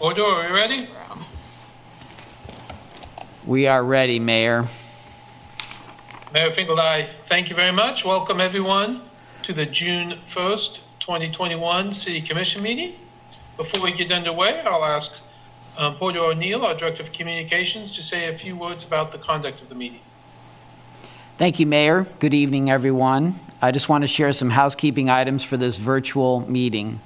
[0.00, 0.88] Odo, are we ready?
[3.46, 4.66] We are ready, Mayor.
[6.32, 8.04] Mayor Finkeldei, thank you very much.
[8.04, 9.02] Welcome, everyone,
[9.44, 12.94] to the June 1st, 2021 City Commission meeting.
[13.56, 15.12] Before we get underway, I'll ask
[15.78, 19.62] um, Porter Arneill, our Director of Communications, to say a few words about the conduct
[19.62, 20.00] of the meeting.
[21.38, 22.08] Thank you, Mayor.
[22.18, 23.38] Good evening, everyone.
[23.62, 27.00] I just want to share some housekeeping items for this virtual meeting.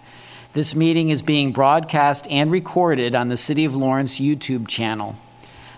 [0.58, 5.14] This meeting is being broadcast and recorded on the City of Lawrence YouTube channel.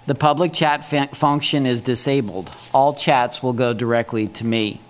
[0.06, 2.54] The public chat fa- function is disabled.
[2.72, 4.80] All chats will go directly to me.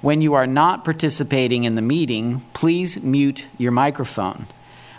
[0.00, 4.46] When you are not participating in the meeting, please mute your microphone.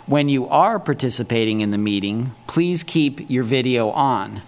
[0.06, 4.42] When you are participating in the meeting, please keep your video on.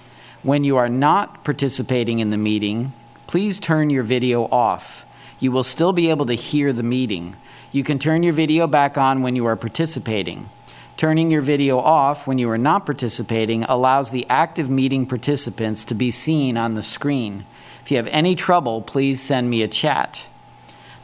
[0.44, 2.92] When you are not participating in the meeting,
[3.26, 5.04] please turn your video off.
[5.40, 7.34] You will still be able to hear the meeting.
[7.74, 10.50] You can turn your video back on when you are participating.
[10.98, 15.94] Turning your video off when you are not participating allows the active meeting participants to
[15.94, 17.46] be seen on the screen.
[17.80, 20.24] If you have any trouble, please send me a chat.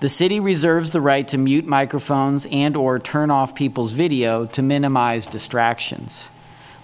[0.00, 4.60] The city reserves the right to mute microphones and or turn off people's video to
[4.60, 6.28] minimize distractions.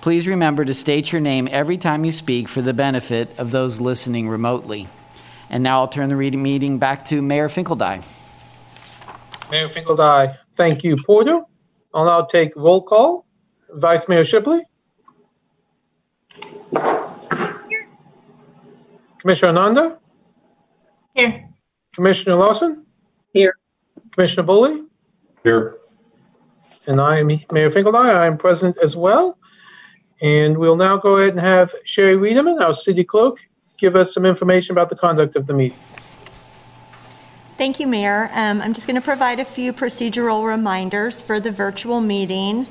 [0.01, 3.81] Please remember to state your name every time you speak for the benefit of those
[3.81, 4.89] listening remotely.
[5.51, 8.03] And now I'll turn the meeting back to Mayor Finkeldei.
[9.51, 11.43] Mayor Finkeldei, thank you, Porter.
[11.93, 13.27] I'll now take roll call.
[13.71, 14.63] Vice Mayor Shipley?
[19.19, 19.99] Commissioner Ananda?
[21.15, 21.49] Here.
[21.95, 22.85] Commissioner Larsen?
[23.33, 23.55] Here.
[24.13, 24.87] Commissioner Boley?
[25.43, 25.77] Here.
[26.87, 28.15] And I am Mayor Finkeldei.
[28.15, 29.39] I am present as well.
[30.21, 33.39] And we'll now go ahead and have Sherry Riedemann, our city clerk,
[33.79, 35.79] give us some information about the conduct of the meeting.
[37.57, 38.31] Thank you, Mayor.
[38.33, 42.67] Um, I'm just going to provide a few procedural reminders for the virtual meeting.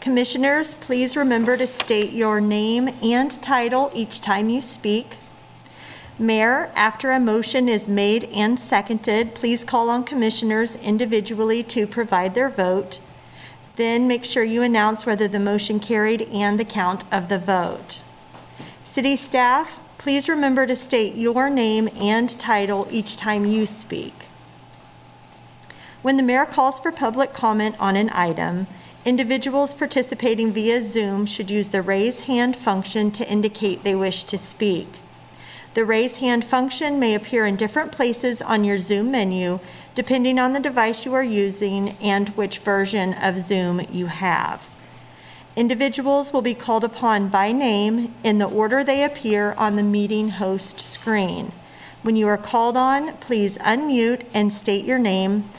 [0.00, 5.16] Commissioners, please remember to state your name and title each time you speak.
[6.20, 12.36] Mayor, after a motion is made and seconded, please call on commissioners individually to provide
[12.36, 13.00] their vote.
[13.74, 18.04] Then make sure you announce whether the motion carried and the count of the vote.
[18.84, 24.27] City staff, please remember to state your name and title each time you speak.
[26.00, 28.68] When the mayor calls for public comment on an item,
[29.04, 34.38] individuals participating via Zoom should use the raise hand function to indicate they wish to
[34.38, 34.86] speak.
[35.74, 39.58] The raise hand function may appear in different places on your Zoom menu
[39.96, 44.70] depending on the device you are using and which version of Zoom you have.
[45.56, 50.28] Individuals will be called upon by name in the order they appear on the meeting
[50.28, 51.50] host screen.
[52.02, 55.50] When you are called on, please unmute and state your name,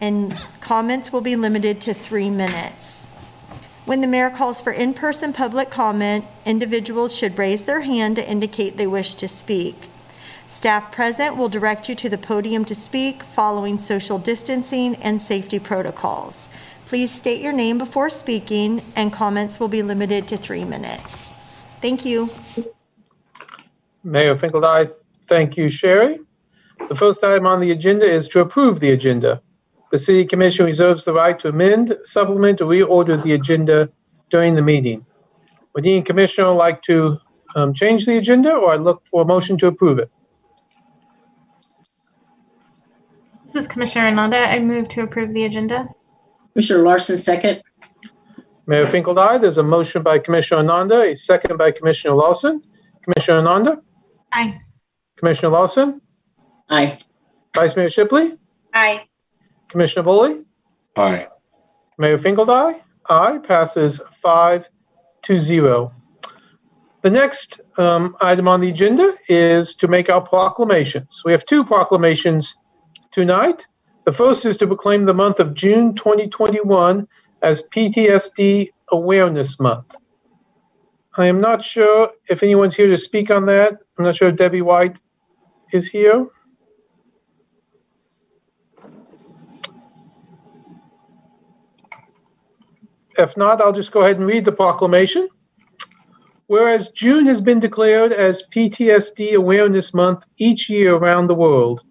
[0.00, 3.06] and comments will be limited to three minutes.
[3.84, 8.28] When the mayor calls for in person public comment, individuals should raise their hand to
[8.28, 9.88] indicate they wish to speak.
[10.46, 15.58] Staff present will direct you to the podium to speak, following social distancing and safety
[15.58, 16.48] protocols.
[16.86, 21.32] Please state your name before speaking, and comments will be limited to three minutes.
[21.80, 22.30] Thank you.
[24.02, 24.90] Mayor Finkeldei,
[25.22, 26.18] thank you, Sherry.
[26.88, 29.40] The first item on the agenda is to approve the agenda.
[29.90, 33.88] The city commission reserves the right to amend, supplement, or reorder the agenda
[34.30, 35.04] during the meeting.
[35.74, 37.18] Would any commissioner like to
[37.56, 40.10] um, change the agenda, or I look for a motion to approve it?
[43.46, 44.38] This is Commissioner Ananda.
[44.38, 45.88] I move to approve the agenda.
[46.52, 47.62] Commissioner Larsen, second.
[48.66, 52.62] Mayor Finkeldei, there's a motion by Commissioner Ananda, a second by Commissioner Larsen.
[53.02, 53.82] Commissioner Ananda?
[54.32, 54.60] Aye.
[55.16, 56.00] Commissioner Larsen?
[56.68, 56.96] Aye.
[57.56, 58.34] Vice Mayor Shipley?
[58.72, 59.09] Aye.
[59.70, 60.44] Commissioner Boley?
[60.96, 61.28] Aye.
[61.98, 62.80] Mayor Finkeldei?
[63.08, 64.68] Aye, passes five
[65.22, 65.92] to zero.
[67.02, 71.22] The next um, item on the agenda is to make our proclamations.
[71.24, 72.56] We have two proclamations
[73.10, 73.66] tonight.
[74.04, 77.08] The first is to proclaim the month of June 2021
[77.42, 79.94] as PTSD Awareness Month.
[81.16, 83.78] I am not sure if anyone's here to speak on that.
[83.98, 84.98] I'm not sure if Debbie White
[85.72, 86.26] is here.
[93.20, 95.28] If not, I'll just go ahead and read the proclamation.
[96.46, 101.82] Whereas June has been declared as PTSD Awareness Month each year around the world,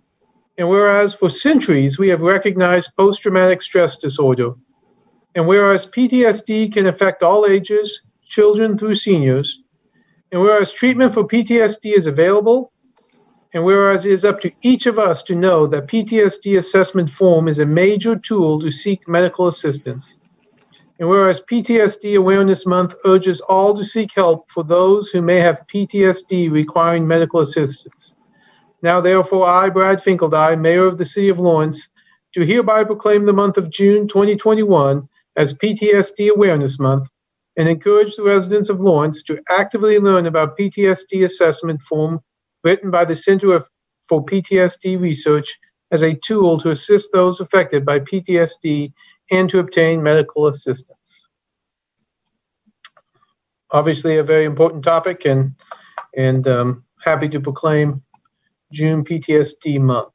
[0.57, 4.51] and whereas for centuries we have recognized post traumatic stress disorder,
[5.35, 9.63] and whereas PTSD can affect all ages, children through seniors,
[10.31, 12.73] and whereas treatment for PTSD is available,
[13.53, 17.47] and whereas it is up to each of us to know that PTSD assessment form
[17.47, 20.18] is a major tool to seek medical assistance.
[20.99, 25.65] And whereas PTSD Awareness Month urges all to seek help for those who may have
[25.73, 28.15] PTSD requiring medical assistance.
[28.81, 31.89] Now, therefore, I, Brad Finkeldei, Mayor of the City of Lawrence,
[32.33, 35.07] do hereby proclaim the month of June 2021
[35.37, 37.09] as PTSD Awareness Month
[37.55, 42.19] and encourage the residents of Lawrence to actively learn about PTSD assessment form
[42.63, 43.61] written by the Center
[44.07, 45.57] for PTSD Research
[45.91, 48.91] as a tool to assist those affected by PTSD
[49.31, 51.27] and to obtain medical assistance.
[53.71, 55.53] Obviously, a very important topic, and
[56.15, 58.01] and um, happy to proclaim
[58.71, 60.13] June PTSD Month.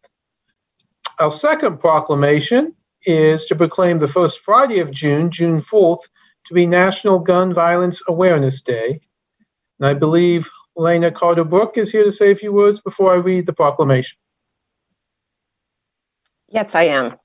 [1.19, 2.75] Our second proclamation
[3.07, 6.01] is to proclaim the first Friday of June, June 4th,
[6.47, 9.01] to be National Gun Violence Awareness Day.
[9.79, 13.17] And I believe Lena Carter Brook is here to say a few words before I
[13.17, 14.19] read the proclamation.
[16.49, 17.17] Yes, I am.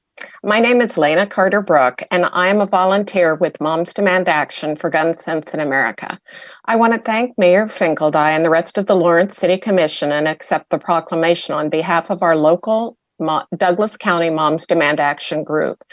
[0.43, 4.75] My name is Lena Carter Brook, and I am a volunteer with Moms Demand Action
[4.75, 6.19] for Gun Sense in America.
[6.65, 10.27] I want to thank Mayor Finkeldei and the rest of the Lawrence City Commission and
[10.27, 15.83] accept the proclamation on behalf of our local Mo- Douglas County Moms Demand Action group.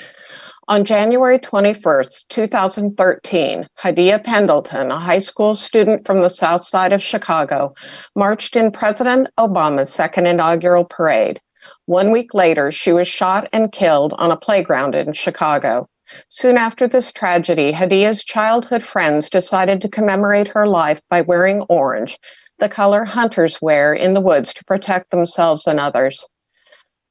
[0.68, 7.02] On January 21st, 2013, Hadiya Pendleton, a high school student from the south side of
[7.02, 7.74] Chicago,
[8.16, 11.40] marched in President Obama's second inaugural parade.
[11.86, 15.88] One week later, she was shot and killed on a playground in Chicago.
[16.28, 22.18] Soon after this tragedy, Hadiya's childhood friends decided to commemorate her life by wearing orange,
[22.58, 26.26] the color hunters wear in the woods to protect themselves and others.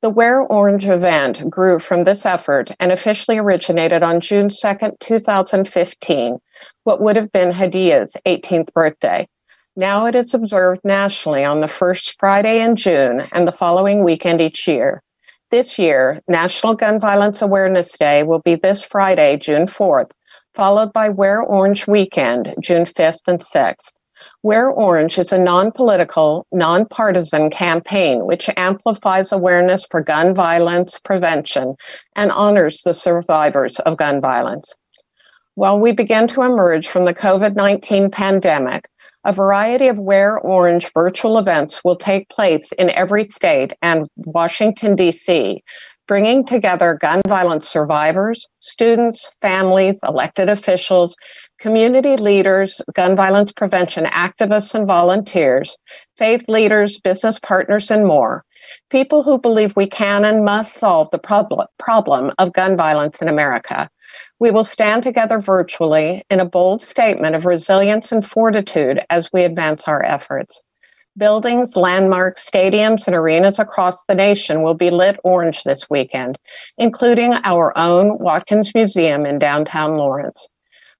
[0.01, 6.37] The Wear Orange event grew from this effort and officially originated on June 2nd, 2015,
[6.83, 9.27] what would have been Hadiya's 18th birthday.
[9.77, 14.39] Now it is observed nationally on the first Friday in June and the following weekend
[14.39, 15.03] each year.
[15.51, 20.11] This year, National Gun Violence Awareness Day will be this Friday, June 4th,
[20.53, 23.95] followed by Wear Orange Weekend, June 5th and 6th.
[24.43, 30.99] Wear Orange is a non political, non partisan campaign which amplifies awareness for gun violence
[30.99, 31.75] prevention
[32.15, 34.73] and honors the survivors of gun violence.
[35.55, 38.87] While we begin to emerge from the COVID 19 pandemic,
[39.25, 44.95] a variety of Wear Orange virtual events will take place in every state and Washington,
[44.95, 45.63] D.C.,
[46.07, 51.15] bringing together gun violence survivors, students, families, elected officials,
[51.59, 55.75] community leaders, gun violence prevention activists and volunteers,
[56.15, 58.45] faith leaders, business partners, and more.
[58.91, 63.27] People who believe we can and must solve the prob- problem of gun violence in
[63.27, 63.89] America.
[64.39, 69.43] We will stand together virtually in a bold statement of resilience and fortitude as we
[69.43, 70.61] advance our efforts.
[71.17, 76.37] Buildings, landmarks, stadiums, and arenas across the nation will be lit orange this weekend,
[76.77, 80.49] including our own Watkins Museum in downtown Lawrence.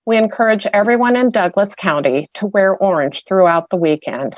[0.06, 4.38] We encourage everyone in Douglas County to wear orange throughout the weekend.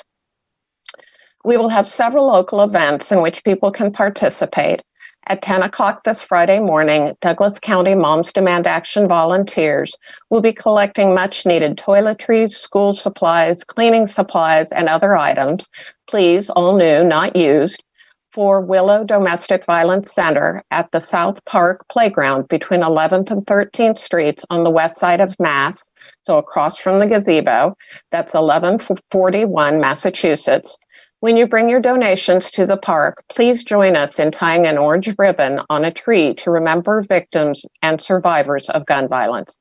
[1.46, 4.82] We will have several local events in which people can participate,
[5.26, 9.96] at 10 o'clock this Friday morning, Douglas County Moms Demand Action volunteers
[10.30, 15.68] will be collecting much needed toiletries, school supplies, cleaning supplies, and other items,
[16.08, 17.84] please, all new, not used,
[18.30, 24.46] for Willow Domestic Violence Center at the South Park Playground between 11th and 13th Streets
[24.50, 25.92] on the west side of Mass,
[26.24, 27.76] so across from the gazebo.
[28.12, 30.78] That's 1141 Massachusetts.
[31.20, 35.10] When you bring your donations to the park, please join us in tying an orange
[35.18, 39.58] ribbon on a tree to remember victims and survivors of gun violence.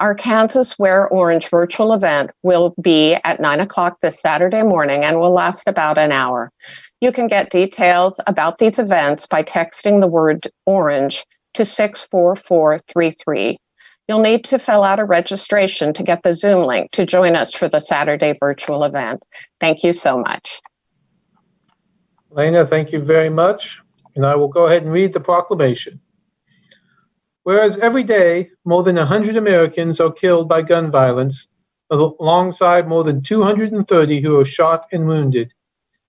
[0.00, 5.20] Our Kansas Wear Orange virtual event will be at 9 o'clock this Saturday morning and
[5.20, 6.50] will last about an hour.
[7.00, 13.58] You can get details about these events by texting the word orange to 64433.
[14.08, 17.54] You'll need to fill out a registration to get the Zoom link to join us
[17.54, 19.24] for the Saturday virtual event.
[19.60, 20.60] Thank you so much.
[22.30, 23.78] Lena, thank you very much.
[24.14, 26.00] And I will go ahead and read the proclamation.
[27.42, 31.48] Whereas every day, more than 100 Americans are killed by gun violence,
[31.90, 35.52] alongside more than 230 who are shot and wounded.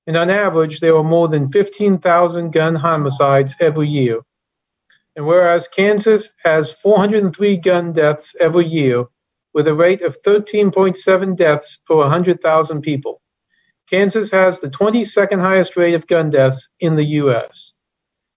[0.05, 4.19] And on average, there are more than 15,000 gun homicides every year.
[5.15, 9.05] And whereas Kansas has 403 gun deaths every year,
[9.53, 13.20] with a rate of 13.7 deaths per 100,000 people.
[13.91, 17.73] Kansas has the 22nd highest rate of gun deaths in the U.S.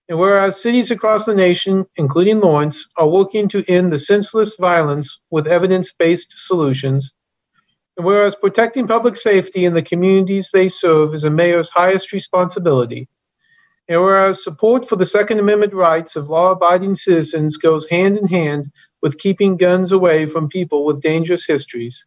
[0.09, 5.21] And whereas cities across the nation, including Lawrence, are working to end the senseless violence
[5.31, 7.15] with evidence based solutions,
[7.97, 13.09] and whereas protecting public safety in the communities they serve is a mayor's highest responsibility,
[13.89, 18.27] and whereas support for the Second Amendment rights of law abiding citizens goes hand in
[18.27, 22.07] hand with keeping guns away from people with dangerous histories.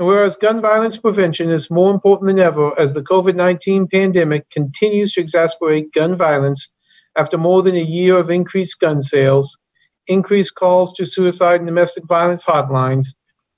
[0.00, 4.48] And whereas gun violence prevention is more important than ever as the COVID 19 pandemic
[4.48, 6.70] continues to exacerbate gun violence
[7.16, 9.58] after more than a year of increased gun sales,
[10.06, 13.08] increased calls to suicide and domestic violence hotlines,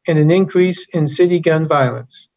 [0.08, 2.28] and an increase in city gun violence.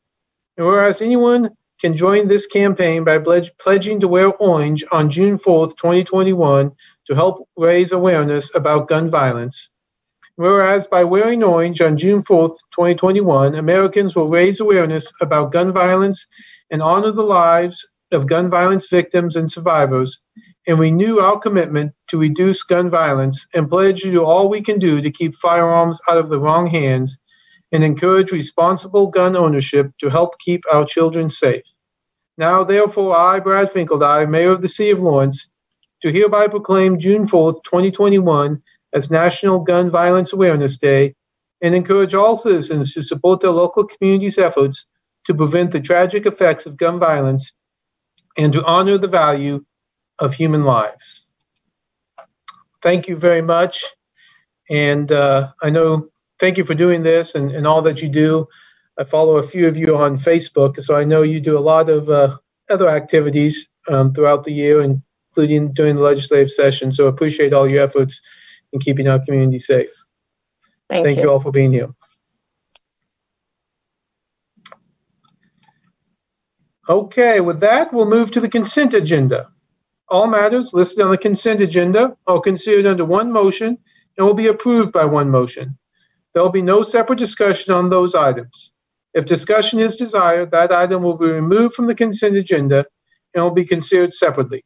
[0.55, 1.49] And whereas anyone
[1.81, 6.71] can join this campaign by pledge, pledging to wear orange on June 4th, 2021,
[7.07, 9.71] to help raise awareness about gun violence.
[10.37, 16.27] Whereas by wearing orange on June 4th, 2021, Americans will raise awareness about gun violence
[16.71, 20.19] and honor the lives of gun violence victims and survivors,
[20.67, 24.77] and renew our commitment to reduce gun violence and pledge to do all we can
[24.77, 27.17] do to keep firearms out of the wrong hands
[27.71, 31.63] and encourage responsible gun ownership to help keep our children safe.
[32.37, 35.49] Now, therefore, I, Brad Finkeldei, Mayor of the City of Lawrence,
[36.01, 38.61] to hereby proclaim June 4th, 2021
[38.95, 41.15] as National Gun Violence Awareness Day
[41.61, 44.87] and encourage all citizens to support their local community's efforts
[45.27, 47.53] to prevent the tragic effects of gun violence
[48.37, 49.65] and to honor the value
[50.19, 51.25] of human lives.
[52.83, 53.83] Thank you very much.
[54.69, 56.09] And uh, I know,
[56.39, 58.47] thank you for doing this and, and all that you do.
[58.99, 61.89] I follow a few of you on Facebook, so I know you do a lot
[61.89, 62.37] of uh,
[62.69, 66.93] other activities um, throughout the year, including during the legislative session.
[66.93, 68.21] So I appreciate all your efforts
[68.73, 69.91] in keeping our community safe.
[70.89, 71.31] Thank Thank you you.
[71.31, 71.89] all for being here.
[76.87, 79.47] Okay, with that, we'll move to the consent agenda.
[80.07, 83.79] All matters listed on the consent agenda are considered under one motion
[84.17, 85.77] and will be approved by one motion.
[86.33, 88.71] There will be no separate discussion on those items.
[89.15, 92.85] If discussion is desired, that item will be removed from the consent agenda
[93.33, 94.63] and will be considered separately.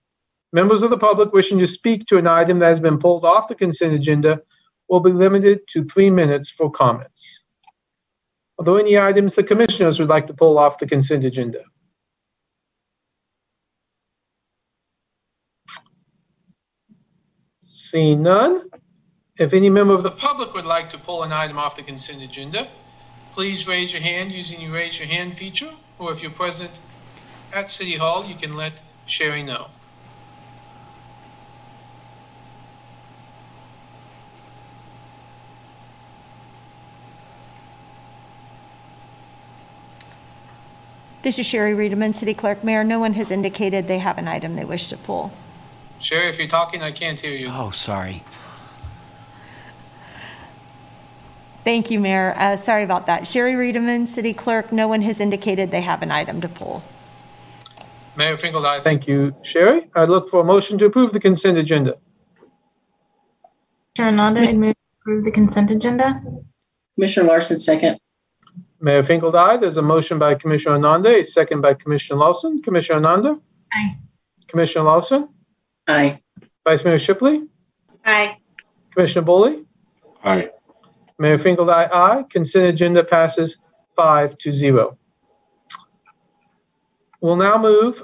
[0.52, 3.48] Members of the public wishing to speak to an item that has been pulled off
[3.48, 4.42] the consent agenda
[4.88, 7.44] will be limited to three minutes for comments.
[8.58, 11.62] Are there any items the commissioners would like to pull off the consent agenda?
[17.62, 18.70] Seeing none,
[19.38, 22.22] if any member of the public would like to pull an item off the consent
[22.22, 22.68] agenda,
[23.34, 26.72] please raise your hand using the raise your hand feature, or if you're present
[27.54, 28.74] at City Hall, you can let
[29.06, 29.70] Sherry know.
[41.22, 42.64] This is Sherry Riedemann, City Clerk.
[42.64, 45.32] Mayor, no one has indicated they have an item they wish to pull.
[46.00, 47.50] Sherry, if you're talking, I can't hear you.
[47.52, 48.24] Oh, sorry.
[51.66, 52.34] Thank you, Mayor.
[52.38, 53.28] Uh, Sorry about that.
[53.28, 56.82] Sherry Riedemann, City Clerk, no one has indicated they have an item to pull.
[58.16, 59.90] Mayor Finkeldei, thank you, Sherry.
[59.96, 61.98] I look for a motion to approve the consent agenda.
[63.96, 66.22] Chair Nanda, I move to approve the consent agenda.
[66.96, 68.00] Commissioner Larsen, second.
[68.82, 72.62] Mayor Finkeldei, there's a motion by Commissioner Ananda, a second by Commissioner Larsen.
[72.62, 73.40] Commissioner Ananda?
[73.74, 73.98] Aye.
[74.48, 75.30] Commissioner Larsen?
[75.88, 76.22] Aye.
[76.66, 77.44] Vice Mayor Shipley?
[78.06, 78.38] Aye.
[78.94, 79.66] Commissioner Boley?
[80.24, 80.50] Aye.
[81.18, 82.24] Mayor Finkeldei, aye.
[82.30, 83.58] Consent agenda passes
[83.96, 84.98] five to zero.
[87.22, 88.02] We'll now move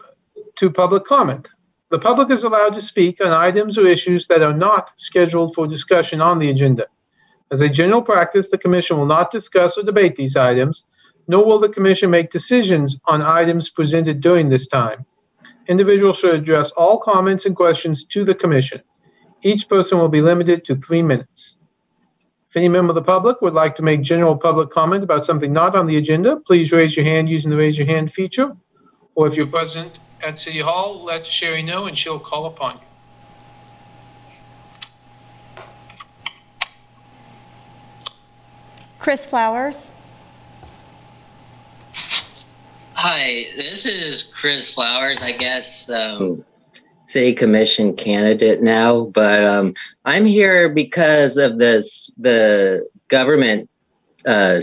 [0.57, 1.49] to public comment.
[1.89, 5.67] The public is allowed to speak on items or issues that are not scheduled for
[5.67, 6.87] discussion on the agenda.
[7.51, 10.83] As a general practice, the commission will not discuss or debate these items,
[11.27, 15.05] nor will the commission make decisions on items presented during this time.
[15.67, 18.81] Individuals should address all comments and questions to the commission.
[19.43, 21.57] Each person will be limited to three minutes.
[22.49, 25.51] If any member of the public would like to make general public comment about something
[25.51, 28.55] not on the agenda, please raise your hand using the raise your hand feature.
[29.13, 32.94] Or if you're present at City Hall, let Sherry know and she'll call upon you.
[39.05, 39.91] Chris Flowers?
[42.93, 46.43] Hi, this is Chris Flowers, I guess, um,
[47.03, 53.69] city commission candidate now, but um, I'm here because of this the government
[54.25, 54.61] uh,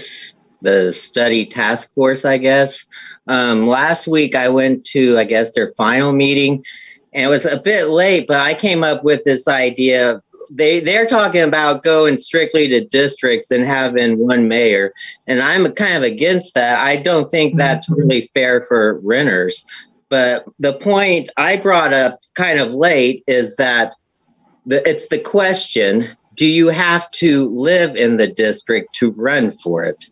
[0.60, 2.84] the study task force, I guess.
[3.28, 6.64] Um, last week I went to, I guess, their final meeting,
[7.12, 10.20] and it was a bit late, but I came up with this idea.
[10.54, 14.92] They they're talking about going strictly to districts and having one mayor
[15.26, 16.84] and I'm kind of against that.
[16.84, 17.58] I don't think mm-hmm.
[17.58, 19.64] that's really fair for renters.
[20.08, 23.94] But the point I brought up kind of late is that
[24.66, 29.84] the, it's the question do you have to live in the district to run for
[29.84, 30.06] it?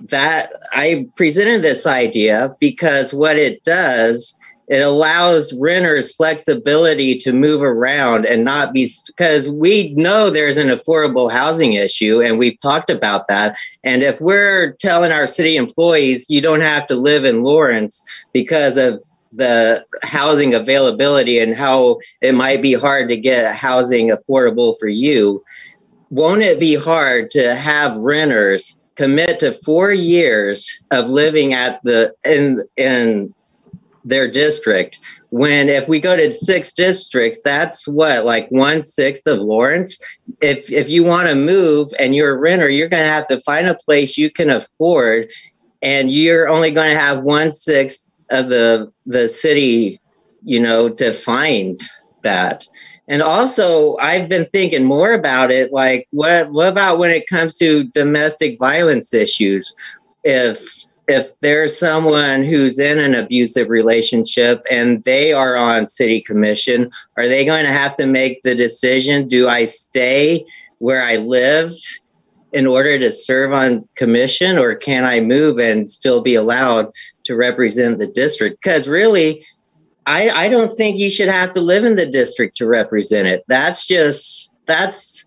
[0.00, 4.34] That I presented this idea because what it does
[4.68, 10.68] it allows renters flexibility to move around and not be because we know there's an
[10.68, 13.56] affordable housing issue and we've talked about that.
[13.84, 18.02] And if we're telling our city employees you don't have to live in lawrence
[18.32, 19.02] because of
[19.32, 25.42] the housing availability and how it might be hard to get housing affordable for you
[26.10, 32.14] won't it be hard to have renters commit to four years of living at the
[32.24, 33.34] in in
[34.04, 34.98] their district.
[35.30, 39.98] When if we go to six districts, that's what like one sixth of Lawrence.
[40.40, 43.40] If if you want to move and you're a renter, you're going to have to
[43.42, 45.30] find a place you can afford,
[45.80, 50.00] and you're only going to have one sixth of the the city,
[50.42, 51.80] you know, to find
[52.22, 52.66] that.
[53.08, 55.72] And also, I've been thinking more about it.
[55.72, 59.74] Like, what what about when it comes to domestic violence issues?
[60.24, 66.90] If if there's someone who's in an abusive relationship and they are on city commission,
[67.16, 69.28] are they going to have to make the decision?
[69.28, 70.44] Do I stay
[70.78, 71.72] where I live
[72.52, 76.90] in order to serve on commission, or can I move and still be allowed
[77.24, 78.58] to represent the district?
[78.62, 79.44] Because really,
[80.06, 83.44] I, I don't think you should have to live in the district to represent it.
[83.48, 85.26] That's just that's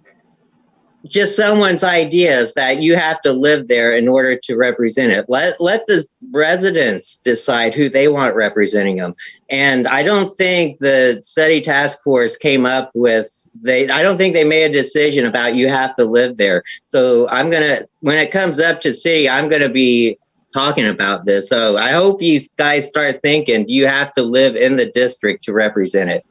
[1.06, 5.26] just someone's ideas that you have to live there in order to represent it.
[5.28, 9.16] Let let the residents decide who they want representing them.
[9.50, 13.30] And I don't think the study task force came up with
[13.62, 16.64] they I don't think they made a decision about you have to live there.
[16.86, 20.18] So I'm gonna when it comes up to city, I'm gonna be
[20.54, 21.50] talking about this.
[21.50, 25.44] So I hope you guys start thinking, do you have to live in the district
[25.44, 26.26] to represent it?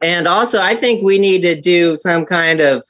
[0.00, 2.82] And also I think we need to do some kind of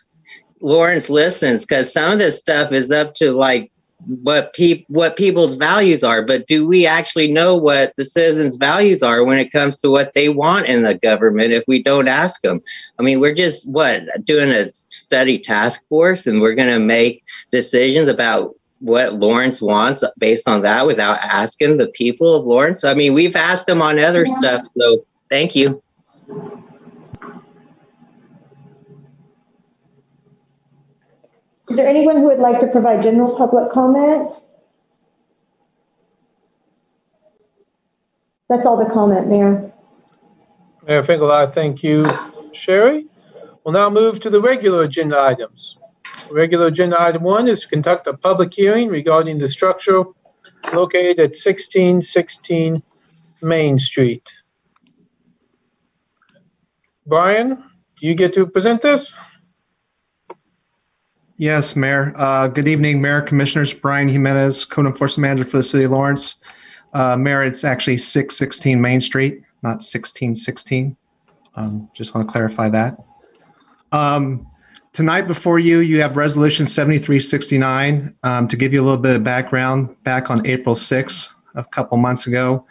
[0.61, 3.71] Lawrence listens because some of this stuff is up to like
[4.07, 9.03] what people what people's values are but do we actually know what the citizens values
[9.03, 12.41] are when it comes to what they want in the government if we don't ask
[12.41, 12.63] them
[12.99, 17.23] i mean we're just what doing a study task force and we're going to make
[17.51, 22.85] decisions about what lawrence wants based on that without asking the people of lawrence?
[22.85, 24.39] I mean we've asked them on other yeah.
[24.39, 25.83] stuff so thank you
[31.71, 34.33] Is there anyone who would like to provide general public comment?
[38.49, 39.73] That's all the comment, Mayor.
[40.85, 42.05] Mayor Finkeldei thank you.
[42.53, 43.07] Sherry?
[43.63, 45.79] We'll now move to the regular agenda items.
[46.33, 50.03] Regular agenda item one is to conduct a public hearing regarding the structure
[50.75, 52.83] located at 1616
[53.43, 54.29] Main Street.
[57.07, 57.55] Brian,
[58.01, 59.15] do you get to present this?
[61.41, 62.13] Yes, Mayor.
[62.17, 63.73] Uh, good evening, Mayor, Commissioners.
[63.73, 66.35] Brian Jimenez, Code Enforcement Manager for the City of Lawrence.
[66.93, 70.99] Uh, Mayor, it's actually 616 Main Street, not 1616.
[71.57, 72.99] Um, just want to clarify that.
[73.91, 74.49] Um,
[74.93, 78.15] tonight before you, you have Resolution 7369.
[78.23, 81.97] Um, to give you a little bit of background, back on April 6th, a couple
[81.97, 82.67] months ago,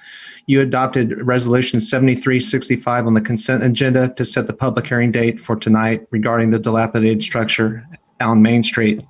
[0.46, 5.56] you adopted Resolution 7365 on the consent agenda to set the public hearing date for
[5.56, 7.84] tonight regarding the dilapidated structure
[8.20, 9.04] on Main Street.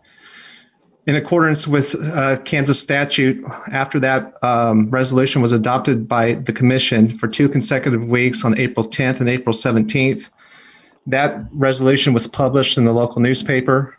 [1.07, 7.17] In accordance with uh, Kansas statute, after that um, resolution was adopted by the commission
[7.17, 10.29] for two consecutive weeks on April 10th and April 17th,
[11.07, 13.97] that resolution was published in the local newspaper.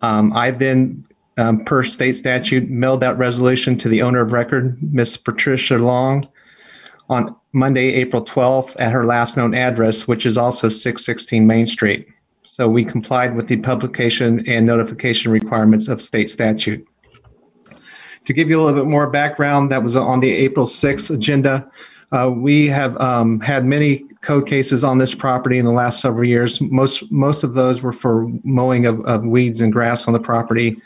[0.00, 4.78] Um, I then, um, per state statute, mailed that resolution to the owner of record,
[4.92, 6.26] Miss Patricia Long,
[7.10, 12.08] on Monday, April 12th, at her last known address, which is also 616 Main Street.
[12.44, 16.86] So we complied with the publication and notification requirements of state statute.
[18.24, 21.70] To give you a little bit more background, that was on the April 6th agenda.
[22.10, 26.26] Uh, we have um, had many code cases on this property in the last several
[26.26, 26.60] years.
[26.60, 30.76] Most most of those were for mowing of, of weeds and grass on the property.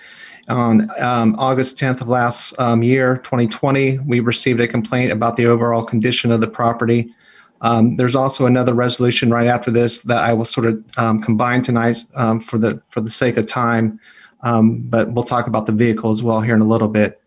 [0.49, 5.47] On um, August 10th of last um, year, 2020, we received a complaint about the
[5.47, 7.13] overall condition of the property.
[7.61, 11.63] Um, there's also another resolution right after this that I will sort of um, combine
[11.63, 13.99] tonight um, for the for the sake of time,
[14.43, 17.21] um, but we'll talk about the vehicle as well here in a little bit.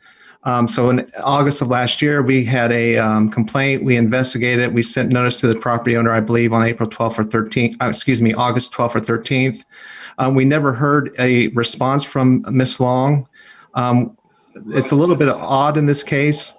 [0.43, 3.83] Um, so in August of last year, we had a um, complaint.
[3.83, 4.73] We investigated.
[4.73, 7.75] We sent notice to the property owner, I believe, on April 12th or 13th.
[7.81, 9.65] Uh, excuse me, August 12th or 13th.
[10.33, 13.27] we never heard a response from Miss Long.
[13.75, 16.55] it's a little bit odd in this case,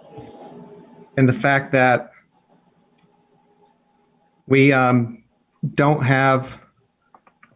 [1.16, 2.10] in the fact that
[4.50, 5.22] we um,
[5.74, 6.60] don't have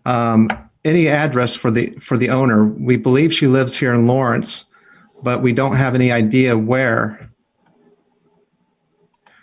[0.06, 0.48] um,
[0.84, 2.64] any address for the for the owner.
[2.64, 4.64] We believe she lives here in Lawrence,
[5.22, 7.30] but we don't have any idea where.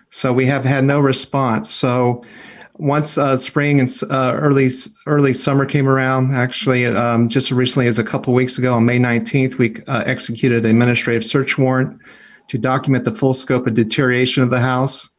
[0.09, 1.73] So we have had no response.
[1.73, 2.23] So
[2.77, 4.69] once uh, spring and uh, early
[5.05, 8.97] early summer came around, actually, um, just recently, as a couple weeks ago, on May
[8.97, 11.99] 19th, we uh, executed an administrative search warrant
[12.47, 15.09] to document the full scope of deterioration of the house,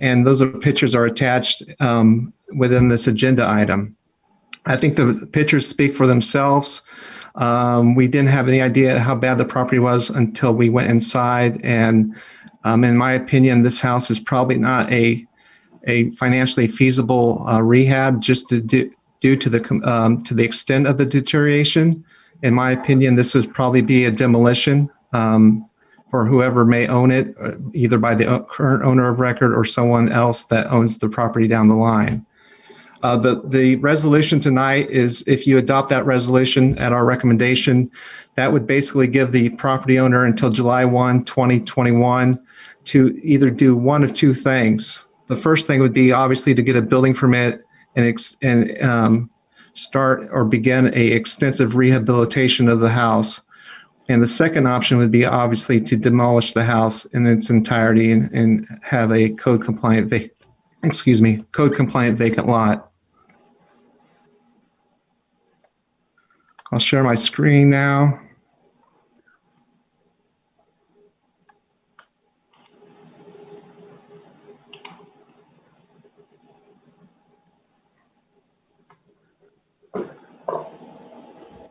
[0.00, 3.96] and those pictures are attached um, within this agenda item.
[4.66, 6.82] I think the pictures speak for themselves.
[7.34, 11.60] Um, we didn't have any idea how bad the property was until we went inside,
[11.64, 12.14] and
[12.64, 15.26] um, in my opinion, this house is probably not a
[15.86, 20.86] a financially feasible uh, rehab just to do, due to the um, to the extent
[20.86, 22.04] of the deterioration.
[22.42, 25.68] In my opinion, this would probably be a demolition um,
[26.14, 30.12] for whoever may own it, uh, either by the current owner of record or someone
[30.12, 32.24] else that owns the property down the line.
[33.02, 37.90] Uh, the the resolution tonight is if you adopt that resolution at our recommendation,
[38.36, 42.40] that would basically give the property owner until July 1, 2021
[42.84, 45.02] to either do one of two things.
[45.26, 47.64] The first thing would be obviously to get a building permit
[47.96, 49.30] and, ex- and um,
[49.72, 53.40] start or begin a extensive rehabilitation of the house.
[54.08, 58.30] And the second option would be obviously to demolish the house in its entirety and,
[58.32, 60.12] and have a code compliant,
[60.82, 62.90] excuse me, code compliant vacant lot.
[66.70, 68.20] I'll share my screen now.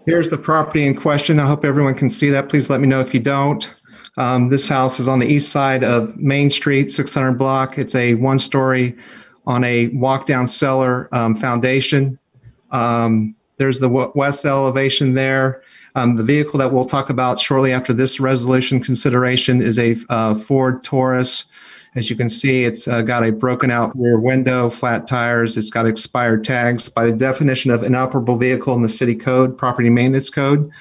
[0.05, 1.39] Here's the property in question.
[1.39, 2.49] I hope everyone can see that.
[2.49, 3.73] Please let me know if you don't.
[4.17, 7.77] Um, this house is on the east side of Main Street, 600 block.
[7.77, 8.97] It's a one story
[9.47, 12.19] on a walk down cellar um, foundation.
[12.71, 15.63] Um, there's the w- west elevation there.
[15.95, 20.35] Um, the vehicle that we'll talk about shortly after this resolution consideration is a uh,
[20.35, 21.45] Ford Taurus
[21.95, 25.57] as you can see, it's uh, got a broken out rear window, flat tires.
[25.57, 26.89] It's got expired tags.
[26.89, 30.71] By the definition of inoperable vehicle in the city code, property maintenance code,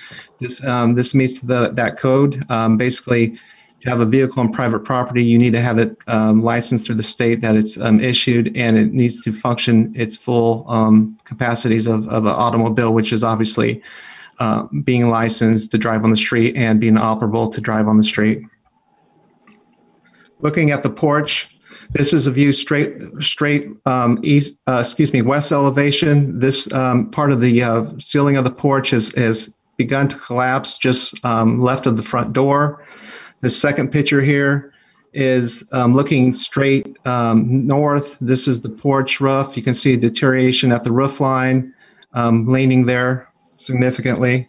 [0.40, 2.44] this um, this meets the that code.
[2.48, 3.38] Um, basically,
[3.80, 6.94] to have a vehicle on private property, you need to have it um, licensed through
[6.94, 11.86] the state that it's um, issued, and it needs to function its full um, capacities
[11.86, 13.82] of, of an automobile, which is obviously
[14.38, 18.04] uh, being licensed to drive on the street and being operable to drive on the
[18.04, 18.42] street.
[20.42, 21.48] Looking at the porch,
[21.90, 26.38] this is a view straight, straight um, east, uh, excuse me, west elevation.
[26.38, 30.78] This um, part of the uh, ceiling of the porch has, has begun to collapse
[30.78, 32.84] just um, left of the front door.
[33.40, 34.72] The second picture here
[35.12, 38.16] is um, looking straight um, north.
[38.20, 39.56] This is the porch roof.
[39.56, 41.74] You can see deterioration at the roof line,
[42.14, 44.48] um, leaning there significantly.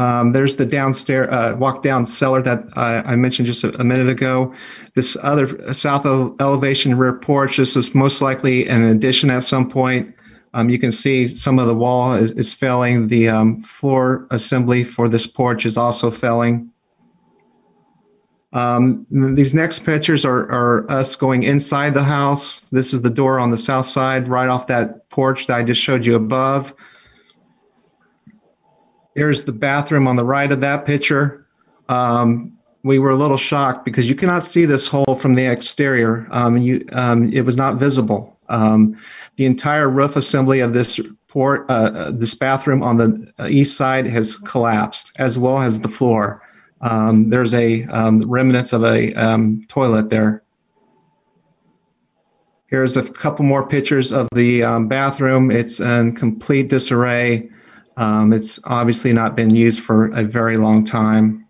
[0.00, 3.84] Um, there's the downstairs uh, walk down cellar that I, I mentioned just a, a,
[3.84, 4.54] minute ago.
[4.94, 6.06] This other south
[6.40, 7.58] elevation rear porch.
[7.58, 10.14] This is most likely an addition at some point.
[10.54, 13.08] Um, you can see some of the wall is, is failing.
[13.08, 16.70] The um, floor assembly for this porch is also failing.
[18.54, 22.60] Um, these next pictures are, are us going inside the house.
[22.72, 25.82] This is the door on the south side, right off that porch that I just
[25.82, 26.74] showed you above.
[29.14, 31.46] Here's the bathroom on the right of that picture.
[31.88, 36.26] Um, we were a little shocked because you cannot see this hole from the exterior.
[36.30, 38.38] Um, you, um, it was not visible.
[38.48, 38.96] Um,
[39.36, 43.76] the entire roof assembly of this port, uh, uh, this bathroom on the uh, east
[43.76, 46.42] side has collapsed, as well as the floor.
[46.80, 49.12] Um, there's a um, remnants of a
[49.68, 50.42] toilet there.
[52.66, 55.50] Here's a couple more pictures of the bathroom.
[55.50, 57.50] It's in complete disarray.
[58.00, 61.46] Um, it's obviously not been used for a very long time.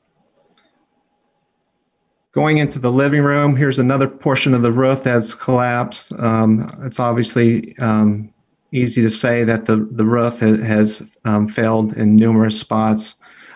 [2.32, 6.12] Going into the living room, here's another portion of the roof that's collapsed.
[6.18, 8.34] Um, it's obviously um,
[8.72, 13.14] easy to say that the, the roof has, um, failed in numerous spots.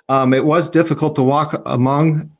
[0.08, 2.30] Um, it was difficult to walk among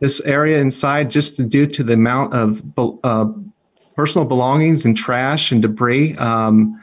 [0.00, 2.62] this area inside just due to the amount of
[3.04, 3.26] uh,
[3.94, 6.16] personal belongings and trash and debris.
[6.16, 6.81] Um,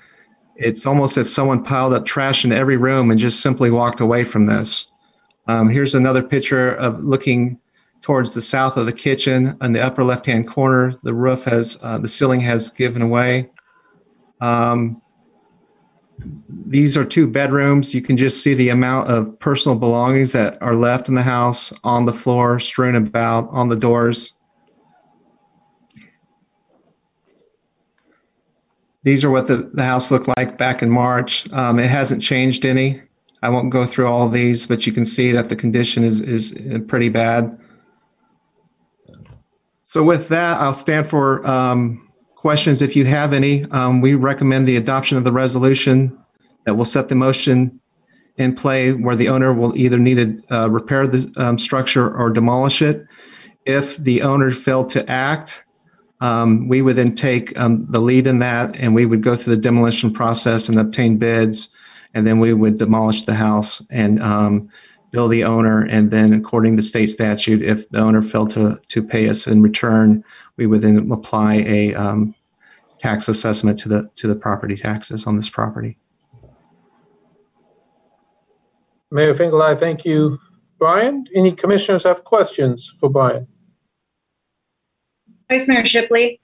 [0.59, 4.25] it's almost if someone piled up trash in every room and just simply walked away
[4.25, 4.87] from this.
[5.47, 7.59] Um, here's another picture of looking
[8.01, 10.93] towards the south of the kitchen in the upper left hand corner.
[11.03, 13.49] The roof has, uh, the ceiling has given away.
[14.41, 15.01] Um,
[16.65, 17.93] these are two bedrooms.
[17.93, 21.71] You can just see the amount of personal belongings that are left in the house
[21.85, 24.38] on the floor, strewn about on the doors.
[29.03, 31.51] These are what the, the house looked like back in March.
[31.53, 33.01] Um, it hasn't changed any.
[33.41, 36.57] I won't go through all these, but you can see that the condition is, is
[36.88, 37.57] pretty bad.
[39.85, 43.63] So with that, I'll stand for um, questions if you have any.
[43.71, 46.17] Um, We recommend the adoption of the resolution
[46.65, 47.79] that will set the motion
[48.38, 52.29] in play where the owner will either need to uh, repair the um, structure or
[52.29, 53.05] demolish it.
[53.65, 55.63] If the owner failed to act,
[56.21, 59.55] um, we would then take um, the lead in that and we would go through
[59.55, 61.69] the demolition process and obtain bids.
[62.13, 64.69] And then we would demolish the house and um,
[65.12, 65.86] bill the owner.
[65.86, 69.62] And then according to state statute, if the owner failed to, to pay us in
[69.62, 70.23] return,
[70.58, 72.36] we would then apply a um,
[72.97, 75.97] tax assessment to the, to the property taxes on this property.
[79.12, 80.38] Mayor Finkeldei thank you.
[80.77, 83.47] Brian, any commissioners have questions for Brian?
[85.49, 86.39] Vice Mayor Shipley.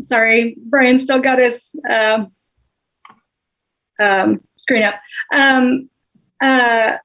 [0.00, 2.32] Sorry, Brian still got his um,
[4.00, 4.94] um, screen up.
[5.34, 5.90] Um,
[6.40, 6.96] uh,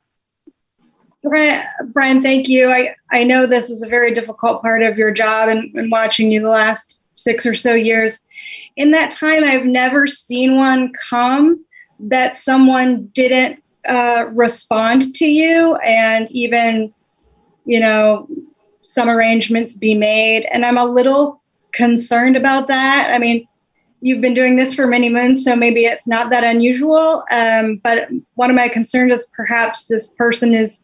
[1.23, 2.71] Brian, Brian, thank you.
[2.71, 6.31] I, I know this is a very difficult part of your job and, and watching
[6.31, 8.19] you the last six or so years.
[8.75, 11.65] In that time, I've never seen one come
[11.99, 16.93] that someone didn't uh, respond to you and even,
[17.65, 18.27] you know,
[18.93, 20.45] some arrangements be made.
[20.51, 23.09] And I'm a little concerned about that.
[23.11, 23.47] I mean,
[24.01, 27.23] you've been doing this for many months, so maybe it's not that unusual.
[27.31, 30.81] Um, but one of my concerns is perhaps this person is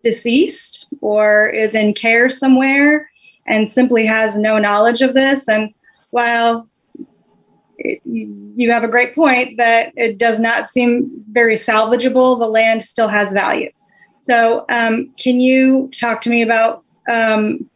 [0.00, 3.10] deceased or is in care somewhere
[3.46, 5.48] and simply has no knowledge of this.
[5.48, 5.74] And
[6.10, 6.68] while
[7.78, 12.84] it, you have a great point that it does not seem very salvageable, the land
[12.84, 13.70] still has value.
[14.20, 17.68] So, um, can you talk to me about um,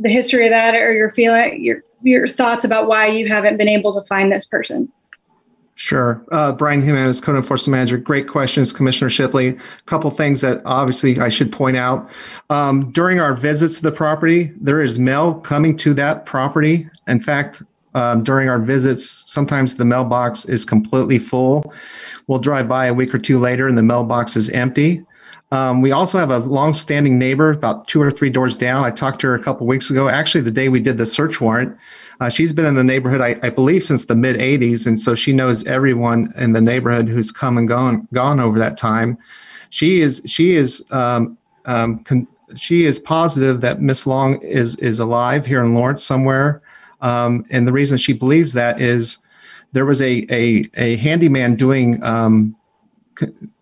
[0.00, 3.68] the history of that or your feeling your your thoughts about why you haven't been
[3.68, 4.90] able to find this person
[5.78, 6.24] Sure.
[6.32, 7.98] Uh, Brian Jimenez, Code Enforcement Manager.
[7.98, 9.50] Great questions, Commissioner Shipley.
[9.50, 12.10] A couple things that obviously I should point out.
[12.50, 16.90] Um, during our visits to the property, there is mail coming to that property.
[17.06, 17.62] In fact,
[17.94, 21.62] um, during our visits, sometimes the mailbox is completely full.
[22.26, 25.04] We'll drive by a week or two later and the mailbox is empty.
[25.50, 28.84] Um, we also have a long-standing neighbor about two or three doors down.
[28.84, 31.40] I talked to her a couple weeks ago, actually the day we did the search
[31.40, 31.76] warrant.
[32.20, 35.14] Uh, she's been in the neighborhood, I, I believe, since the mid '80s, and so
[35.14, 39.16] she knows everyone in the neighborhood who's come and gone gone over that time.
[39.70, 44.98] She is she is um, um, con- she is positive that Miss Long is is
[44.98, 46.60] alive here in Lawrence somewhere,
[47.00, 49.18] um, and the reason she believes that is
[49.72, 52.56] there was a a, a handyman doing um,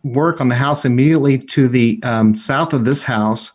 [0.02, 3.52] work on the house immediately to the um, south of this house,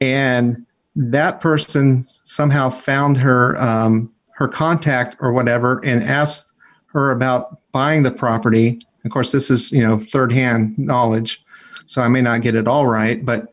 [0.00, 0.64] and
[0.96, 6.52] that person somehow found her um, her contact or whatever and asked
[6.86, 8.80] her about buying the property.
[9.04, 11.44] Of course, this is you know third hand knowledge,
[11.86, 13.48] so I may not get it all right, but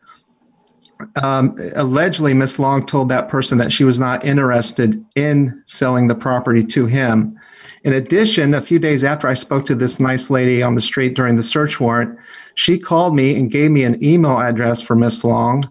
[1.22, 6.14] um, allegedly Miss Long told that person that she was not interested in selling the
[6.14, 7.37] property to him.
[7.84, 11.14] In addition, a few days after I spoke to this nice lady on the street
[11.14, 12.18] during the search warrant,
[12.54, 15.64] she called me and gave me an email address for Miss Long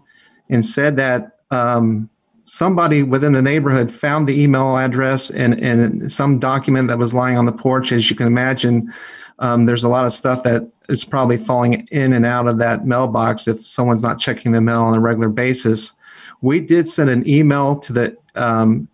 [0.48, 2.08] and said that um,
[2.44, 7.36] somebody within the neighborhood found the email address and, and some document that was lying
[7.36, 7.92] on the porch.
[7.92, 8.92] As you can imagine,
[9.40, 12.86] um, there's a lot of stuff that is probably falling in and out of that
[12.86, 15.92] mailbox if someone's not checking the mail on a regular basis.
[16.40, 18.88] We did send an email to the um,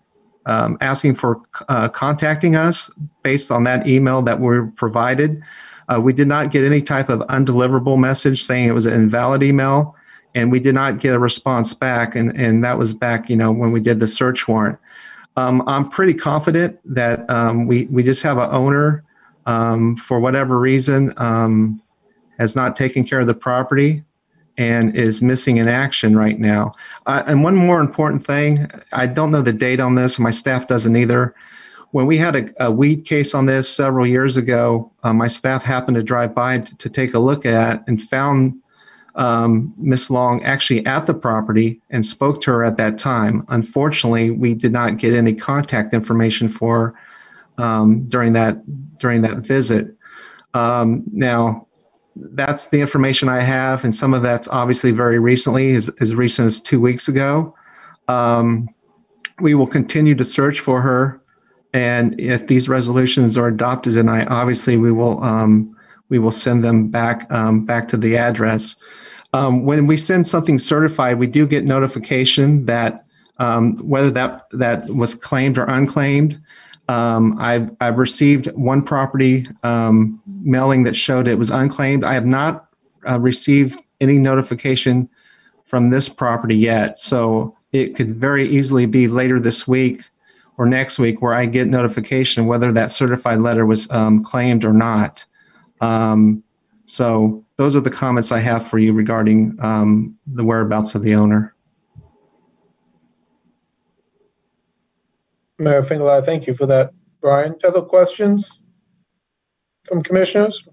[0.47, 2.91] um, asking for uh, contacting us
[3.23, 5.43] based on that email that we provided.
[5.89, 9.43] Uh, we did not get any type of undeliverable message saying it was an invalid
[9.43, 9.95] email
[10.35, 12.17] and we did not get a response back.
[12.17, 14.79] And, and that was back, you know, when we did the search warrant.
[15.37, 19.05] Um, I'm pretty confident that um, we, we just have an owner,
[19.47, 21.83] um, for whatever reason, um,
[22.39, 24.05] has not taken care of the property
[24.57, 26.73] and is missing in action right now.
[27.07, 30.69] Uh, and one more important thing, I don't know the date on this, my staff
[30.69, 31.35] doesn't either.
[31.91, 35.63] When we had a, a weed case on this several years ago, uh, my staff
[35.65, 38.55] happened to drive by to, to take a look at and found
[39.15, 43.45] um, Miss Long actually at the property and spoke to her at that time.
[43.49, 46.95] Unfortunately, we did not get any contact information for
[47.59, 48.59] um, during that
[48.99, 49.95] during that visit.
[50.55, 51.67] Um, now,
[52.17, 56.47] that's the information I have, and some of that's obviously very recently, as, as recent
[56.47, 57.55] as two weeks ago.
[58.09, 58.69] Um,
[59.41, 61.21] we will continue to search for her,
[61.73, 65.77] and if these resolutions are adopted, and I obviously we will um,
[66.09, 68.77] we will send them back um, back to the address.
[69.33, 73.05] Um, when we send something certified, we do get notification that
[73.39, 76.41] um, whether that that was claimed or unclaimed.
[76.89, 82.05] Um, I've I've received one property um, mailing that showed it was unclaimed.
[82.05, 82.67] I have not
[83.09, 85.09] uh, received any notification
[85.65, 86.99] from this property yet.
[86.99, 90.03] So it could very easily be later this week
[90.57, 94.73] or next week where I get notification whether that certified letter was um, claimed or
[94.73, 95.25] not.
[95.81, 96.43] Um,
[96.87, 101.15] so those are the comments I have for you regarding um, the whereabouts of the
[101.15, 101.54] owner.
[105.59, 106.93] Mayor Finkeldei, thank you for that.
[107.21, 108.61] Brian, other questions
[109.87, 110.67] from commissioners?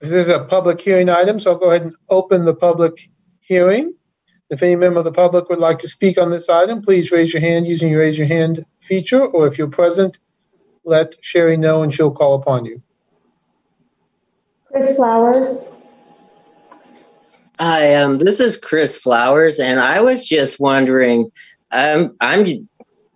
[0.00, 3.94] This is a public hearing item, so I'll go ahead and open the public hearing.
[4.50, 7.32] If any member of the public would like to speak on this item, please raise
[7.32, 10.18] your hand using your raise your hand feature, or if you're present,
[10.84, 12.82] let Sherry know and she'll call upon you.
[14.66, 15.68] Chris Flowers,
[17.64, 21.30] Hi, um, this is Chris Flowers, and I was just wondering,
[21.72, 22.68] um, I'm,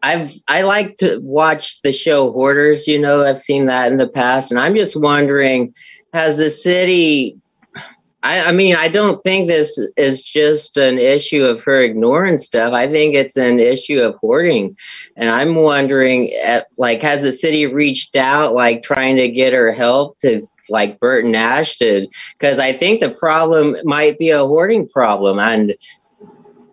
[0.02, 2.86] I've, I like to watch the show Hoarders.
[2.86, 5.74] You know, I've seen that in the past, and I'm just wondering,
[6.12, 7.38] has the city?
[8.22, 12.72] I, I mean, I don't think this is just an issue of her ignoring stuff.
[12.72, 14.76] I think it's an issue of hoarding,
[15.16, 19.72] and I'm wondering, at, like, has the city reached out, like, trying to get her
[19.72, 24.88] help to like Burton Nash did, because I think the problem might be a hoarding
[24.88, 25.38] problem.
[25.38, 25.76] And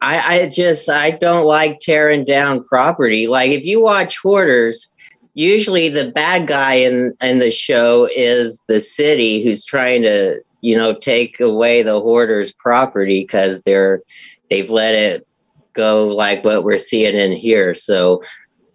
[0.04, 3.28] I, I just I don't like tearing down property.
[3.28, 4.92] Like if you watch Hoarders,
[5.34, 10.78] usually the bad guy in in the show is the city who's trying to you
[10.78, 14.02] know take away the hoarders' property because they're
[14.50, 15.26] they've let it
[15.72, 17.74] go like what we're seeing in here.
[17.74, 18.22] So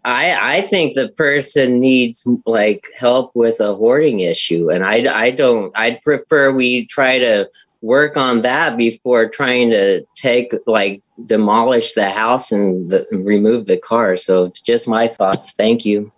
[0.07, 5.31] I I think the person needs like help with a hoarding issue, and I I
[5.31, 5.73] don't.
[5.75, 12.11] I'd prefer we try to work on that before trying to take like demolish the
[12.11, 14.17] house and the, remove the car.
[14.17, 15.53] So just my thoughts.
[15.53, 16.13] Thank you.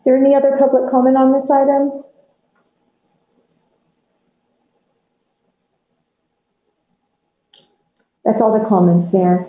[0.00, 2.02] is there any other public comment on this item?
[8.24, 9.46] That's all the comments, Mayor.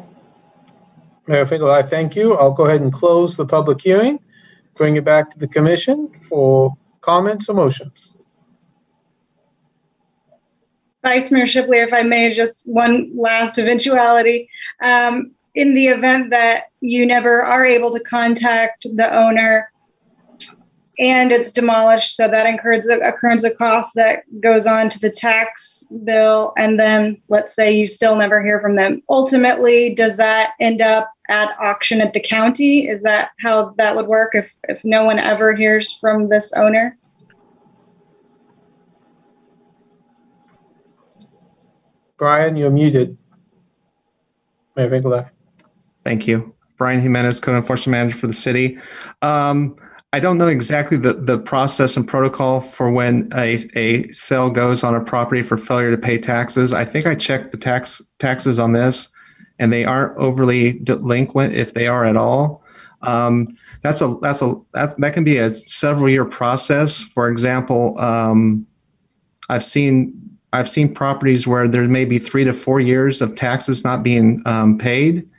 [1.28, 2.36] Mayor Finkeldei, thank you.
[2.36, 4.20] I'll go ahead and close the public hearing,
[4.76, 8.14] bring it back to the commission for comments or motions.
[11.04, 14.50] Vice Mayor Shipley, if I may, just one last eventuality.
[14.84, 19.71] Um, in the event that you never are able to contact the owner
[21.02, 25.10] and it's demolished, so that incurs a occurrence of cost that goes on to the
[25.10, 29.02] tax bill, and then let's say you still never hear from them.
[29.10, 32.88] Ultimately, does that end up at auction at the county?
[32.88, 36.96] Is that how that would work if, if no one ever hears from this owner?
[42.20, 43.18] Brian, you're muted.
[44.76, 45.28] Mayor Finkeldei.
[46.06, 46.54] Thank you.
[46.78, 48.78] Brian Jimenez, Code Enforcement Manager for the city.
[49.24, 49.76] Um,
[50.14, 54.84] I don't know exactly the, the process and protocol for when a, a sale goes
[54.84, 56.74] on a property for failure to pay taxes.
[56.74, 59.08] I think I checked the tax taxes on this,
[59.58, 62.62] and they aren't overly delinquent if they are at all.
[63.04, 67.04] Um, that's a that's a that's, that can be a several year process.
[67.04, 68.68] For example, um,
[69.48, 70.14] I've seen
[70.52, 74.42] I've seen properties where there may be three to four years of taxes not being
[74.46, 75.30] um, paid,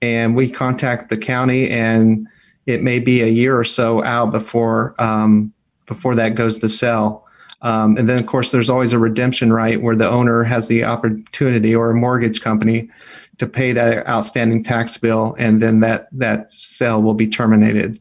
[0.00, 2.26] and we contact the county, and
[2.66, 5.52] it may be a year or so out before um,
[5.86, 7.26] before that goes to sell.
[7.62, 10.84] Um, and then, of course, there's always a redemption right where the owner has the
[10.84, 12.90] opportunity or a mortgage company
[13.38, 17.98] to pay that outstanding tax bill, and then that that sale will be terminated.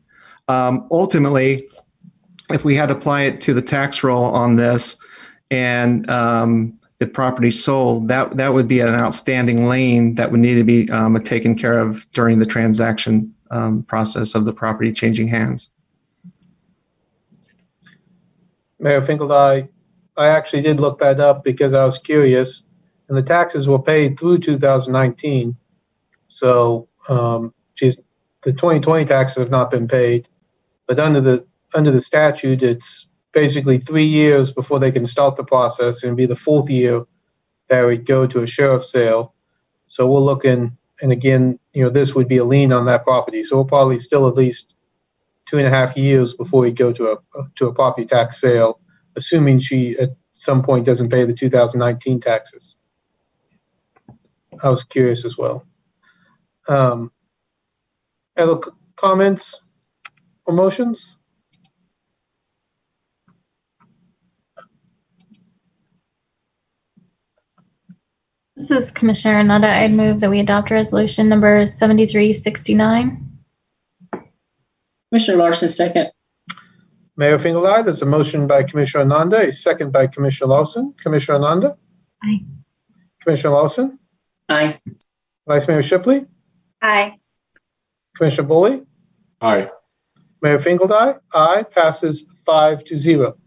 [0.47, 1.67] Um, ultimately,
[2.51, 4.97] if we had to apply it to the tax roll on this,
[5.51, 10.55] and um, the property sold, that that would be an outstanding lien that would need
[10.55, 15.27] to be um, taken care of during the transaction um, process of the property changing
[15.27, 15.69] hands.
[18.79, 19.69] Mayor Finkeldei,
[20.17, 22.63] I actually did look that up because I was curious,
[23.07, 25.55] and the taxes were paid through 2019.
[26.27, 27.97] So, um, geez,
[28.41, 30.27] the 2020 taxes have not been paid,
[30.87, 35.43] but under the under the statute, it's basically three years before they can start the
[35.43, 37.03] process, and be the fourth year
[37.69, 39.33] that would go to a sheriff's sale.
[39.85, 43.43] So we're looking, and again, you know, this would be a lien on that property.
[43.43, 44.75] So we'll probably still at least
[45.47, 48.79] two and a half years before we go to a to a property tax sale,
[49.15, 52.75] assuming she at some point doesn't pay the 2019 taxes.
[54.61, 55.65] I was curious as well.
[56.67, 57.11] Um,
[58.37, 58.59] other
[58.95, 59.59] comments
[60.45, 61.15] or motions?
[68.61, 69.67] This is Commissioner Ananda.
[69.67, 73.39] I'd move that we adopt resolution number 7369.
[75.09, 76.11] Commissioner Larsen, second.
[77.17, 80.93] Mayor Finkeldei, there's a motion by Commissioner Ananda, a second by Commissioner Larsen.
[81.01, 81.75] Commissioner Ananda?
[82.23, 82.45] Aye.
[83.23, 83.97] Commissioner Larsen?
[84.47, 84.79] Aye.
[85.47, 86.27] Vice Mayor Shipley?
[86.83, 87.15] Aye.
[88.15, 88.85] Commissioner Boley?
[89.41, 89.71] Aye.
[90.43, 91.19] Mayor Finkeldei?
[91.33, 93.37] Aye, passes five to zero.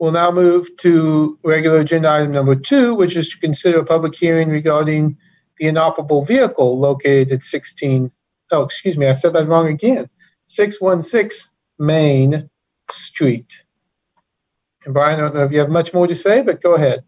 [0.00, 4.14] We'll now move to regular agenda item number two, which is to consider a public
[4.14, 5.18] hearing regarding
[5.58, 8.10] the inoperable vehicle located at 16,
[8.50, 10.08] oh, excuse me, I said that wrong again.
[10.46, 12.48] 616 Main
[12.90, 13.46] Street.
[14.86, 17.04] And Brian, I don't know if you have much more to say, but go ahead.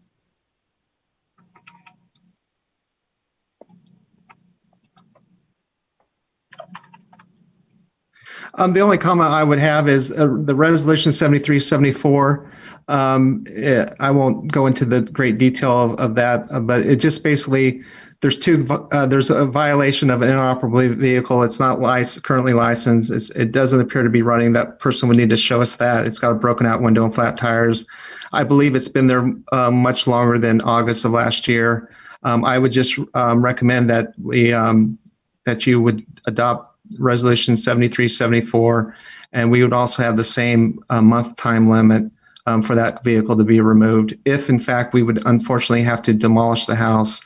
[8.53, 12.52] Um, the only comment I would have is uh, the resolution 7374.
[12.87, 16.97] Um, eh, I won't go into the great detail of, of that, uh, but it
[16.97, 17.81] just basically
[18.21, 21.43] there's two uh, there's a violation of an inoperable vehicle.
[21.43, 23.11] It's not lic- currently licensed.
[23.11, 24.53] It's, it doesn't appear to be running.
[24.53, 26.05] That person would need to show us that.
[26.07, 27.85] It's got a broken out window and flat tires.
[28.31, 31.89] I believe it's been there uh, much longer than August of last year.
[32.23, 34.97] Um, I would just um, recommend that we um,
[35.45, 38.95] that you would adopt resolution 7374
[39.33, 42.03] and we would also have the same uh, month time limit
[42.45, 46.13] um, for that vehicle to be removed if in fact we would unfortunately have to
[46.13, 47.21] demolish the house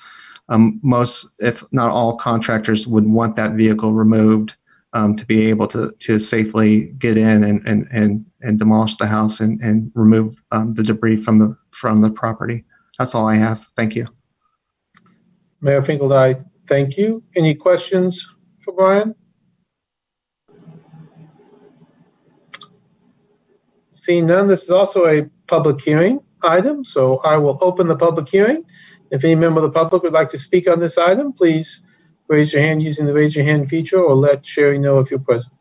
[0.49, 4.55] um, most if not all contractors would want that vehicle removed
[4.93, 9.07] um, to be able to to safely get in and and and, and demolish the
[9.07, 12.63] house and, and remove um, the debris from the from the property
[12.97, 14.07] that's all i have thank you
[15.61, 17.24] Mayor Finkeldei, thank you.
[17.36, 18.28] Any questions
[18.59, 19.15] for Brian?
[24.07, 28.29] Seeing none, this is also a public hearing item, so I will open the public
[28.29, 28.63] hearing.
[29.11, 31.81] If any member of the public would like to speak on this item, please
[32.29, 35.19] raise your hand using the raise your hand feature or let Sherry know if you're
[35.19, 35.51] present.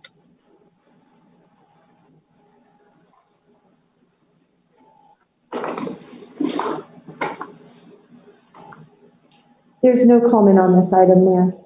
[9.83, 11.66] There's no comment on this item, Mayor.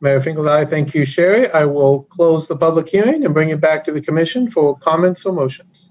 [0.00, 1.50] Mayor Finkeldei, thank you, Sherry.
[1.50, 5.24] I will close the public hearing and bring it back to the commission for comments
[5.24, 5.90] or motions.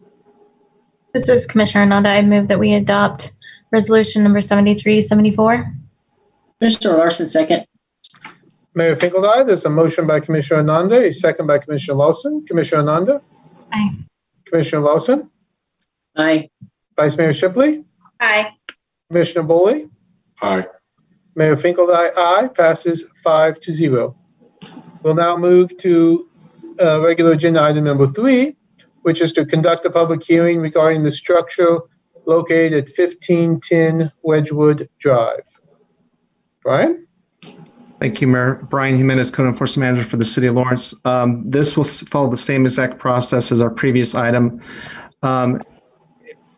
[1.13, 2.09] This is Commissioner Ananda.
[2.09, 3.33] I move that we adopt
[3.71, 5.73] resolution number 7374.
[6.59, 7.65] Commissioner Larsen, second.
[8.75, 12.45] Mayor Finkeldei, there's a motion by Commissioner Ananda, a second by Commissioner Larsen.
[12.45, 13.21] Commissioner Ananda?
[13.71, 13.97] Aye.
[14.45, 15.31] Commissioner Larsen?
[16.15, 16.49] Aye.
[16.95, 17.83] Vice Mayor Shipley?
[18.19, 18.51] Aye.
[19.09, 19.89] Commissioner Boley?
[20.41, 20.65] Aye.
[21.36, 24.15] Mayor Finkeldei, aye, passes five to zero.
[25.03, 26.29] We'll now move to
[26.81, 28.55] uh, regular agenda item number three,
[29.01, 31.79] which is to conduct a public hearing regarding the structure
[32.25, 35.43] located at 1510 Wedgewood Drive.
[36.63, 37.05] Brian?
[37.99, 38.65] Thank you, Mayor.
[38.69, 40.93] Brian Jimenez, Code Enforcement Manager for the City of Lawrence.
[41.05, 44.59] Um, This will follow the same exact process as our previous item.
[45.21, 45.61] Um,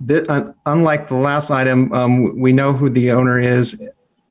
[0.08, 3.86] thi- uh, Unlike the last item, um, we know who the owner is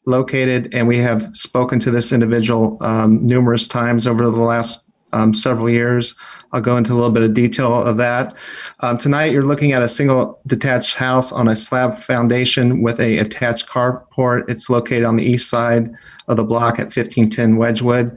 [0.06, 5.34] located, and we have spoken to this individual um, numerous times over the last um,
[5.34, 6.14] several years.
[6.52, 8.34] I'll go into a little bit of detail of that.
[8.80, 13.18] Um, Tonight, you're looking at a single detached house on a slab foundation with a
[13.18, 14.48] attached carport.
[14.48, 15.92] It's located on the east side
[16.28, 18.16] of the block at 1510 Wedgewood.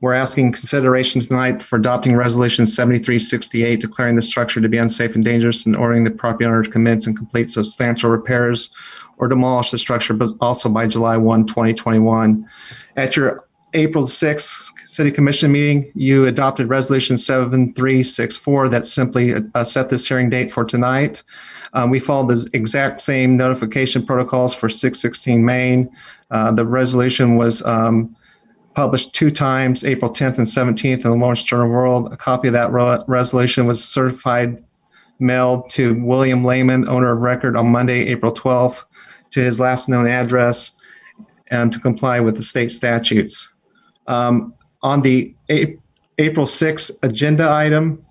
[0.00, 5.22] We're asking consideration tonight for adopting Resolution 7368, declaring the structure to be unsafe and
[5.22, 8.74] dangerous and ordering the property owner to commence and complete substantial repairs
[9.20, 12.48] or demolish the structure, but also by July 1, 2021.
[12.96, 19.90] At your April 6th City Commission meeting, you adopted Resolution 7364 that simply uh, set
[19.90, 21.22] this hearing date for tonight.
[21.74, 25.90] Um, We followed the exact same notification protocols for 616 Main.
[26.30, 28.16] Uh, The resolution was um,
[28.74, 32.12] published two times, April 10th and 17th in the Lawrence Journal World.
[32.12, 34.64] A copy of that re- resolution was certified
[35.20, 38.84] mailed to William Lehman, owner of record, on Monday, April 12th,
[39.30, 40.72] to his last known address
[41.50, 43.52] and to comply with the state statutes.
[44.06, 45.76] Um, On the A-
[46.18, 48.04] April 6th agenda item,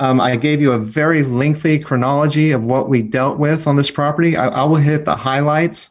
[0.00, 3.90] um, I gave you a very lengthy chronology of what we dealt with on this
[3.90, 4.36] property.
[4.36, 5.90] I, I will hit the highlights.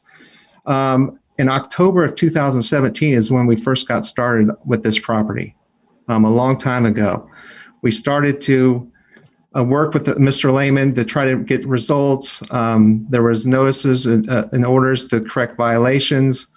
[0.65, 5.55] Um, in October of 2017 is when we first got started with this property,
[6.07, 7.27] um, a long time ago.
[7.81, 8.89] We started to
[9.55, 10.53] uh, work with Mr.
[10.53, 12.41] Lehman to try to get results.
[12.51, 16.47] Um, there was notices and, uh, and orders to correct violations.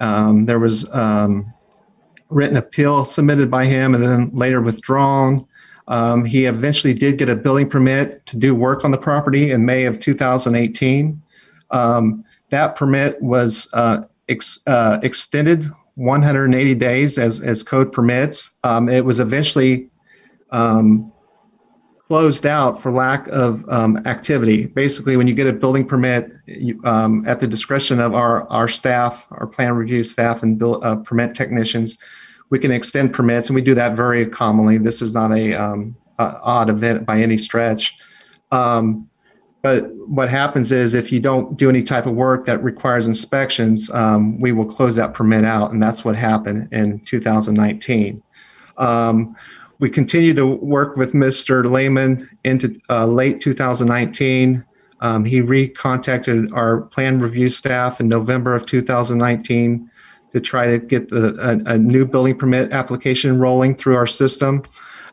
[0.00, 1.52] Um, there was um,
[2.28, 5.46] written appeal submitted by him and then later withdrawn.
[5.86, 9.64] Um, he eventually did get a building permit to do work on the property in
[9.64, 11.20] May of 2018.
[11.70, 18.52] Um, that permit was uh, ex- uh, extended 180 days as, as code permits.
[18.64, 19.88] Um, it was eventually
[20.50, 21.12] um,
[22.08, 24.66] closed out for lack of um, activity.
[24.66, 28.68] Basically, when you get a building permit, you, um, at the discretion of our, our
[28.68, 31.96] staff, our plan review staff and bill, uh, permit technicians,
[32.50, 34.76] we can extend permits, and we do that very commonly.
[34.76, 37.96] This is not a, um, a odd event by any stretch.
[38.52, 39.08] Um,
[39.62, 43.90] but what happens is if you don't do any type of work that requires inspections,
[43.92, 48.22] um, we will close that permit out, and that's what happened in 2019.
[49.84, 51.70] We continued to work with Mr.
[51.70, 54.64] Lehman into uh, late 2019.
[55.02, 59.90] Um, he recontacted our plan review staff in November of 2019
[60.32, 64.62] to try to get the, a, a new building permit application rolling through our system.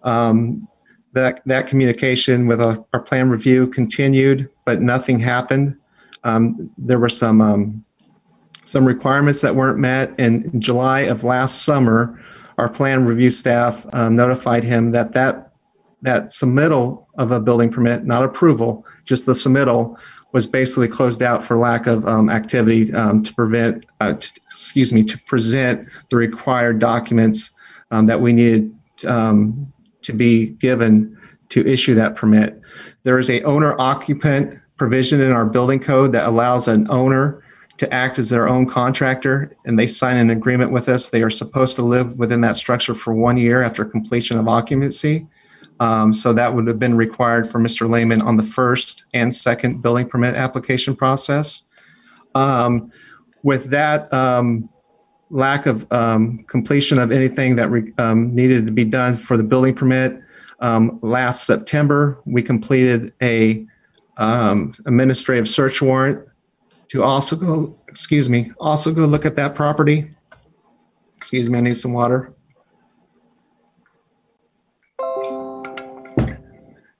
[0.03, 0.65] Um,
[1.11, 5.75] that, that communication with our, plan review continued, but nothing happened.
[6.23, 7.83] Um, there were some um,
[8.63, 10.17] some requirements that weren't met.
[10.17, 12.20] In July of last summer,
[12.61, 15.51] our plan review staff um, notified him that that
[16.03, 19.97] that submittal of a building permit, not approval, just the submittal,
[20.31, 24.93] was basically closed out for lack of um, activity um, to prevent, uh, t- excuse
[24.93, 27.51] me, to present the required documents
[27.91, 28.75] um, that we needed
[29.07, 31.17] um, to be given
[31.49, 32.59] to issue that permit.
[33.03, 37.40] There is a owner occupant provision in our building code that allows an owner
[37.81, 41.09] to act as their own contractor and they sign an agreement with us.
[41.09, 45.25] They are supposed to live within that structure for one year after completion of occupancy.
[45.79, 47.89] Um, so that would have been required for Mr.
[47.89, 51.63] Lehman on the first and second building permit application process.
[52.35, 52.91] Um,
[53.41, 54.69] with that um,
[55.31, 59.43] lack of um, completion of anything that re- um, needed to be done for the
[59.43, 60.21] building permit,
[60.59, 63.65] um, last September we completed a
[64.19, 66.27] administrative search warrant
[66.91, 70.13] to also go, excuse me, also go look at that property.
[71.15, 72.33] Excuse me, I need some water.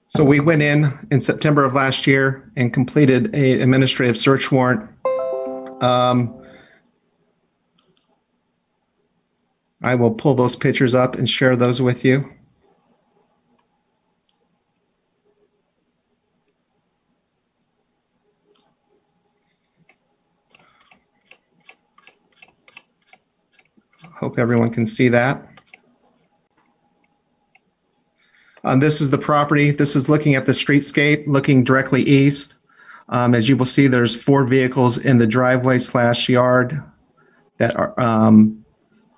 [0.08, 4.89] So we went in in September of last year and completed a administrative search warrant.
[5.84, 6.42] Um,
[9.82, 12.32] I will pull those pictures up and share those with you.
[24.22, 25.43] Hope everyone can see that.
[28.63, 29.72] Um, this is the property.
[29.72, 32.53] This is looking at the streetscape, looking directly east.
[33.09, 36.84] Um, as you will see, there's four vehicles in the driveway slash yard
[37.57, 38.63] that are um,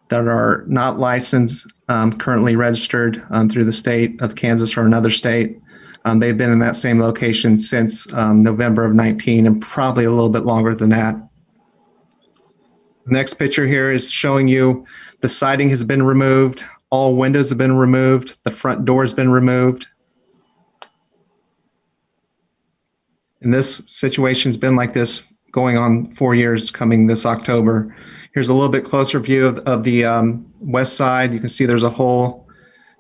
[0.10, 5.12] that are not licensed, um, currently registered um, through the state of Kansas or another
[5.12, 5.60] state.
[6.06, 10.30] Um, they've been in that same location since November of 19 and probably a little
[10.30, 11.16] bit longer than that.
[13.06, 14.86] Next picture here is showing you
[15.22, 19.32] the siding has been removed, all windows have been removed, the front door has been
[19.32, 19.88] removed.
[23.42, 27.96] And this situation's been like this going on four years coming this October.
[28.34, 31.34] Here's a little bit closer view of, of the um, west side.
[31.34, 32.48] You can see there's a hole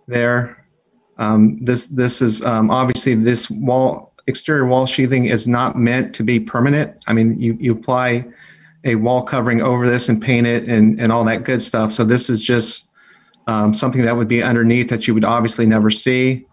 [0.07, 0.65] there.
[1.17, 6.23] Um, this this is um, obviously this wall exterior wall sheathing is not meant to
[6.23, 7.03] be permanent.
[7.07, 8.25] I mean, you you apply
[8.83, 11.91] a wall covering over this and paint it and and all that good stuff.
[11.91, 12.89] So this is just
[13.47, 16.45] um, something that would be underneath that you would obviously never see.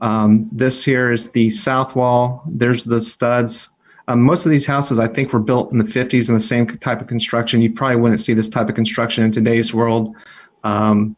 [0.00, 2.42] Um, this here is the south wall.
[2.46, 3.70] There's the studs.
[4.06, 6.66] Um, most of these houses, I think, were built in the 50s in the same
[6.66, 7.62] type of construction.
[7.62, 10.14] You probably wouldn't see this type of construction in today's world.
[10.62, 11.16] Um,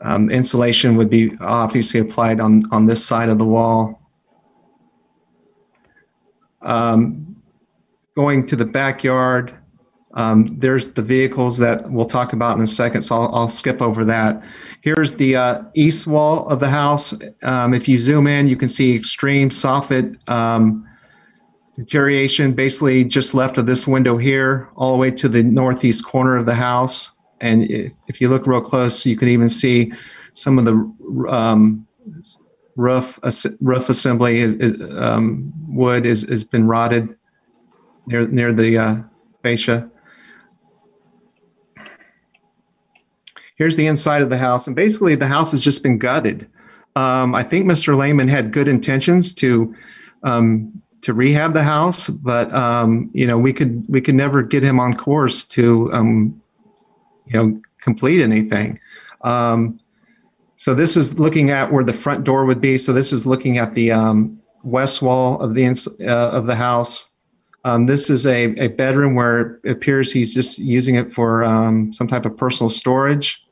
[0.00, 4.00] um, insulation would be obviously applied on, on this side of the wall.
[6.62, 7.36] Um,
[8.16, 9.57] going to the backyard,
[10.18, 13.80] um, there's the vehicles that we'll talk about in a second, so I'll, I'll skip
[13.80, 14.42] over that.
[14.80, 17.14] Here's the uh, east wall of the house.
[17.44, 20.84] Um, if you zoom in, you can see extreme soffit um,
[21.76, 26.36] deterioration, basically just left of this window here, all the way to the northeast corner
[26.36, 27.12] of the house.
[27.40, 27.70] And
[28.08, 29.92] if you look real close, you can even see
[30.32, 30.74] some of the
[31.28, 31.86] um,
[32.74, 33.20] roof
[33.60, 37.16] roof assembly is, is, um, wood is has been rotted
[38.08, 38.96] near near the uh,
[39.44, 39.88] fascia.
[43.58, 46.48] Here's the inside of the house, and basically the house has just been gutted.
[46.94, 47.96] Um, I think Mr.
[47.96, 49.74] Lehman had good intentions to
[50.22, 54.62] um, to rehab the house, but um, you know we could we could never get
[54.62, 56.40] him on course to um,
[57.26, 58.78] you know complete anything.
[59.22, 59.80] Um,
[60.54, 62.78] so this is looking at where the front door would be.
[62.78, 66.56] So this is looking at the um, west wall of the ins- uh, of the
[66.56, 67.10] house.
[67.64, 71.92] Um, this is a, a bedroom where it appears he's just using it for um,
[71.92, 73.44] some type of personal storage.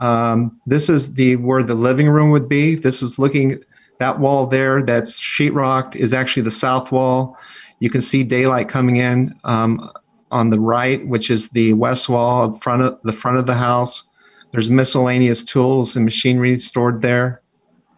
[0.00, 2.74] Um, this is the where the living room would be.
[2.74, 3.62] This is looking
[3.98, 7.36] that wall there that's sheetrocked is actually the south wall.
[7.80, 9.90] You can see daylight coming in um,
[10.30, 13.54] on the right, which is the west wall of front of the front of the
[13.54, 14.04] house.
[14.52, 17.42] There's miscellaneous tools and machinery stored there.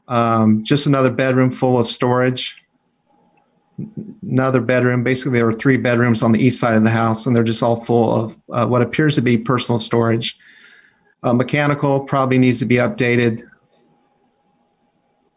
[0.08, 2.56] Um, just another bedroom full of storage.
[4.22, 5.02] Another bedroom.
[5.02, 7.62] Basically, there are three bedrooms on the east side of the house, and they're just
[7.62, 10.38] all full of uh, what appears to be personal storage.
[11.22, 13.48] Uh, mechanical probably needs to be updated.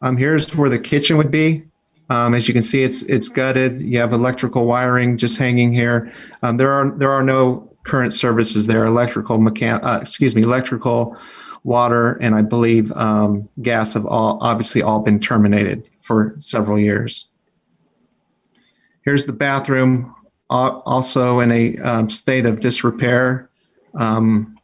[0.01, 1.63] Um, here's where the kitchen would be.
[2.09, 3.81] Um, as you can see, it's it's gutted.
[3.81, 6.13] You have electrical wiring just hanging here.
[6.43, 8.85] Um, there are there are no current services there.
[8.85, 11.17] Electrical, mechan- uh, excuse me, electrical,
[11.63, 17.27] water, and I believe um, gas have all obviously all been terminated for several years.
[19.03, 20.13] Here's the bathroom,
[20.49, 23.49] uh, also in a um, state of disrepair.
[23.95, 24.54] Um,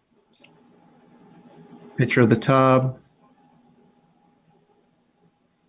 [2.02, 2.98] picture of the tub.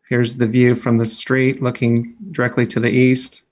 [0.08, 3.42] Here's the view from the street looking directly to the east.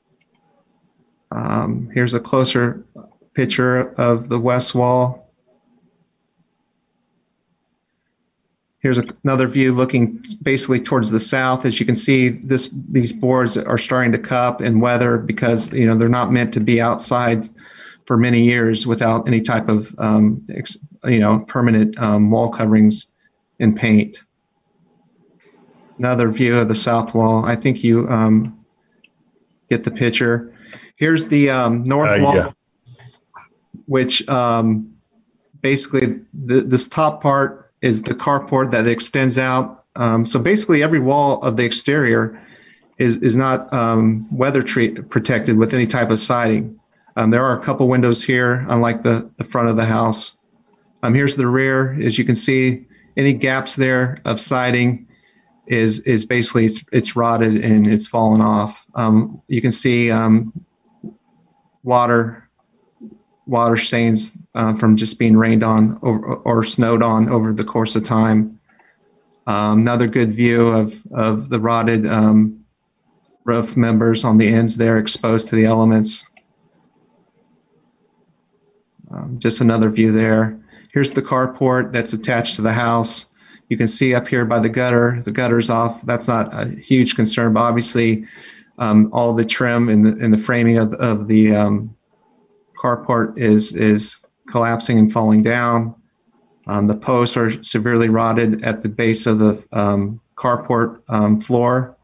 [1.31, 2.83] Um, here's a closer
[3.35, 5.31] picture of the west wall.
[8.79, 11.67] Here's another view looking basically towards the south.
[11.67, 15.87] As you can see, this these boards are starting to cup and weather because you
[15.87, 17.47] know they're not meant to be outside
[18.07, 23.13] for many years without any type of um, ex, you know permanent um, wall coverings
[23.59, 24.23] and paint.
[25.99, 27.45] Another view of the south wall.
[27.45, 28.65] I think you um,
[29.69, 30.55] get the picture.
[30.97, 32.53] Here's the um, north Uh, wall yeah.
[33.87, 34.93] which um,
[35.61, 39.85] basically th- this top part is the carport that extends out.
[39.97, 42.41] Um, so basically, every wall of the exterior
[42.99, 46.79] is is not um, weather treat protected with any type of siding.
[47.17, 50.39] Um, there are a couple windows here, unlike the the front of the house.
[51.03, 52.01] Um, here's the rear.
[52.01, 52.87] As you can see,
[53.17, 55.07] any gaps there of siding
[55.67, 58.87] is is basically it's it's rotted and it's fallen off.
[58.95, 60.53] Um, you can see um,
[61.83, 62.49] water
[63.47, 67.97] water stains uh, from just being rained on over, or snowed on over the course
[67.97, 68.61] of time.
[69.47, 72.65] Um, another good view of, of the rotted um,
[73.45, 76.25] roof members on the ends there exposed to the elements.
[79.11, 80.60] Um, just another view there.
[80.93, 83.27] Here's the carport that's attached to the house.
[83.69, 86.05] You can see up here by the gutter, the gutter's off.
[86.05, 88.27] That's not a huge concern, but obviously
[88.79, 91.95] um, all the trim and the, and the framing of, of the um,
[92.83, 94.17] carport is is
[94.49, 95.95] collapsing and falling down.
[96.67, 101.97] Um, the posts are severely rotted at the base of the um, carport um, floor.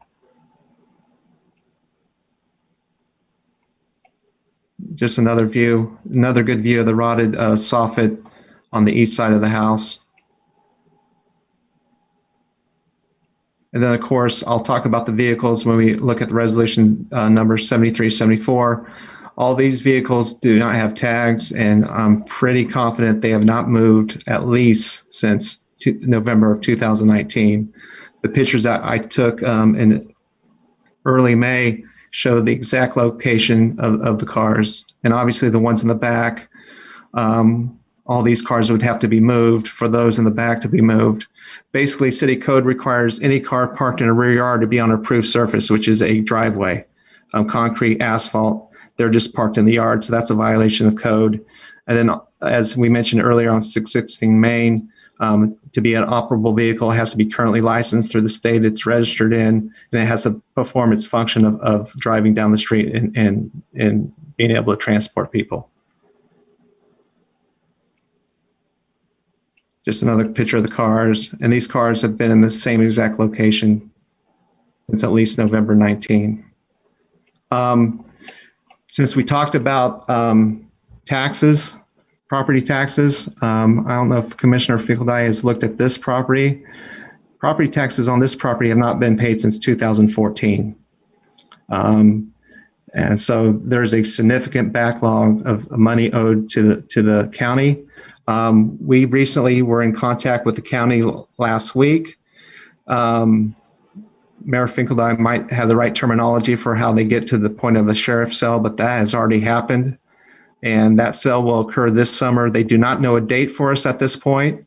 [4.93, 8.23] Just another view, another good view of the rotted uh, soffit
[8.71, 9.99] on the east side of the house.
[13.73, 17.07] And then, of course, I'll talk about the vehicles when we look at the resolution
[17.11, 18.91] uh, number 7374.
[19.37, 24.23] All these vehicles do not have tags, and I'm pretty confident they have not moved
[24.27, 27.71] at least since two, November of 2019.
[28.23, 30.11] The pictures that I took um, in
[31.05, 35.87] early May show the exact location of, of the cars, and obviously the ones in
[35.87, 36.49] the back.
[37.13, 40.69] Um, all these cars would have to be moved for those in the back to
[40.69, 41.27] be moved.
[41.71, 44.95] Basically, city code requires any car parked in a rear yard to be on a
[44.95, 46.85] approved surface, which is a driveway,
[47.33, 48.71] um, concrete, asphalt.
[48.95, 51.43] They're just parked in the yard, so that's a violation of code.
[51.87, 54.89] And then, as we mentioned earlier on 616 Main,
[55.19, 58.63] um, to be an operable vehicle, it has to be currently licensed through the state
[58.63, 62.57] it's registered in, and it has to perform its function of, of driving down the
[62.57, 65.69] street and, and, and being able to transport people.
[69.87, 73.19] Just another picture of the cars, and these cars have been in the same exact
[73.19, 73.89] location
[74.89, 76.43] since at least November 19.
[77.51, 78.03] Um,
[78.87, 80.69] since we talked about um,
[81.05, 81.77] taxes,
[82.27, 86.65] property taxes, um, I don't know if Commissioner Finkeldei has looked at this property.
[87.39, 90.75] Property taxes on this property have not been paid since 2014.
[91.69, 92.33] Um,
[92.93, 97.86] and so there's a significant backlog of money owed to the, to the county.
[98.27, 102.17] Um, we recently were in contact with the county l- last week.
[102.87, 103.55] Um,
[104.41, 107.87] Mayor Finkeldei might have the right terminology for how they get to the point of
[107.87, 109.97] a sheriff sale, but that has already happened.
[110.63, 112.49] And that sale will occur this summer.
[112.49, 114.65] They do not know a date for us at this point,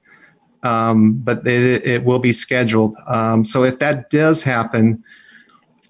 [0.63, 2.95] um, but it, it will be scheduled.
[3.07, 5.03] Um, so if that does happen,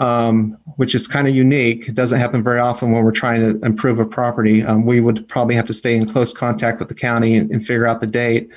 [0.00, 3.64] um, which is kind of unique, it doesn't happen very often when we're trying to
[3.64, 6.94] improve a property, um, we would probably have to stay in close contact with the
[6.94, 8.48] county and, and figure out the date.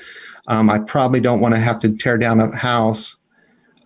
[0.48, 3.16] Um, I probably don't want to have to tear down a house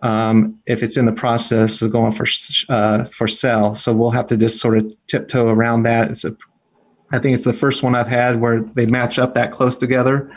[0.01, 2.25] um, if it's in the process of going for
[2.69, 3.75] uh, for sale.
[3.75, 6.09] So we'll have to just sort of tiptoe around that.
[6.11, 6.35] It's a,
[7.11, 10.31] I think it's the first one I've had where they match up that close together.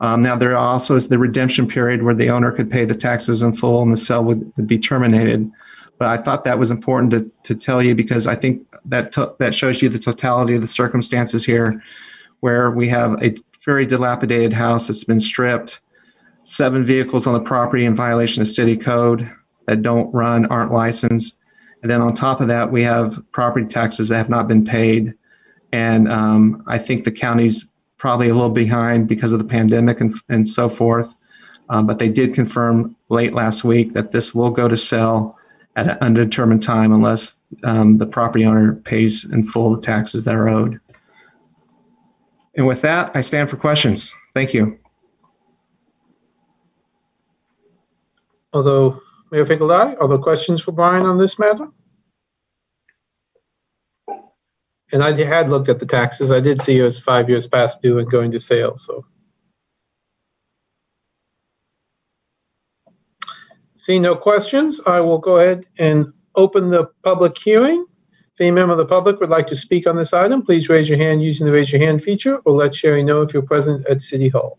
[0.00, 3.42] Um, now there also is the redemption period where the owner could pay the taxes
[3.42, 5.50] in full and the sale would, would be terminated.
[5.98, 9.54] But I thought that was important to, to tell you because I think that that
[9.54, 11.82] shows you the totality of the circumstances here,
[12.40, 13.34] where we have a
[13.64, 15.80] very dilapidated house that's been stripped
[16.48, 19.30] seven vehicles on the property in violation of city code
[19.66, 21.38] that don't run, aren't licensed.
[21.82, 25.14] And then on top of that, we have property taxes that have not been paid.
[25.72, 27.66] And um, I think the county's
[27.98, 31.14] probably a little behind because of the pandemic and, and so forth.
[31.68, 35.37] Um, but they did confirm late last week that this will go to sell
[35.78, 40.34] at an undetermined time unless um, the property owner pays in full the taxes that
[40.34, 40.80] are owed.
[42.56, 44.12] And with that, I stand for questions.
[44.34, 44.76] Thank you.
[48.52, 49.00] Although,
[49.30, 51.68] Mayor Finkeldei, are there questions for Brian on this matter?
[54.90, 56.32] And I had looked at the taxes.
[56.32, 59.04] I did see it was five years past due and going to sale, so.
[63.88, 67.86] No questions, I will go ahead and open the public hearing.
[68.34, 70.90] If any member of the public would like to speak on this item, please raise
[70.90, 73.86] your hand using the raise your hand feature or let Sherry know if you're present
[73.86, 74.58] at City Hall.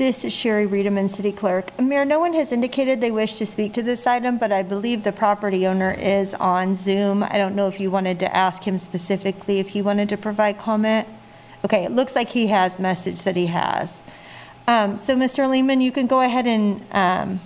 [0.00, 1.78] This is Sherry Riedemann, City Clerk.
[1.78, 5.04] Mayor, no one has indicated they wish to speak to this item, but I believe
[5.04, 7.22] the property owner is on Zoom.
[7.22, 10.56] I don't know if you wanted to ask him specifically if he wanted to provide
[10.56, 11.06] comment.
[11.66, 14.02] Okay, it looks like he has message that he has.
[14.66, 15.46] Um, So, Mr.
[15.46, 17.40] Lehman, you can go ahead and um,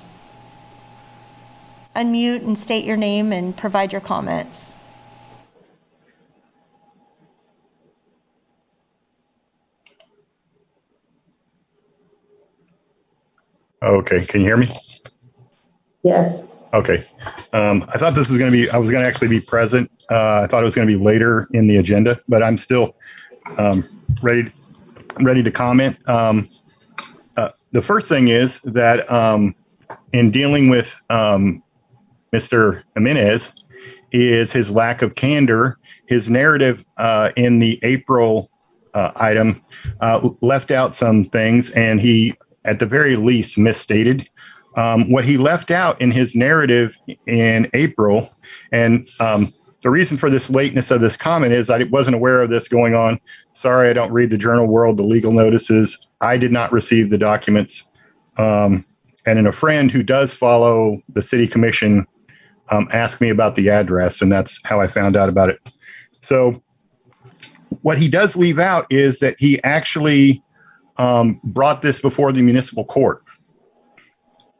[1.97, 4.74] unmute and state your name and provide your comments.
[13.85, 14.74] Okay, can you hear me?
[16.03, 16.47] Yes.
[16.72, 17.07] Okay.
[17.53, 19.91] Um, I thought this was going to be, I was going to actually be present.
[20.11, 22.97] Uh, I thought it was going to be later in the agenda, but I'm still
[23.59, 23.87] um,
[24.22, 24.51] ready,
[25.20, 25.97] ready to comment.
[26.09, 26.49] Um,
[27.37, 29.55] uh, the first thing is that um,
[30.14, 31.62] in dealing with um,
[32.32, 32.82] Mr.
[32.95, 33.53] Jimenez
[34.12, 35.78] is his lack of candor.
[36.07, 38.51] His narrative uh, in the April
[38.95, 39.62] uh, item
[40.01, 42.35] uh, left out some things, and he
[42.65, 44.29] at the very least misstated.
[44.77, 46.97] Um, what he left out in his narrative
[47.27, 48.31] in April,
[48.73, 49.53] and um,
[49.83, 52.95] the reason for this lateness of this comment is I wasn't aware of this going
[52.95, 53.21] on.
[53.53, 56.09] Sorry, I don't read the journal world, the legal notices.
[56.21, 57.85] I did not receive the documents.
[58.37, 58.85] Um,
[59.27, 62.07] and then a friend who does follow the city commission
[62.71, 65.61] um, asked me about the address, and that's how I found out about it.
[66.23, 66.62] So,
[67.83, 70.43] what he does leave out is that he actually
[70.97, 73.23] um, brought this before the municipal court.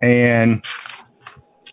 [0.03, 0.65] And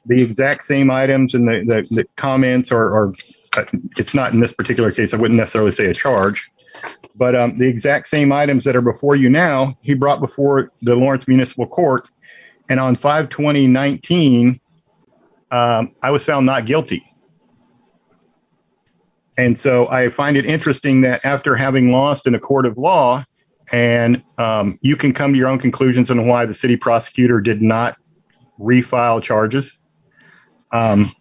[0.05, 3.13] the exact same items and the, the, the comments are, are,
[3.57, 3.65] uh,
[3.97, 6.49] it's not in this particular case, I wouldn't necessarily say a charge,
[7.15, 10.95] but um, the exact same items that are before you now, he brought before the
[10.95, 12.07] Lawrence Municipal Court.
[12.69, 14.59] And on 5 2019,
[15.51, 17.03] um, I was found not guilty.
[19.37, 23.25] And so I find it interesting that after having lost in a court of law,
[23.71, 27.61] and um, you can come to your own conclusions on why the city prosecutor did
[27.61, 27.97] not
[28.59, 29.79] refile charges.
[30.71, 31.13] Um,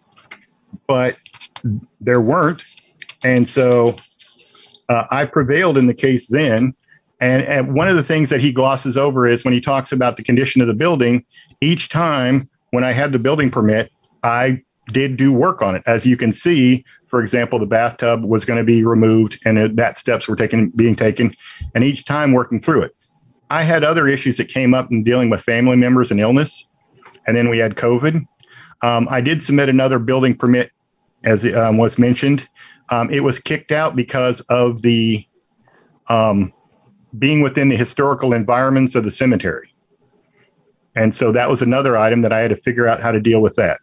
[0.87, 1.17] but
[1.99, 2.63] there weren't.
[3.23, 3.95] And so
[4.89, 6.73] uh, I prevailed in the case then.
[7.19, 10.17] And, and one of the things that he glosses over is when he talks about
[10.17, 11.23] the condition of the building,
[11.61, 13.91] each time when I had the building permit,
[14.23, 15.83] I did do work on it.
[15.85, 19.97] As you can see, for example, the bathtub was going to be removed and that
[19.97, 21.35] steps were taken being taken
[21.75, 22.95] and each time working through it.
[23.49, 26.69] I had other issues that came up in dealing with family members and illness.
[27.27, 28.25] And then we had COVID.
[28.81, 30.71] Um, I did submit another building permit
[31.25, 32.47] as um, was mentioned.
[32.89, 35.27] Um, it was kicked out because of the
[36.07, 36.53] um,
[37.19, 39.75] being within the historical environments of the cemetery.
[40.95, 43.41] And so that was another item that I had to figure out how to deal
[43.41, 43.81] with that.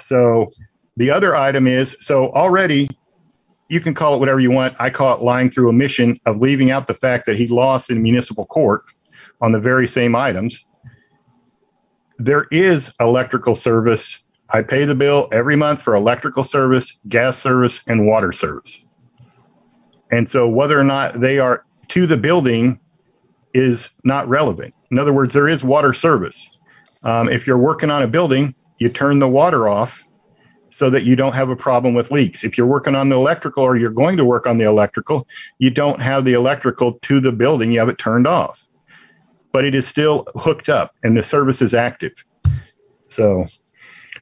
[0.00, 0.48] So
[0.96, 2.88] the other item is so already
[3.68, 4.74] you can call it whatever you want.
[4.78, 8.02] I call it lying through omission of leaving out the fact that he lost in
[8.02, 8.84] municipal court
[9.40, 10.64] on the very same items.
[12.18, 14.22] There is electrical service.
[14.50, 18.86] I pay the bill every month for electrical service, gas service, and water service.
[20.12, 22.78] And so whether or not they are to the building
[23.54, 24.74] is not relevant.
[24.90, 26.58] In other words, there is water service.
[27.02, 30.04] Um, if you're working on a building, you turn the water off
[30.74, 32.42] so that you don't have a problem with leaks.
[32.42, 35.24] If you're working on the electrical or you're going to work on the electrical,
[35.60, 38.66] you don't have the electrical to the building, you have it turned off.
[39.52, 42.24] But it is still hooked up and the service is active.
[43.06, 43.44] So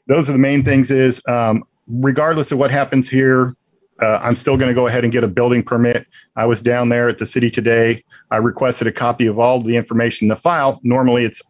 [0.09, 3.57] those are the main things is um, regardless of what happens here,
[4.03, 6.07] uh, I'm still going to go ahead and get a building permit.
[6.37, 8.05] I was down there at the city today.
[8.31, 10.79] I requested a copy of all the information in the file.
[10.83, 11.41] Normally it's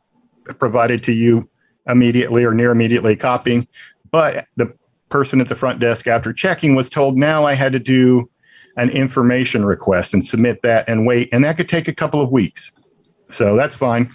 [0.61, 1.49] provided to you
[1.89, 3.67] immediately or near immediately copying.
[4.13, 4.73] But the
[5.13, 8.29] person at the front desk, after checking, was told now I had to do
[8.79, 11.29] an information request and submit that and wait.
[11.33, 12.73] And that could take a couple of weeks.
[13.31, 14.09] So that's fine.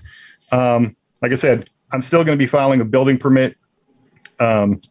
[0.51, 3.55] Um, like I said, I'm still going to be filing a building permit.
[4.39, 4.81] Um,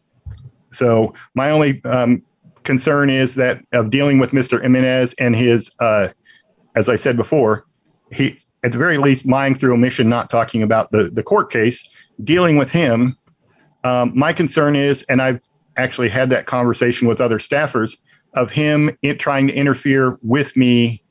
[0.71, 2.23] so my only um,
[2.63, 4.61] concern is that of dealing with Mr.
[4.61, 6.07] Jimenez and his, uh,
[6.75, 7.65] as I said before,
[8.11, 11.89] he at the very least lying through omission, not talking about the the court case,
[12.23, 13.17] dealing with him.
[13.83, 15.39] Um, my concern is, and I've
[15.77, 17.97] actually had that conversation with other staffers
[18.33, 21.03] of him in, trying to interfere with me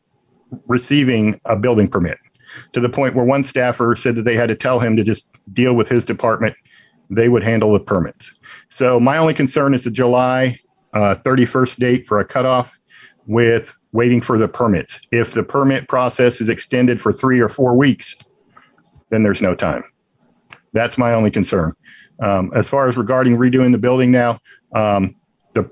[0.66, 2.18] receiving a building permit
[2.72, 5.34] to the point where one staffer said that they had to tell him to just
[5.52, 6.54] deal with his department.
[7.10, 8.38] They would handle the permits.
[8.68, 10.58] So my only concern is the July
[10.92, 12.76] uh, 31st date for a cutoff
[13.26, 15.00] with waiting for the permits.
[15.12, 18.16] If the permit process is extended for three or four weeks,
[19.10, 19.84] then there's no time.
[20.72, 21.74] That's my only concern.
[22.20, 24.40] Um, as far as regarding redoing the building now,
[24.74, 25.14] um,
[25.54, 25.70] the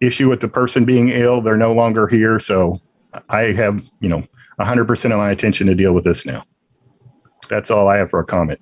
[0.00, 2.38] issue with the person being ill, they're no longer here.
[2.38, 2.80] So
[3.28, 4.24] I have, you know,
[4.60, 6.44] 100% of my attention to deal with this now.
[7.48, 8.60] That's all I have for a comment.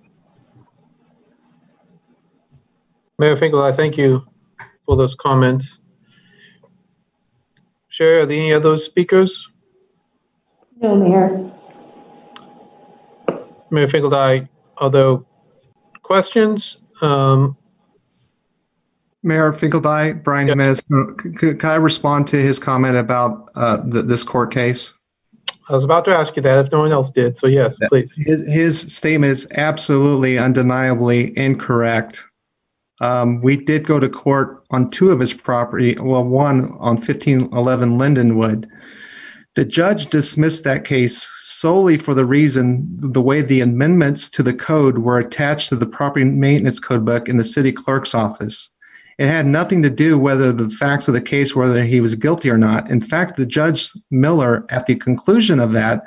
[3.18, 4.26] Mayor Finkeldei thank you
[4.84, 5.80] for those comments.
[7.88, 9.48] Sherry, are there any of those speakers?
[10.80, 11.52] No, Mayor.
[13.70, 14.48] Mayor Finkeldei,
[14.78, 15.18] are there
[16.02, 16.78] questions?
[17.02, 17.56] Um,
[19.22, 24.06] Mayor Finkeldei, Brian Jimenez, c- c- can I respond to his comment about uh, th-
[24.06, 24.94] this court case?
[25.68, 28.12] I was about to ask you that if no one else did, so yes, please.
[28.16, 32.24] His, his statement is absolutely undeniably incorrect.
[33.00, 37.98] Um, we did go to court on two of his property, well, one on 1511
[37.98, 38.68] Lindenwood.
[39.54, 44.54] The judge dismissed that case solely for the reason the way the amendments to the
[44.54, 48.70] code were attached to the property maintenance code book in the city clerk's office.
[49.18, 52.48] It had nothing to do whether the facts of the case, whether he was guilty
[52.48, 52.90] or not.
[52.90, 56.02] In fact, the judge Miller, at the conclusion of that,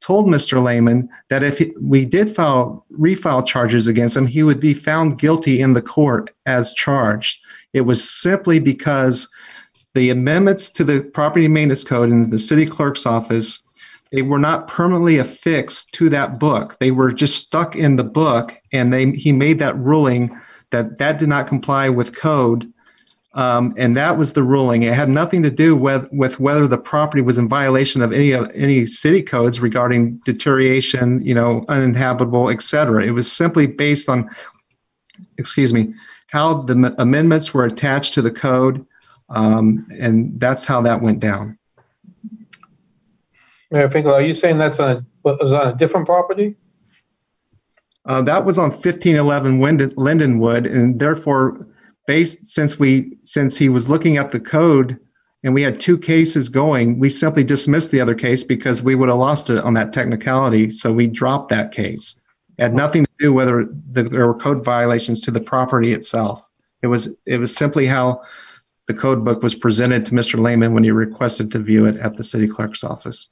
[0.00, 0.62] told Mr.
[0.62, 5.60] Lehman that if we did file refile charges against him, he would be found guilty
[5.60, 7.38] in the court as charged.
[7.74, 9.28] It was simply because
[9.98, 13.58] the amendments to the property maintenance code in the city clerk's office
[14.12, 16.78] they were not permanently affixed to that book.
[16.78, 20.38] They were just stuck in the book and they he made that ruling
[20.70, 22.72] that that did not comply with code
[23.34, 24.84] um, and that was the ruling.
[24.84, 28.30] It had nothing to do with with whether the property was in violation of any
[28.30, 34.30] of any city codes regarding deterioration you know uninhabitable etc it was simply based on
[35.38, 35.92] excuse me
[36.28, 38.86] how the amendments were attached to the code
[39.30, 41.58] um, and that's how that went down.
[43.70, 46.56] Mayor Finkel, are you saying that's on, a was on a different property?
[48.06, 51.66] Uh, that was on 1511 Wind- Lindenwood, and therefore,
[52.06, 54.98] based since we since he was looking at the code,
[55.44, 59.10] and we had two cases going, we simply dismissed the other case because we would
[59.10, 60.70] have lost it on that technicality.
[60.70, 62.18] So we dropped that case.
[62.56, 66.48] It had nothing to do whether the, there were code violations to the property itself.
[66.82, 68.22] It was it was simply how
[68.88, 70.42] the code book was presented to Mr.
[70.42, 73.28] Lehman when he requested to view it at the city clerk's office.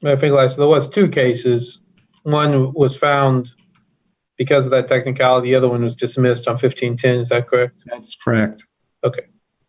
[0.00, 1.80] Mayor Finkel, so there was two cases.
[2.22, 3.50] One was found
[4.38, 5.48] because of that technicality.
[5.48, 7.20] The other one was dismissed on 1510.
[7.20, 7.74] Is that correct?
[7.86, 8.64] That's correct.
[9.02, 9.24] Okay,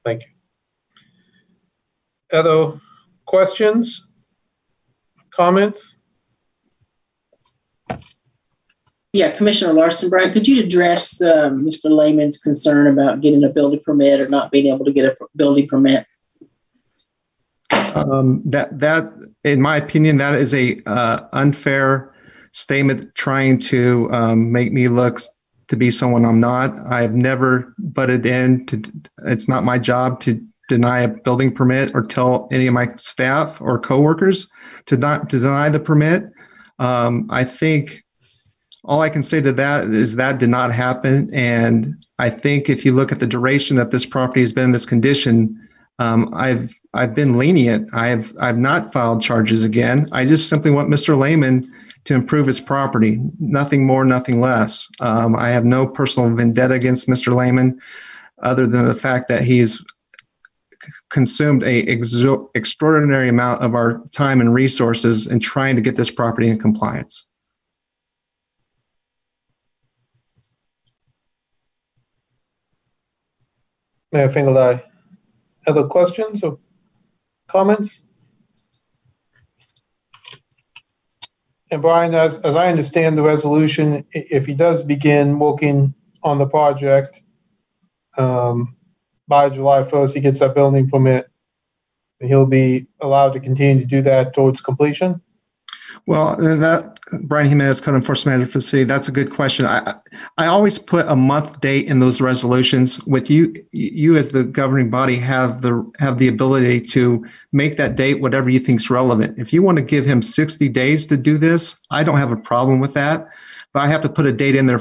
[0.05, 0.27] thank you.
[2.31, 2.79] Other
[3.25, 4.05] questions?
[5.31, 5.95] Comments?
[9.17, 11.85] Yeah, Commissioner Larsen, Brian, could you address uh, Mr.
[11.85, 15.67] Lehman's concern about getting a building permit or not being able to get a building
[15.67, 16.05] permit?
[17.71, 19.11] Um, that that,
[19.43, 22.13] in my opinion, that is a uh, unfair
[22.51, 25.19] statement trying to um, make me look
[25.69, 26.77] to be someone I'm not.
[26.85, 28.67] I've never butted in.
[28.67, 28.83] To,
[29.25, 30.39] it's not my job to
[30.69, 34.47] deny a building permit or tell any of my staff or coworkers
[34.85, 36.25] to not to deny the permit.
[36.77, 38.03] Um, I think
[38.87, 41.31] all I can say to that is that did not happen.
[41.33, 44.71] And I think if you look at the duration that this property has been in
[44.71, 45.67] this condition,
[45.99, 47.93] um, I've I've been lenient.
[47.93, 50.07] I've I've not filed charges again.
[50.11, 51.17] I just simply want Mr.
[51.17, 51.71] Lehman
[52.05, 53.19] to improve his property.
[53.39, 54.87] Nothing more, nothing less.
[55.01, 57.35] Um, I have no personal vendetta against Mr.
[57.35, 57.81] Lehman.
[58.43, 59.83] other than the fact that he's
[61.09, 66.11] consumed a exo- extraordinary amount of our time and resources in trying to get this
[66.11, 67.26] property in compliance.
[74.17, 74.81] Mayor Finkeldei.
[75.67, 76.57] Other questions or
[77.47, 78.01] comments?
[81.69, 85.93] And Brian, as, as I understand the resolution, if he does begin working
[86.23, 87.21] on the project
[88.17, 88.75] um,
[89.27, 91.29] by July 1st, he gets that building permit,
[92.19, 95.21] and he'll be allowed to continue to do that towards completion?
[96.07, 98.85] Well, that Brian Jimenez, code enforcement manager for the city.
[98.85, 99.65] That's a good question.
[99.65, 99.95] I
[100.37, 103.03] I always put a month date in those resolutions.
[103.05, 107.97] With you, you as the governing body have the have the ability to make that
[107.97, 109.37] date whatever you think's relevant.
[109.37, 112.37] If you want to give him sixty days to do this, I don't have a
[112.37, 113.27] problem with that.
[113.73, 114.79] But I have to put a date in there,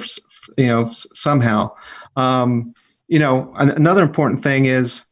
[0.56, 1.74] you know, somehow.
[2.14, 2.72] Um,
[3.08, 5.04] you know, another important thing is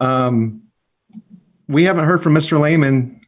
[0.00, 0.62] um,
[1.68, 2.58] we haven't heard from Mr.
[2.58, 3.20] Lehman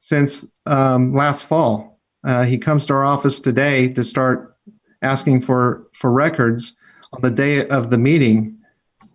[0.00, 1.98] since um, last fall.
[2.24, 4.54] Uh, he comes to our office today to start
[5.02, 6.78] asking for for records
[7.12, 8.56] on the day of the meeting.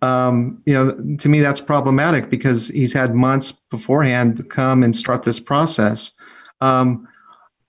[0.02, 4.94] Um, you know, to me that's problematic because he's had months beforehand to come and
[4.94, 6.12] start this process.
[6.60, 7.08] Um,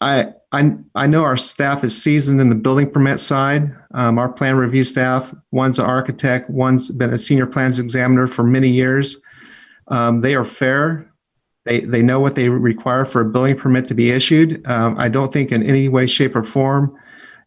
[0.01, 3.73] I, I I know our staff is seasoned in the building permit side.
[3.93, 8.43] Um, our plan review staff, one's an architect, one's been a senior plans examiner for
[8.43, 9.17] many years.
[9.87, 11.09] Um, they are fair.
[11.67, 14.65] They, they know what they require for a building permit to be issued.
[14.67, 16.97] Um, I don't think in any way, shape, or form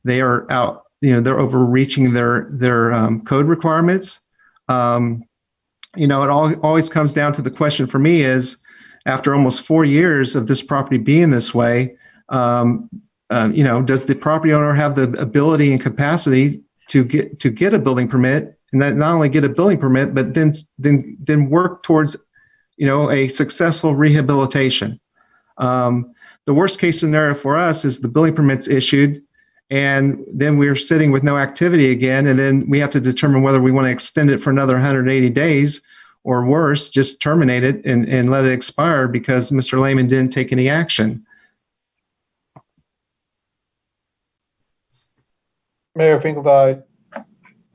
[0.05, 0.85] they are out.
[1.01, 4.21] You know, they're overreaching their their um, code requirements.
[4.69, 5.25] Um,
[5.97, 8.59] you know, it all always comes down to the question for me is,
[9.07, 11.97] after almost four years of this property being this way,
[12.29, 12.89] um,
[13.31, 17.51] uh, you know, does the property owner have the ability and capacity to get to
[17.51, 21.49] get a building permit, and not only get a building permit, but then then then
[21.49, 22.17] work towards
[22.81, 24.99] you know, a successful rehabilitation.
[25.59, 26.15] Um,
[26.47, 29.23] the worst case scenario for us is the building permit's issued,
[29.69, 33.61] and then we're sitting with no activity again, and then we have to determine whether
[33.61, 35.83] we want to extend it for another 180 days,
[36.25, 39.79] or worse, just terminate it and, and let it expire because Mr.
[39.79, 41.27] Lehman didn't take any action.
[45.95, 46.83] Mayor Finkeldei,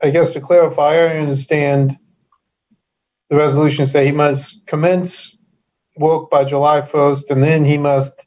[0.02, 1.96] I guess to clarify, I understand
[3.30, 5.36] the resolution say he must commence
[5.96, 8.26] work by July 1st, and then he must,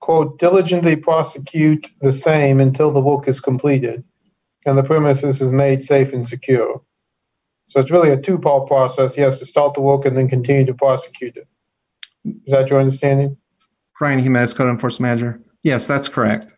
[0.00, 4.04] quote, diligently prosecute the same until the work is completed
[4.66, 6.80] and the premises is made safe and secure.
[7.66, 9.14] So it's really a two-part process.
[9.14, 11.48] He has to start the work and then continue to prosecute it.
[12.24, 13.36] Is that your understanding?
[13.98, 15.40] Brian Jimenez, Code Enforcement Manager.
[15.62, 16.52] Yes, that's correct.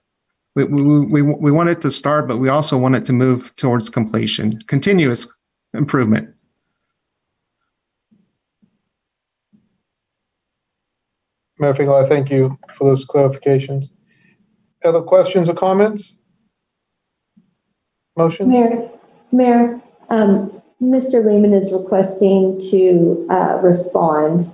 [0.54, 3.54] We, we, we, we want it to start, but we also want it to move
[3.56, 5.26] towards completion, continuous
[5.74, 6.35] improvement.
[11.58, 13.86] Mayor Finkel, I thank you for those clarifications.
[14.84, 16.16] Other questions or comments?
[18.16, 18.48] Motion?
[18.48, 18.88] Mayor,
[19.32, 19.80] Mayor,
[20.10, 21.24] um, Mr.
[21.24, 24.50] Lehman is requesting to uh, respond.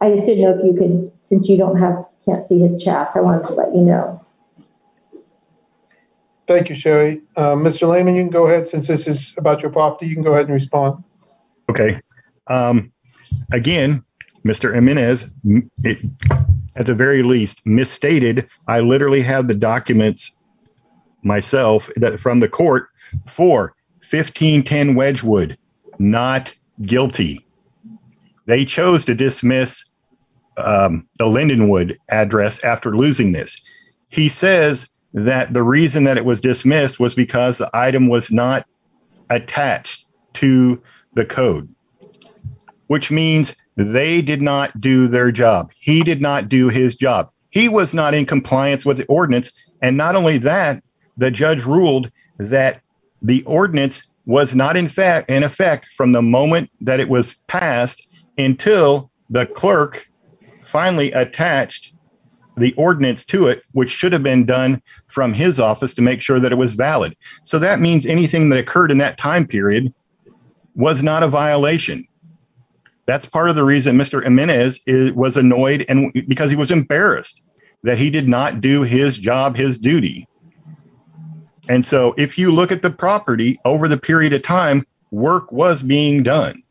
[0.00, 3.10] I just didn't know if you could, since you don't have, can't see his chat,
[3.14, 4.24] I wanted to let you know.
[6.46, 7.22] Thank you, Sherry.
[7.36, 7.90] Uh, Mr.
[7.90, 10.46] Lehman, you can go ahead, since this is about your property, you can go ahead
[10.46, 11.02] and respond.
[11.70, 11.98] Okay.
[12.46, 12.92] Um,
[13.52, 14.02] again,
[14.46, 14.74] Mr.
[14.74, 15.34] Jimenez,
[15.84, 15.98] it,
[16.76, 18.48] at the very least, misstated.
[18.66, 20.36] I literally have the documents
[21.22, 22.88] myself that from the court
[23.26, 25.58] for 1510 Wedgewood,
[25.98, 27.44] not guilty.
[28.46, 29.84] They chose to dismiss
[30.56, 33.60] um, the Lindenwood address after losing this.
[34.08, 38.66] He says that the reason that it was dismissed was because the item was not
[39.30, 40.82] attached to
[41.14, 41.68] the code,
[42.86, 45.70] which means they did not do their job.
[45.78, 47.30] He did not do his job.
[47.50, 49.52] He was not in compliance with the ordinance.
[49.80, 50.82] And not only that,
[51.16, 52.82] the judge ruled that
[53.22, 58.06] the ordinance was not in fact in effect from the moment that it was passed
[58.36, 60.08] until the clerk
[60.64, 61.92] finally attached
[62.56, 66.40] the ordinance to it, which should have been done from his office to make sure
[66.40, 67.16] that it was valid.
[67.44, 69.94] So that means anything that occurred in that time period
[70.74, 72.06] was not a violation.
[73.08, 74.22] That's part of the reason Mr.
[74.22, 77.42] Jimenez is, was annoyed and because he was embarrassed
[77.82, 80.28] that he did not do his job, his duty.
[81.70, 85.82] And so if you look at the property over the period of time, work was
[85.82, 86.62] being done.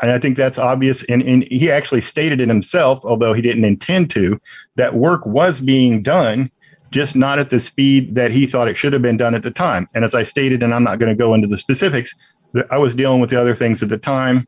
[0.00, 1.02] And I think that's obvious.
[1.02, 4.40] And, and he actually stated it himself, although he didn't intend to,
[4.76, 6.52] that work was being done,
[6.92, 9.50] just not at the speed that he thought it should have been done at the
[9.50, 9.88] time.
[9.92, 12.14] And as I stated, and I'm not going to go into the specifics,
[12.70, 14.46] I was dealing with the other things at the time.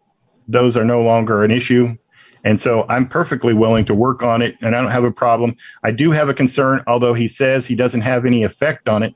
[0.53, 1.97] Those are no longer an issue.
[2.45, 5.57] And so I'm perfectly willing to work on it and I don't have a problem.
[5.83, 9.15] I do have a concern, although he says he doesn't have any effect on it.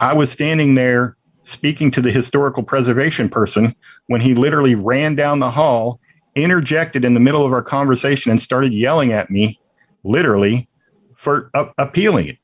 [0.00, 3.74] I was standing there speaking to the historical preservation person
[4.06, 6.00] when he literally ran down the hall,
[6.34, 9.60] interjected in the middle of our conversation, and started yelling at me,
[10.02, 10.68] literally,
[11.14, 12.38] for uh, appealing it.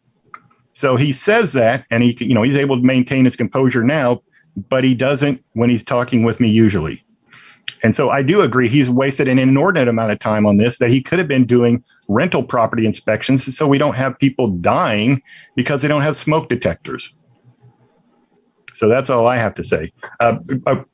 [0.74, 4.22] So he says that, and he, you know, he's able to maintain his composure now,
[4.68, 7.05] but he doesn't when he's talking with me usually.
[7.83, 10.91] And so I do agree he's wasted an inordinate amount of time on this that
[10.91, 15.22] he could have been doing rental property inspections so we don't have people dying
[15.55, 17.18] because they don't have smoke detectors.
[18.74, 19.93] So that's all I have to say.
[20.20, 20.85] Uh, uh,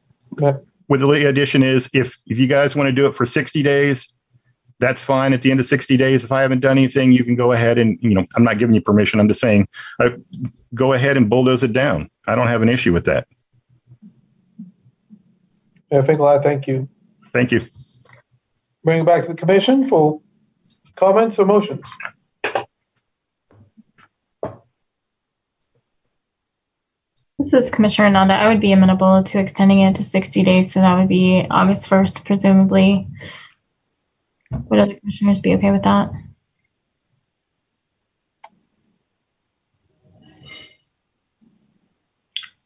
[0.89, 4.17] with the addition is if if you guys want to do it for 60 days,
[4.81, 5.33] that's fine.
[5.33, 7.79] At the end of 60 days, if I haven't done anything, you can go ahead
[7.79, 9.21] and you know I'm not giving you permission.
[9.21, 9.69] I'm just saying,
[10.01, 10.11] uh,
[10.75, 12.11] go ahead and bulldoze it down.
[12.27, 13.27] I don't have an issue with that.
[15.95, 16.89] Mayor Finkel, thank you.
[17.33, 17.69] Thank you.
[18.83, 20.21] Bring it back to the commission for
[20.97, 21.85] comments or motions.
[27.39, 28.35] This is Commissioner Nanda.
[28.35, 31.89] I would be amenable to extending it to 60 days, so that would be August
[31.89, 33.07] 1st, presumably.
[34.51, 36.11] Would other commissioners be okay with that?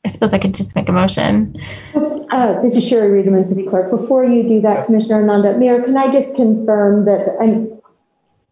[0.09, 1.55] I suppose I could just make a motion.
[1.95, 3.91] Uh, This is Sherry Riedemann, City Clerk.
[3.91, 7.79] Before you do that, Commissioner Ananda, Mayor, can I just confirm that, I'm,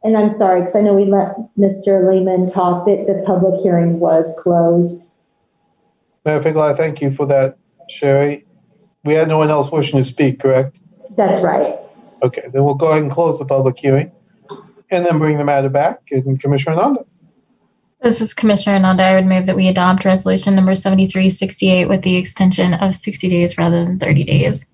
[0.05, 2.07] and I'm sorry, because I know we let Mr.
[2.07, 5.09] Lehman talk, that the public hearing was closed.
[6.27, 7.57] Mayor Finkel, thank you for that,
[7.89, 8.45] Sherry.
[9.05, 10.77] We had no one else wishing to speak, correct?
[11.17, 11.75] That's right.
[12.23, 14.13] Okay, then we'll go ahead and close the public hearing
[14.91, 16.03] and then bring the matter back.
[16.11, 17.07] And Commissioner Nanda,
[18.07, 19.03] This is Commissioner Nanda.
[19.03, 23.59] I would move that we adopt resolution number 7368 with the extension of 60 days
[23.59, 24.67] rather than 30 days.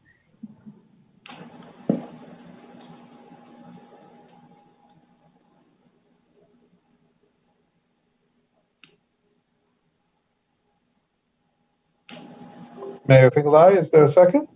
[13.09, 14.47] Mayor Finkel, is there a second?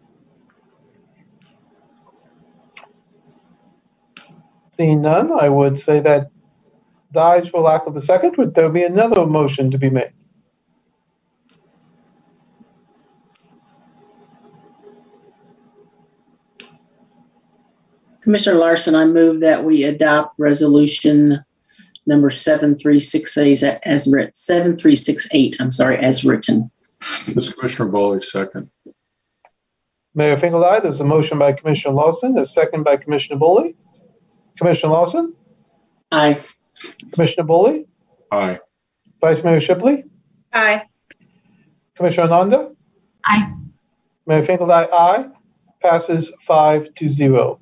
[4.76, 6.30] Seeing none, I would say that
[7.12, 8.36] dies for lack of a second.
[8.36, 10.12] Would there be another motion to be made?
[18.22, 21.44] Commissioner Larsen, I move that we adopt resolution
[22.06, 26.70] number 7368 as written, 7368, I'm sorry, as written.
[27.28, 28.68] This is Commissioner Boley, second.
[30.14, 33.76] Mayor Finkel, there's a motion by Commissioner Larsen, a second by Commissioner Boley.
[34.58, 35.34] Commissioner Larsen,
[36.10, 36.42] Aye.
[37.12, 37.86] Commissioner Boley,
[38.30, 38.58] Aye.
[39.20, 40.04] Vice Mayor Shipley,
[40.52, 40.82] Aye.
[41.94, 42.70] Commissioner Nanda,
[43.24, 43.52] Aye.
[44.26, 45.26] Mayor Finkel, aye.
[45.82, 47.60] Passes five to zero.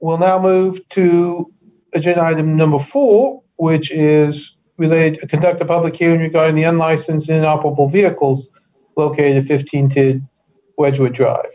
[0.00, 1.52] We'll now move to
[1.94, 7.28] agenda item number four, which is related, to conduct a public hearing regarding the unlicensed
[7.28, 8.50] and inoperable vehicles
[8.96, 10.28] located at 1510
[10.76, 11.52] Wedgewood Drive.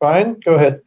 [0.00, 0.80] Brian, go ahead.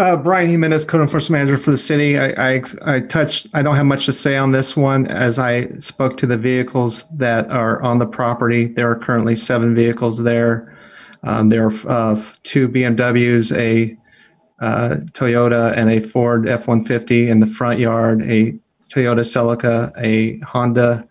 [0.00, 2.18] Uh, Brian Jimenez, code enforcement manager for the city.
[2.18, 5.68] I, I, I touched, I don't have much to say on this one as I
[5.78, 8.64] spoke to the vehicles that are on the property.
[8.64, 10.74] There are currently seven vehicles there.
[11.22, 13.94] Um, there are uh, two BMWs, a
[14.64, 18.52] uh, Toyota, and a Ford F 150 in the front yard, a
[18.88, 21.06] Toyota Celica, a Honda,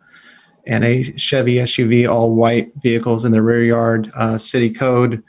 [0.65, 4.09] and a Chevy SUV, all white vehicles in the rear yard.
[4.15, 5.23] Uh, city code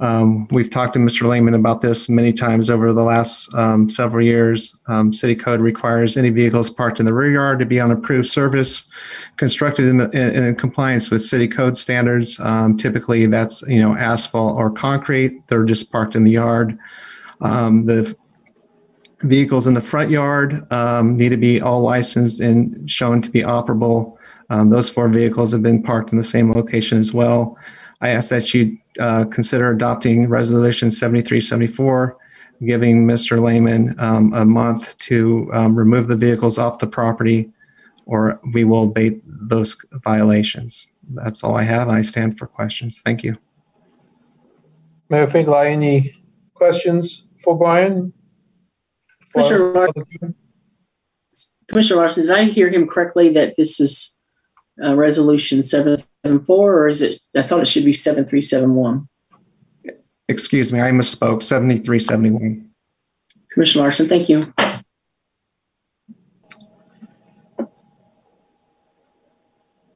[0.00, 1.28] um, we've talked to Mr.
[1.28, 4.78] Lehman about this many times over the last um, several years.
[4.86, 8.28] Um, city code requires any vehicles parked in the rear yard to be on approved
[8.28, 8.88] service,
[9.36, 12.38] constructed in, the, in, in compliance with city code standards.
[12.38, 15.46] Um, typically, that's you know asphalt or concrete.
[15.48, 16.78] They're just parked in the yard.
[17.40, 18.16] Um, the
[19.22, 23.42] vehicles in the front yard um, need to be all licensed and shown to be
[23.42, 24.16] operable.
[24.48, 27.58] those four vehicles have been parked in the same location as well.
[28.00, 32.16] I ask that you uh, consider adopting Resolution 7374,
[32.66, 33.40] giving Mr.
[33.40, 37.50] Lehman um, a month to um, remove the vehicles off the property,
[38.06, 40.88] or we will abate those violations.
[41.14, 41.88] That's all I have.
[41.88, 43.00] I stand for questions.
[43.04, 43.36] Thank you.
[45.08, 46.14] Mayor Finkel, any
[46.54, 48.12] questions for Brian?
[49.20, 50.34] For- Commissioner Larsen,
[51.68, 54.16] Commissioner Larsen, did I hear him correctly that this is
[54.82, 55.62] uh, resolution
[56.24, 59.08] 774 or is it, I thought it should be 7371?
[60.28, 61.42] Excuse me, I misspoke.
[61.42, 62.68] 7371.
[63.50, 64.52] Commissioner Larsen, thank you.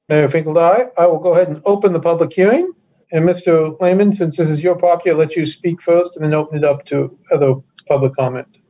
[0.09, 0.89] Mayor Finkel, aye.
[0.97, 2.73] I will go ahead and open the public hearing.
[3.13, 3.79] And Mr.
[3.81, 6.65] Lehman, since this is your property, I'll let you speak first and then open it
[6.65, 7.55] up to other
[7.87, 8.62] public comment.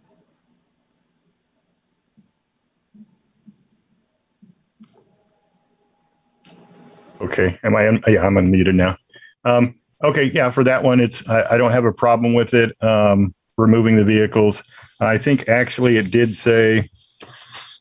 [7.22, 8.98] Okay, am I, un- yeah, I'm unmuted now.
[9.44, 12.76] Um, okay, yeah, for that one, it's, I, I don't have a problem with it,
[12.82, 14.62] um, removing the vehicles.
[15.00, 16.90] I think actually it did say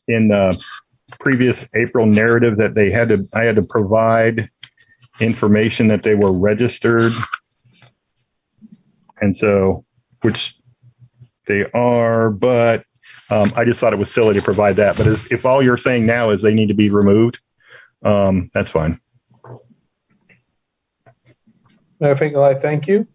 [0.06, 0.64] in the
[1.18, 4.48] previous April narrative that they had to, I had to provide
[5.20, 7.12] information that they were registered.
[9.20, 9.84] And so,
[10.22, 10.56] which
[11.46, 12.84] they are, but,
[13.30, 14.96] um, I just thought it was silly to provide that.
[14.96, 17.40] But if, if all you're saying now is they need to be removed,
[18.04, 19.00] um, that's fine.
[22.02, 22.54] Mayor Finkel, aye.
[22.54, 23.06] Thank you.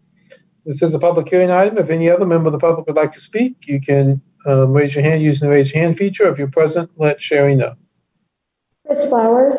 [0.64, 1.76] This is a public hearing item.
[1.76, 4.94] If any other member of the public would like to speak, you can um, raise
[4.94, 6.26] your hand using the raise your hand feature.
[6.26, 7.74] If you're present, let Sherry know.
[8.86, 9.56] Chris Flowers.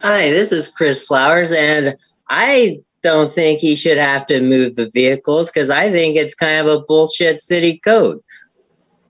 [0.00, 1.98] Hi, this is Chris Flowers, and
[2.30, 6.66] I don't think he should have to move the vehicles because I think it's kind
[6.66, 8.20] of a bullshit city code.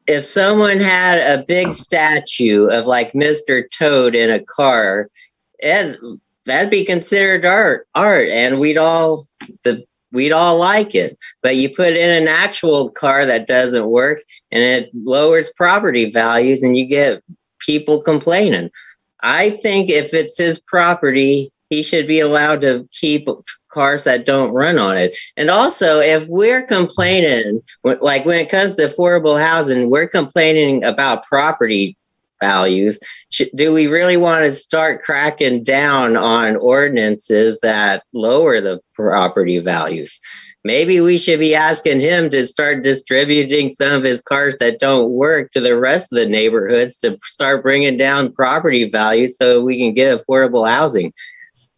[0.08, 3.62] If someone had a big statue of like Mr.
[3.70, 5.08] Toad in a car,
[5.62, 5.96] and
[6.46, 9.26] that'd be considered art, art, and we'd all
[9.64, 11.18] the we'd all like it.
[11.42, 14.18] But you put in an actual car that doesn't work,
[14.50, 17.22] and it lowers property values, and you get
[17.58, 18.70] people complaining.
[19.20, 23.28] I think if it's his property, he should be allowed to keep
[23.68, 25.16] cars that don't run on it.
[25.36, 31.26] And also, if we're complaining, like when it comes to affordable housing, we're complaining about
[31.26, 31.96] property
[32.40, 32.98] values.
[33.54, 40.18] Do we really want to start cracking down on ordinances that lower the property values?
[40.64, 45.12] Maybe we should be asking him to start distributing some of his cars that don't
[45.12, 49.78] work to the rest of the neighborhoods to start bringing down property values so we
[49.78, 51.12] can get affordable housing.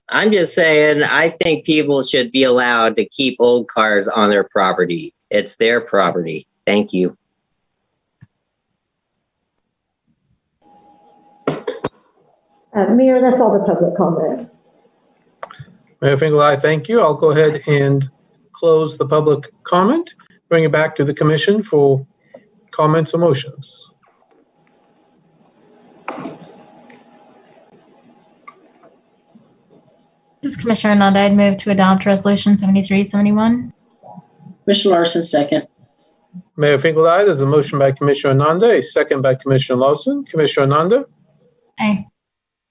[0.08, 4.44] I'm just saying, I think people should be allowed to keep old cars on their
[4.44, 5.12] property.
[5.28, 6.46] It's their property.
[6.66, 7.14] Thank you.
[12.74, 14.50] Uh, Mayor, that's all the public comment.
[16.00, 16.56] Mayor Finkel, aye.
[16.56, 17.00] Thank you.
[17.00, 18.08] I'll go ahead and
[18.52, 20.14] close the public comment,
[20.48, 22.06] bring it back to the commission for
[22.70, 23.90] comments or motions.
[30.42, 31.20] This is Commissioner Nanda.
[31.20, 33.72] I'd move to adopt Resolution 7371.
[34.64, 35.66] Commissioner Larsen, second.
[36.56, 37.24] Mayor Finkel, aye.
[37.24, 40.24] There's a motion by Commissioner Nanda, a second by Commissioner Larsen.
[40.24, 41.06] Commissioner Nanda,
[41.80, 42.06] Aye.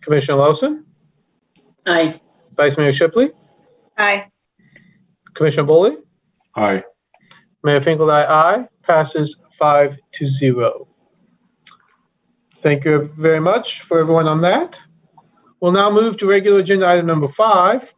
[0.07, 0.85] Commissioner Larsen,
[1.85, 2.21] Aye.
[2.55, 3.29] Vice Mayor Shipley,
[3.97, 4.27] Aye.
[5.33, 5.97] Commissioner Boley,
[6.55, 6.81] Aye.
[7.61, 8.23] Mayor Finkel, aye.
[8.23, 8.67] Aye.
[8.83, 10.87] Passes five to zero.
[12.61, 14.79] Thank you very much for everyone on that.
[15.59, 17.93] We'll now move to regular agenda item number five,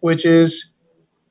[0.00, 0.72] which is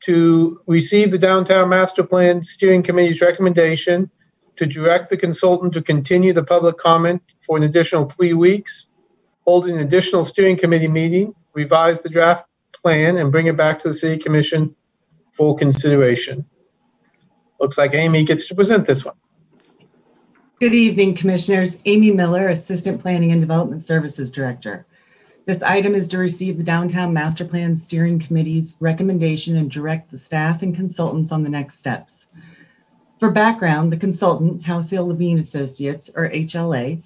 [0.06, 4.10] to receive the Downtown Master Plan Steering Committee's recommendation
[4.56, 8.88] to direct the consultant to continue the public comment for an additional three weeks,
[9.46, 12.46] hold an additional steering committee meeting, revise the draft
[12.82, 14.76] plan, and bring it back to the city commission
[15.32, 16.46] for consideration.
[17.60, 19.16] Looks like Amy gets to present this one.
[20.60, 21.82] Good evening, Commissioners.
[21.86, 24.86] Amy Miller, Assistant Planning and Development Services Director.
[25.46, 30.18] This item is to receive the Downtown Master Plan Steering Committee's recommendation and direct the
[30.18, 32.30] staff and consultants on the next steps.
[33.20, 37.04] For background, the consultant, Houseal Lavigne Associates, or HLA,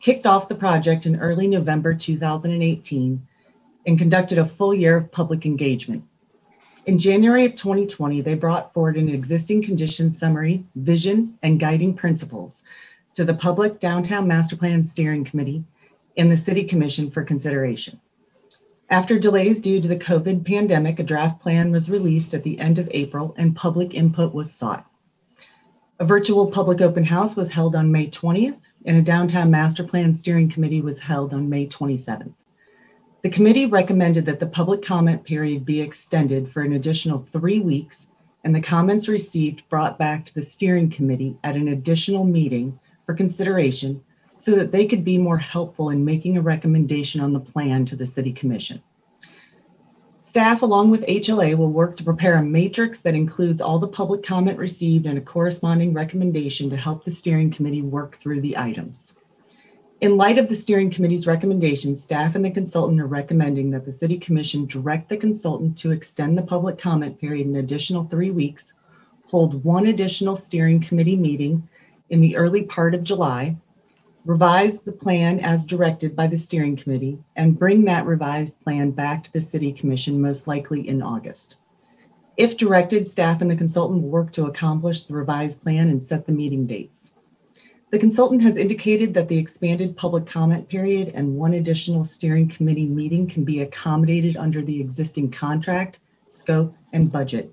[0.00, 3.26] kicked off the project in early November 2018
[3.86, 6.04] and conducted a full year of public engagement.
[6.86, 12.64] In January of 2020, they brought forward an existing condition summary, vision, and guiding principles
[13.14, 15.64] to the Public Downtown Master Plan Steering Committee
[16.16, 18.00] and the City Commission for consideration.
[18.90, 22.78] After delays due to the COVID pandemic, a draft plan was released at the end
[22.78, 24.86] of April and public input was sought.
[25.98, 30.14] A virtual public open house was held on May 20th and a Downtown Master Plan
[30.14, 32.32] Steering Committee was held on May 27th.
[33.22, 38.06] The committee recommended that the public comment period be extended for an additional three weeks
[38.44, 43.14] and the comments received brought back to the steering committee at an additional meeting for
[43.14, 44.02] consideration
[44.38, 47.96] so that they could be more helpful in making a recommendation on the plan to
[47.96, 48.80] the city commission.
[50.28, 54.22] Staff, along with HLA, will work to prepare a matrix that includes all the public
[54.22, 59.16] comment received and a corresponding recommendation to help the steering committee work through the items.
[60.02, 63.90] In light of the steering committee's recommendations, staff and the consultant are recommending that the
[63.90, 68.74] city commission direct the consultant to extend the public comment period an additional three weeks,
[69.28, 71.66] hold one additional steering committee meeting
[72.10, 73.56] in the early part of July,
[74.24, 79.24] revise the plan as directed by the steering committee, and bring that revised plan back
[79.24, 81.56] to the city commission most likely in August.
[82.36, 86.26] If directed, staff and the consultant will work to accomplish the revised plan and set
[86.26, 87.14] the meeting dates.
[87.90, 92.86] The consultant has indicated that the expanded public comment period and one additional steering committee
[92.86, 97.52] meeting can be accommodated under the existing contract, scope, and budget.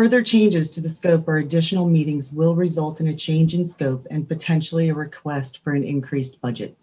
[0.00, 4.06] Further changes to the scope or additional meetings will result in a change in scope
[4.10, 6.74] and potentially a request for an increased budget.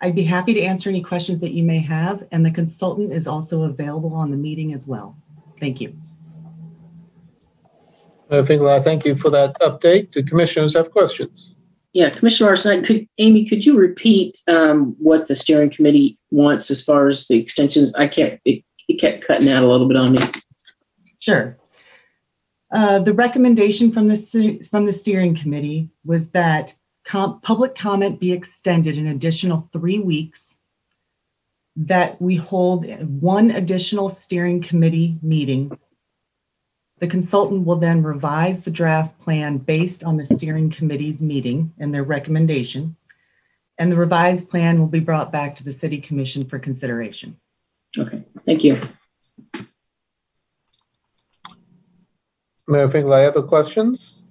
[0.00, 3.26] I'd be happy to answer any questions that you may have, and the consultant is
[3.26, 5.18] also available on the meeting as well.
[5.60, 5.94] Thank you.
[8.30, 10.12] Mayor Finkel, thank you for that update.
[10.12, 11.56] Do commissioners have questions?
[11.92, 16.82] Yeah, Commissioner Larsen, could, Amy, could you repeat um, what the steering committee wants as
[16.82, 17.94] far as the extensions?
[17.96, 20.20] I can't, it, it kept cutting out a little bit on me.
[21.18, 21.58] Sure.
[22.72, 26.74] Uh, the recommendation from the from the steering committee was that
[27.04, 30.58] com- public comment be extended an additional three weeks.
[31.76, 32.86] That we hold
[33.20, 35.78] one additional steering committee meeting.
[36.98, 41.94] The consultant will then revise the draft plan based on the steering committee's meeting and
[41.94, 42.96] their recommendation.
[43.78, 47.40] And the revised plan will be brought back to the city commission for consideration.
[47.96, 48.78] Okay, thank you.
[52.70, 54.22] Mayor Finkel, other questions?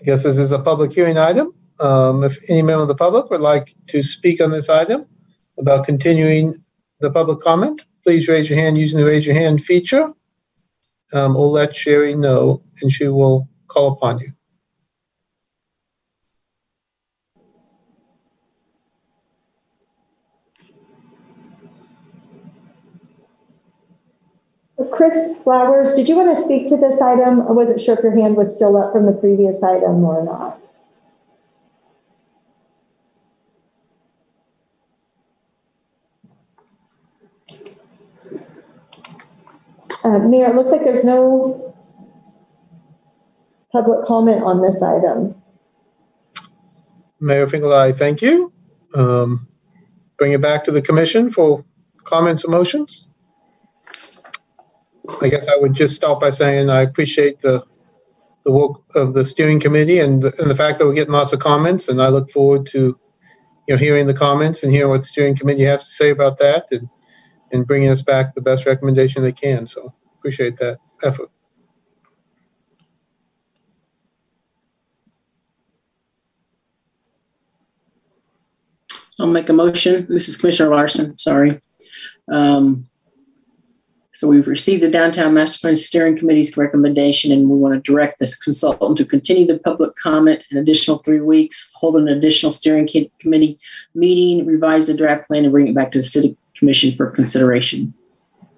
[0.00, 1.54] I guess this is a public hearing item.
[1.78, 5.04] Um, If any member of the public would like to speak on this item
[5.58, 6.64] about continuing
[7.00, 10.10] the public comment, please raise your hand using the raise your hand feature.
[11.12, 14.32] Um, Or let Sherry know, and she will call upon you.
[24.92, 27.40] Chris Flowers, did you want to speak to this item?
[27.42, 30.60] I wasn't sure if your hand was still up from the previous item or not.
[40.04, 41.74] Uh, Mayor, it looks like there's no
[43.72, 45.34] public comment on this item.
[47.20, 48.52] Mayor Finkel, I thank you.
[48.94, 49.48] Um,
[50.18, 51.64] Bring it back to the commission for
[52.04, 53.06] comments and motions.
[55.20, 57.62] I guess I would just start by saying I appreciate the,
[58.44, 61.32] the work of the steering committee and, the- and the fact that we're getting lots
[61.32, 62.98] of comments, and I look forward to,
[63.66, 66.38] you know, hearing the comments and hearing what the steering committee has to say about
[66.38, 66.88] that and,
[67.52, 71.30] and bringing us back the best recommendation they can, so appreciate that effort.
[79.20, 80.06] I'll make a motion.
[80.08, 81.50] This is Commissioner Larsen, sorry.
[82.32, 82.87] Um,
[84.18, 88.18] So we've received the Downtown Master Plan Steering Committee's recommendation, and we want to direct
[88.18, 92.88] this consultant to continue the public comment an additional three weeks, hold an additional steering
[93.20, 93.60] committee
[93.94, 97.94] meeting, revise the draft plan, and bring it back to the city commission for consideration.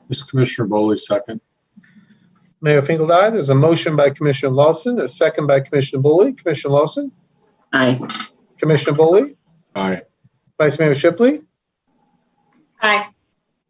[0.08, 1.42] This is Commissioner Boley, second.
[2.62, 6.34] Mayor Finkel, there's a motion by Commissioner Larsen, a second by Commissioner Boley.
[6.38, 7.12] Commissioner Larsen?
[7.74, 8.00] Aye.
[8.58, 9.36] Commissioner Boley?
[9.74, 10.00] Aye.
[10.56, 11.42] Vice Mayor Shipley?
[12.80, 13.08] Aye.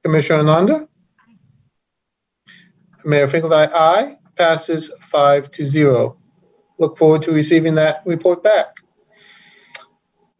[0.04, 0.86] Commissioner Ananda?
[3.04, 4.16] Mayor Finkel, aye.
[4.36, 6.16] Passes five to zero.
[6.78, 8.68] Look forward to receiving that report back.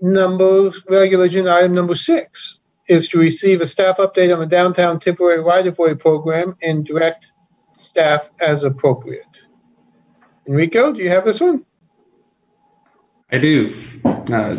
[0.00, 2.58] Number, regular agenda item number six
[2.88, 7.26] is to receive a staff update on the downtown temporary right-of-way program and direct
[7.76, 9.42] staff as appropriate.
[10.48, 11.64] Enrico, do you have this one?
[13.30, 13.76] I do.
[14.04, 14.56] Uh,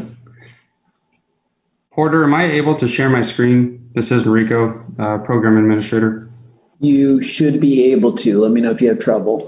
[1.92, 3.90] Porter, am I able to share my screen?
[3.94, 6.31] This is Enrico, uh, Program Administrator.
[6.82, 8.40] You should be able to.
[8.40, 9.48] Let me know if you have trouble.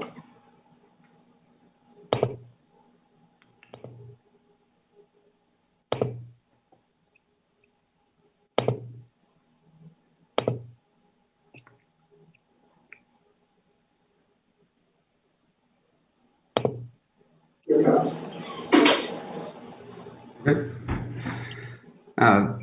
[22.15, 22.53] Uh,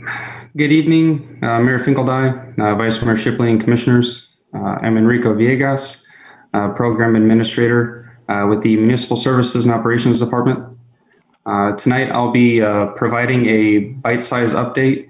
[0.56, 4.29] good evening, uh, Mayor Finkeldei, uh, Vice Mayor Shipley, and Commissioners.
[4.52, 6.06] Uh, I'm Enrico Villegas,
[6.54, 10.66] uh, Program Administrator uh, with the Municipal Services and Operations Department.
[11.78, 12.60] Tonight, I'll be
[12.96, 15.08] providing a bite-sized update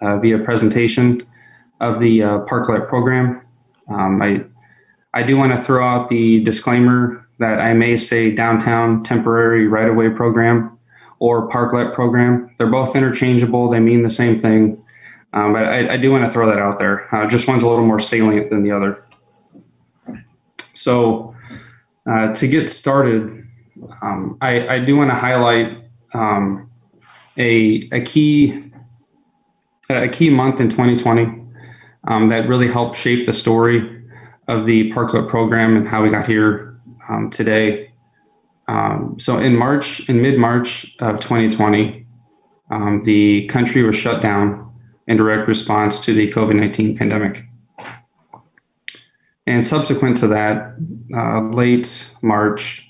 [0.00, 1.20] uh, via presentation
[1.80, 3.42] of the uh, Parklet program.
[3.88, 4.44] Um, I,
[5.12, 10.10] I do want to throw out the disclaimer that I may say downtown temporary right-of-way
[10.10, 10.78] program
[11.18, 12.50] or parklet program.
[12.56, 13.68] They're both interchangeable.
[13.68, 14.81] They mean the same thing.
[15.34, 17.12] Um, but I, I do want to throw that out there.
[17.14, 19.04] Uh, just one's a little more salient than the other.
[20.74, 21.34] So
[22.06, 23.46] uh, to get started,
[24.02, 25.84] um, I, I do want to highlight
[26.14, 26.70] um,
[27.36, 28.72] a, a key
[29.88, 31.42] a key month in 2020
[32.08, 34.02] um, that really helped shape the story
[34.48, 37.92] of the Parklet program and how we got here um, today.
[38.68, 42.06] Um, so in March, in mid-March of 2020,
[42.70, 44.71] um, the country was shut down
[45.06, 47.44] in direct response to the COVID-19 pandemic.
[49.46, 50.76] And subsequent to that,
[51.14, 52.88] uh, late March,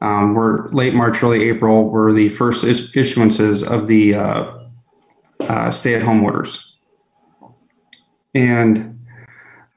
[0.00, 4.52] um, were late March, early April were the first is- issuances of the uh,
[5.40, 6.74] uh, stay-at-home orders,
[8.34, 8.98] and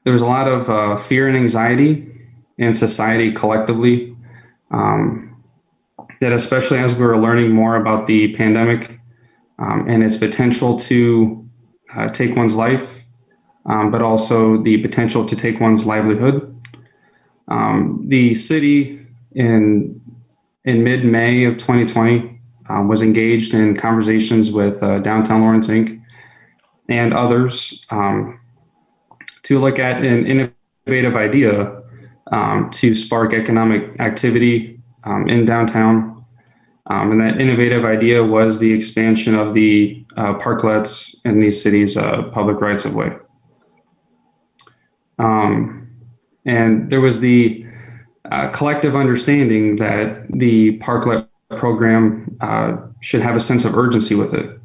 [0.04, 2.10] there was a lot of uh, fear and anxiety
[2.56, 4.16] in society collectively.
[4.70, 5.24] Um,
[6.20, 8.98] that especially as we were learning more about the pandemic
[9.58, 11.43] um, and its potential to
[11.96, 13.04] uh, take one's life,
[13.66, 16.50] um, but also the potential to take one's livelihood.
[17.48, 20.00] Um, the city in
[20.64, 22.40] in mid May of 2020
[22.70, 26.00] um, was engaged in conversations with uh, Downtown Lawrence Inc.
[26.88, 28.40] and others um,
[29.42, 31.82] to look at an innovative idea
[32.32, 36.12] um, to spark economic activity um, in downtown.
[36.86, 42.22] And that innovative idea was the expansion of the uh, parklets in these cities' uh,
[42.24, 43.12] public rights of way.
[45.18, 45.88] Um,
[46.44, 47.66] and there was the
[48.30, 54.34] uh, collective understanding that the parklet program uh, should have a sense of urgency with
[54.34, 54.58] it.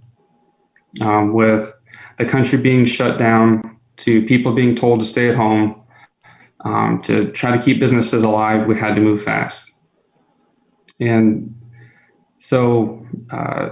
[1.02, 1.72] Um, with
[2.18, 5.82] the country being shut down, to people being told to stay at home,
[6.62, 9.82] um, to try to keep businesses alive, we had to move fast.
[11.00, 11.56] And
[12.38, 13.70] so, uh,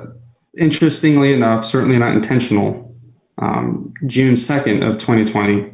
[0.58, 2.96] interestingly enough, certainly not intentional,
[3.38, 5.74] um, June 2nd of 2020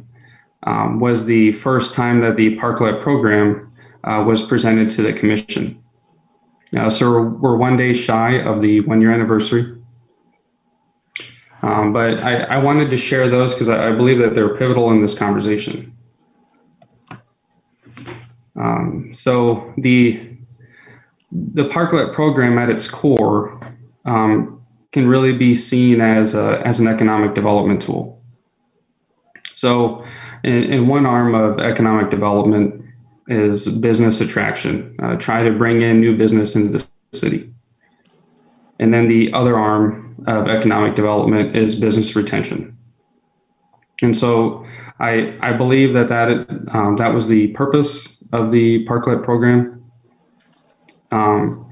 [0.64, 3.72] um, was the first time that the Parklet program
[4.04, 5.82] uh, was presented to the commission.
[6.76, 9.78] Uh, so we're, we're, one day shy of the one year anniversary.
[11.62, 14.90] Um, but I, I, wanted to share those because I, I, believe that they're pivotal
[14.90, 15.96] in this conversation.
[18.56, 20.36] Um, so the
[21.32, 23.60] the Parklet program at its core
[24.04, 24.63] um,
[24.94, 28.22] can really be seen as a, as an economic development tool.
[29.52, 30.06] So
[30.42, 32.80] in, in one arm of economic development,
[33.26, 34.94] is business attraction.
[35.02, 37.52] Uh, try to bring in new business into the city.
[38.78, 42.76] And then the other arm of economic development is business retention.
[44.02, 44.66] And so
[45.00, 46.28] I, I believe that that,
[46.72, 49.90] um, that was the purpose of the Parklet program.
[51.10, 51.66] Um,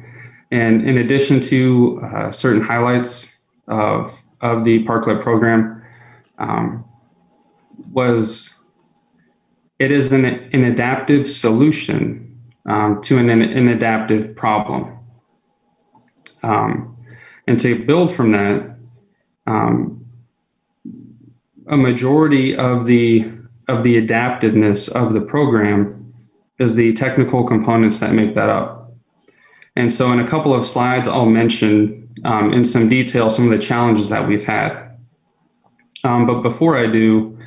[0.52, 5.82] and in addition to uh, certain highlights of, of the Parklet program,
[6.38, 6.84] um,
[7.90, 8.60] was
[9.78, 14.98] it is an, an adaptive solution um, to an, an adaptive problem.
[16.42, 16.98] Um,
[17.46, 18.76] and to build from that,
[19.46, 20.04] um,
[21.68, 23.30] a majority of the
[23.68, 26.12] of the adaptiveness of the program
[26.58, 28.81] is the technical components that make that up.
[29.76, 33.50] And so, in a couple of slides, I'll mention um, in some detail some of
[33.50, 34.90] the challenges that we've had.
[36.04, 37.38] Um, but before I do,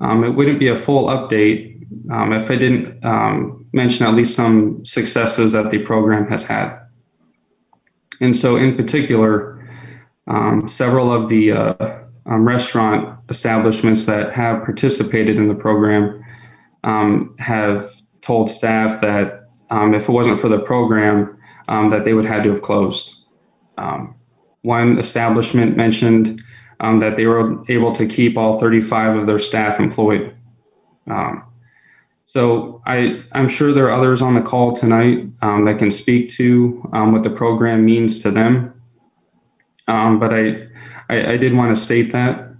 [0.00, 1.70] um, it wouldn't be a full update
[2.10, 6.78] um, if I didn't um, mention at least some successes that the program has had.
[8.20, 9.68] And so, in particular,
[10.28, 16.22] um, several of the uh, restaurant establishments that have participated in the program
[17.38, 17.90] have
[18.20, 21.36] told staff that if it wasn't for the program,
[21.68, 23.24] that they would have to have closed.
[24.62, 26.42] one establishment mentioned
[26.80, 30.34] that they were able to keep all 35 of their staff employed.
[31.08, 31.44] Um,
[32.24, 36.28] so I, I'm sure there are others on the call tonight um, that can speak
[36.30, 38.80] to um, what the program means to them.
[39.88, 40.68] Um, but I,
[41.10, 42.54] I, I, did want to state that.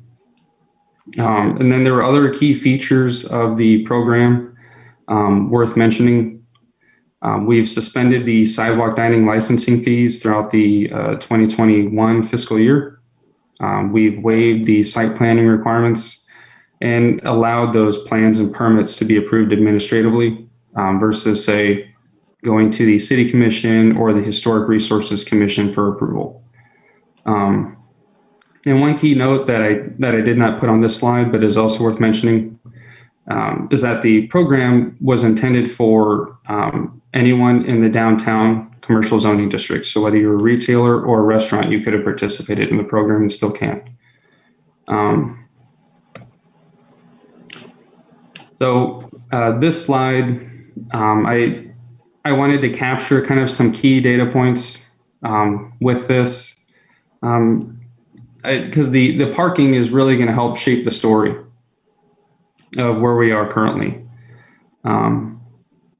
[1.21, 4.57] Um, and then there were other key features of the program
[5.09, 6.42] um, worth mentioning.
[7.23, 13.01] Um, we've suspended the sidewalk dining licensing fees throughout the uh, 2021 fiscal year.
[13.91, 16.23] we've waived the site planning requirements
[16.83, 21.95] and allowed those plans and permits to be approved administratively um, versus, say,
[22.43, 26.45] going to the City Commission or the Historic Resources Commission for approval.
[27.25, 27.77] Um,
[28.67, 31.43] and one key note that I that I did not put on this slide, but
[31.43, 32.59] is also worth mentioning,
[33.29, 39.49] um, is that the program was intended for um, anyone in the downtown commercial zoning
[39.49, 39.87] district.
[39.87, 43.23] So whether you're a retailer or a restaurant, you could have participated in the program
[43.23, 43.83] and still can.
[44.89, 45.49] Um,
[48.59, 50.27] so uh, this slide,
[50.93, 51.69] um, I
[52.25, 54.91] I wanted to capture kind of some key data points
[55.23, 56.57] um, with this
[57.21, 61.37] because the the parking is really going to help shape the story
[62.79, 64.05] of where we are currently.
[64.85, 65.32] Um,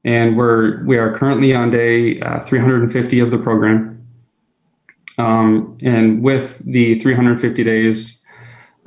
[0.03, 4.05] and we're we are currently on day uh, 350 of the program.
[5.17, 8.25] Um, and with the 350 days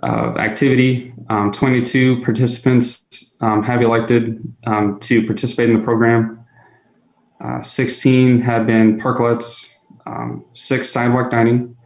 [0.02, 6.44] of activity, um, 22 participants um, have elected um, to participate in the program.
[7.40, 9.72] Uh, 16 have been parklets,
[10.06, 11.76] um, six sidewalk dining.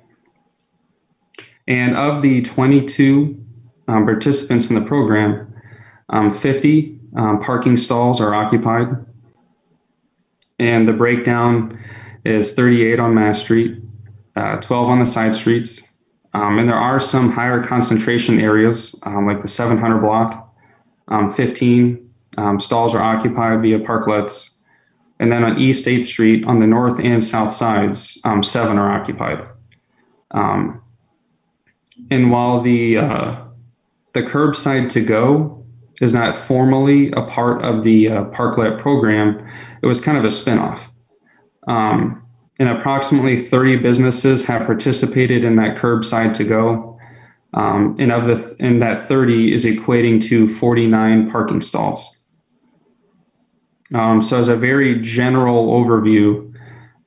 [1.69, 3.44] And of the 22
[3.89, 5.52] um, participants in the program,
[6.09, 8.89] um, 50 um, parking stalls are occupied.
[10.61, 11.82] And the breakdown
[12.24, 13.78] is 38 on Mass Street,
[14.37, 15.82] uh, 12 on the side streets.
[16.35, 20.55] Um, and there are some higher concentration areas, um, like the 700 block.
[21.09, 22.09] Um, 15
[22.61, 24.59] stalls are occupied via parklets.
[25.19, 29.49] And then on East 8th Street, on the north and south sides, seven are occupied.
[32.11, 33.37] and while the uh,
[34.12, 35.60] the curbside to go
[36.01, 39.47] is not formally a part of the uh, Parklet program,
[39.82, 40.89] it was kind of a spinoff.
[41.68, 42.22] Um,
[42.59, 46.98] and approximately 30 businesses have participated in that curbside to go.
[47.52, 52.24] Um, and of the and that 30 is equating to 49 parking stalls.
[53.93, 56.55] Um, so, as a very general overview,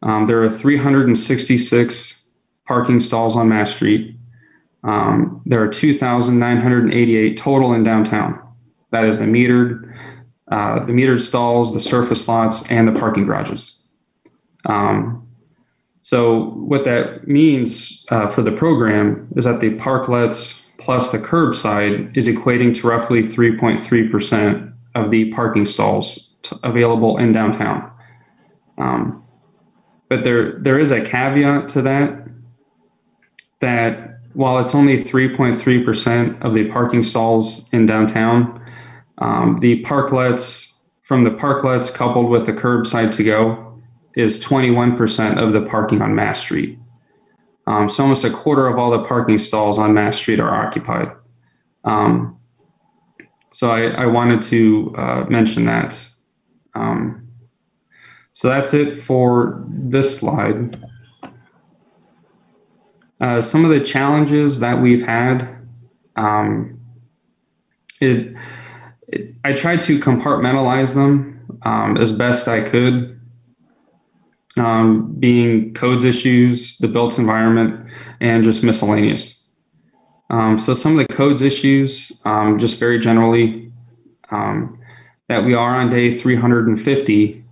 [0.02, 2.30] um, there are 366
[2.68, 4.18] parking stalls on Mass Street.
[4.84, 8.42] Um, there are 2,988 total in downtown.
[8.94, 9.92] That is the metered,
[10.50, 13.84] uh, the metered stalls, the surface lots, and the parking garages.
[14.66, 15.28] Um,
[16.04, 22.16] so what that means uh, for the program is that the parklets plus the curbside
[22.16, 27.92] is equating to roughly 3.3% of the parking stalls t- available in downtown.
[28.78, 29.24] Um,
[30.08, 32.28] but there there is a caveat to that
[33.60, 38.63] that while it's only 3.3% of the parking stalls in downtown,
[39.18, 43.82] um, the parklets from the parklets coupled with the curbside to go
[44.16, 46.78] is 21% of the parking on Mass Street.
[47.68, 51.12] Um, so almost a quarter of all the parking stalls on Mass Street are occupied.
[51.84, 52.40] Um,
[53.52, 56.10] so I, I, wanted to uh, mention that.
[56.74, 57.28] Um,
[58.32, 60.78] so that's it for this slide.
[63.20, 65.48] Uh, some of the challenges that we've had,
[66.16, 66.80] um,
[68.02, 68.36] it,
[69.14, 73.20] it, I tried to compartmentalize them um, as best I could,
[74.58, 79.48] um, being codes issues, the built environment, and just miscellaneous.
[80.30, 83.72] Um, so some of the codes issues, um, just very generally,
[84.32, 84.80] um,
[85.30, 87.44] that we are on day 350,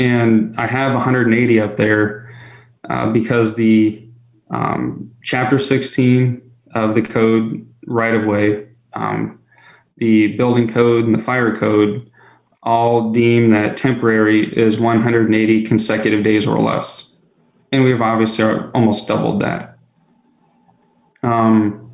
[0.00, 2.34] and I have 180 up there
[2.88, 4.02] uh, because the
[4.50, 6.40] um, chapter 16
[6.74, 9.38] of the code right of way, um,
[9.96, 12.10] the building code, and the fire code
[12.62, 17.18] all deem that temporary is 180 consecutive days or less.
[17.72, 18.44] And we've obviously
[18.74, 19.78] almost doubled that.
[21.22, 21.90] Um,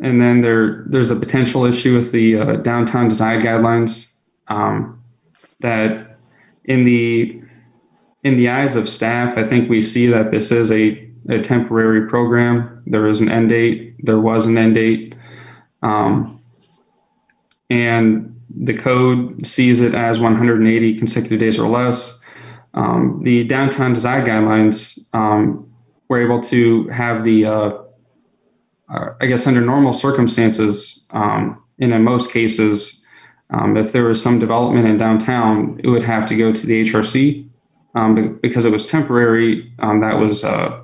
[0.00, 4.16] and then there, there's a potential issue with the uh, downtown design guidelines
[4.48, 5.02] um,
[5.60, 6.18] that
[6.64, 7.40] in the
[8.24, 12.08] in the eyes of staff, I think we see that this is a, a temporary
[12.08, 12.82] program.
[12.86, 13.96] There is an end date.
[13.98, 15.14] There was an end date.
[15.82, 16.40] Um,
[17.70, 22.22] and the code sees it as 180 consecutive days or less.
[22.74, 25.70] Um, the downtown design guidelines um,
[26.08, 27.78] were able to have the, uh,
[28.88, 33.06] uh, I guess, under normal circumstances, um, and in most cases,
[33.50, 36.82] um, if there was some development in downtown, it would have to go to the
[36.82, 37.48] HRC
[37.94, 40.82] um, because it was temporary, um, that was uh,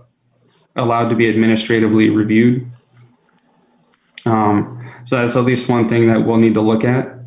[0.76, 2.70] allowed to be administratively reviewed.
[4.26, 4.77] Um,
[5.08, 7.18] so that's at least one thing that we'll need to look at.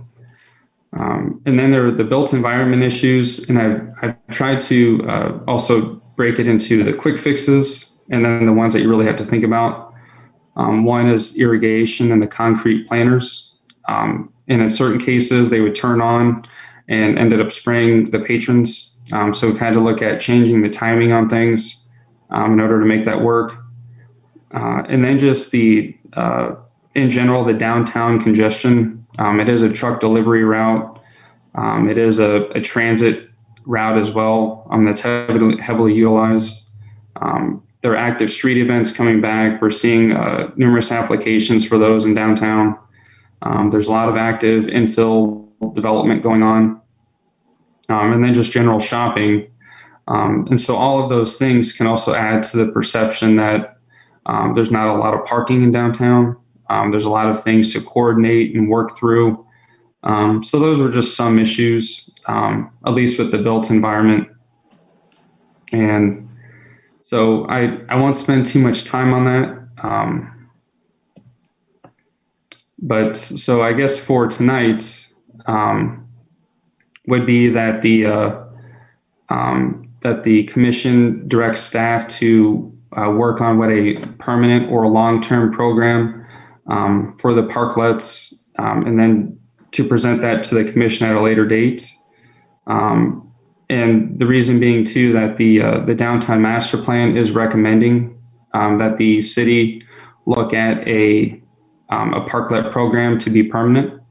[0.94, 5.40] Um, and then there are the built environment issues, and I've, I've tried to uh,
[5.48, 9.16] also break it into the quick fixes and then the ones that you really have
[9.18, 9.94] to think about.
[10.58, 13.56] Um, one is irrigation and the concrete planters.
[13.88, 16.44] Um, and in certain cases, they would turn on
[16.90, 20.70] and ended up spraying the patrons um, so we've had to look at changing the
[20.70, 21.90] timing on things
[22.30, 23.54] um, in order to make that work.
[24.54, 26.56] Uh, and then just the, uh,
[26.96, 29.06] in general, the downtown congestion.
[29.20, 31.02] Um, it is a truck delivery route.
[31.56, 33.30] Um, it is a, a, transit
[33.66, 36.70] route as well um, that's heavily, heavily utilized.
[37.18, 39.62] Um, there are active street events coming back.
[39.62, 42.78] We're seeing uh, numerous applications for those in downtown.
[43.70, 46.82] there's a lot of active infill development going on.
[47.90, 49.52] um, and then just general shopping.
[50.08, 53.78] Um, and so all of those things can also add to the perception that
[54.26, 56.38] um, there's not a lot of parking in downtown.
[56.72, 59.46] Um, there's a lot of things to coordinate and work through.
[60.04, 64.30] Um, so those were just some issues, um, at least with the built environment.
[65.74, 66.30] And
[67.04, 69.68] so I, I won't spend too much time on that.
[69.84, 70.50] Um,
[72.80, 75.10] but so I guess for tonight
[75.46, 76.08] um,
[77.08, 78.44] would be that the uh,
[79.30, 85.52] um, that the commission directs staff to uh, work on what a permanent or long-term
[85.52, 86.21] program
[86.72, 89.38] um, for the parklets, um, and then
[89.72, 91.92] to present that to the commission at a later date.
[92.66, 93.30] Um,
[93.70, 98.18] and the reason being too that the uh, the downtown master plan is recommending
[98.54, 99.82] um, that the city
[100.26, 101.42] look at a
[101.90, 104.02] um, a parklet program to be permanent.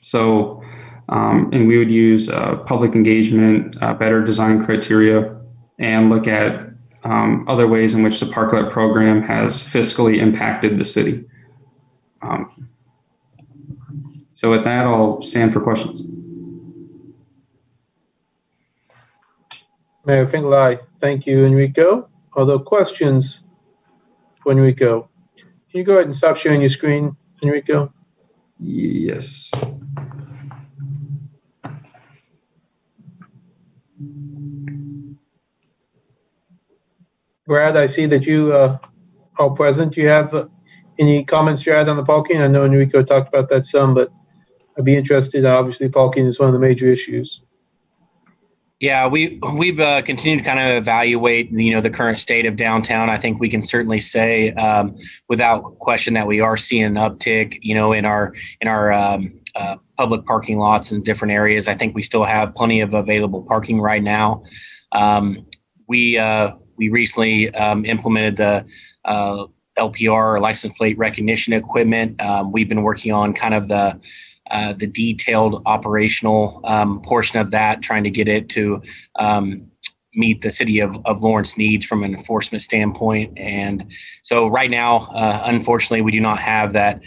[0.00, 0.62] So,
[1.08, 5.34] um, and we would use uh, public engagement, uh, better design criteria,
[5.78, 6.65] and look at
[7.06, 11.24] um, other ways in which the parklet program has fiscally impacted the city.
[12.20, 12.68] Um,
[14.34, 16.04] so, with that, I'll stand for questions.
[20.04, 22.08] Mayor Finkeldei, thank you, Enrico.
[22.36, 23.42] Other questions
[24.42, 25.08] for Enrico?
[25.36, 27.92] Can you go ahead and stop sharing your screen, Enrico?
[28.58, 29.50] Yes.
[37.46, 38.78] Brad, I see that you uh,
[39.38, 39.94] are present.
[39.94, 40.46] Do you have uh,
[40.98, 42.42] any comments you had on the parking?
[42.42, 44.10] I know Enrico talked about that some, but
[44.76, 45.44] I'd be interested.
[45.44, 47.42] Obviously, parking is one of the major issues.
[48.80, 52.56] Yeah, we we've uh, continued to kind of evaluate, you know, the current state of
[52.56, 53.08] downtown.
[53.08, 54.96] I think we can certainly say, um,
[55.28, 59.40] without question, that we are seeing an uptick, you know, in our in our um,
[59.54, 61.68] uh, public parking lots in different areas.
[61.68, 64.42] I think we still have plenty of available parking right now.
[64.92, 65.46] Um,
[65.88, 68.66] we uh, we recently um, implemented the
[69.04, 69.46] uh,
[69.78, 72.20] LPR license plate recognition equipment.
[72.20, 74.00] Um, we've been working on kind of the
[74.50, 78.80] uh, the detailed operational um, portion of that, trying to get it to
[79.16, 79.68] um,
[80.14, 83.36] meet the city of, of Lawrence needs from an enforcement standpoint.
[83.36, 83.90] And
[84.22, 87.02] so right now, uh, unfortunately, we do not have that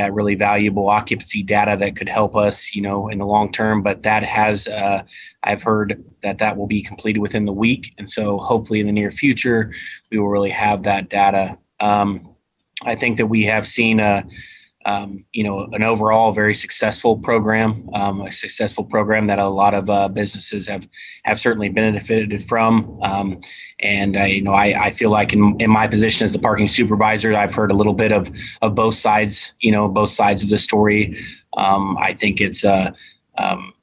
[0.00, 3.82] that really valuable occupancy data that could help us, you know, in the long term.
[3.82, 5.02] But that has, uh,
[5.42, 8.92] I've heard that that will be completed within the week, and so hopefully in the
[8.92, 9.72] near future,
[10.10, 11.58] we will really have that data.
[11.80, 12.34] Um,
[12.84, 14.24] I think that we have seen a
[14.86, 19.74] um, you know, an overall very successful program, um, a successful program that a lot
[19.74, 20.88] of uh, businesses have
[21.24, 22.98] have certainly benefited from.
[23.02, 23.40] Um,
[23.80, 26.66] and I, you know, I, I feel like in, in my position as the parking
[26.66, 28.30] supervisor, I've heard a little bit of
[28.62, 31.18] of both sides, you know, both sides of the story.
[31.56, 32.92] Um, I think it's uh,
[33.36, 33.74] um,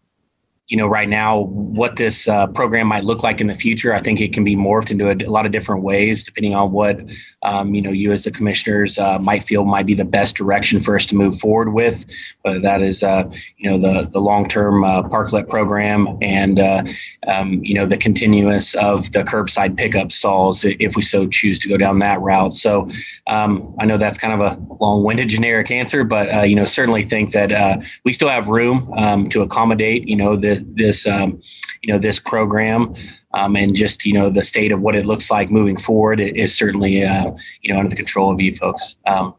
[0.68, 3.96] you know, right now, what this uh, program might look like in the future.
[3.96, 6.74] I think it can be morphed into a, a lot of different ways, depending on
[6.74, 7.00] what,
[7.44, 10.82] um, you know, you as the commissioners uh, might feel might be the best direction
[10.82, 12.06] for us to move forward with.
[12.42, 16.84] Whether that is, uh, you know, the the long term uh, parklet program and, uh,
[17.28, 21.70] um, you know, the continuous of the curbside pickup stalls, if we so choose to
[21.70, 22.52] go down that route.
[22.52, 22.90] So
[23.28, 26.66] um, I know that's kind of a long winded generic answer, but uh, you know,
[26.66, 31.42] certainly think that we still have room um, to accommodate, you know, the this um,
[31.82, 32.94] you know this program
[33.34, 36.56] um, and just you know the state of what it looks like moving forward is
[36.56, 37.32] certainly uh,
[37.62, 38.98] you know under the control of you folks.
[39.06, 39.36] Um,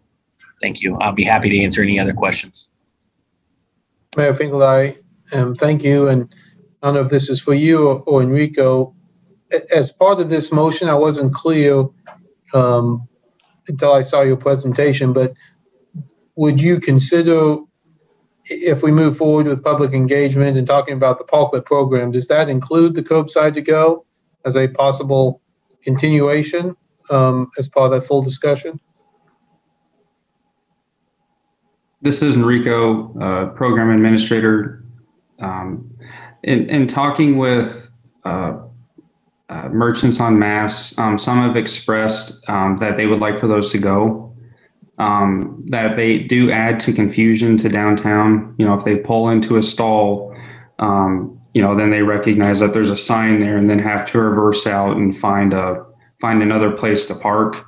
[0.60, 0.96] thank you.
[0.98, 2.68] I'll be happy to answer any other questions.
[4.16, 4.98] Mayor Finkeldei,
[5.32, 6.08] um, thank you.
[6.08, 6.32] And
[6.82, 8.94] I don't know if this is for you or, or Enrico.
[9.70, 11.84] As part of this motion, I wasn't clear
[12.54, 13.08] um,
[13.66, 15.34] until I saw your presentation, but
[16.36, 17.58] would you consider
[18.48, 22.48] if we move forward with public engagement and talking about the Parklet program, does that
[22.48, 24.04] include the curbside to go
[24.44, 25.40] as a possible
[25.82, 26.76] continuation
[27.10, 28.80] um, as part of that full discussion?
[32.00, 34.84] This is Enrico, uh, program administrator.
[35.40, 35.96] Um,
[36.44, 37.90] in, in talking with
[38.24, 38.60] uh,
[39.48, 43.72] uh, merchants on mass, um, some have expressed um, that they would like for those
[43.72, 44.27] to go
[44.98, 48.54] um, that they do add to confusion to downtown.
[48.58, 50.36] You know, if they pull into a stall,
[50.78, 54.18] um, you know, then they recognize that there's a sign there, and then have to
[54.18, 55.84] reverse out and find a
[56.20, 57.64] find another place to park.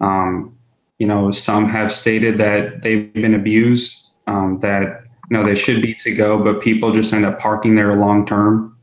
[0.00, 0.56] Um,
[0.98, 4.12] you know, some have stated that they've been abused.
[4.26, 7.74] Um, that you know they should be to go, but people just end up parking
[7.74, 8.76] there long term.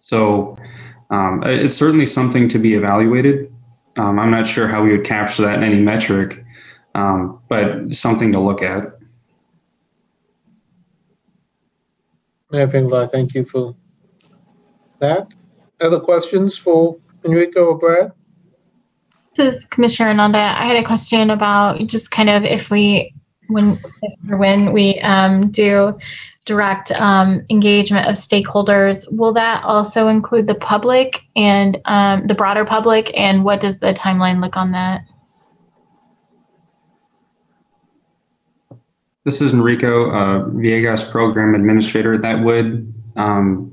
[0.00, 0.56] So
[1.10, 3.52] um, it's certainly something to be evaluated.
[3.96, 6.42] Um, I'm not sure how we would capture that in any metric,
[6.94, 8.98] um, but something to look at.
[12.50, 13.74] Mayor Finkeldei, thank you for
[15.00, 15.28] that.
[15.80, 18.12] Other questions for Enrico or Brad?
[19.34, 20.38] This is Commissioner Ananda.
[20.38, 23.14] I had a question about just kind of if we,
[23.48, 25.98] when, if or when we um, do
[26.44, 32.64] direct um, engagement of stakeholders, will that also include the public and um, the broader
[32.64, 33.10] public?
[33.16, 35.04] And what does the timeline look on that?
[39.24, 42.18] This is Enrico uh, Villegas, Program Administrator.
[42.18, 43.70] That would um,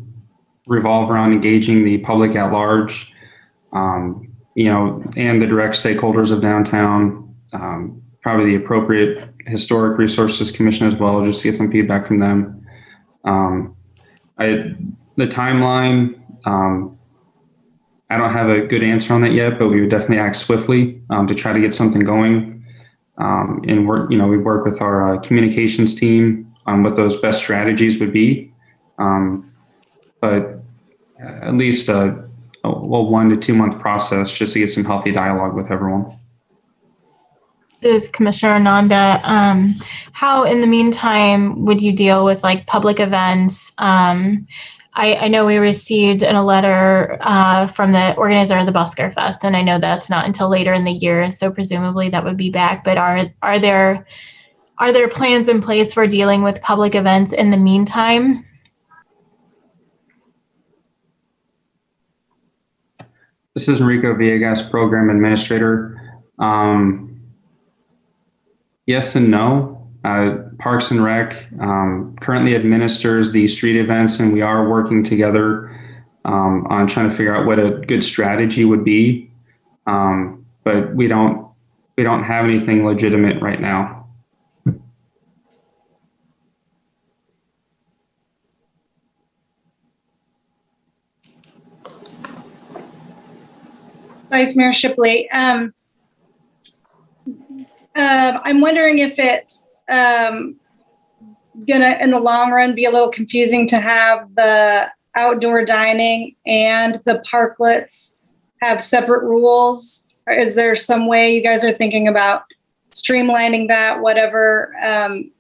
[0.68, 3.12] revolve around engaging the public at large,
[3.74, 10.52] um, you know, and the direct stakeholders of downtown, um, probably the appropriate Historic Resources
[10.52, 12.64] Commission as well, just to get some feedback from them.
[13.24, 13.76] Um,
[14.38, 14.76] I,
[15.16, 16.96] the timeline, um,
[18.12, 21.02] I don't have a good answer on that yet, but we would definitely act swiftly
[21.10, 22.59] um, to try to get something going.
[23.20, 27.20] Um, and work, you know, we work with our uh, communications team on what those
[27.20, 28.54] best strategies would be.
[28.98, 29.52] Um,
[30.22, 30.64] but
[31.20, 32.28] at least a,
[32.64, 36.18] a well, one to two month process just to get some healthy dialogue with everyone.
[37.82, 39.22] This is Commissioner Ananda.
[39.24, 39.80] Um,
[40.12, 43.72] how, in the meantime, would you deal with like public events?
[44.94, 49.14] I, I know we received in a letter uh, from the organizer of the Busker
[49.14, 52.38] Fest, and I know that's not until later in the year, so presumably that would
[52.38, 52.84] be back.
[52.84, 54.06] But are are there
[54.78, 58.46] are there plans in place for dealing with public events in the meantime?
[63.54, 66.00] This is Enrico Villegas, Program Administrator.
[66.40, 67.22] Um,
[68.86, 69.79] yes and no.
[70.04, 75.70] Uh, Parks and Rec um, currently administers the street events, and we are working together
[76.24, 79.30] um, on trying to figure out what a good strategy would be.
[79.88, 81.48] Um, but we don't
[81.98, 84.08] we don't have anything legitimate right now.
[94.30, 95.30] Vice Mayor Shipley.
[95.32, 95.70] Uh,
[97.96, 100.60] I'm wondering if it's um,
[101.68, 107.02] gonna, in the long run, be a little confusing to have the outdoor dining and
[107.06, 108.14] the parklets
[108.62, 110.08] have separate rules.
[110.28, 112.44] Or is there some way you guys are thinking about
[112.92, 115.32] streamlining that, whatever, um,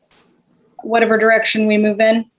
[0.83, 2.29] whatever direction we move in?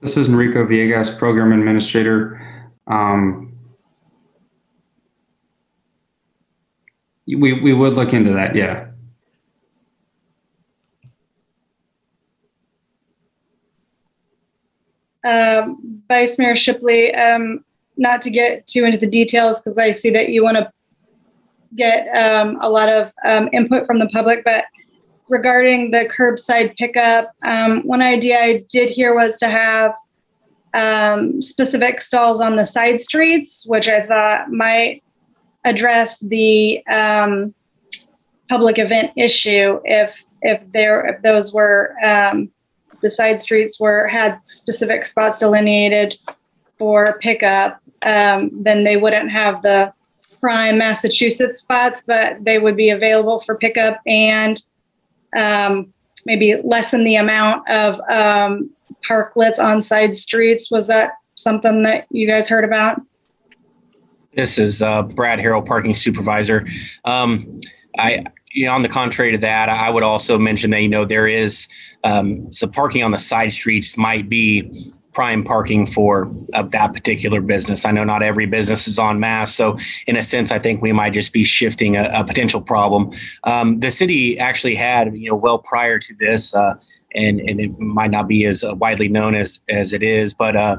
[0.00, 2.72] This is Enrico Villegas, Program Administrator.
[2.86, 3.53] Um,
[7.26, 8.88] we, we would look into that, yeah.
[15.24, 17.64] Um, Vice Mayor Shipley, um,
[17.96, 20.70] not to get too into the details because I see that you want to
[21.76, 24.64] get um, a lot of um, input from the public, but
[25.28, 29.94] regarding the curbside pickup, um, one idea I did hear was to have
[30.74, 35.03] um, specific stalls on the side streets, which I thought might
[35.64, 37.54] address the um,
[38.48, 42.50] public event issue if if there if those were um,
[43.00, 46.14] the side streets were had specific spots delineated
[46.78, 49.92] for pickup, um, then they wouldn't have the
[50.40, 54.62] prime Massachusetts spots, but they would be available for pickup and
[55.36, 55.92] um,
[56.26, 58.70] maybe lessen the amount of um,
[59.08, 60.70] parklets on side streets.
[60.70, 63.00] Was that something that you guys heard about?
[64.34, 66.66] This is uh, Brad Harrell, parking supervisor.
[67.04, 67.60] Um,
[67.98, 71.04] I, you know, on the contrary to that, I would also mention that you know
[71.04, 71.66] there is
[72.02, 77.40] um, so parking on the side streets might be prime parking for uh, that particular
[77.40, 77.84] business.
[77.84, 79.78] I know not every business is on mass, so
[80.08, 83.12] in a sense, I think we might just be shifting a, a potential problem.
[83.44, 86.74] Um, the city actually had, you know, well prior to this, uh,
[87.14, 90.78] and and it might not be as widely known as as it is, but uh,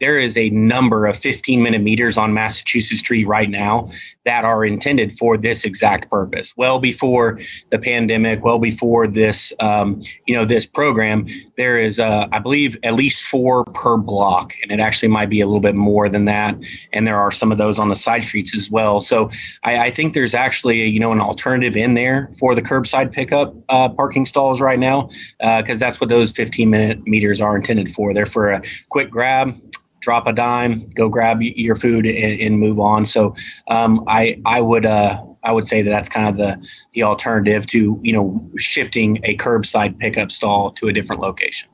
[0.00, 3.90] there is a number of 15 minute meters on Massachusetts Street right now
[4.24, 6.54] that are intended for this exact purpose.
[6.56, 7.38] Well before
[7.70, 12.78] the pandemic, well before this, um, you know, this program, there is, uh, I believe,
[12.82, 16.24] at least four per block, and it actually might be a little bit more than
[16.24, 16.56] that.
[16.92, 19.00] And there are some of those on the side streets as well.
[19.00, 19.30] So
[19.64, 23.54] I, I think there's actually, you know, an alternative in there for the curbside pickup
[23.68, 27.90] uh, parking stalls right now, because uh, that's what those 15 minute meters are intended
[27.90, 28.14] for.
[28.14, 29.60] They're for a quick grab
[30.00, 33.04] drop a dime, go grab your food and, and move on.
[33.04, 33.34] So
[33.68, 37.66] um, I I would uh, I would say that that's kind of the the alternative
[37.68, 41.68] to you know shifting a curbside pickup stall to a different location.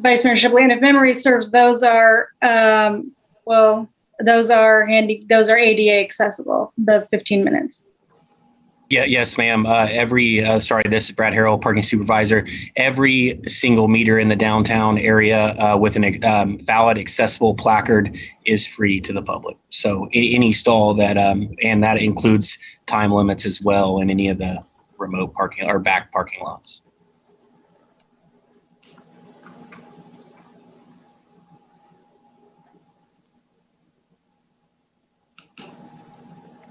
[0.00, 3.12] Vice Mayor Shipley, and if memory serves, those are um,
[3.44, 3.88] well,
[4.20, 5.24] those are handy.
[5.28, 6.72] Those are ADA accessible.
[6.78, 7.82] The 15 minutes.
[8.90, 9.66] Yeah, yes, ma'am.
[9.66, 12.46] Uh, every, uh, sorry, this is Brad Harrell, parking supervisor.
[12.76, 18.16] Every single meter in the downtown area uh, with an um, valid accessible placard
[18.46, 19.58] is free to the public.
[19.68, 22.56] So a- any stall that, um, and that includes
[22.86, 24.64] time limits as well in any of the
[24.96, 26.80] remote parking or back parking lots.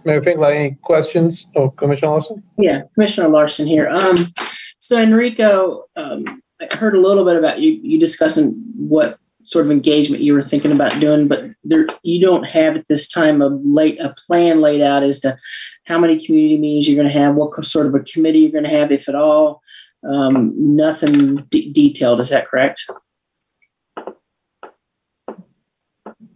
[0.07, 1.45] Mayor Finkeldei, any questions?
[1.55, 2.41] Oh, Commissioner Larsen?
[2.57, 3.89] Yeah, Commissioner Larsen here.
[3.89, 4.33] Um,
[4.79, 9.71] so Enrico, um, I heard a little bit about you, you discussing what sort of
[9.71, 13.47] engagement you were thinking about doing, but there, you don't have at this time a
[13.47, 15.37] late, a plan laid out as to
[15.85, 18.63] how many community meetings you're going to have, what sort of a committee you're going
[18.63, 19.61] to have, if at all.
[20.09, 22.21] Um, nothing de- detailed.
[22.21, 22.85] Is that correct?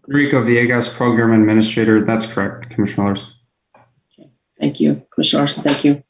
[0.10, 2.04] Enrico Villegas, Program Administrator.
[2.04, 3.30] That's correct, Commissioner Larsen.
[4.62, 5.64] Thank you, Commissioner Larsen.
[5.64, 6.04] Thank you.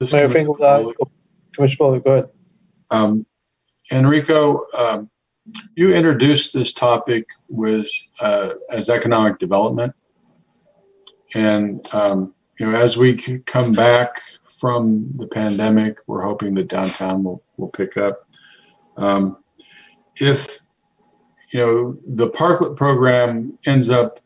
[0.00, 1.04] This Mayor is Finkeldei, uh,
[1.54, 2.28] Commissioner Boley, go ahead.
[2.90, 3.26] Um,
[3.92, 5.10] Enrico, um,
[5.76, 7.90] you introduced this topic with,
[8.20, 9.92] uh, as economic development.
[11.34, 17.22] And, um, you know, as we come back from the pandemic, we're hoping that downtown
[17.22, 18.26] will, will pick up.
[18.96, 19.36] Um,
[20.16, 20.61] if,
[21.52, 24.20] you know, the parklet program ends up,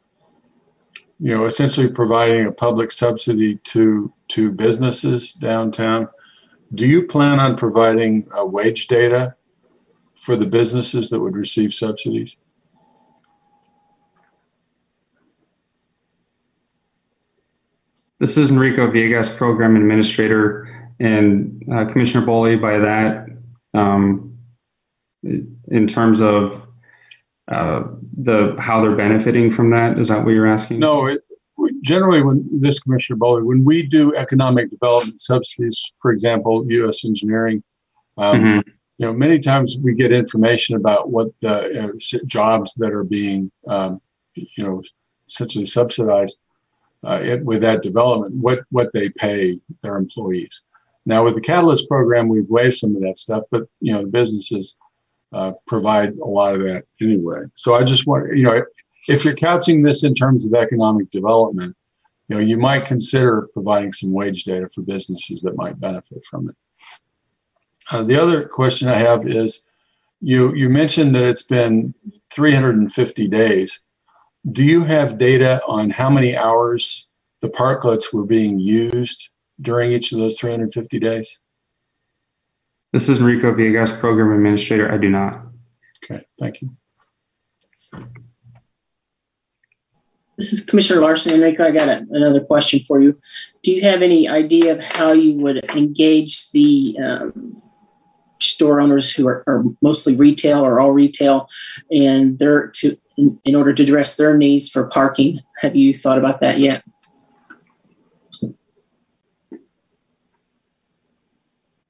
[1.19, 6.09] you know, essentially providing a public subsidy to, to businesses downtown,
[6.73, 9.35] do you plan on providing uh, wage data
[10.15, 12.37] for the businesses that would receive subsidies?
[18.19, 22.61] This is Enrico Villegas, Program Administrator, and uh, Commissioner Boley.
[22.61, 23.27] By that,
[23.75, 24.39] um,
[25.23, 26.66] in terms of
[27.49, 27.85] uh,
[28.17, 30.79] the how they're benefiting from that, is that what you're asking?
[30.81, 31.23] No, it,
[31.83, 37.05] generally when this Commissioner Boley, when we do economic development subsidies, for example, U.S.
[37.05, 37.63] engineering,
[38.19, 38.65] um, Mhm.
[38.99, 43.51] you know, many times we get information about what the uh, jobs that are being,
[43.69, 44.01] um,
[44.35, 44.83] you know,
[45.29, 46.39] essentially subsidized
[47.05, 50.65] uh, it, with that development, what what they pay their employees.
[51.05, 54.09] Now with the Catalyst program, we've waived some of that stuff, but you know, the
[54.09, 54.77] businesses
[55.33, 57.43] uh, provide a lot of that anyway.
[57.55, 58.63] So I just want, you know,
[59.09, 61.77] if you're couching this in terms of economic development,
[62.29, 66.49] you know, you might consider providing some wage data for businesses that might benefit from
[66.49, 66.57] it.
[67.91, 69.63] Uh, the other question I have is,
[70.21, 71.95] you you mentioned that it's been
[72.31, 73.85] 350 days.
[74.51, 77.11] Do you have data on how many hours
[77.43, 79.29] the parklets were being used
[79.61, 81.41] during each of those 350 days?
[82.97, 84.91] This is Enrico Villegas, Program Administrator.
[84.91, 85.39] I do not.
[86.03, 86.75] Okay, thank you.
[90.39, 91.35] This is Commissioner Larsen.
[91.35, 93.21] Enrico, I got a, another question for you.
[93.63, 97.61] Do you have any idea of how you would engage the um,
[98.41, 101.51] store owners who are, are mostly retail or all retail,
[101.91, 105.41] and they're to in, in order to address their needs for parking?
[105.61, 106.83] Have you thought about that yet?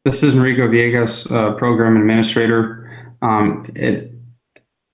[0.06, 2.88] This is Enrico Villegas, uh, Program Administrator.
[3.22, 4.12] Um, it,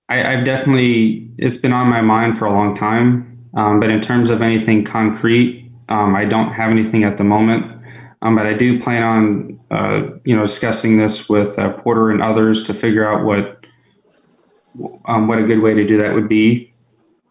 [0.09, 4.01] I, I've definitely, it's been on my mind for a long time, um, but in
[4.01, 7.67] terms of anything concrete, um, I don't have anything at the moment.
[8.23, 12.23] Um, but I do plan on, uh, you know, discussing this with uh, Porter and
[12.23, 13.67] others to figure out what,
[15.05, 16.73] um, what a good way to do that would be.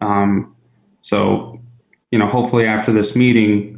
[0.00, 0.54] Um,
[1.00, 1.60] so,
[2.12, 3.76] you know, hopefully after this meeting,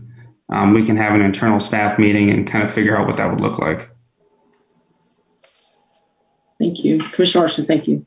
[0.50, 3.30] um, we can have an internal staff meeting and kind of figure out what that
[3.30, 3.92] would look like.
[6.64, 7.66] Thank you, Commissioner Larsen.
[7.66, 8.06] Thank you.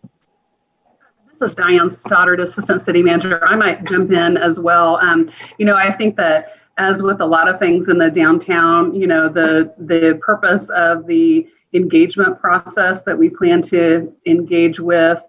[1.29, 3.45] This is Diane Stoddard, Assistant City Manager.
[3.47, 4.95] I might jump in as well.
[4.95, 5.29] Um,
[5.59, 9.05] you know, I think that as with a lot of things in the downtown, you
[9.05, 15.21] know, the the purpose of the engagement process that we plan to engage with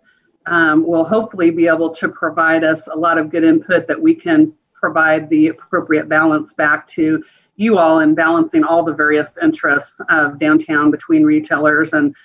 [0.47, 4.15] um, will hopefully be able to provide us a lot of good input that we
[4.15, 7.23] can provide the appropriate balance back to
[7.57, 12.17] you all in balancing all the various interests of downtown between retailers and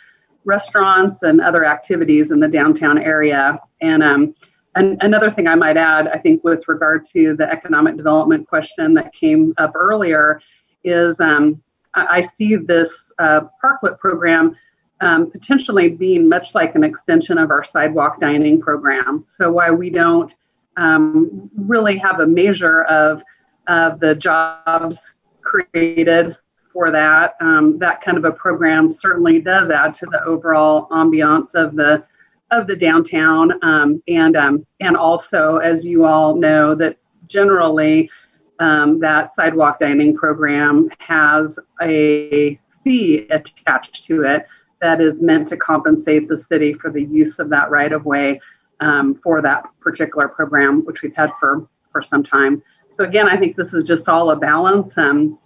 [0.46, 3.60] restaurants and other activities in the downtown area.
[3.82, 4.36] And, um,
[4.76, 8.94] and another thing I might add, I think, with regard to the economic development question
[8.96, 10.42] that came up earlier,
[10.84, 11.62] is um,
[11.94, 14.56] I, see this uh, parklet program
[15.02, 19.26] um, potentially being much like an extension of our sidewalk dining program.
[19.28, 20.34] So while we don't
[20.78, 23.22] um, really have a measure of,
[23.68, 25.00] of the jobs
[25.42, 26.36] created
[26.74, 27.36] for that.
[27.40, 32.04] Um, that kind of a program certainly does add to the overall ambiance of the
[32.52, 36.98] of the downtown, um, and um, and also, as you all know, that
[37.28, 38.10] generally
[38.60, 44.46] um, that sidewalk dining program has a fee attached to it
[44.82, 48.40] that is meant to compensate the city for the use of that right of way
[48.82, 52.62] um, for that particular program, which we've had for for some time.
[52.98, 54.98] So again, I think this is just all a balance.
[54.98, 55.40] Um,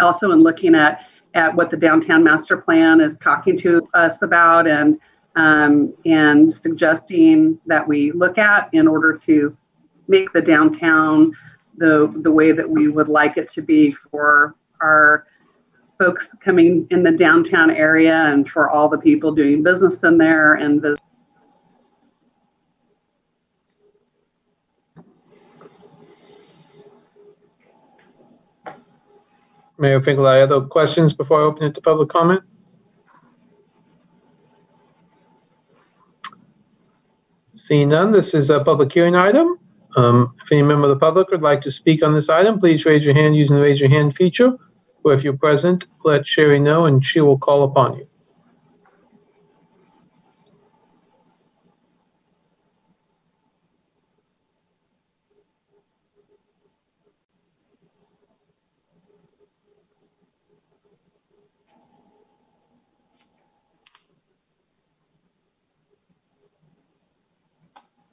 [0.00, 1.04] also, in looking at
[1.34, 4.98] at what the downtown master plan is talking to us about and
[5.36, 9.56] um, and suggesting that we look at in order to
[10.08, 11.32] make the downtown
[11.76, 15.26] the the way that we would like it to be for our
[15.98, 20.54] folks coming in the downtown area and for all the people doing business in there
[20.54, 20.96] and the
[29.80, 32.42] Mayor Finkeldei, other questions before I open it to public comment?
[37.54, 39.58] Seeing none, this is a public hearing item.
[39.96, 42.84] Um, If any member of the public would like to speak on this item, please
[42.84, 44.52] raise your hand using the raise your hand feature.
[45.02, 48.09] Or if you're present, let Sherry know and she will call upon you.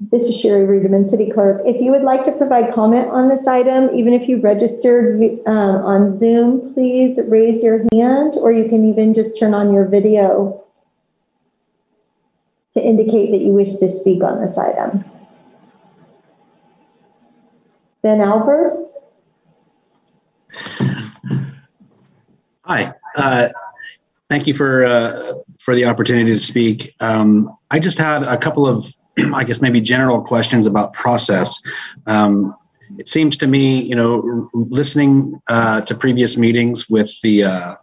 [0.09, 1.61] This is Sherry Riedemann, City Clerk.
[1.65, 5.49] If you would like to provide comment on this item, even if you registered uh,
[5.49, 10.63] on Zoom, please raise your hand, or you can even just turn on your video
[12.73, 15.03] to indicate that you wish to speak on this item.
[18.01, 18.88] Ben Albers?
[22.61, 22.93] Hi.
[23.15, 23.49] Uh,
[24.29, 26.93] Thank you for, uh, for the opportunity to speak.
[26.99, 28.93] Um, I just had a couple of,
[29.34, 31.60] I guess, maybe general questions about process.
[32.06, 32.56] Um,
[32.98, 37.76] It seems to me, you know, listening uh, to previous meetings with the, uh,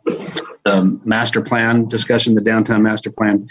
[0.65, 3.47] the master plan discussion, the downtown master plan,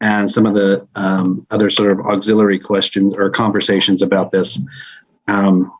[0.00, 4.58] and some of the um, other sort of auxiliary questions or conversations about this,
[5.28, 5.70] um,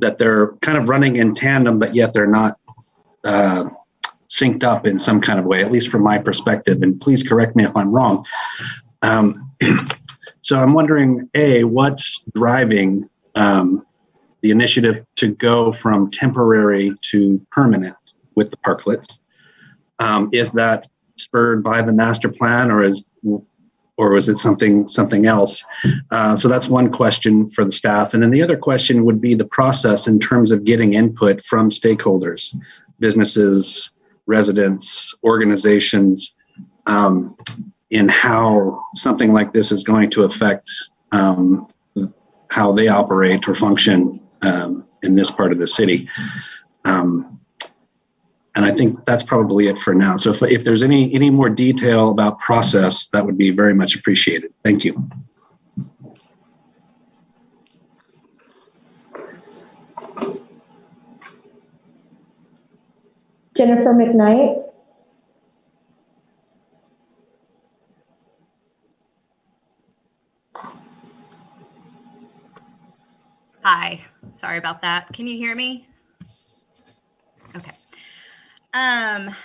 [0.00, 2.58] that they're kind of running in tandem, but yet they're not
[3.24, 3.64] uh,
[4.28, 6.82] synced up in some kind of way, at least from my perspective.
[6.82, 8.26] And please correct me if I'm wrong.
[9.00, 9.50] Um,
[10.48, 13.84] so I'm wondering, A, what's driving um,
[14.40, 17.98] the initiative to go from temporary to permanent
[18.34, 19.18] with the parklets?
[19.98, 20.88] Um, is that
[21.18, 23.10] spurred by the master plan or is
[23.98, 25.62] or was it something something else?
[26.10, 29.34] Uh, so that's one question for the staff, and then the other question would be
[29.34, 32.56] the process in terms of getting input from stakeholders,
[32.98, 33.92] businesses,
[34.24, 36.34] residents, organizations,
[36.86, 37.36] um,
[37.90, 40.70] in how something like this is going to affect
[41.12, 41.66] um,
[42.48, 46.08] how they operate or function um, in this part of the city.
[46.84, 47.40] Um,
[48.54, 50.16] and I think that's probably it for now.
[50.16, 53.94] So if, if there's any any more detail about process, that would be very much
[53.94, 54.52] appreciated.
[54.64, 55.08] Thank you.
[63.54, 64.67] Jennifer McKnight?
[73.70, 75.12] Hi, sorry about that.
[75.12, 75.86] Can you hear me?
[77.54, 77.72] Okay.
[78.72, 79.36] Um,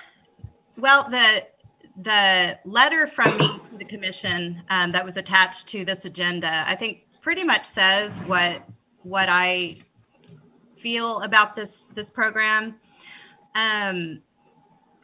[0.77, 1.45] well, the
[2.01, 6.73] the letter from me to the commission um, that was attached to this agenda, I
[6.75, 8.63] think, pretty much says what
[9.01, 9.75] what I
[10.77, 12.75] feel about this this program.
[13.55, 14.21] Um,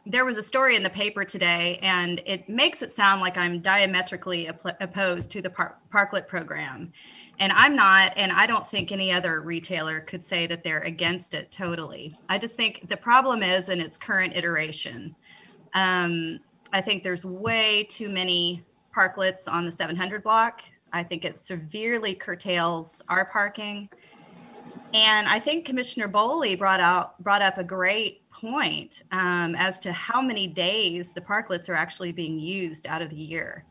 [0.06, 3.60] there was a story in the paper today, and it makes it sound like I'm
[3.60, 6.92] diametrically op- opposed to the par- Parklet program.
[7.40, 11.32] And I'm not, and I don't think any other retailer could say that they're against
[11.32, 12.16] it totally.
[12.28, 15.16] I just think the problem is in its current iteration.
[15.72, 16.40] Um,
[16.72, 18.62] I think there's way too many
[18.94, 20.62] parklets on the 700 block.
[20.92, 23.88] I think it severely curtails our parking.
[24.92, 29.92] And I think Commissioner Boley brought out brought up a great point um, as to
[29.92, 33.64] how many days the parklets are actually being used out of the year.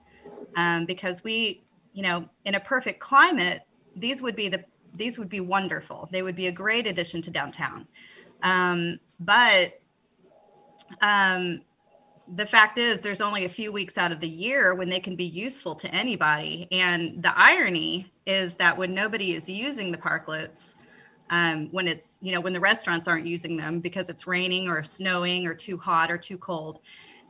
[0.55, 1.61] Um, because we,
[1.99, 3.63] you know, in a perfect climate,
[3.93, 4.63] these would be the
[4.93, 6.07] these would be wonderful.
[6.13, 7.85] They would be a great addition to downtown.
[8.41, 9.81] Um, but
[11.01, 11.59] um,
[12.37, 15.17] the fact is, there's only a few weeks out of the year when they can
[15.17, 16.69] be useful to anybody.
[16.71, 20.75] And the irony is that when nobody is using the parklets,
[21.31, 24.85] um, when it's you know when the restaurants aren't using them because it's raining or
[24.85, 26.79] snowing or too hot or too cold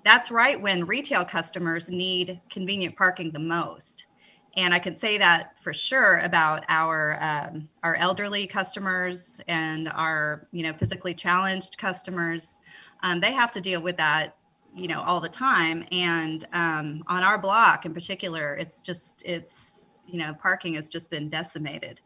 [0.05, 4.05] that's right when retail customers need convenient parking the most
[4.55, 10.47] and I can say that for sure about our um, our elderly customers and our
[10.51, 12.59] you know physically challenged customers.
[13.01, 14.35] Um, they have to deal with that
[14.75, 19.89] you know all the time, and um, on our block in particular, it's just it's
[20.07, 22.01] you know parking has just been decimated.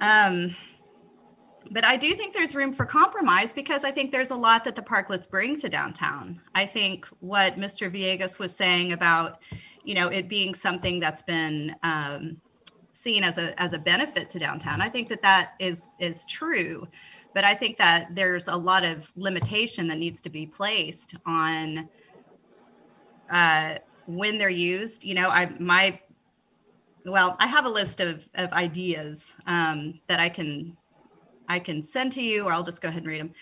[0.00, 0.54] Um,
[1.70, 4.74] but I do think there's room for compromise because I think there's a lot that
[4.74, 6.40] the parklets bring to downtown.
[6.54, 7.92] I think what Mr.
[7.92, 9.40] Villegas was saying about
[9.88, 12.36] you know it being something that's been um,
[12.92, 14.82] seen as a as a benefit to downtown.
[14.82, 16.86] I think that that is is true,
[17.32, 21.88] but I think that there's a lot of limitation that needs to be placed on
[23.30, 25.04] uh, when they're used.
[25.04, 25.98] You know, I my
[27.06, 30.76] well, I have a list of of ideas um, that I can
[31.48, 33.32] I can send to you, or I'll just go ahead and read them.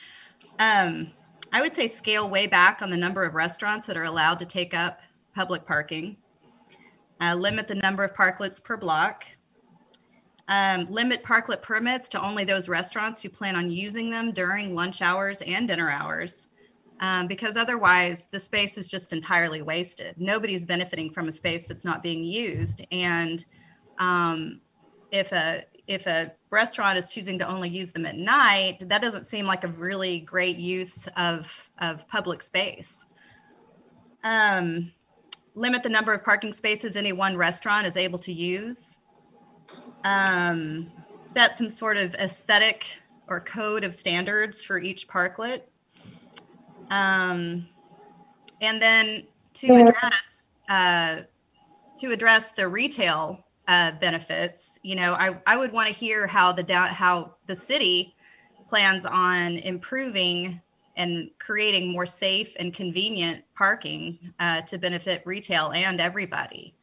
[0.61, 1.11] Um,
[1.53, 4.47] I would say scale way back on the number of restaurants that are allowed to
[4.47, 5.01] take up
[5.35, 6.19] public parking
[7.21, 9.25] uh, limit the number of parklets per block,
[10.49, 15.03] um, limit parklet permits to only those restaurants who plan on using them during lunch
[15.03, 16.49] hours and dinner hours.
[17.01, 20.15] Um, because otherwise the space is just entirely wasted.
[20.17, 22.87] Nobody's benefiting from a space that's not being used.
[22.91, 23.45] And
[23.99, 24.61] um,
[25.11, 29.27] if a if a restaurant is choosing to only use them at night, that doesn't
[29.27, 33.05] seem like a really great use of of public space.
[34.25, 34.91] Um,
[35.57, 38.99] limit the number of parking spaces any one restaurant is able to use.
[40.05, 40.93] Um,
[41.33, 42.87] set some sort of aesthetic
[43.27, 45.63] or code of standards for each parklet.
[46.91, 47.67] Um,
[48.61, 49.25] and then
[49.55, 51.23] to address uh,
[51.99, 56.53] to address the retail uh, benefits, you know, I, I would want to hear how
[56.53, 58.15] the how the city
[58.69, 60.61] plans on improving
[60.97, 66.75] and creating more safe and convenient parking uh, to benefit retail and everybody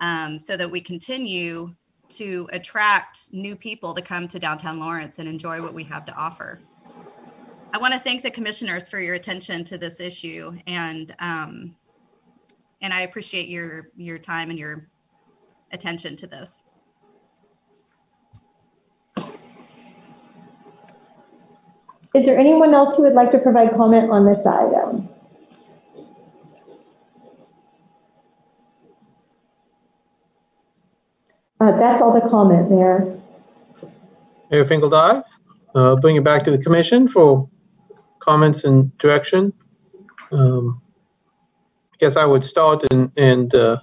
[0.00, 1.74] um, so that we continue
[2.08, 6.14] to attract new people to come to downtown Lawrence and enjoy what we have to
[6.14, 6.58] offer.
[7.72, 11.74] I want to thank the commissioners for your attention to this issue and um,
[12.82, 14.88] and I appreciate your your time and your
[15.70, 16.64] attention to this.
[22.14, 25.08] Is there anyone else who would like to provide comment on this item?
[31.58, 33.18] Uh, that's all the comment, Mayor.
[34.50, 35.22] Mayor Finkeldei,
[35.74, 37.48] uh, bring it back to the commission for
[38.18, 39.52] comments and direction.
[40.32, 40.82] Um,
[41.94, 43.78] I guess I would start and, and uh,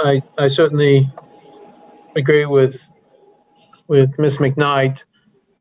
[0.00, 1.10] I, I certainly
[2.16, 2.86] agree with
[3.86, 4.38] with Ms.
[4.38, 5.02] McKnight.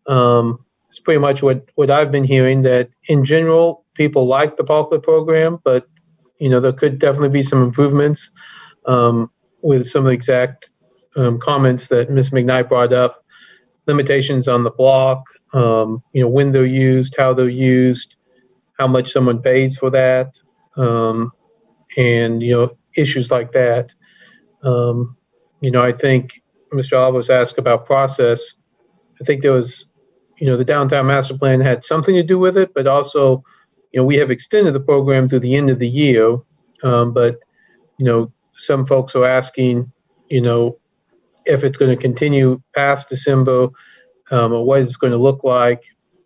[0.07, 4.63] Um, it's pretty much what, what I've been hearing that in general, people like the
[4.63, 5.87] Parklet program, but
[6.39, 8.31] you know, there could definitely be some improvements
[8.85, 9.29] um,
[9.61, 10.69] with some of the exact
[11.15, 12.31] um, comments that Ms.
[12.31, 13.23] McKnight brought up,
[13.87, 18.15] limitations on the block, um, you know, when they're used, how they're used,
[18.77, 20.39] how much someone pays for that,
[20.77, 21.31] um,
[21.97, 23.91] and, you know, issues like that.
[24.63, 25.17] Um,
[25.61, 26.41] you know, I think
[26.71, 26.93] Mr.
[26.93, 28.53] Albers asked about process.
[29.19, 29.88] I think there was
[30.39, 33.43] you know, the downtown master plan had something to do with it, but also,
[33.91, 36.37] you know, we have extended the program through the end of the year.
[36.83, 37.39] Um, but,
[37.97, 39.91] you know, some folks are asking,
[40.29, 40.77] you know,
[41.45, 43.69] if it's going to continue past December
[44.31, 45.83] um, or what it's going to look like,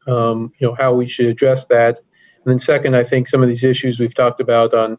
[0.07, 1.98] um, you know, how we should address that.
[1.98, 4.98] And then second, I think some of these issues we've talked about on,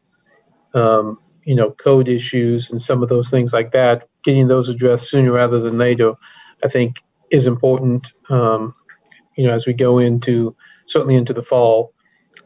[0.72, 5.10] um, you know, code issues and some of those things like that, getting those addressed
[5.10, 6.14] sooner rather than later,
[6.64, 6.96] I think
[7.30, 8.12] is important.
[8.30, 8.74] Um,
[9.36, 10.54] you know, as we go into
[10.86, 11.92] certainly into the fall.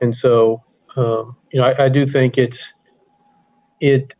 [0.00, 0.62] And so,
[0.96, 2.74] um, you know, I, I, do think it's
[3.80, 4.14] it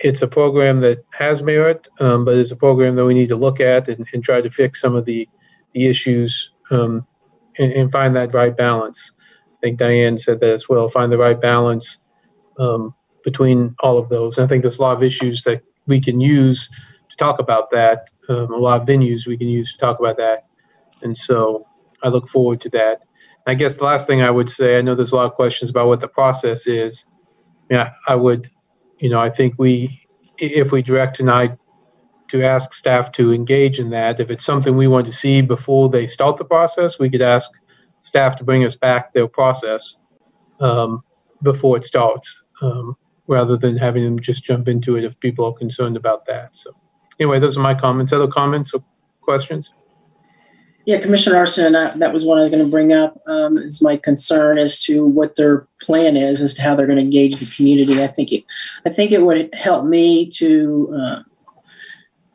[0.00, 3.36] it's a program that has merit, um, but it's a program that we need to
[3.36, 5.28] look at and, and try to fix some of the
[5.74, 7.06] the issues um,
[7.58, 9.12] and, and, find that right balance.
[9.18, 10.88] I think Diane said that as well.
[10.88, 11.98] Find the right balance
[12.58, 14.36] um, between all of those.
[14.36, 17.70] And I think there's a lot of issues that we can use to talk about
[17.70, 18.10] that.
[18.28, 20.46] Um, a lot of venues we can use to talk about that.
[21.02, 21.66] And so
[22.02, 23.02] I look forward to that.
[23.46, 25.70] I guess the last thing I would say, I know there's a lot of questions
[25.70, 27.06] about what the process is.
[27.70, 28.50] Yeah, I would,
[28.98, 30.06] you know, I think we,
[30.38, 31.56] if we direct tonight
[32.28, 35.88] to ask staff to engage in that, if it's something we want to see before
[35.88, 37.50] they start the process, we could ask
[38.00, 39.96] staff to bring us back their process
[40.60, 41.02] um,
[41.42, 42.96] before it starts, um,
[43.26, 46.54] rather than having them just jump into it if people are concerned about that.
[46.54, 46.74] So,
[47.18, 48.12] anyway, those are my comments.
[48.12, 48.84] Other comments or
[49.20, 49.72] questions?
[50.84, 53.20] Yeah, Commissioner Larsen, that, that was what I was going to bring up.
[53.26, 56.98] Um, is my concern as to what their plan is as to how they're going
[56.98, 58.02] to engage the community.
[58.02, 58.44] I think it,
[58.84, 61.22] I think it would help me to uh,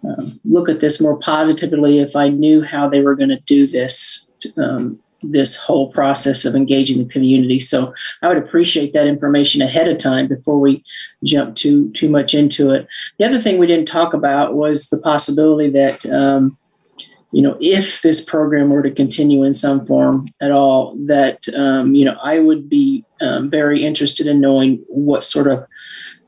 [0.08, 3.68] uh, look at this more positively if I knew how they were going to do
[3.68, 4.28] this.
[4.58, 7.60] Um, this whole process of engaging the community.
[7.60, 7.92] So
[8.22, 10.84] I would appreciate that information ahead of time before we
[11.24, 12.88] jump too too much into it.
[13.18, 16.56] The other thing we didn't talk about was the possibility that um,
[17.32, 21.96] you know if this program were to continue in some form at all, that um,
[21.96, 25.66] you know I would be um, very interested in knowing what sort of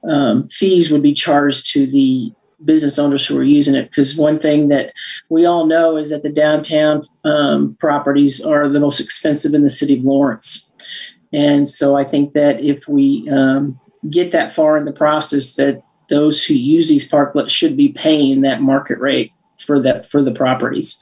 [0.04, 2.34] um, fees would be charged to the
[2.66, 3.90] business owners who are using it.
[3.90, 4.94] Because one thing that
[5.30, 9.70] we all know is that the downtown um, properties are the most expensive in the
[9.70, 10.72] city of lawrence.
[11.32, 15.82] And so i think that if we um, get that far in the process that
[16.10, 19.32] those who use these parklets should be paying that market rate
[19.70, 21.00] for that for the properties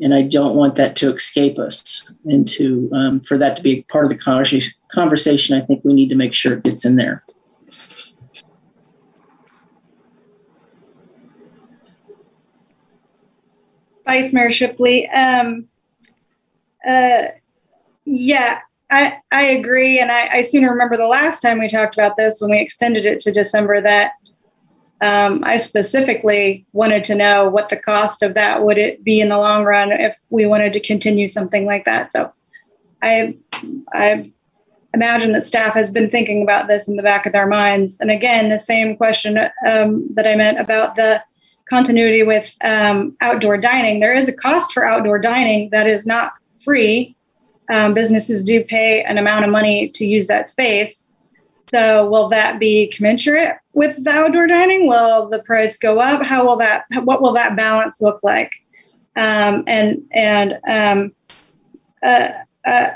[0.00, 3.82] and i don't want that to escape us and to um, for that to be
[3.82, 7.22] part of the conversation i think we need to make sure it gets in there
[14.06, 15.08] Vice Mayor Shipley.
[15.10, 15.68] Um,
[16.84, 17.26] uh,
[18.04, 18.58] yeah,
[18.90, 20.00] I, I agree.
[20.00, 23.06] And I, I seem remember the last time we talked about this when we extended
[23.06, 24.14] it to December that
[25.00, 29.30] um, I specifically wanted to know what the cost of that would it be in
[29.30, 32.12] the long run if we wanted to continue something like that.
[32.12, 32.32] So
[33.02, 33.36] I,
[33.92, 34.30] I
[34.92, 37.98] imagine that staff has been thinking about this in the back of their minds.
[38.00, 41.22] And again, the same question um, that I meant about the
[41.68, 44.00] continuity with um, outdoor dining.
[44.00, 46.32] There is a cost for outdoor dining that is not
[46.62, 47.16] free.
[47.70, 51.06] Um, businesses do pay an amount of money to use that space.
[51.70, 54.86] So, will that be commensurate with the outdoor dining?
[54.86, 56.22] Will the price go up?
[56.22, 56.84] How will that?
[57.04, 58.52] What will that balance look like?
[59.16, 61.12] Um, and and um,
[62.02, 62.30] uh,
[62.66, 62.90] uh,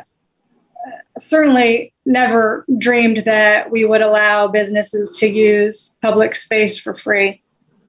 [1.19, 7.43] certainly never dreamed that we would allow businesses to use public space for free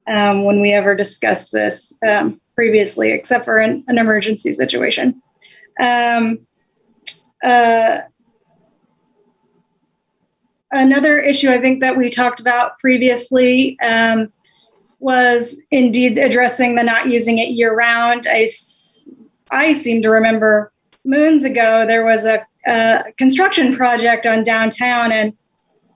[0.08, 5.22] um, when we ever discussed this um, previously, except for an, an emergency situation.
[5.82, 6.40] Um,
[7.44, 8.00] uh,
[10.76, 14.32] another issue I think that we talked about previously um,
[15.00, 18.28] was indeed addressing the not using it year round.
[18.30, 18.48] I,
[19.52, 20.72] I seem to remember
[21.04, 25.34] moons ago there was a, a construction project on downtown and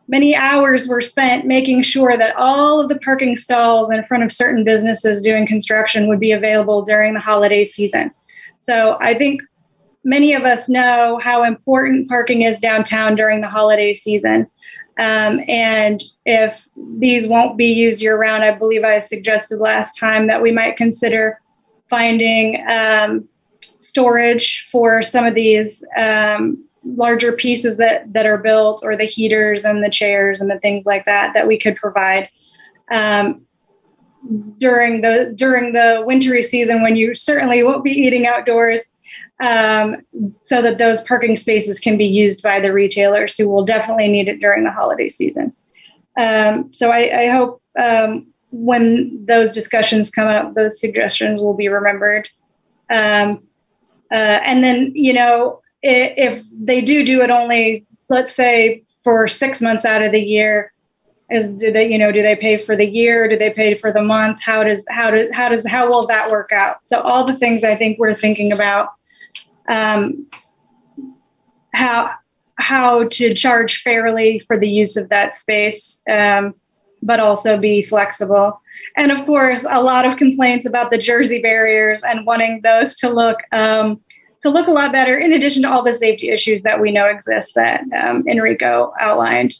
[0.07, 4.31] many hours were spent making sure that all of the parking stalls in front of
[4.31, 8.11] certain businesses doing construction would be available during the holiday season.
[8.59, 9.41] So I think
[10.03, 14.47] many of us know how important parking is downtown during the holiday season.
[14.99, 16.67] Um, and if
[16.97, 20.75] these won't be used year round, I believe I suggested last time that we might
[20.75, 21.39] consider
[21.89, 23.27] finding um,
[23.79, 29.63] storage for some of these um, larger pieces that that are built or the heaters
[29.63, 32.29] and the chairs and the things like that that we could provide.
[32.91, 33.45] Um,
[34.57, 38.81] during the during the wintry season when you certainly won't be eating outdoors
[39.41, 39.97] um,
[40.43, 44.27] so that those parking spaces can be used by the retailers who will definitely need
[44.27, 45.53] it during the holiday season
[46.19, 51.69] um, so I, I hope um, when those discussions come up those suggestions will be
[51.69, 52.27] remembered
[52.89, 53.43] um,
[54.11, 59.61] uh, and then you know if they do do it only, let's say for six
[59.61, 60.73] months out of the year,
[61.31, 63.27] is do they you know do they pay for the year?
[63.27, 64.41] Do they pay for the month?
[64.41, 66.77] How does how does how does how will that work out?
[66.85, 68.89] So all the things I think we're thinking about.
[69.69, 70.27] Um,
[71.73, 72.11] how
[72.55, 76.53] how to charge fairly for the use of that space, um,
[77.01, 78.61] but also be flexible.
[78.97, 83.09] And of course, a lot of complaints about the Jersey barriers and wanting those to
[83.09, 84.01] look um,
[84.41, 87.05] to look a lot better, in addition to all the safety issues that we know
[87.05, 89.53] exist that um, Enrico outlined.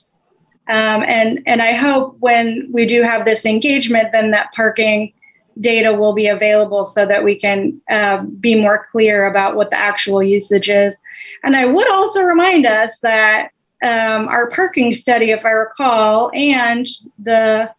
[0.70, 5.14] Um, and and I hope when we do have this engagement, then that parking
[5.60, 9.80] data will be available so that we can uh, be more clear about what the
[9.80, 11.00] actual usage is.
[11.44, 13.50] And I would also remind us that
[13.84, 16.86] um, our parking study, if I recall, and
[17.18, 17.72] the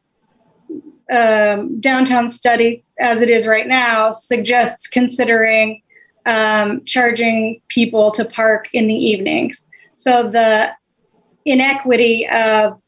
[1.13, 5.83] um, downtown study as it is right now suggests considering
[6.27, 9.67] um, charging people to park in the evenings.
[9.95, 10.71] So the
[11.45, 12.81] inequity of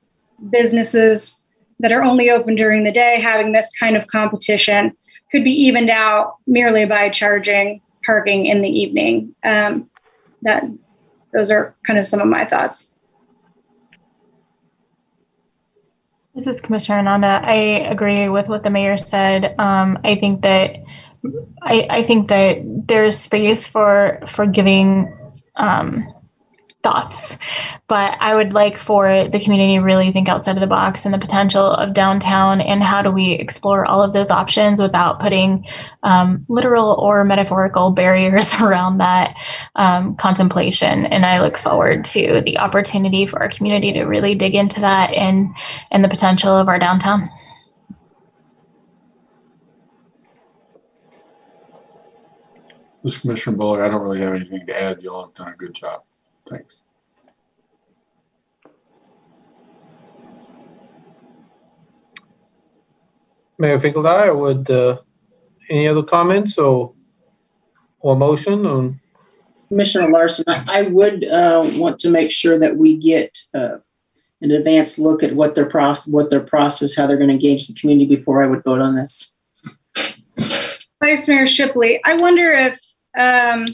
[0.50, 1.34] businesses
[1.82, 4.96] that are only open during the day having this kind of competition
[5.30, 9.34] could be evened out merely by charging parking in the evening.
[9.44, 9.90] Um,
[10.42, 10.64] that
[11.32, 12.90] those are kind of some of my thoughts.
[16.34, 17.40] This is Commissioner Ananda.
[17.44, 17.54] I
[17.90, 19.54] agree with what the mayor said.
[19.58, 20.76] Um, I think that
[21.62, 25.12] I, I think that there's space for for giving
[25.56, 26.12] um,
[26.82, 27.38] thoughts,
[27.86, 31.14] but I would like for the community to really think outside of the box and
[31.14, 35.64] the potential of downtown and how do we explore all of those options without putting
[36.02, 39.36] um, literal or metaphorical barriers around that
[39.76, 41.06] um, contemplation.
[41.06, 45.12] And I look forward to the opportunity for our community to really dig into that
[45.14, 45.54] and
[45.90, 47.30] and the potential of our downtown.
[53.04, 55.02] This is Commissioner Boley, I don't really have anything to add.
[55.02, 56.02] Y'all have done a good job.
[56.52, 56.82] Thanks.
[63.58, 64.98] Mayor Finkeldei, would, uh,
[65.70, 66.92] any other comments or,
[68.00, 69.00] or motion on?
[69.68, 73.78] Commissioner Larsen, I I would uh, want to make sure that we get uh,
[74.42, 77.68] an advanced look at what their process, what their process, how they're going to engage
[77.68, 79.38] the community before I would vote on this.
[81.02, 82.78] Vice Mayor Shipley, I wonder if,
[83.16, 83.64] um,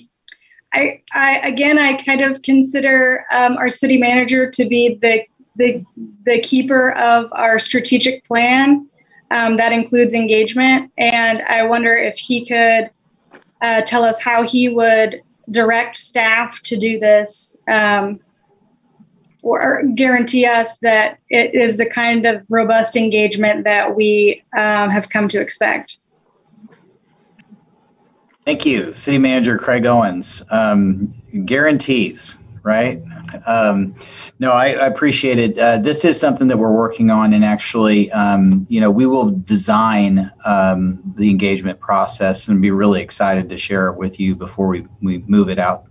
[0.72, 5.24] I, I, again, I kind of consider um, our city manager to be the,
[5.56, 5.84] the,
[6.24, 8.88] the keeper of our strategic plan.
[9.30, 10.90] Um, that includes engagement.
[10.96, 12.90] And I wonder if he could
[13.60, 18.20] uh, tell us how he would direct staff to do this um,
[19.42, 25.08] or guarantee us that it is the kind of robust engagement that we um, have
[25.08, 25.98] come to expect.
[28.48, 30.42] Thank you, City Manager Craig Owens.
[30.48, 31.12] Um,
[31.44, 33.02] guarantees, right?
[33.44, 33.94] Um,
[34.38, 35.58] no, I, I appreciate it.
[35.58, 39.32] Uh, this is something that we're working on, and actually, um, you know, we will
[39.32, 44.68] design um, the engagement process and be really excited to share it with you before
[44.68, 45.84] we, we move it out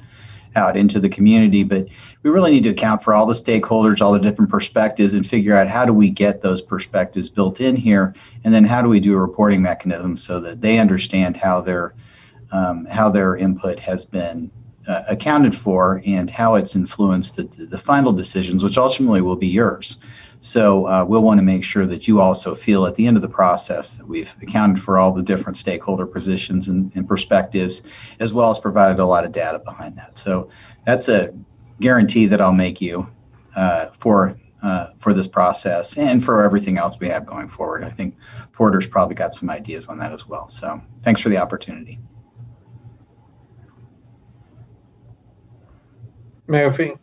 [0.55, 1.61] out into the community.
[1.61, 1.87] But
[2.23, 5.53] we really need to account for all the stakeholders, all the different perspectives, and figure
[5.53, 8.99] out how do we get those perspectives built in here, and then how do we
[8.99, 11.93] do a reporting mechanism so that they understand how their
[12.51, 14.51] um, how their input has been
[14.87, 19.47] uh, accounted for and how it's influenced the, the final decisions, which ultimately will be
[19.47, 19.97] yours.
[20.39, 23.21] So uh, we'll want to make sure that you also feel at the end of
[23.21, 27.81] the process that we've accounted for all the different stakeholder positions and, and perspectives,
[28.19, 30.17] as well as provided a lot of data behind that.
[30.17, 30.49] So
[30.85, 31.33] that's a
[31.79, 33.07] guarantee that I'll make you
[33.55, 37.83] uh, for uh, for this process and for everything else we have going forward.
[37.83, 38.15] I think
[38.53, 40.47] Porter's probably got some ideas on that as well.
[40.47, 41.99] So thanks for the opportunity.
[46.47, 46.99] Mayor Fin-.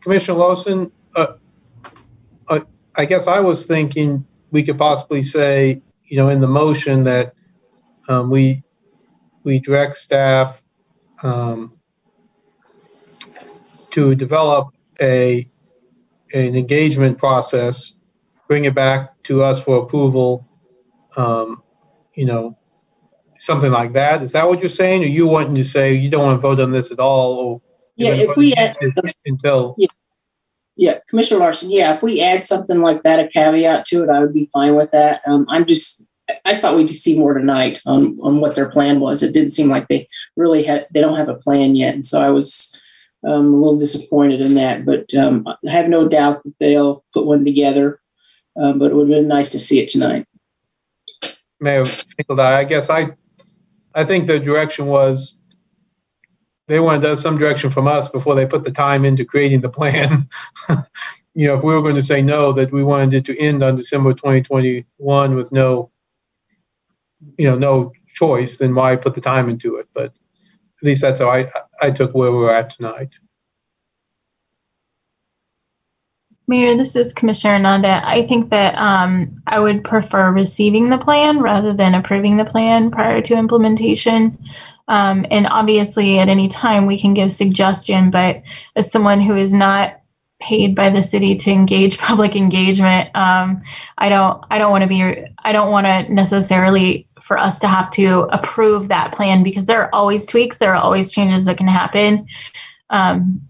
[0.00, 1.34] Commissioner Larsen, uh,
[2.48, 2.60] uh,
[2.94, 7.34] I guess I was thinking we could possibly say, you know, in the motion that
[8.08, 8.62] um, we
[9.42, 10.62] we direct staff
[11.22, 11.72] um,
[13.90, 14.68] to develop
[15.00, 15.48] a
[16.32, 17.94] an engagement process,
[18.48, 20.46] bring it back to us for approval.
[21.16, 21.62] Um,
[22.14, 22.56] you know,
[23.40, 24.22] something like that.
[24.22, 26.60] Is that what you're saying, or you wanting to say you don't want to vote
[26.60, 27.62] on this at all, or
[27.96, 28.76] Yeah, if we add,
[29.24, 29.86] until yeah,
[30.76, 34.20] yeah, Commissioner Larsen, yeah, if we add something like that, a caveat to it, I
[34.20, 35.20] would be fine with that.
[35.26, 36.04] Um, I'm just,
[36.44, 39.22] I- thought we'd see more tonight on, on what their plan was.
[39.22, 41.94] It didn't seem like they really had, they don't have a plan yet.
[41.94, 42.80] And so I was
[43.24, 47.26] um, a little disappointed in that, but um, I have no doubt that they'll put
[47.26, 48.00] one together.
[48.56, 50.26] Um, but it would have been nice to see it tonight.
[51.60, 51.84] Mayor
[52.38, 53.10] I guess I,
[53.94, 55.38] I think the direction was
[56.66, 60.28] they wanted some direction from us before they put the time into creating the plan.
[61.34, 63.62] you know, if we were going to say no, that we wanted it to end
[63.62, 65.90] on December 2021 with no,
[67.38, 69.88] you know, no choice, then why put the time into it?
[69.92, 71.50] But at least that's how I,
[71.80, 73.10] I took where we're at tonight.
[76.46, 78.02] Mayor, this is Commissioner Nanda.
[78.04, 82.90] I think that um, I would prefer receiving the plan rather than approving the plan
[82.90, 84.38] prior to implementation.
[84.88, 88.42] Um, and obviously, at any time, we can give suggestion, but
[88.76, 90.00] as someone who is not
[90.40, 93.60] paid by the city to engage public engagement, um,
[93.98, 97.66] I don't, I don't want to be, I don't want to necessarily for us to
[97.66, 101.56] have to approve that plan because there are always tweaks, there are always changes that
[101.56, 102.26] can happen.
[102.90, 103.48] Um,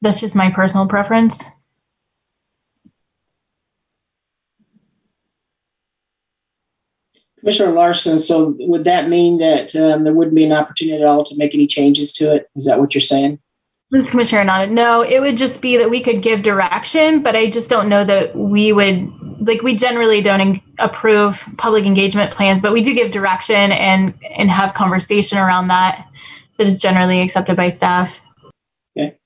[0.00, 1.44] that's just my personal preference.
[7.40, 11.24] Commissioner Larsen, so would that mean that um, there wouldn't be an opportunity at all
[11.24, 12.50] to make any changes to it?
[12.54, 13.38] Is that what you're saying?
[13.90, 14.66] This is Commissioner.
[14.66, 18.04] No, it would just be that we could give direction, but I just don't know
[18.04, 19.10] that we would
[19.40, 24.14] like we generally don't en- approve public engagement plans, but we do give direction and
[24.36, 26.06] and have conversation around that
[26.58, 28.20] that is generally accepted by staff.
[28.96, 29.16] Okay.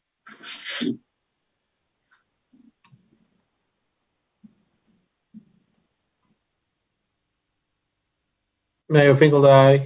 [8.94, 9.82] Mayor Finkeldei,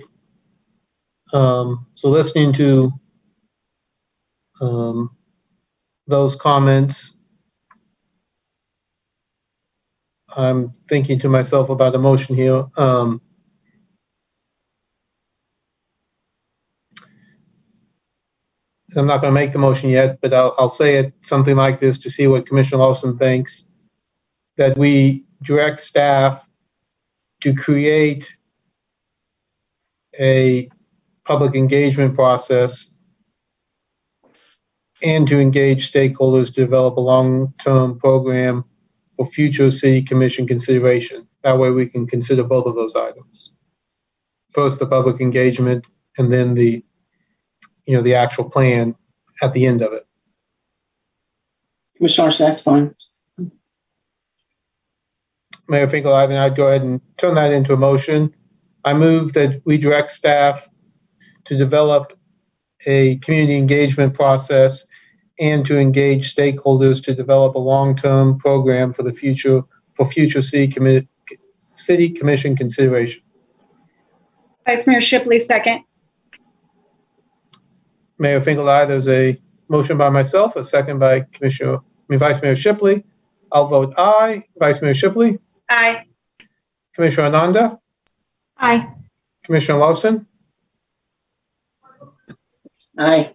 [1.33, 2.93] Um, so listening to
[4.61, 5.11] um,
[6.07, 7.15] those comments,
[10.29, 12.67] I'm thinking to myself about a motion here.
[12.77, 13.23] Um,
[18.97, 21.81] I'm not going to make the motion yet, but I'll, I'll say it something like
[21.81, 23.65] this to see what Commissioner Larsen thinks.
[24.59, 26.47] That we direct staff
[27.43, 28.33] to create
[30.19, 30.69] a
[31.25, 32.93] public engagement process
[35.03, 38.65] and to engage stakeholders to develop a long-term program
[39.17, 41.27] for future city commission consideration.
[41.43, 43.53] That way we can consider both of those items.
[44.53, 45.87] First, the public engagement
[46.17, 46.85] and then the,
[47.87, 48.97] you know, the actual plan
[49.43, 50.07] at the end of it.
[51.97, 52.95] Commissioner Larsen, that's fine.
[55.69, 58.35] Mayor Finkeldei, I think I'd go ahead and turn that into a motion.
[58.85, 60.69] I move that we direct staff
[61.47, 62.19] to develop
[62.87, 64.87] a community engagement process
[65.41, 70.69] and to engage stakeholders to develop a long-term program for the future, for future city
[70.69, 71.07] commit,
[71.53, 73.23] city commission consideration.
[74.67, 75.83] Vice Mayor Shipley, second.
[78.19, 78.85] Mayor Finkeldei, aye.
[78.85, 83.05] There's a motion by myself, a second by Commissioner, I mean, Vice Mayor Shipley.
[83.53, 84.45] I'll vote aye.
[84.59, 85.39] Vice Mayor Shipley,
[85.71, 86.05] Aye.
[86.95, 87.79] Commissioner Ananda,
[88.59, 88.89] Aye.
[89.45, 90.27] Commissioner Larsen,
[92.99, 93.33] Aye.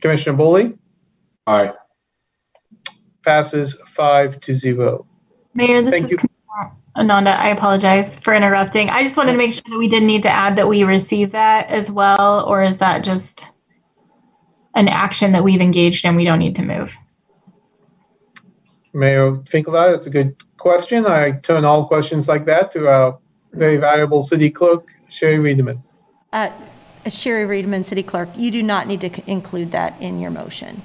[0.00, 0.78] Commissioner Boley,
[1.46, 1.72] Aye.
[3.24, 5.06] passes five to zero.
[5.54, 6.18] Mayor, this Thank is you.
[6.18, 7.30] Commissioner Ananda.
[7.30, 8.90] I apologize for interrupting.
[8.90, 11.32] I just wanted to make sure that we didn't need to add that we received
[11.32, 13.46] that as well, or is that just
[14.74, 16.96] an action that we've engaged in we don't need to move?
[18.92, 19.90] Mayor Finkeldei, aye.
[19.92, 21.06] that's a good question.
[21.06, 23.18] I turn all questions like that to our
[23.52, 25.82] very valuable city clerk, Sherry Riedemann.
[26.32, 26.50] Uh,
[27.08, 30.82] Sherry Riedemann, City Clerk, you do not need to c- include that in your motion.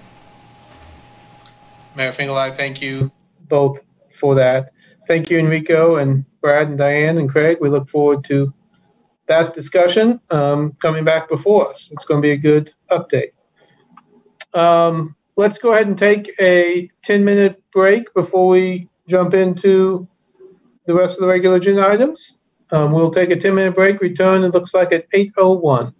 [1.95, 3.11] Mayor Finkeldei, I thank you
[3.47, 3.79] both
[4.11, 4.71] for that.
[5.07, 7.57] Thank you, Enrico and Brad and Diane and Craig.
[7.61, 8.53] We look forward to
[9.27, 11.89] that discussion um, coming back before us.
[11.91, 13.31] It's going to be a good update.
[14.53, 20.07] Um, let's go ahead and take a 10-minute break before we jump into
[20.85, 22.39] the rest of the regular agenda items.
[22.71, 25.93] Um, we'll take a 10-minute break, return, it looks like at 8:01.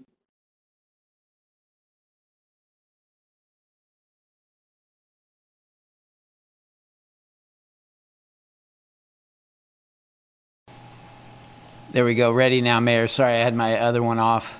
[11.91, 12.33] There we go.
[12.33, 13.07] Ready now, Mayor.
[13.07, 14.59] Sorry, I had my other one off.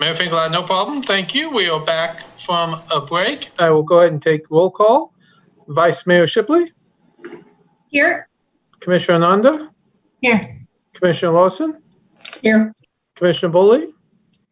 [0.00, 1.00] Mayor Finkeldei, no problem.
[1.00, 1.48] Thank you.
[1.48, 3.50] We are back from a break.
[3.56, 5.14] I will go ahead and take roll call.
[5.68, 6.72] Vice Mayor Shipley,
[7.88, 8.28] Here.
[8.80, 9.70] Commissioner Ananda,
[10.20, 10.58] Here.
[10.94, 11.82] Commissioner Larsen,
[12.42, 12.72] Here.
[13.14, 13.92] Commissioner Boley,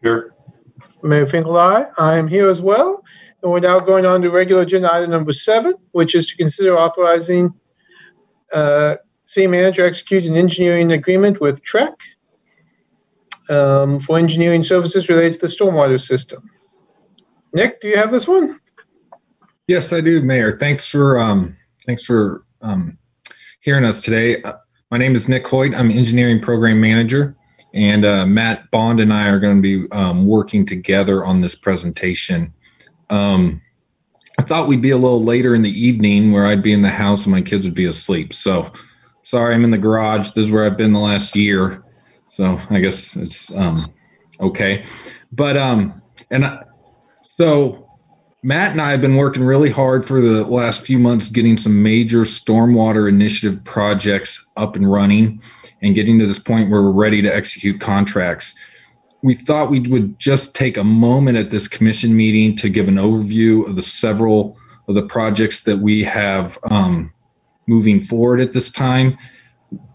[0.03, 0.35] Here.
[1.03, 1.91] Mayor Finkeldei, aye.
[1.99, 3.03] I am here as well.
[3.43, 6.79] And we're now going on to regular agenda item number seven, which is to consider
[6.79, 7.53] authorizing
[8.53, 11.95] uh, city manager execute an engineering agreement with TREKK
[13.49, 16.49] um, for engineering services related to the stormwater system.
[17.53, 18.61] Nick, do you have this one?
[19.69, 20.57] Yes, I do, Mayor.
[20.59, 22.99] Thanks for um, thanks for um,
[23.61, 24.43] hearing us today.
[24.91, 25.75] My name is Nick Hoyt.
[25.75, 27.35] I'm engineering program manager,
[27.75, 31.57] and uh, Matt Bond and I are going to be um, working together on this
[31.57, 32.55] presentation.
[33.11, 33.63] Um,
[34.39, 36.91] I thought we'd be a little later in the evening, where I'd be in the
[36.91, 38.33] house and my kids would be asleep.
[38.33, 38.73] So,
[39.25, 40.31] sorry, I'm in the garage.
[40.31, 41.83] This is where I've been the last year.
[42.29, 43.85] So I guess it's um,
[44.41, 44.85] okay.
[45.33, 46.01] But um,
[46.31, 46.63] and I,
[47.39, 47.86] so
[48.47, 51.83] Matt and I have been working really hard for the last few months getting some
[51.83, 55.43] major stormwater initiative projects up and running
[55.83, 58.57] and getting to this point where we're ready to execute contracts.
[59.21, 62.95] We thought we would just take a moment at this commission meeting to give an
[62.95, 64.57] overview of the several
[64.87, 67.13] of the projects that we have um,
[67.67, 69.19] moving forward at this time.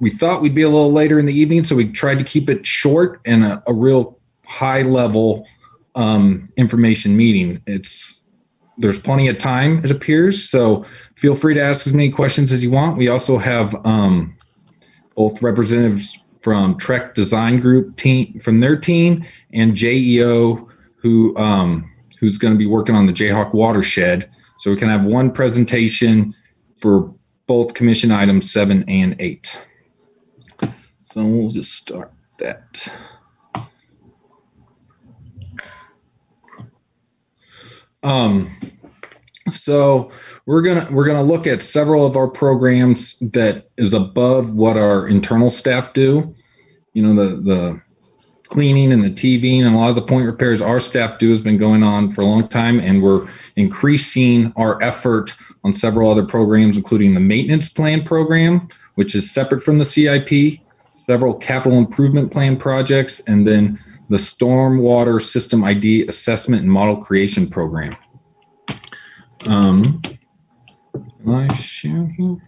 [0.01, 2.49] We thought we'd be a little later in the evening, so we tried to keep
[2.49, 5.47] it short and a, a real high level
[5.95, 7.61] um, information meeting.
[7.65, 8.20] It's
[8.81, 10.49] there's plenty of time, it appears.
[10.49, 10.85] So
[11.15, 12.97] feel free to ask as many questions as you want.
[12.97, 14.35] We also have um,
[15.15, 22.37] both representatives from TREKK Design Group team from their team and JEO who um, who's
[22.37, 24.29] going to be working on the Jayhawk watershed.
[24.57, 26.33] So we can have one presentation
[26.77, 27.13] for
[27.47, 29.57] both commission items seven and eight.
[31.01, 32.87] So we'll just start that.
[38.03, 38.55] Um,
[39.53, 40.11] so
[40.45, 45.07] we're gonna we're gonna look at several of our programs that is above what our
[45.07, 46.35] internal staff do.
[46.93, 47.81] You know, the the
[48.51, 51.41] cleaning and the TVing and a lot of the point repairs our staff do has
[51.41, 52.79] been going on for a long time.
[52.81, 55.33] And we're increasing our effort
[55.63, 60.59] on several other programs, including the maintenance plan program, which is separate from the CIP,
[60.91, 63.79] several capital improvement plan projects, and then
[64.09, 67.93] the stormwater system ID assessment and model creation program.
[69.47, 70.01] Um,
[70.95, 72.41] am I sharing?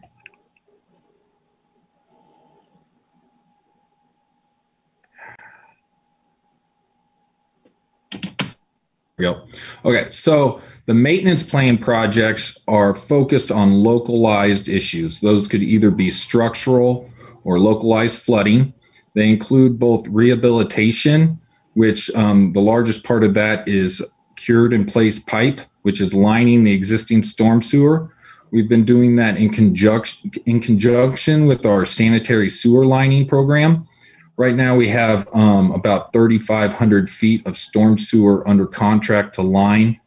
[9.19, 9.47] Yep.
[9.85, 10.07] Okay.
[10.11, 15.21] So the maintenance plan projects are focused on localized issues.
[15.21, 17.09] Those could either be structural
[17.43, 18.73] or localized flooding.
[19.15, 21.39] They include both rehabilitation,
[21.73, 24.03] which um, the largest part of that is
[24.35, 28.09] cured in place pipe, which is lining the existing storm sewer.
[28.51, 33.87] We've been doing that in conjunction in conjunction with our sanitary sewer lining program.
[34.35, 39.99] Right now, we have um, about 3,500 feet of storm sewer under contract to line.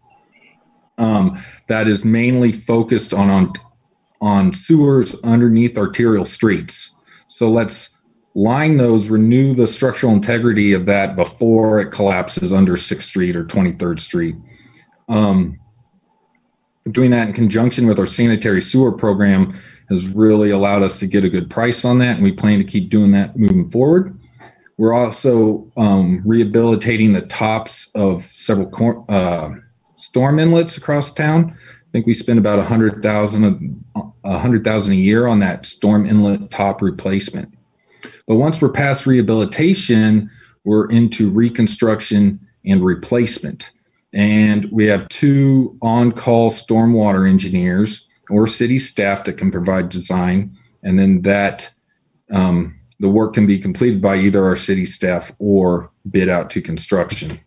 [0.98, 3.52] Um, that is mainly focused on, on
[4.20, 6.94] on sewers underneath arterial streets.
[7.28, 8.00] So let's
[8.34, 13.44] line those, renew the structural integrity of that before it collapses under 6th Street or
[13.44, 14.36] 23rd Street.
[15.08, 15.58] Um,
[16.90, 19.58] doing that in conjunction with our sanitary sewer program
[19.88, 22.64] has really allowed us to get a good price on that, and we plan to
[22.64, 24.18] keep doing that moving forward.
[24.78, 29.50] We're also um, rehabilitating the tops of several cor- uh,
[29.96, 31.56] storm inlets across town.
[31.56, 33.84] I think we spend about a hundred thousand
[34.24, 37.56] a hundred thousand a year on that storm inlet top replacement.
[38.26, 40.30] But once we're past rehabilitation,
[40.64, 43.70] we're into reconstruction and replacement.
[44.16, 50.98] And we have two on-call stormwater engineers or city staff that can provide design, and
[50.98, 51.70] then that
[52.32, 56.62] um, the work can be completed by either our city staff or bid out to
[56.62, 57.38] construction.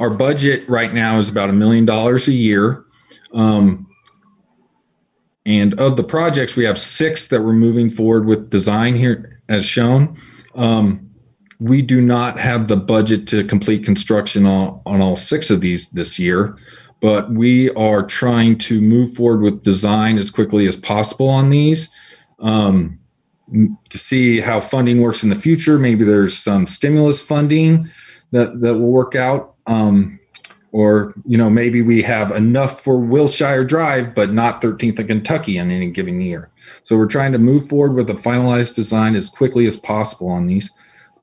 [0.00, 2.86] Our budget right now is about a million dollars a year.
[3.34, 3.86] Um,
[5.44, 9.66] and of the projects, we have six that we're moving forward with design here as
[9.66, 10.16] shown.
[10.54, 11.10] Um,
[11.62, 15.90] we do not have the budget to complete construction on, on all six of these
[15.90, 16.56] this year,
[17.00, 21.94] but we are trying to move forward with design as quickly as possible on these.
[22.40, 22.98] Um,
[23.90, 25.78] to see how funding works in the future.
[25.78, 27.90] Maybe there's some stimulus funding
[28.30, 29.54] that, that will work out.
[29.66, 30.18] Um,
[30.72, 35.58] or, you know, maybe we have enough for Wilshire Drive, but not 13th and Kentucky
[35.58, 36.50] in any given year.
[36.82, 40.46] So we're trying to move forward with a finalized design as quickly as possible on
[40.46, 40.70] these.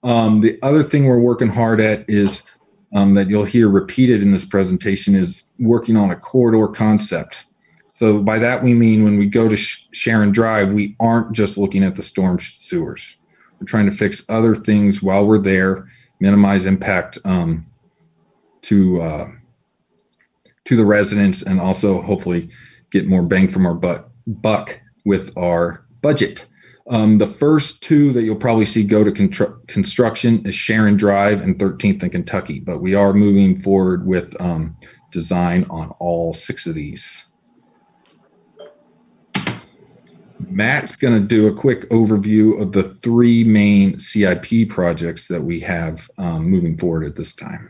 [0.03, 2.49] Um, the other thing we're working hard at is
[2.93, 7.45] um, that you'll hear repeated in this presentation is working on a corridor concept.
[7.93, 11.83] So by that we mean when we go to Sharon Drive, we aren't just looking
[11.83, 13.17] at the storm sewers.
[13.59, 15.89] We're trying to fix other things while we're there,
[16.21, 17.65] minimize impact um,
[18.63, 19.31] to uh,
[20.65, 22.49] to the residents, and also hopefully
[22.89, 23.73] get more bang from our
[24.25, 26.45] buck with our budget.
[26.89, 31.41] Um, the first two that you'll probably see go to contr- construction is Sharon Drive
[31.41, 34.75] and 13th and Kentucky, but we are moving forward with um,
[35.11, 37.25] design on all six of these.
[40.47, 45.59] Matt's going to do a quick overview of the three main CIP projects that we
[45.59, 47.69] have um, moving forward at this time.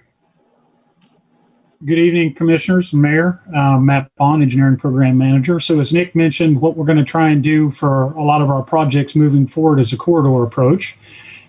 [1.86, 3.40] Good evening, Commissioners Mayor.
[3.56, 5.62] Uh, Matt Bond, Engineering Program Manager.
[5.62, 8.50] So, as Nick mentioned, what we're going to try and do for a lot of
[8.50, 10.98] our projects moving forward is a corridor approach.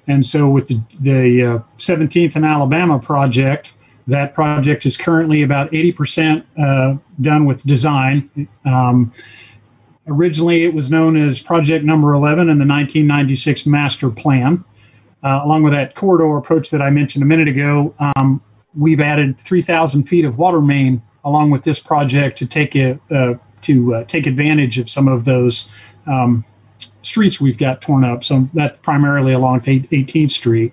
[0.07, 3.73] And so, with the, the uh, 17th and Alabama project,
[4.07, 8.49] that project is currently about 80% uh, done with design.
[8.65, 9.13] Um,
[10.07, 14.65] Originally, it was known as Project Number 11 in the 1996 Master Plan.
[15.23, 18.43] Uh, along with that corridor approach that I mentioned a minute ago, um,
[18.77, 23.35] we've added 3,000 feet of water main along with this project to take a, uh,
[23.63, 25.71] to uh, take advantage of some of those
[26.07, 26.45] um,
[27.03, 28.25] streets we've got torn up.
[28.25, 30.73] So that's primarily along 18th Street.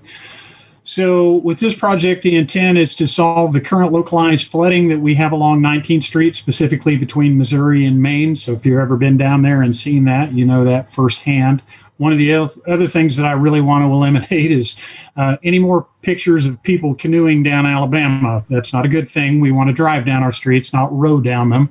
[0.87, 5.15] So, with this project, the intent is to solve the current localized flooding that we
[5.15, 8.37] have along 19th Street, specifically between Missouri and Maine.
[8.37, 11.61] So, if you've ever been down there and seen that, you know that firsthand.
[11.97, 14.77] One of the other things that I really want to eliminate is
[15.17, 18.45] uh, any more pictures of people canoeing down Alabama.
[18.49, 19.41] That's not a good thing.
[19.41, 21.69] We want to drive down our streets, not row down them.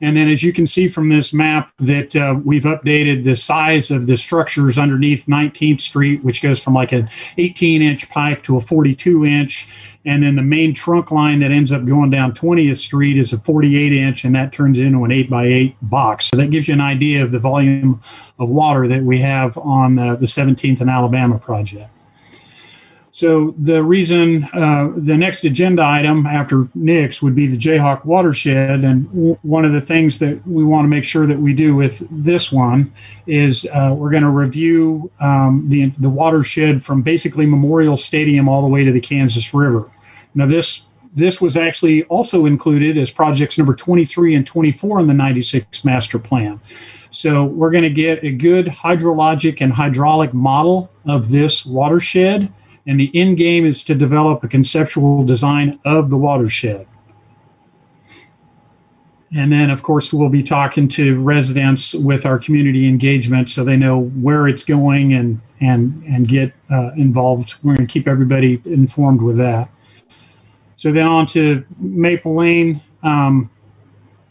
[0.00, 3.90] And then, as you can see from this map, that uh, we've updated the size
[3.90, 8.56] of the structures underneath 19th Street, which goes from like an 18 inch pipe to
[8.56, 9.68] a 42 inch.
[10.06, 13.38] And then the main trunk line that ends up going down 20th Street is a
[13.38, 16.30] 48 inch, and that turns into an 8 by 8 box.
[16.30, 18.00] So that gives you an idea of the volume
[18.38, 21.93] of water that we have on uh, the 17th and Alabama project.
[23.14, 28.82] So the reason, uh, the next agenda item after Nick's would be the Jayhawk watershed.
[28.82, 31.76] And w- one of the things that we want to make sure that we do
[31.76, 32.92] with this one
[33.28, 38.62] is uh, we're going to review um, the, the watershed from basically Memorial Stadium all
[38.62, 39.88] the way to the Kansas River.
[40.34, 45.14] Now this this was actually also included as projects number 23 and 24 in the
[45.14, 46.60] 96 master plan.
[47.12, 52.52] So we're going to get a good hydrologic and hydraulic model of this watershed
[52.86, 56.86] and the end game is to develop a conceptual design of the watershed.
[59.36, 63.76] And then, of course, we'll be talking to residents with our community engagement so they
[63.76, 67.56] know where it's going and and and get uh, involved.
[67.62, 69.68] We're going to keep everybody informed with that.
[70.76, 72.80] So then on to Maple Lane.
[73.02, 73.50] Um,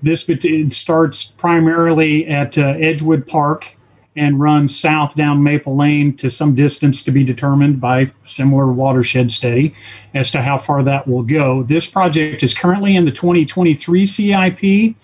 [0.01, 3.75] this it starts primarily at uh, Edgewood Park
[4.15, 9.31] and run south down Maple Lane to some distance to be determined by similar watershed
[9.31, 9.73] study
[10.13, 11.63] as to how far that will go.
[11.63, 14.95] This project is currently in the 2023 CIP,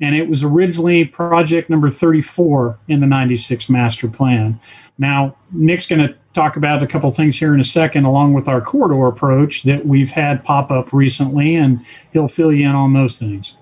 [0.00, 4.60] and it was originally project number 34 in the 96 master plan.
[4.98, 8.48] Now, Nick's going to talk about a couple things here in a second, along with
[8.48, 12.92] our corridor approach that we've had pop up recently, and he'll fill you in on
[12.92, 13.54] those things.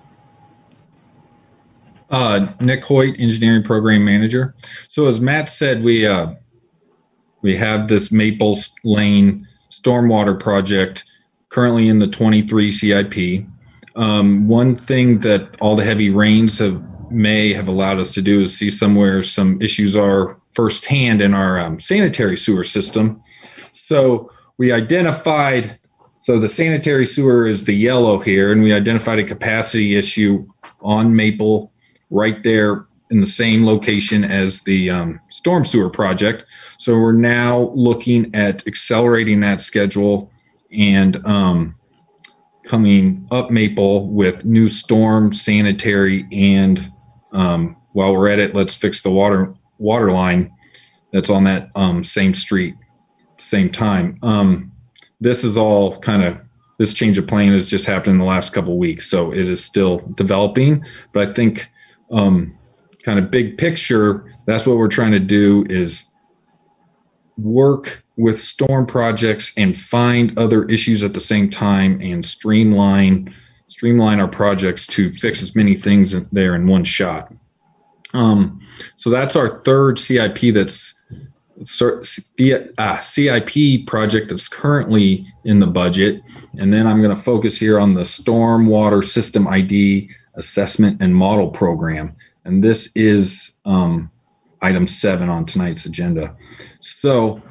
[2.09, 4.55] Uh, Nick Hoyt, engineering program manager.
[4.87, 6.33] So as Matt said, we uh,
[7.41, 11.03] we have this Maple Lane stormwater project
[11.49, 13.45] currently in the 23 CIP.
[13.95, 16.81] Um, one thing that all the heavy rains have
[17.11, 21.59] may have allowed us to do is see somewhere some issues are firsthand in our
[21.59, 23.21] um, sanitary sewer system.
[23.71, 25.79] So we identified.
[26.19, 30.45] So the sanitary sewer is the yellow here, and we identified a capacity issue
[30.81, 31.71] on Maple
[32.09, 36.43] right there in the same location as the um, storm sewer project.
[36.77, 40.31] So we're now looking at accelerating that schedule
[40.71, 41.75] and um,
[42.63, 46.91] coming up Maple with new storm, sanitary, and
[47.31, 50.51] um, while we're at it, let's fix the water water line
[51.13, 52.75] that's on that um, same street,
[53.31, 54.17] at the same time.
[54.21, 54.71] Um,
[55.21, 56.37] this is all kind of
[56.77, 59.63] this change of plan has just happened in the last couple weeks, so it is
[59.63, 60.83] still developing.
[61.13, 61.69] But I think
[62.11, 62.57] um,
[63.03, 66.05] kind of big picture, that's what we're trying to do is
[67.37, 73.33] work with storm projects and find other issues at the same time and streamline
[73.67, 77.33] streamline our projects to fix as many things there in one shot.
[78.13, 78.61] Um,
[78.95, 81.01] so that's our third CIP that's
[81.81, 86.21] uh, CIP project that's currently in the budget.
[86.57, 91.49] And then I'm going to focus here on the stormwater system ID assessment and model
[91.49, 92.15] program.
[92.45, 94.09] And this is um,
[94.61, 96.35] item seven on tonight's agenda.
[96.79, 97.41] So,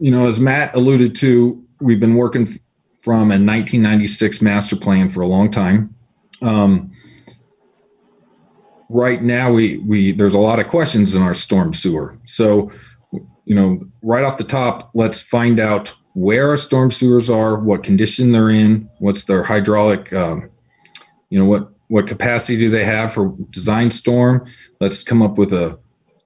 [0.00, 2.58] you know, as Matt alluded to, we've been working f-
[3.02, 5.94] from a 1996 master plan for a long time.
[6.42, 6.90] Um,
[8.88, 12.18] right now, we we there's a lot of questions in our storm sewer.
[12.24, 12.72] So,
[13.44, 17.82] you know, right off the top, let's find out where our storm sewers are, what
[17.82, 20.50] condition they're in, what's their hydraulic, um,
[21.28, 24.46] you know, what what capacity do they have for design storm?
[24.80, 25.76] Let's come up with a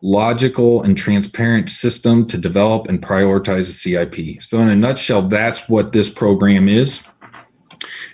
[0.02, 5.67] logical and transparent system to develop and prioritize a cip so in a nutshell that's
[5.67, 7.09] what this program is.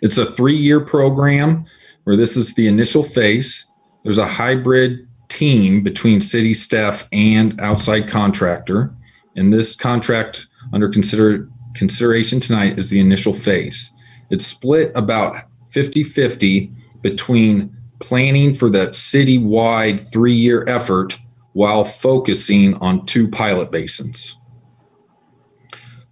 [0.00, 1.64] It's a three-year program
[2.04, 3.66] where this is the initial phase.
[4.04, 8.94] There's a hybrid team between city staff and outside contractor.
[9.34, 13.92] And this contract under consider consideration tonight is the initial phase.
[14.30, 16.72] It's split about 50 50
[17.02, 21.18] between planning for that citywide three year effort
[21.52, 24.36] while focusing on two pilot basins.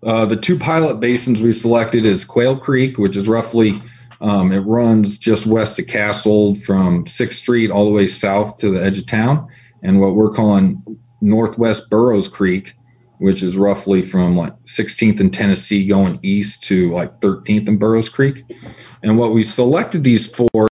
[0.02, 3.82] Uh, the two pilot basins we selected is Quail Creek, which is roughly
[4.20, 8.70] um, it runs just west of Kasold from Sixth Street all the way south to
[8.70, 9.46] the edge of town,
[9.82, 10.82] and what we're calling
[11.20, 12.74] Northwest Burroughs Creek,
[13.18, 18.08] which is roughly from like 16th and Tennessee going east to like 13th and Burroughs
[18.08, 18.44] Creek.
[19.02, 20.68] And what we selected these for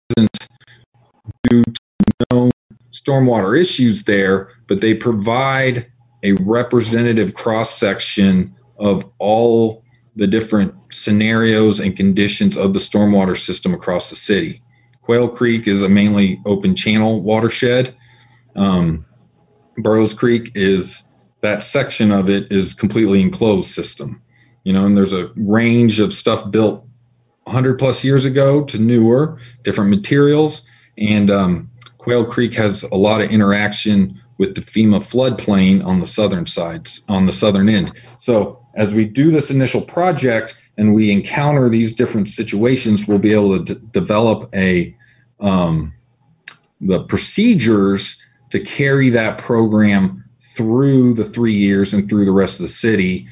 [1.44, 2.52] due to known
[2.92, 5.88] stormwater issues there, but they provide
[6.24, 9.84] a representative cross section of all
[10.16, 14.62] the different scenarios and conditions of the stormwater system across the city.
[15.02, 17.96] Quail Creek is a mainly open channel watershed.
[18.56, 19.06] Um,
[19.78, 21.10] Burroughs Creek is
[21.42, 24.22] that section of it is completely enclosed system.
[24.64, 26.86] You know, and there's a range of stuff built
[27.44, 30.66] 100 plus years ago to newer, different materials.
[30.98, 36.06] And um, Quail Creek has a lot of interaction with the FEMA floodplain on the
[36.06, 37.92] southern sides, on the southern end.
[38.18, 43.34] So as we do this initial project and we encounter these different situations, we'll be
[43.34, 44.96] able to d- develop a
[45.40, 45.94] um,
[46.80, 50.24] the procedures to carry that program
[50.56, 53.28] through the three years and through the rest of the city.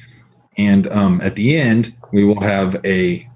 [0.56, 3.28] And um, at the end, we will have a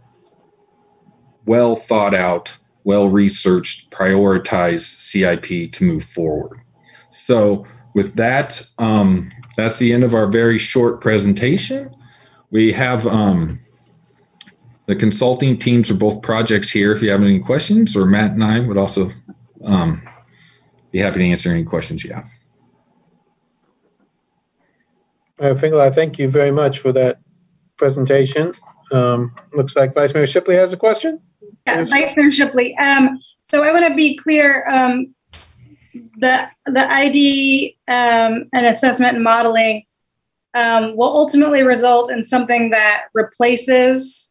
[1.47, 6.61] well thought out, well researched, prioritized CIP to move forward.
[7.11, 11.95] So, with that, um, that's the end of our very short presentation.
[12.51, 13.61] We have um,
[14.87, 16.93] the consulting teams for both projects here.
[16.93, 19.13] If you have any questions, or Matt and I would also
[19.65, 20.03] um,
[20.91, 22.29] be happy to answer any questions you have.
[25.41, 27.21] Finkeldei, I thank you very much for that
[27.77, 28.55] presentation.
[28.93, 31.21] Um, looks like Vice Mayor Shipley has a question.
[31.67, 32.77] Yeah, Vice Shipley.
[32.77, 34.67] Um, so I want to be clear.
[34.69, 35.15] Um,
[36.19, 39.85] the the ID um, and assessment and modeling
[40.55, 44.31] um, will ultimately result in something that replaces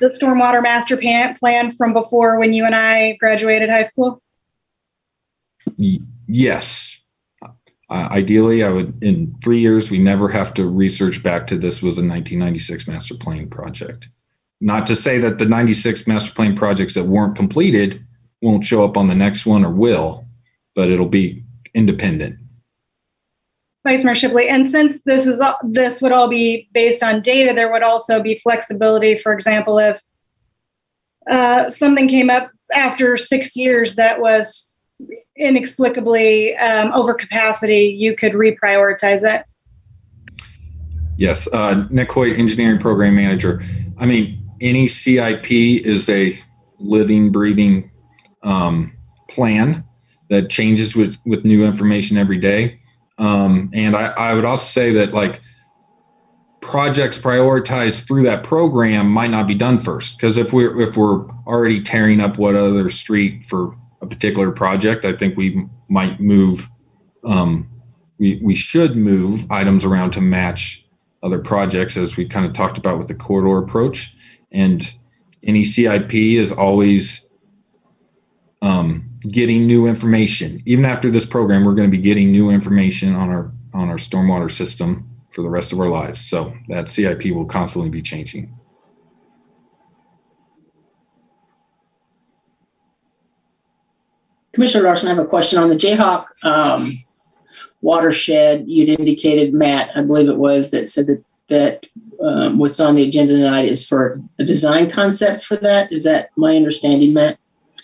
[0.00, 4.22] the stormwater master plan, plan from before when you and I graduated high school.
[5.78, 7.02] Y- yes.
[7.42, 11.82] Uh, ideally, I would, in three years, we never have to research back to this
[11.82, 14.08] was a 1996 master plan project.
[14.62, 18.06] Not to say that the 96 master plan projects that weren't completed
[18.40, 20.24] won't show up on the next one or will,
[20.76, 21.42] but it'll be
[21.74, 22.36] independent.
[23.84, 27.52] Vice Mayor Shipley, and since this is all- this would all be based on data,
[27.52, 29.18] there would also be flexibility.
[29.18, 30.00] For example, if
[31.28, 34.74] uh, something came up after six years that was
[35.36, 39.44] inexplicably um, over capacity, you could reprioritize it.
[41.16, 43.60] Yes, uh, Nick Hoyt, engineering program manager.
[43.98, 46.38] I mean, any CIP is a
[46.78, 47.90] living, breathing
[48.42, 48.92] um,
[49.28, 49.84] plan
[50.30, 52.80] that changes with with new information every day.
[53.18, 55.40] Um, and I, I would also say that like
[56.60, 61.28] projects prioritized through that program might not be done first because if we're if we're
[61.46, 66.70] already tearing up what other street for a particular project, I think we might move.
[67.24, 67.68] Um,
[68.18, 70.86] we we should move items around to match
[71.22, 74.14] other projects as we kind of talked about with the corridor approach.
[74.52, 74.92] And
[75.42, 77.28] any CIP is always
[78.60, 80.62] um, getting new information.
[80.66, 83.96] Even after this program, we're going to be getting new information on our on our
[83.96, 86.20] stormwater system for the rest of our lives.
[86.20, 88.54] So that CIP will constantly be changing.
[94.52, 96.92] Commissioner Larsen, I have a question on the Jayhawk um,
[97.80, 98.64] watershed.
[98.66, 101.86] You'd indicated, Matt, I believe it was, that said that, that
[102.22, 105.92] um, what's on the agenda tonight is for a design concept for that.
[105.92, 107.38] Is that my understanding, Matt?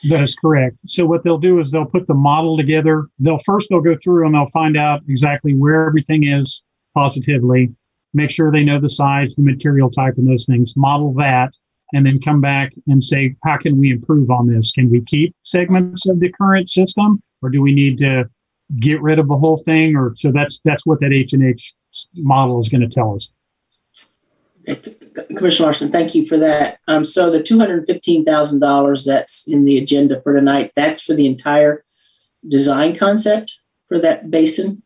[0.08, 0.76] That is correct.
[0.86, 3.06] So what they'll do is they'll put the model together.
[3.18, 6.62] They'll first they'll go through and they'll find out exactly where everything is
[6.94, 7.74] positively,
[8.14, 10.76] make sure they know the size, the material type, and those things.
[10.76, 11.52] Model that,
[11.92, 14.70] and then come back and say, how can we improve on this?
[14.70, 18.28] Can we keep segments of the current system, or do we need to
[18.76, 19.96] get rid of the whole thing?
[19.96, 21.74] Or so that's that's what that H and H
[22.16, 23.30] model is going to tell us.
[25.36, 26.78] Commissioner Larsen, thank you for that.
[26.88, 31.02] Um, so the two hundred fifteen thousand dollars that's in the agenda for tonight, that's
[31.02, 31.84] for the entire
[32.46, 34.82] design concept for that basin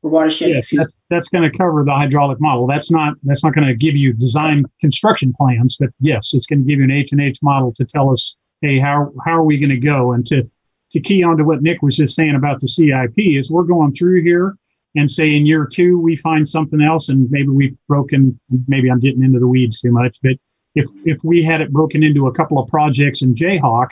[0.00, 0.50] for watershed.
[0.50, 2.66] Yes, that, that's going to cover the hydraulic model.
[2.66, 6.60] That's not that's not going to give you design construction plans, but yes, it's going
[6.60, 9.44] to give you an H and H model to tell us, hey, how how are
[9.44, 10.12] we going to go?
[10.12, 10.48] And to
[10.90, 13.92] to key on to what Nick was just saying about the CIP is we're going
[13.92, 14.56] through here
[14.94, 18.38] and say in year two we find something else and maybe we've broken
[18.68, 20.32] maybe i'm getting into the weeds too much but
[20.74, 23.88] if if we had it broken into a couple of projects in jayhawk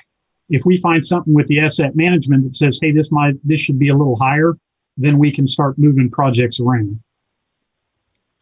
[0.49, 3.79] if we find something with the asset management that says hey this might this should
[3.79, 4.57] be a little higher
[4.97, 7.01] then we can start moving projects around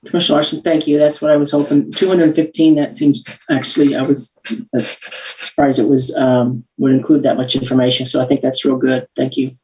[0.06, 0.96] Commissioner Larsen, thank you.
[0.96, 1.90] That's what I was hoping.
[1.90, 7.56] 215, that seems, actually, I was uh, surprised it was, um, would include that much
[7.56, 8.06] information.
[8.06, 9.08] So I think that's real good.
[9.16, 9.56] Thank you.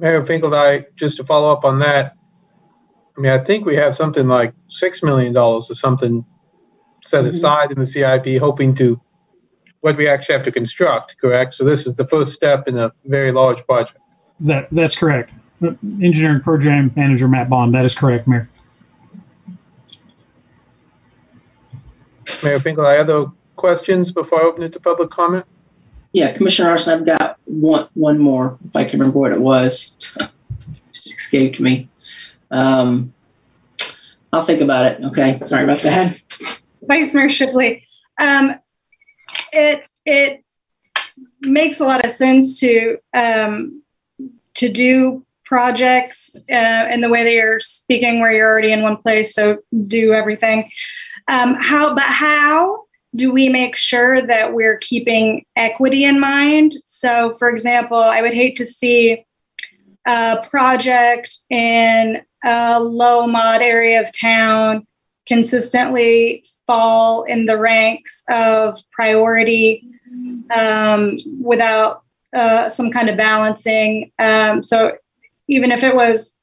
[0.00, 2.16] Mayor Finkeldei, just to follow up on that,
[3.16, 6.24] I mean, I think we have something like $6 million or something
[7.02, 7.28] set Mhm.
[7.28, 9.00] aside in the CIP, hoping to,
[9.82, 11.54] what we actually have to construct, correct?
[11.54, 13.98] So this is the first step in a very large project.
[14.40, 15.30] that that's correct
[16.00, 18.48] engineering program manager matt bond that is correct mayor
[22.42, 25.44] Mayor Finkeldei, other questions before I open it to public comment?
[26.12, 29.94] Yeah, Commissioner Larsen, I've got one, one more, if I can remember what it was.
[30.92, 31.88] Just escaped me.
[32.50, 33.12] Um,
[34.32, 35.04] I'll think about it.
[35.04, 36.20] Okay, sorry about that.
[36.82, 37.86] Vice Mayor Shipley,
[38.20, 38.54] um,
[39.52, 40.44] it it
[41.40, 43.82] makes a lot of sense to um,
[44.54, 48.96] to do projects uh, in the way that you're speaking, where you're already in one
[48.96, 50.70] place, so do everything.
[51.28, 52.83] Um, how, but how
[53.14, 56.74] do we make sure that we're keeping equity in mind?
[56.84, 59.24] So, for example, I would hate to see
[60.06, 64.86] a project in a low mod area of town
[65.26, 69.88] consistently fall in the ranks of priority
[70.54, 72.02] um, without
[72.34, 74.10] uh, some kind of balancing.
[74.18, 74.96] Um, so
[75.48, 76.34] even if it was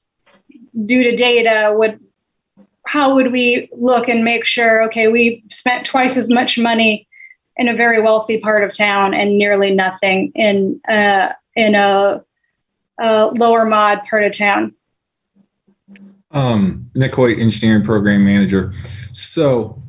[0.86, 2.00] due to data, would
[2.92, 4.84] how would we look and make sure?
[4.84, 7.08] Okay, we spent twice as much money
[7.56, 12.22] in a very wealthy part of town and nearly nothing in uh, in a,
[13.00, 14.76] a lower mod part of town.
[16.32, 18.74] Um, Nick Hoyt, engineering program manager.
[19.14, 19.82] So,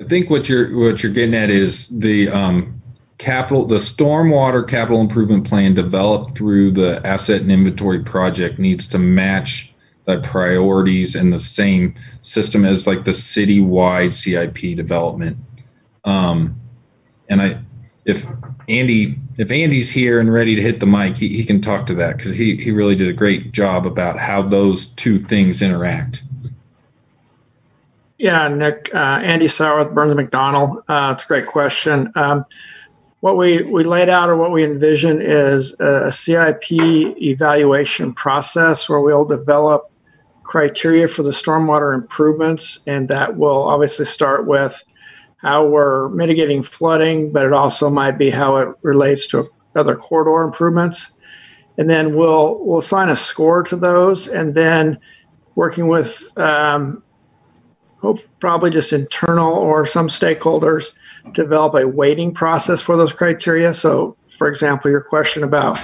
[0.00, 2.82] I think what you're what you're getting at is the um,
[3.18, 8.98] capital, the stormwater capital improvement plan developed through the asset and inventory project needs to
[8.98, 9.71] match
[10.04, 15.36] the priorities and the same system as like the citywide CIP development.
[16.04, 16.60] Um,
[17.28, 17.60] and I,
[18.04, 18.26] if
[18.68, 21.94] Andy, if Andy's here and ready to hit the mic, he, he can talk to
[21.94, 26.22] that because he, he really did a great job about how those two things interact.
[28.18, 30.82] Yeah, Nick, uh, Andy with Burns McDonnell.
[30.88, 32.12] Uh, it's a great question.
[32.14, 32.44] Um,
[33.20, 39.00] what we, we laid out or what we envision is a CIP evaluation process where
[39.00, 39.91] we'll develop
[40.52, 44.84] criteria for the stormwater improvements, and that will obviously start with
[45.38, 50.42] how we're mitigating flooding, but it also might be how it relates to other corridor
[50.42, 51.12] improvements.
[51.78, 54.98] And then we'll we'll assign a score to those, and then
[55.54, 57.02] working with um,
[57.96, 60.92] hope probably just internal or some stakeholders
[61.32, 63.72] develop a weighting process for those criteria.
[63.72, 65.80] So, for example, your question about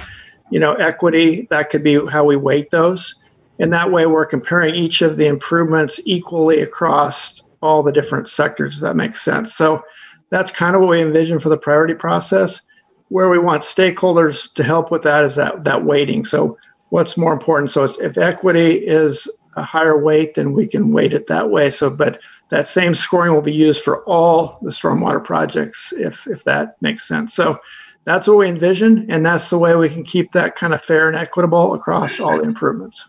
[0.51, 3.15] you know equity that could be how we weight those,
[3.59, 8.75] and that way we're comparing each of the improvements equally across all the different sectors.
[8.75, 9.53] If that makes sense.
[9.53, 9.83] So
[10.29, 12.61] that's kind of what we envision for the priority process.
[13.09, 16.25] Where we want stakeholders to help with that is that that weighting.
[16.25, 16.57] So
[16.89, 17.71] what's more important?
[17.71, 21.69] So if equity is a higher weight, then we can weight it that way.
[21.71, 26.43] So, but that same scoring will be used for all the stormwater projects, if if
[26.43, 27.33] that makes sense.
[27.33, 27.59] So,
[28.05, 31.09] that's what we envision, and that's the way we can keep that kind of fair
[31.09, 33.07] and equitable across all the improvements.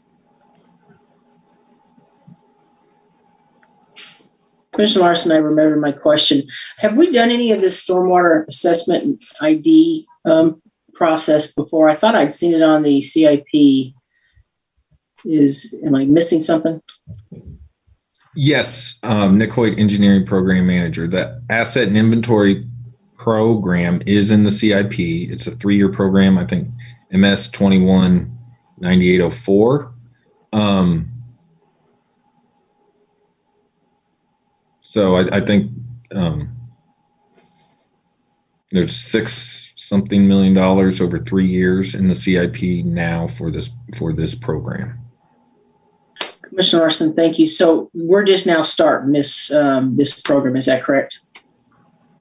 [4.73, 6.43] Commissioner Larsen, I remember my question.
[6.79, 10.63] Have we done any of this stormwater assessment ID um,
[10.95, 11.89] process before?
[11.89, 13.95] I thought I'd seen it on the CIP.
[15.25, 16.81] Is am I missing something?
[18.35, 21.07] Yes, um, Nick Hoyt, engineering program manager.
[21.07, 22.67] The asset and inventory
[23.19, 24.99] program is in the CIP.
[24.99, 26.39] It's a three-year program.
[26.39, 26.69] I think
[27.11, 28.39] MS twenty one
[28.79, 29.93] ninety eight oh four.
[30.53, 31.10] Um,
[34.91, 35.71] so I, I think
[36.17, 36.51] um,
[38.73, 44.13] there's six something million dollars over three years in the CIP now for this for
[44.13, 44.99] this program.
[46.43, 47.47] Commissioner Larsen, thank you.
[47.47, 50.57] So we're just now starting this um, this program.
[50.57, 51.21] Is that correct?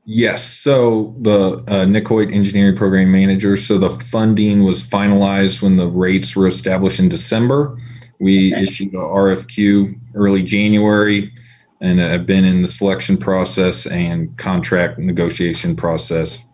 [0.06, 0.46] Yes.
[0.46, 3.58] So the uh, Engineering Program Manager.
[3.58, 7.82] So the funding was finalized when the rates were established in December.
[8.20, 8.62] We okay.
[8.62, 11.34] issued a RFQ early January,
[11.82, 16.48] and have been in the selection process and contract negotiation process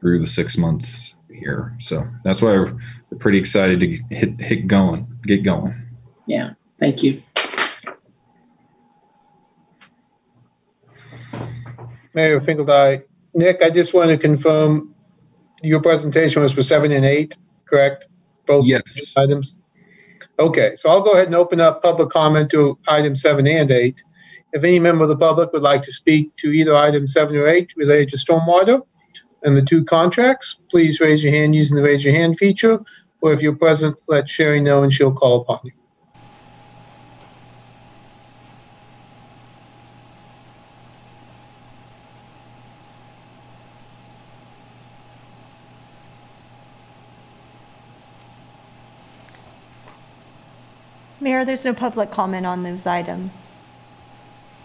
[0.00, 1.74] through the six months here.
[1.78, 2.78] So that's why we're
[3.18, 5.74] pretty excited to hit hit going, get going.
[6.26, 6.54] Yeah.
[6.78, 7.22] Thank you.
[12.14, 14.94] Mayor Finkeldei, Nick, I just want to confirm
[15.62, 18.06] your presentation was for seven and eight, correct?
[18.46, 18.82] Both yes.
[19.16, 19.54] items?
[20.38, 24.02] Okay, so I'll go ahead and open up public comment to item seven and eight.
[24.52, 27.46] If any member of the public would like to speak to either item seven or
[27.46, 28.84] eight related to stormwater
[29.44, 32.80] and the two contracts, please raise your hand using the raise your hand feature,
[33.20, 35.72] or if you're present, let Sherry know and she'll call upon you.
[51.22, 53.38] Mayor, there's no public comment on those items.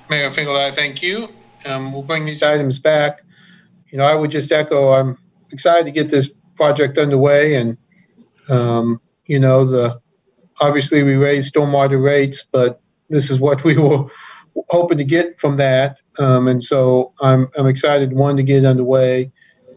[0.10, 1.30] Mayor Finkeldei, thank you.
[1.66, 3.24] Um, we'll bring these items back.
[3.90, 5.18] You know, I would just echo, I'm
[5.52, 7.78] excited to get this project underway and,
[8.50, 10.00] um, you know, the,
[10.60, 14.06] obviously we raised stormwater rates, but this is what we were
[14.70, 16.00] hoping to get from that.
[16.20, 19.32] Um, and so I'm, I'm excited, one, to get it underway.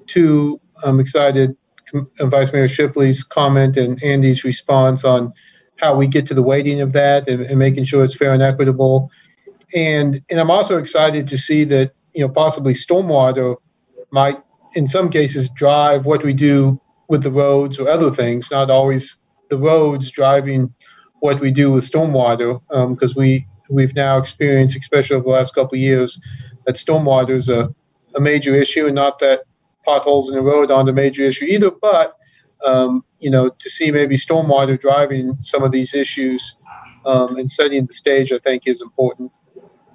[0.06, 1.56] Two, I'm excited
[1.94, 5.32] uh, Vice Mayor Shipley's comment and Andy's response on
[5.76, 8.42] how we get to the weighting of that and, and making sure it's fair and
[8.42, 9.10] equitable.
[9.74, 13.56] And and I'm also excited to see that you know possibly stormwater
[14.10, 14.38] might
[14.74, 19.16] in some cases drive what we do with the roads or other things, not always
[19.50, 20.72] the roads driving
[21.20, 25.74] what we do with stormwater, because we we've now experienced, especially over the last couple
[25.76, 26.20] of years,
[26.66, 27.74] that stormwater is a,
[28.14, 29.42] a major issue, and not that
[29.84, 31.70] potholes in the road aren't a major issue either.
[31.70, 32.14] But
[32.64, 36.56] um, you know, to see maybe stormwater driving some of these issues
[37.06, 39.32] um, and setting the stage, I think, is important.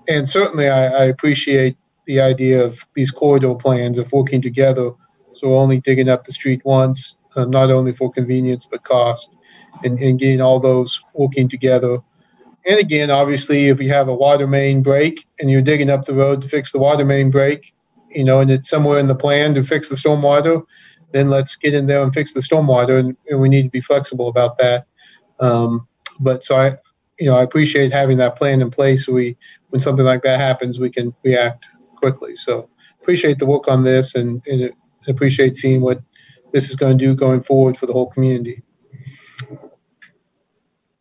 [0.07, 4.91] And certainly, I, I appreciate the idea of these corridor plans of working together.
[5.35, 9.29] So only digging up the street once, uh, not only for convenience but cost,
[9.83, 11.99] and, and getting all those working together.
[12.65, 16.13] And again, obviously, if you have a water main break and you're digging up the
[16.13, 17.73] road to fix the water main break,
[18.09, 20.63] you know, and it's somewhere in the plan to fix the stormwater,
[21.11, 23.81] then let's get in there and fix the stormwater, and, and we need to be
[23.81, 24.85] flexible about that.
[25.39, 25.87] Um,
[26.19, 26.77] but so I,
[27.19, 29.05] you know, I appreciate having that plan in place.
[29.05, 29.37] So we,
[29.69, 32.35] when something like that happens, we can react quickly.
[32.35, 32.69] So
[33.01, 34.71] appreciate the work on this, and, and
[35.07, 36.01] appreciate seeing what
[36.51, 38.61] this is going to do going forward for the whole community.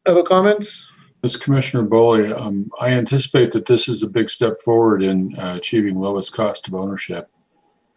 [0.07, 0.89] Other comments?
[1.23, 5.55] This Commissioner Boley, um, I anticipate that this is a big step forward in uh,
[5.57, 7.31] achieving lowest cost of ownership.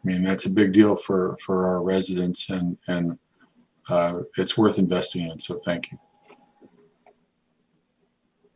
[0.03, 3.17] I mean, that's a big deal for, for our residents and, and
[3.89, 5.39] uh, it's worth investing in.
[5.39, 5.97] So thank you.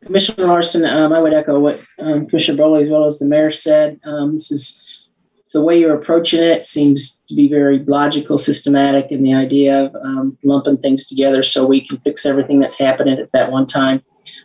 [0.04, 3.52] Commissioner Larsen, um, I would echo what um, Commissioner Boley as well as the mayor
[3.52, 4.00] said.
[4.04, 5.08] Um, this is
[5.52, 9.94] the way you're approaching it seems to be very logical, systematic, and the idea of
[9.96, 14.02] um, lumping things together so we can fix everything that's happening at that one time.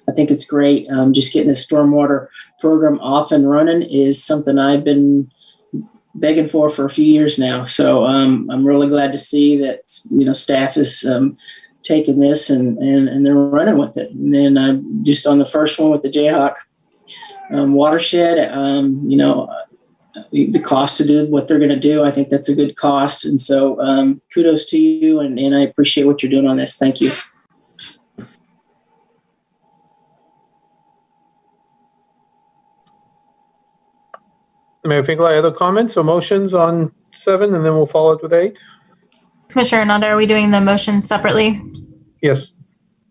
[0.09, 0.89] I think it's great.
[0.89, 2.27] Um, just getting the stormwater
[2.59, 5.31] program off and running is something I've been
[6.15, 7.65] begging for for a few years now.
[7.65, 11.05] So um, I'm really glad to see that you know staff is
[11.85, 14.11] taking this and, and and they're running with it.
[14.11, 16.55] And then uh, just on the first one with the Jayhawk
[17.51, 19.47] um, watershed, um, you know,
[20.31, 23.25] the cost to do what they're going to do, I think that's a good cost.
[23.25, 26.77] And so um, kudos to you, and, and I appreciate what you're doing on this.
[26.77, 27.11] Thank you.
[34.83, 38.21] May I Mayor Finkel, other comments or motions on seven, and then we'll follow it
[38.21, 38.59] with eight?
[39.55, 41.61] Commissioner Ananda, are we doing the motion separately?
[42.21, 42.51] Yes.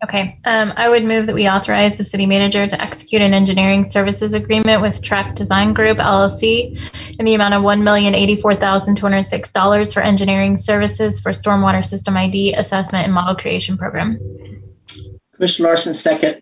[0.03, 3.83] Okay, um, I would move that we authorize the city manager to execute an engineering
[3.83, 6.79] services agreement with TREKK Design Group LLC
[7.17, 11.19] in the amount of one million eighty-four thousand two hundred six dollars for engineering services
[11.19, 14.19] for stormwater system ID assessment and model creation program.
[15.33, 16.41] Commissioner Larsen, second.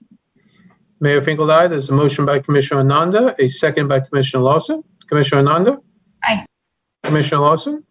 [0.99, 1.69] Mayor Finkel, aye.
[1.69, 4.83] There's a motion by Commissioner Ananda, a second by Commissioner Larsen.
[5.07, 5.77] Commissioner Ananda?
[6.25, 6.45] Aye.
[7.05, 7.85] Commissioner Larsen?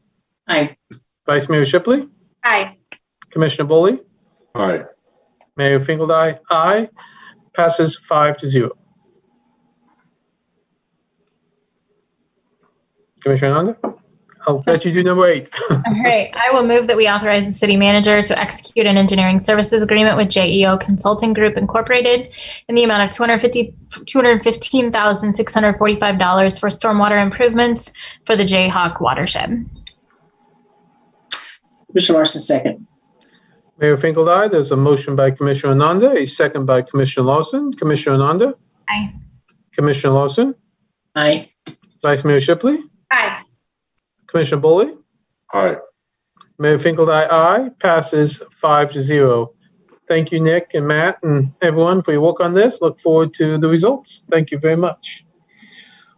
[0.46, 0.76] Aye.
[1.26, 2.08] Vice Mayor Shipley?
[2.44, 2.76] Aye.
[3.30, 4.00] Commissioner Boley?
[4.54, 4.84] Aye.
[5.56, 6.88] Mayor Finkeldei, aye.
[7.54, 8.70] Passes five to zero.
[13.22, 13.76] Commissioner Ananda?
[14.46, 15.48] I'll let you do number eight.
[15.70, 19.38] All right, I will move that we authorize the city manager to execute an engineering
[19.38, 22.32] services agreement with JEO Consulting Group Incorporated
[22.68, 27.92] in the amount of 250 $215,645 for stormwater improvements
[28.24, 29.64] for the Jayhawk watershed.
[31.92, 32.86] Commissioner Larsen, second.
[33.78, 34.48] Mayor Finkel, aye.
[34.48, 37.74] There's a motion by Commissioner Ananda, a second by Commissioner Larsen.
[37.74, 38.54] Commissioner Ananda?
[38.88, 39.12] Aye.
[39.74, 40.54] Commissioner Larsen?
[41.14, 41.50] Aye.
[42.02, 42.78] Vice Mayor Shipley?
[43.10, 43.42] Aye.
[44.26, 44.96] Commissioner Boley?
[45.52, 45.76] Aye.
[46.58, 47.26] Mayor Finkel, aye.
[47.30, 47.68] Aye.
[47.78, 49.52] Passes five to zero.
[50.08, 52.80] Thank you, Nick and Matt and everyone for your work on this.
[52.80, 54.22] Look forward to the results.
[54.30, 55.26] Thank you very much.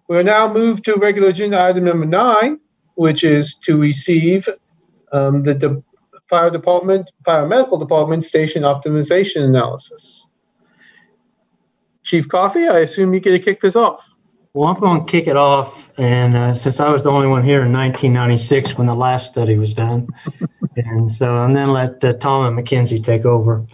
[0.09, 2.61] We'll now move to regular agenda item number nine,
[2.95, 4.49] which is to receive
[5.15, 5.83] um, the de-
[6.29, 10.27] fire department, fire medical department station optimization analysis.
[12.03, 14.11] Chief Coffey, I assume you get to kick this off.
[14.53, 17.43] Well, I'm going to kick it off, and uh, since I was the only one
[17.43, 20.07] here in 1996 when the last study was done,
[20.77, 23.67] and so and then let uh, Tom and Mackenzie take over.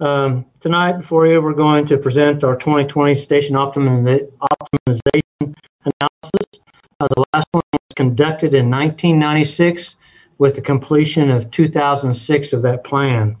[0.00, 6.60] Um, tonight, before you, we're going to present our 2020 station optimiza- optimization analysis.
[7.00, 9.96] Uh, the last one was conducted in 1996
[10.38, 13.36] with the completion of 2006 of that plan.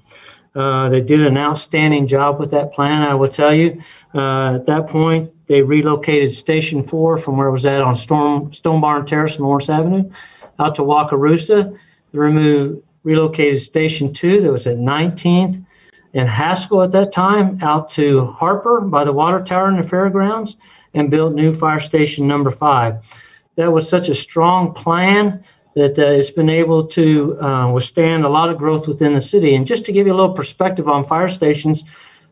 [0.54, 3.82] Uh, they did an outstanding job with that plan, I will tell you.
[4.14, 8.52] Uh, at that point, they relocated Station 4 from where it was at on Storm,
[8.52, 10.10] Stone Barn Terrace, Lawrence Avenue,
[10.58, 11.78] out to Wakarusa.
[12.12, 15.62] They removed, relocated Station 2 that was at 19th
[16.16, 20.56] and Haskell at that time out to Harper by the water tower in the fairgrounds
[20.94, 22.96] and built new fire station number 5.
[23.56, 25.44] That was such a strong plan
[25.76, 29.54] that uh, it's been able to uh, withstand a lot of growth within the city.
[29.54, 31.84] And just to give you a little perspective on fire stations,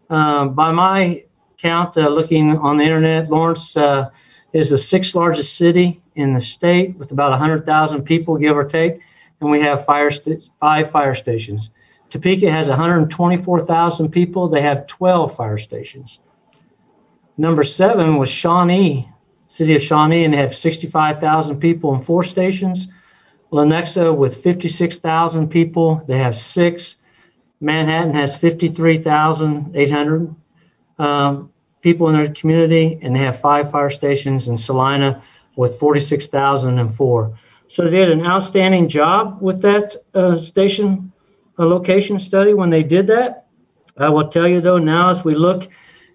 [0.08, 1.22] uh, by my
[1.58, 4.08] count, uh, looking on the internet, Lawrence uh,
[4.54, 9.00] is the sixth largest city in the state with about 100,000 people, give or take,
[9.42, 11.70] and we have fire st- five fire stations.
[12.08, 14.48] Topeka has 124,000 people.
[14.48, 16.18] They have 12 fire stations.
[17.36, 19.10] Number seven was Shawnee,
[19.48, 22.86] city of Shawnee, and they have 65,000 people and four stations.
[23.54, 26.96] Lenexa with 56,000 people, they have six.
[27.60, 30.34] Manhattan has 53,800
[30.98, 34.48] um, people in their community, and they have five fire stations.
[34.48, 35.22] And Salina
[35.54, 37.38] with 46,004.
[37.68, 41.12] So they did an outstanding job with that uh, station
[41.56, 43.46] uh, location study when they did that.
[43.96, 45.68] I will tell you though, now as we look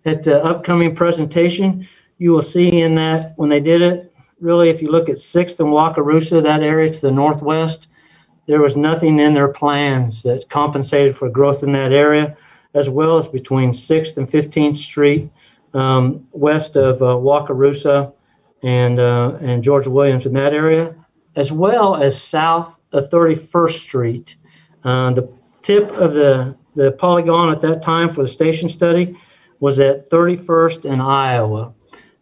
[0.03, 1.87] at the upcoming presentation,
[2.17, 4.08] you will see in that when they did it,
[4.39, 7.87] really, if you look at Sixth and Wakarusa, that area to the northwest,
[8.47, 12.35] there was nothing in their plans that compensated for growth in that area,
[12.73, 15.29] as well as between Sixth and 15th Street,
[15.73, 18.11] um, west of uh, Wakarusa
[18.63, 20.95] and uh, and George Williams in that area,
[21.35, 24.35] as well as south of 31st Street.
[24.83, 29.15] Uh, the tip of the the polygon at that time for the station study
[29.59, 31.73] was at 31st and Iowa.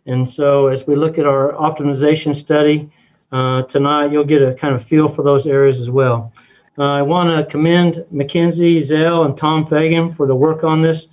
[0.08, 2.90] And so as we look at our optimization study
[3.32, 6.34] uh, tonight, you'll get a kind of feel for those areas as well.
[6.77, 11.08] Uh, I want to commend Mackenzie Ezell, and Tom Fagan for the work on this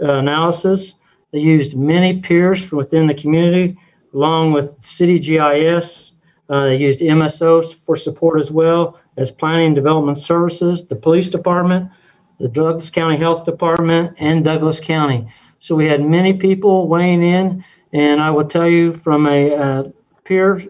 [0.00, 0.94] uh, analysis.
[1.32, 3.76] They used many peers from within the community,
[4.14, 6.12] along with City GIS.
[6.48, 11.30] Uh, they used MSOs for support as well as Planning and Development Services, the Police
[11.30, 11.90] Department,
[12.38, 15.26] the Douglas County Health Department, and Douglas County.
[15.58, 19.84] So we had many people weighing in and I will tell you from a uh,
[20.24, 20.62] peer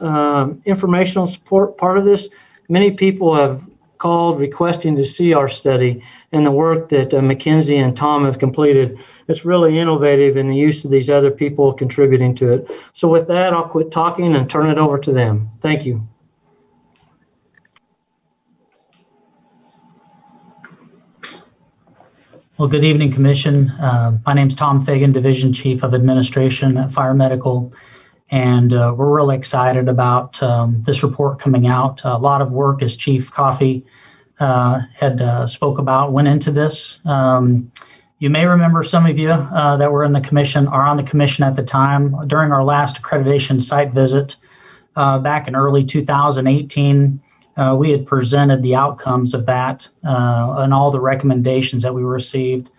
[0.00, 2.28] um, informational support part of this,
[2.68, 3.62] many people have
[3.98, 8.98] called requesting to see our study and the work that uh, and Tom have completed.
[9.28, 12.70] It's really innovative in the use of these other people contributing to it.
[12.94, 15.50] So with that, I'll quit talking and turn it over to them.
[15.60, 16.08] Thank you.
[22.60, 23.70] Well, good evening, Commission.
[23.70, 27.72] Uh, my name is Tom Fagan, Division Chief of Administration at Fire Medical,
[28.30, 32.02] and uh, we're really excited about um, this report coming out.
[32.04, 33.86] A lot of work, as Chief Coffey
[34.40, 37.00] uh, had uh, spoke about, went into this.
[37.06, 37.72] Um,
[38.18, 41.02] you may remember some of you uh, that were in the commission are on the
[41.02, 44.36] commission at the time during our last accreditation site visit
[44.96, 47.22] uh, back in early 2018
[47.60, 52.02] uh, we had presented the outcomes of that uh, and all the recommendations that we
[52.02, 52.70] received.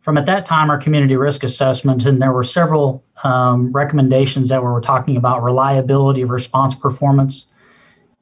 [0.00, 4.62] From at that time our community risk assessment and there were several um, recommendations that
[4.62, 7.46] we were talking about reliability of response performance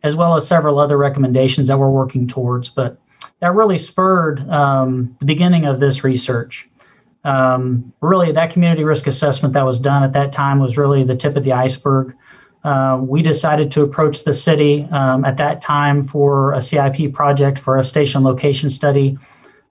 [0.03, 2.69] as well as several other recommendations that we're working towards.
[2.69, 2.99] But
[3.39, 6.69] that really spurred um, the beginning of this research.
[7.23, 11.17] Um, really that community risk assessment that was done at that time was really the
[11.17, 12.17] tip of the iceberg
[12.65, 17.59] uh, we decided to approach the city um, at that time for a CIP project
[17.59, 19.19] for a station location study.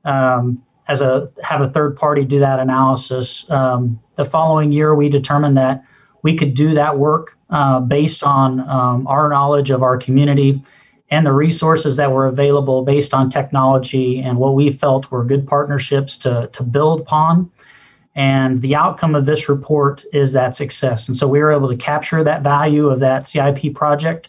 [0.06, 3.50] Um, as a have a third party do that analysis.
[3.50, 5.84] Um, the following year, we determined that
[6.24, 10.62] we could do that work uh, based on um, our knowledge of our community
[11.12, 15.48] and the resources that were available based on technology and what we felt were good
[15.48, 17.50] partnerships to to build upon.
[18.20, 21.08] And the outcome of this report is that success.
[21.08, 24.28] And so we were able to capture that value of that CIP project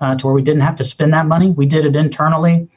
[0.00, 1.50] uh, to where we didn't have to spend that money.
[1.50, 2.68] We did it internally.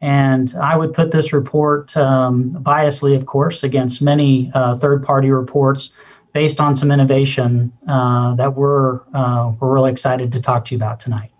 [0.00, 5.28] And I would put this report um, biasly, of course, against many uh, third party
[5.28, 5.92] reports
[6.32, 10.78] based on some innovation uh, that we're, uh, we're really excited to talk to you
[10.78, 11.32] about tonight.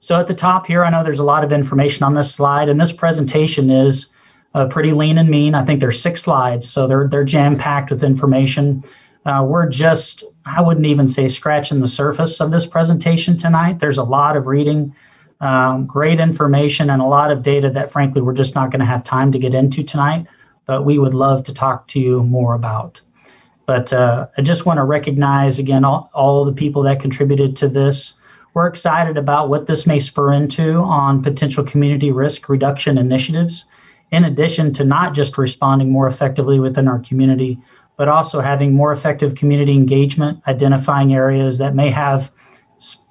[0.00, 2.68] So at the top here, I know there's a lot of information on this slide,
[2.68, 4.08] and this presentation is
[4.56, 5.54] uh, pretty lean and mean.
[5.54, 8.82] I think there's six slides, so they're they're jam packed with information.
[9.26, 13.80] Uh, we're just I wouldn't even say scratching the surface of this presentation tonight.
[13.80, 14.94] There's a lot of reading,
[15.40, 18.86] um, great information, and a lot of data that frankly we're just not going to
[18.86, 20.26] have time to get into tonight.
[20.64, 23.00] But we would love to talk to you more about.
[23.66, 27.68] But uh, I just want to recognize again all, all the people that contributed to
[27.68, 28.14] this.
[28.54, 33.66] We're excited about what this may spur into on potential community risk reduction initiatives
[34.12, 37.58] in addition to not just responding more effectively within our community,
[37.96, 42.30] but also having more effective community engagement, identifying areas that may have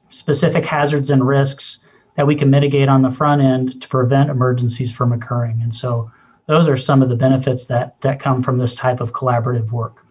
[0.09, 1.79] specific hazards and risks
[2.15, 5.61] that we can mitigate on the front end to prevent emergencies from occurring.
[5.61, 6.09] And so
[6.45, 10.05] those are some of the benefits that, that come from this type of collaborative work.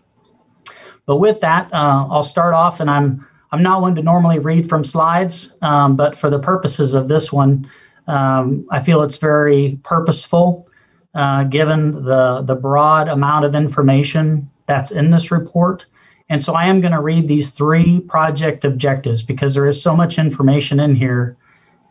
[1.07, 4.69] But with that, uh, I'll start off and I'm I'm not one to normally read
[4.69, 7.71] from slides, um, but for the purposes of this one,
[8.09, 10.69] um, I feel it's very purposeful,
[11.15, 15.87] uh, given the, the broad amount of information that's in this report.
[16.29, 19.95] And so I am going to read these three project objectives because there is so
[19.95, 21.37] much information in here.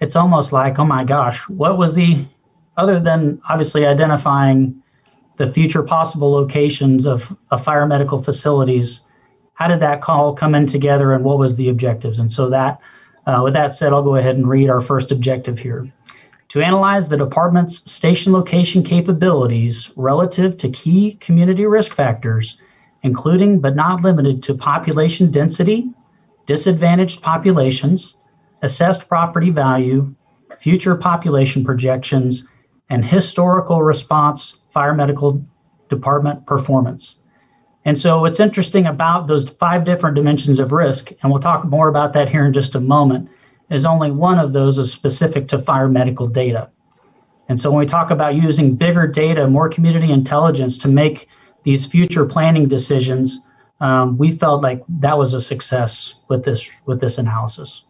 [0.01, 2.25] It's almost like, oh my gosh, what was the,
[2.77, 4.81] other than obviously identifying
[5.37, 9.01] the future possible locations of, of fire medical facilities,
[9.53, 12.19] how did that call come in together and what was the objectives?
[12.19, 12.79] And so that,
[13.25, 15.91] uh, with that said, I'll go ahead and read our first objective here.
[16.53, 22.59] To analyze the department's station location capabilities relative to key community risk factors
[23.01, 25.89] including but not limited to population density,
[26.45, 28.17] disadvantaged populations,
[28.61, 30.13] assessed property value,
[30.59, 32.47] future population projections,
[32.91, 35.43] and historical response fire medical
[35.89, 37.17] department performance.
[37.83, 41.89] And so, what's interesting about those five different dimensions of risk, and we'll talk more
[41.89, 43.27] about that here in just a moment,
[43.69, 46.69] is only one of those is specific to fire medical data.
[47.49, 51.27] And so, when we talk about using bigger data, more community intelligence to make
[51.63, 53.41] these future planning decisions,
[53.79, 57.83] um, we felt like that was a success with this with this analysis.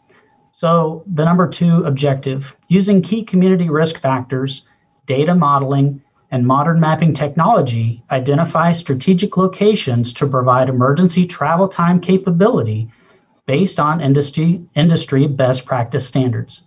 [0.55, 4.65] So the number two objective, using key community risk factors,
[5.07, 12.89] data modeling, and modern mapping technology, identify strategic locations to provide emergency travel time capability
[13.45, 16.63] based on industry industry best practice standards.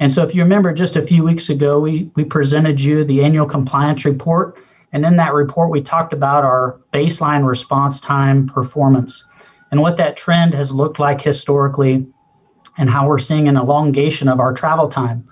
[0.00, 3.24] And so if you remember just a few weeks ago, we, we presented you the
[3.24, 4.56] annual compliance report
[4.92, 9.24] and in that report, we talked about our baseline response time performance
[9.70, 12.06] and what that trend has looked like historically
[12.78, 15.28] and how we're seeing an elongation of our travel time.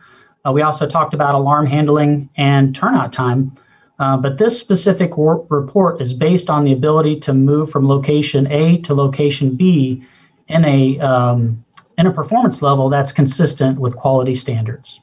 [0.46, 3.52] Uh, we also talked about alarm handling and turnout time.
[3.98, 8.76] Uh, but this specific report is based on the ability to move from location A
[8.82, 10.04] to location B
[10.48, 11.64] in a um,
[11.98, 15.00] in a performance level that's consistent with quality standards.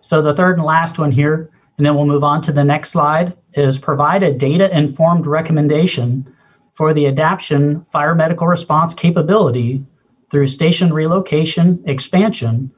[0.00, 2.90] So the third and last one here and then we'll move on to the next
[2.90, 6.34] slide, is provide a data-informed recommendation
[6.74, 9.84] for the adaption fire medical response capability
[10.30, 12.70] through station relocation expansion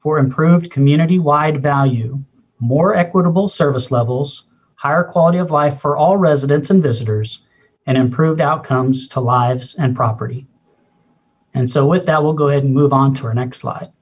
[0.00, 2.22] for improved community-wide value,
[2.60, 4.46] more equitable service levels,
[4.76, 7.40] higher quality of life for all residents and visitors,
[7.86, 10.46] and improved outcomes to lives and property.
[11.54, 13.92] And so with that, we'll go ahead and move on to our next slide.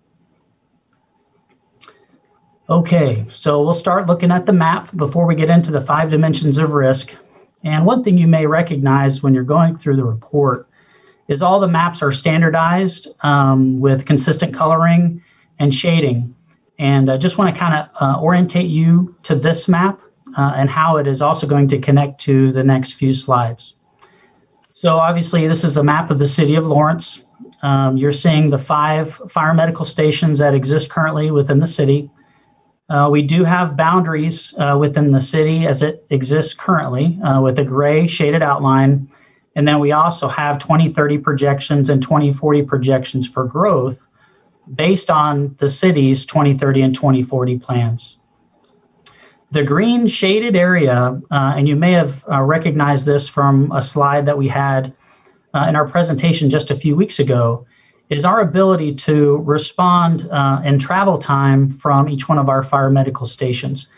[2.71, 6.57] Okay, so we'll start looking at the map before we get into the five dimensions
[6.57, 7.13] of risk.
[7.65, 10.69] And one thing you may recognize when you're going through the report
[11.29, 15.23] is all the maps are standardized um, with consistent coloring
[15.59, 16.35] and shading.
[16.79, 20.01] And I just want to kind of uh, orientate you to this map
[20.37, 23.75] uh, and how it is also going to connect to the next few slides.
[24.73, 27.22] So obviously this is the map of the city of Lawrence.
[27.63, 32.11] Um, you're seeing the five fire medical stations that exist currently within the city.
[32.89, 37.59] Uh, we do have boundaries uh, within the city as it exists currently uh, with
[37.59, 39.09] a gray shaded outline.
[39.55, 43.99] And then we also have 2030 projections and 2040 projections for growth
[44.75, 48.19] based on the city's 2030 and 2040 plans.
[49.51, 54.25] The green shaded area, uh, and you may have uh, recognized this from a slide
[54.27, 54.95] that we had
[55.55, 57.67] uh, in our presentation just a few weeks ago,
[58.09, 62.91] is our ability to respond uh, in travel time from each one of our fire
[62.91, 63.89] medical stations.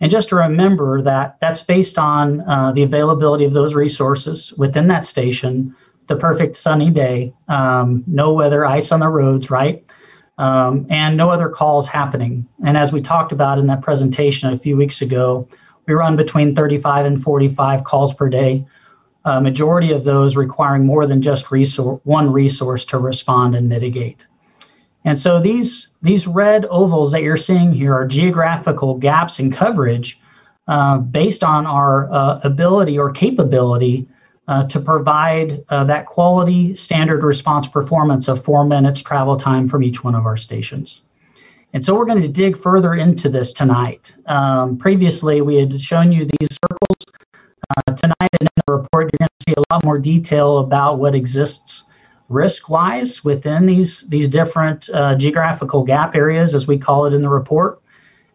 [0.00, 4.88] And just to remember that that's based on uh, the availability of those resources within
[4.88, 5.74] that station,
[6.08, 9.84] the perfect sunny day, um, no weather, ice on the roads, right?
[10.38, 12.48] Um, and no other calls happening.
[12.64, 15.48] And as we talked about in that presentation a few weeks ago,
[15.86, 18.66] we run between 35 and 45 calls per day
[19.24, 21.46] a majority of those requiring more than just
[22.04, 24.26] one resource to respond and mitigate.
[25.04, 30.20] And so these, these red ovals that you're seeing here are geographical gaps in coverage
[30.68, 34.06] uh, based on our uh, ability or capability
[34.48, 39.82] uh, to provide uh, that quality standard response performance of four minutes travel time from
[39.82, 41.02] each one of our stations.
[41.72, 44.14] And so we're going to dig further into this tonight.
[44.26, 47.06] Um, previously, we had shown you these circles
[47.76, 48.28] uh, tonight
[48.66, 51.84] the report, you're going to see a lot more detail about what exists
[52.28, 57.28] risk-wise within these, these different uh, geographical gap areas, as we call it in the
[57.28, 57.80] report.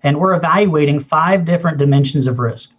[0.03, 2.71] And we're evaluating five different dimensions of risk.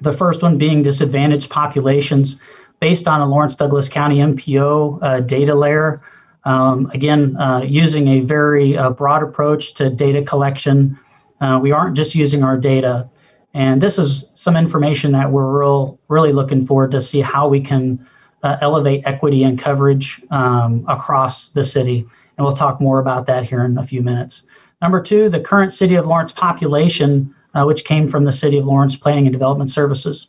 [0.00, 2.36] The first one being disadvantaged populations
[2.80, 6.00] based on a Lawrence Douglas County MPO uh, data layer.
[6.44, 10.98] Um, again, uh, using a very uh, broad approach to data collection.
[11.40, 13.08] Uh, we aren't just using our data
[13.54, 17.60] and this is some information that we're real, really looking forward to see how we
[17.60, 18.06] can
[18.42, 22.06] uh, elevate equity and coverage um, across the city.
[22.36, 24.44] And we'll talk more about that here in a few minutes.
[24.80, 28.64] Number two, the current City of Lawrence population, uh, which came from the City of
[28.64, 30.28] Lawrence Planning and Development Services.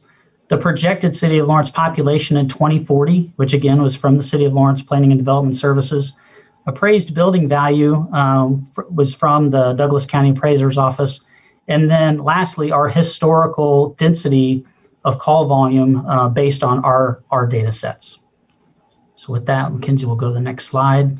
[0.50, 4.54] The projected City of Lawrence population in 2040, which again was from the City of
[4.54, 6.14] Lawrence Planning and Development Services.
[6.68, 11.22] Appraised building value um, was from the Douglas County Appraiser's Office.
[11.68, 14.66] And then lastly, our historical density
[15.06, 18.20] of call volume uh, based on our, our data sets.
[19.16, 21.18] So with that, Mackenzie will go to the next slide.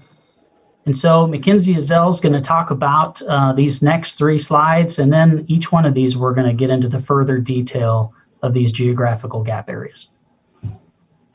[0.86, 5.14] And so Mackenzie Ezell is going to talk about uh, these next three slides, and
[5.14, 8.74] then each one of these we're going to get into the further detail of these
[8.74, 10.10] geographical gap areas.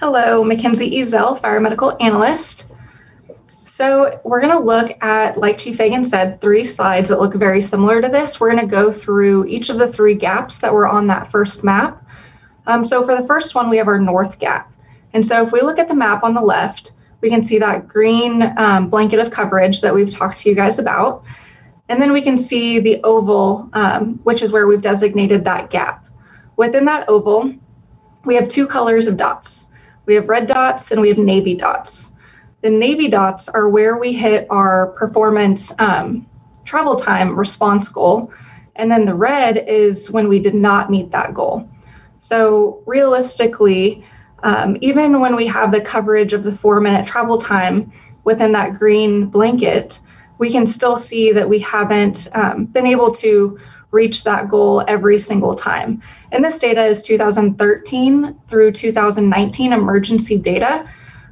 [0.00, 2.66] Hello, Mackenzie Ezell, Fire Medical Analyst.
[3.78, 7.62] So we're going to look at, like Chief Fagan said, three slides that look very
[7.62, 8.40] similar to this.
[8.40, 11.62] We're going to go through each of the three gaps that were on that first
[11.62, 12.04] map.
[12.66, 14.72] Um, so for the first one, we have our north gap.
[15.12, 17.86] And so if we look at the map on the left, we can see that
[17.86, 21.22] green um, blanket of coverage that we've talked to you guys about.
[21.88, 26.04] And then we can see the oval, um, which is where we've designated that gap.
[26.56, 27.54] Within that oval,
[28.24, 29.68] we have two colors of dots.
[30.06, 32.10] We have red dots and we have navy dots.
[32.62, 36.26] The navy dots are where we hit our performance um,
[36.64, 38.32] travel time response goal.
[38.76, 41.68] And then the red is when we did not meet that goal.
[42.18, 44.04] So realistically,
[44.42, 47.92] um, even when we have the coverage of the four minute travel time
[48.24, 50.00] within that green blanket,
[50.38, 53.58] we can still see that we haven't um, been able to
[53.90, 56.02] reach that goal every single time.
[56.30, 60.88] And this data is 2013 through 2019 emergency data.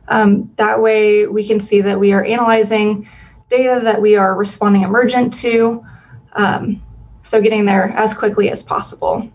[0.09, 3.09] Um, that way, we can see that we are analyzing
[3.49, 5.85] data that we are responding emergent to.
[6.33, 6.83] Um,
[7.23, 9.29] so, getting there as quickly as possible.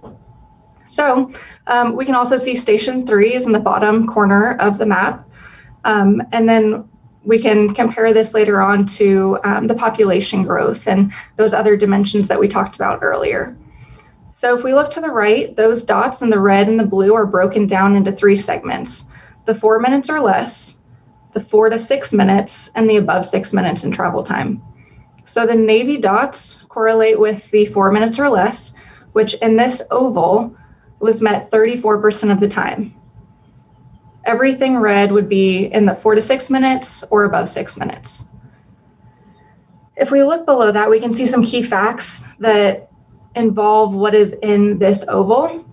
[0.92, 1.32] So
[1.68, 5.26] um, we can also see station three is in the bottom corner of the map.
[5.86, 6.88] Um, and then
[7.24, 12.28] we can compare this later on to um, the population growth and those other dimensions
[12.28, 13.56] that we talked about earlier.
[14.34, 17.14] So if we look to the right, those dots in the red and the blue
[17.14, 19.06] are broken down into three segments.
[19.52, 20.78] The four minutes or less,
[21.34, 24.62] the four to six minutes, and the above six minutes in travel time.
[25.26, 28.74] So the navy dots correlate with the four minutes or less,
[29.12, 30.56] which in this oval
[31.00, 32.96] was met 34% of the time.
[34.24, 38.24] Everything red would be in the four to six minutes or above six minutes.
[39.98, 42.90] If we look below that, we can see some key facts that
[43.36, 45.66] involve what is in this oval.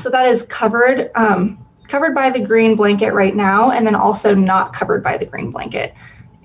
[0.00, 4.34] So that is covered, um, covered by the green blanket right now, and then also
[4.34, 5.92] not covered by the green blanket,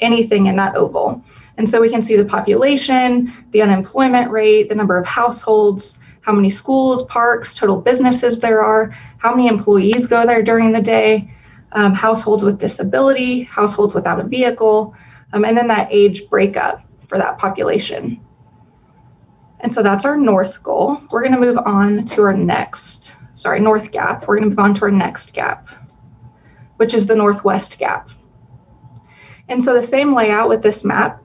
[0.02, 1.24] anything in that oval.
[1.58, 6.34] And so we can see the population, the unemployment rate, the number of households, how
[6.34, 11.32] many schools, parks, total businesses there are, how many employees go there during the day,
[11.72, 14.94] um, households with disability, households without a vehicle,
[15.32, 18.20] um, and then that age breakup for that population.
[19.62, 21.02] And so that's our north goal.
[21.10, 23.16] We're going to move on to our next,
[23.48, 24.28] sorry, north gap.
[24.28, 25.70] We're going to move on to our next gap,
[26.76, 28.10] which is the northwest gap.
[29.48, 31.24] And so the same layout with this map,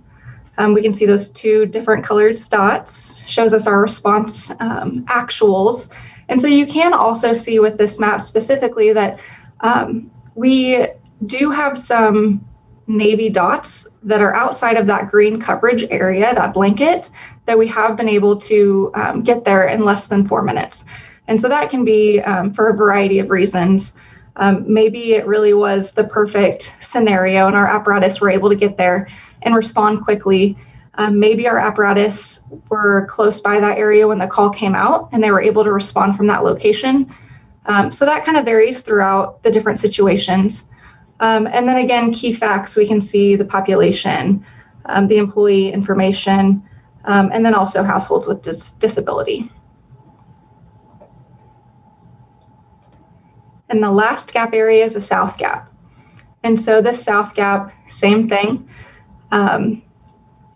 [0.56, 5.88] um, we can see those two different colored dots, shows us our response um, actuals.
[6.28, 9.18] And so you can also see with this map specifically that
[9.58, 10.86] um, we
[11.26, 12.40] do have some
[12.86, 17.10] navy dots that are outside of that green coverage area, that blanket,
[17.46, 20.84] that we have been able to um, get there in less than four minutes.
[21.28, 23.94] And so that can be um, for a variety of reasons.
[24.36, 28.76] Um, maybe it really was the perfect scenario and our apparatus were able to get
[28.76, 29.08] there
[29.42, 30.56] and respond quickly.
[30.94, 35.22] Um, maybe our apparatus were close by that area when the call came out and
[35.22, 37.14] they were able to respond from that location.
[37.66, 40.64] Um, so that kind of varies throughout the different situations.
[41.20, 44.44] Um, and then again, key facts we can see the population,
[44.86, 46.62] um, the employee information,
[47.04, 49.50] and then also households with dis- disability.
[53.72, 55.72] And the last gap area is the South Gap.
[56.44, 58.68] And so this South Gap, same thing.
[59.30, 59.82] Um,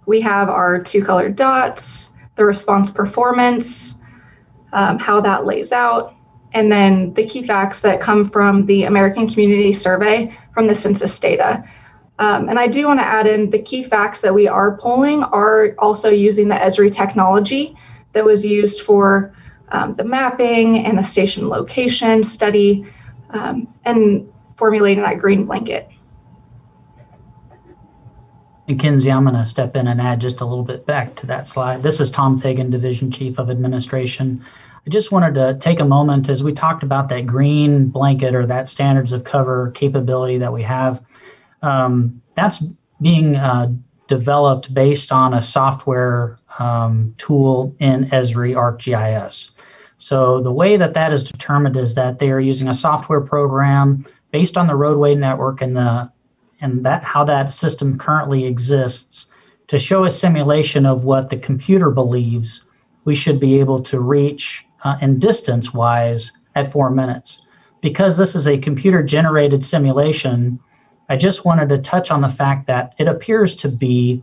[0.04, 3.94] we have our two colored dots, the response performance,
[4.74, 6.14] um, how that lays out,
[6.52, 11.18] and then the key facts that come from the American Community Survey from the census
[11.18, 11.64] data.
[12.18, 15.22] Um, and I do want to add in the key facts that we are polling
[15.22, 17.74] are also using the Esri technology
[18.12, 19.34] that was used for
[19.70, 22.86] um, the mapping and the station location study
[23.30, 25.88] um, and formulating that green blanket.
[28.68, 31.26] And Kinsey, I'm going to step in and add just a little bit back to
[31.26, 31.82] that slide.
[31.82, 34.44] This is Tom Fagan, Division Chief of Administration.
[34.86, 38.46] I just wanted to take a moment as we talked about that green blanket or
[38.46, 41.02] that standards of cover capability that we have.
[41.62, 42.64] Um, that's
[43.00, 43.72] being uh,
[44.08, 49.50] developed based on a software um, tool in Esri ArcGIS.
[50.06, 54.04] So the way that that is determined is that they are using a software program
[54.30, 56.08] based on the roadway network and the
[56.60, 59.26] and that how that system currently exists
[59.66, 62.64] to show a simulation of what the computer believes
[63.04, 67.42] we should be able to reach uh, and distance wise at four minutes.
[67.80, 70.60] Because this is a computer generated simulation,
[71.08, 74.22] I just wanted to touch on the fact that it appears to be,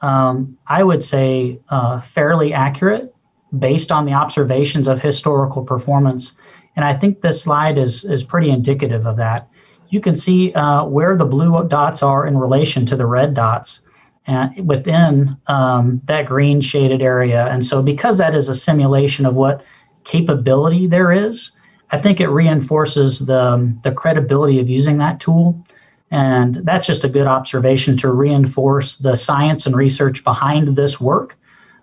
[0.00, 3.14] um, I would say, uh, fairly accurate
[3.58, 6.32] based on the observations of historical performance.
[6.76, 9.48] And I think this slide is, is pretty indicative of that.
[9.88, 13.82] You can see uh, where the blue dots are in relation to the red dots
[14.28, 17.48] uh, within um, that green shaded area.
[17.48, 19.64] And so, because that is a simulation of what
[20.04, 21.50] capability there is,
[21.90, 25.64] I think it reinforces the, the credibility of using that tool.
[26.12, 31.36] And that's just a good observation to reinforce the science and research behind this work.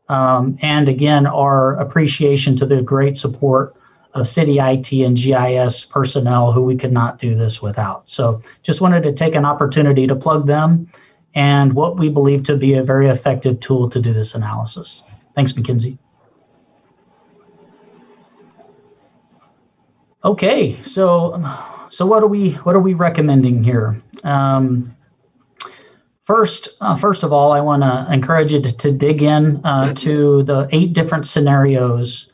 [0.10, 3.76] Um, and again, our appreciation to the great support
[4.14, 8.10] of city IT and GIS personnel who we could not do this without.
[8.10, 10.90] So just wanted to take an opportunity to plug them
[11.36, 15.04] and what we believe to be a very effective tool to do this analysis.
[15.36, 15.98] Thanks, Mackenzie.
[20.24, 21.42] Okay, so
[21.90, 24.02] so what are we what are we recommending here?
[24.24, 24.97] Um,
[26.28, 29.94] first, uh, first of all, I want to encourage you to, to dig in uh,
[29.96, 32.30] to the eight different scenarios.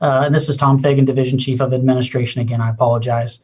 [0.00, 2.42] Uh, and this is Tom Fagan, Division Chief of Administration.
[2.42, 3.40] Again, I apologize.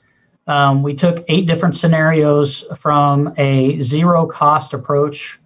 [0.46, 5.40] Um, we took eight different scenarios from a zero cost approach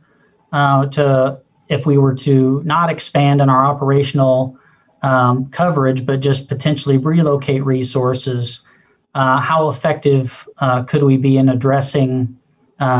[0.52, 4.58] uh, to if we were to not expand in our operational
[5.02, 8.62] um, coverage, but just potentially relocate resources,
[9.14, 12.34] uh, how effective uh, could we be in addressing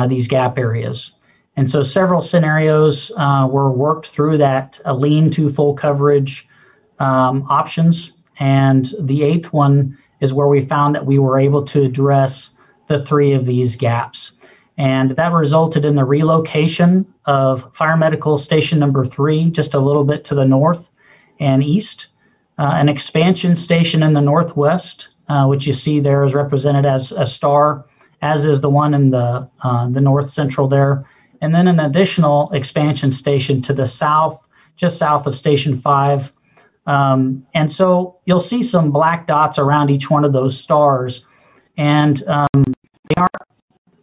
[0.09, 1.13] these gap areas?
[1.59, 6.47] And so several scenarios uh, were worked through that lean to full coverage
[7.01, 8.13] um, options.
[8.39, 12.55] And the eighth one is where we found that we were able to address
[12.87, 14.31] the three of these gaps.
[14.77, 20.05] And that resulted in the relocation of fire medical station number three, just a little
[20.05, 20.89] bit to the north
[21.41, 22.07] and east,
[22.59, 27.11] uh, an expansion station in the northwest, uh, which you see there is represented as
[27.11, 27.85] a star,
[28.23, 31.05] as is the one in the, uh, the north central there.
[31.41, 36.33] And then an additional expansion station to the south, just south of Station 5,
[36.89, 41.23] um, and so you'll see some black dots around each one of those stars.
[41.77, 43.29] And um, they are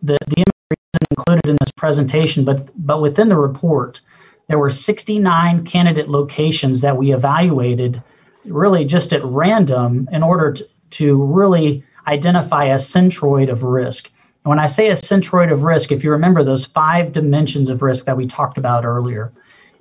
[0.04, 4.02] the, the imagery isn't included in this presentation, but but within the report,
[4.48, 8.04] there were 69 candidate locations that we evaluated
[8.46, 14.12] really just at random in order to, to really identify a centroid of risk.
[14.46, 17.82] And when I say a centroid of risk, if you remember those five dimensions of
[17.82, 19.34] risk that we talked about earlier.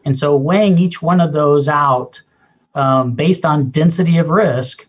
[0.07, 2.23] And so weighing each one of those out
[2.75, 4.87] um, based on density of risk,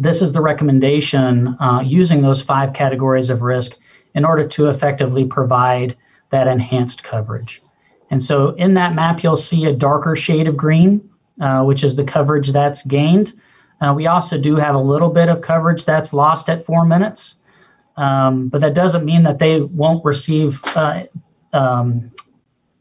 [0.00, 3.76] this is the recommendation uh, using those five categories of risk
[4.16, 5.96] in order to effectively provide
[6.30, 7.62] that enhanced coverage.
[8.10, 11.08] And so in that map, you'll see a darker shade of green,
[11.40, 13.32] uh, which is the coverage that's gained.
[13.80, 17.36] Uh, we also do have a little bit of coverage that's lost at four minutes,
[17.98, 21.02] um, but that doesn't mean that they won't receive uh,
[21.52, 22.12] um,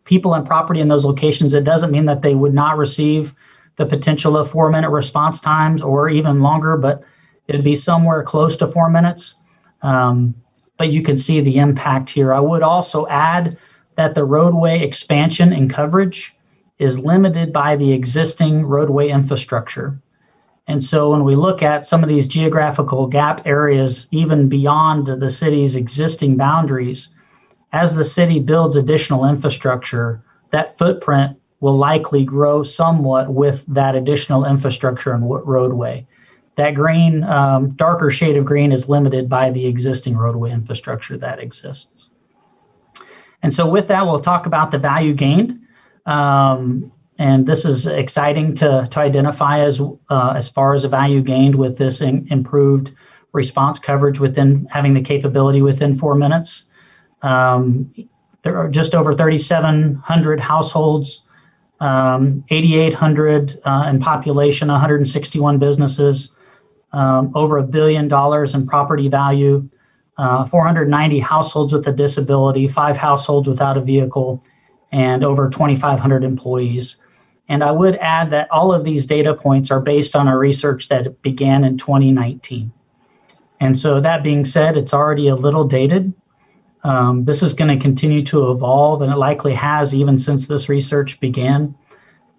[0.03, 1.55] people and property in those locations.
[1.55, 3.33] It doesn't mean that they would not receive
[3.77, 7.03] the potential of four minute response times or even longer, but
[7.47, 9.35] it'd be somewhere close to four minutes.
[9.81, 10.35] Um,
[10.77, 12.31] but you can see the impact here.
[12.31, 13.57] I would also add
[13.95, 16.35] that the roadway expansion and coverage
[16.77, 19.99] is limited by the existing roadway infrastructure.
[20.67, 25.29] And so when we look at some of these geographical gap areas, even beyond the
[25.29, 27.09] city's existing boundaries,
[27.71, 30.21] as the city builds additional infrastructure,
[30.51, 36.05] that footprint will likely grow somewhat with that additional infrastructure and roadway.
[36.55, 41.39] That green, um, darker shade of green is limited by the existing roadway infrastructure that
[41.39, 42.09] exists.
[43.43, 45.59] And so with that, we'll talk about the value gained.
[46.05, 51.21] Um, and this is exciting to, to identify as, uh, as far as a value
[51.21, 52.91] gained with this in, improved
[53.33, 56.65] response coverage within having the capability within four minutes.
[57.21, 57.91] Um,
[58.43, 61.23] there are just over 3,700 households
[61.79, 66.35] um, 8,800 uh, in population, 161 businesses,
[66.93, 69.67] um, over a billion dollars in property value,
[70.17, 74.43] uh, 490 households with a disability, five households without a vehicle,
[74.91, 77.03] and over 2,500 employees.
[77.49, 80.89] And I would add that all of these data points are based on our research
[80.89, 82.71] that began in 2019.
[83.59, 86.13] And so, that being said, it's already a little dated.
[86.83, 90.69] Um, this is going to continue to evolve, and it likely has even since this
[90.69, 91.73] research began.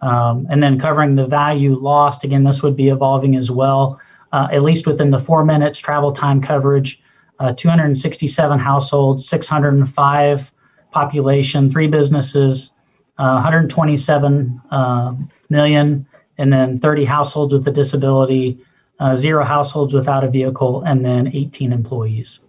[0.00, 4.00] Um, and then covering the value lost, again, this would be evolving as well,
[4.32, 7.02] uh, at least within the four minutes travel time coverage,
[7.40, 10.52] uh, 267 households, 605
[10.92, 12.70] population, three businesses,
[13.18, 15.14] uh, 127 uh,
[15.48, 16.06] million,
[16.38, 18.58] and then 30 households with a disability,
[19.00, 22.40] uh, zero households without a vehicle, and then 18 employees.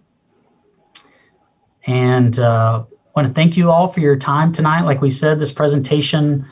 [1.86, 2.84] And uh,
[3.16, 4.82] want to thank you all for your time tonight.
[4.82, 6.46] Like we said, this presentation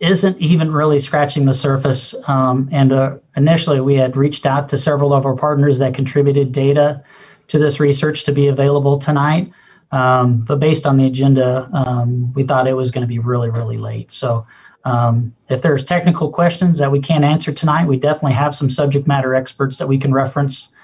[0.00, 2.14] isn't even really scratching the surface.
[2.28, 6.52] Um, and uh, initially, we had reached out to several of our partners that contributed
[6.52, 7.02] data
[7.48, 9.50] to this research to be available tonight.
[9.90, 13.50] Um, but based on the agenda, um, we thought it was going to be really,
[13.50, 14.12] really late.
[14.12, 14.46] So
[14.84, 19.06] um, if there's technical questions that we can't answer tonight, we definitely have some subject
[19.06, 20.74] matter experts that we can reference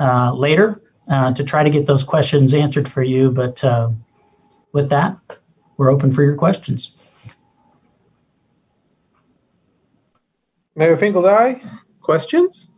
[0.00, 3.30] uh, later uh, to try to get those questions answered for you.
[3.30, 3.90] But uh,
[4.72, 5.16] with that,
[5.76, 6.92] we're open for your questions.
[10.74, 11.60] Mayor Finkeldei,
[12.00, 12.71] questions?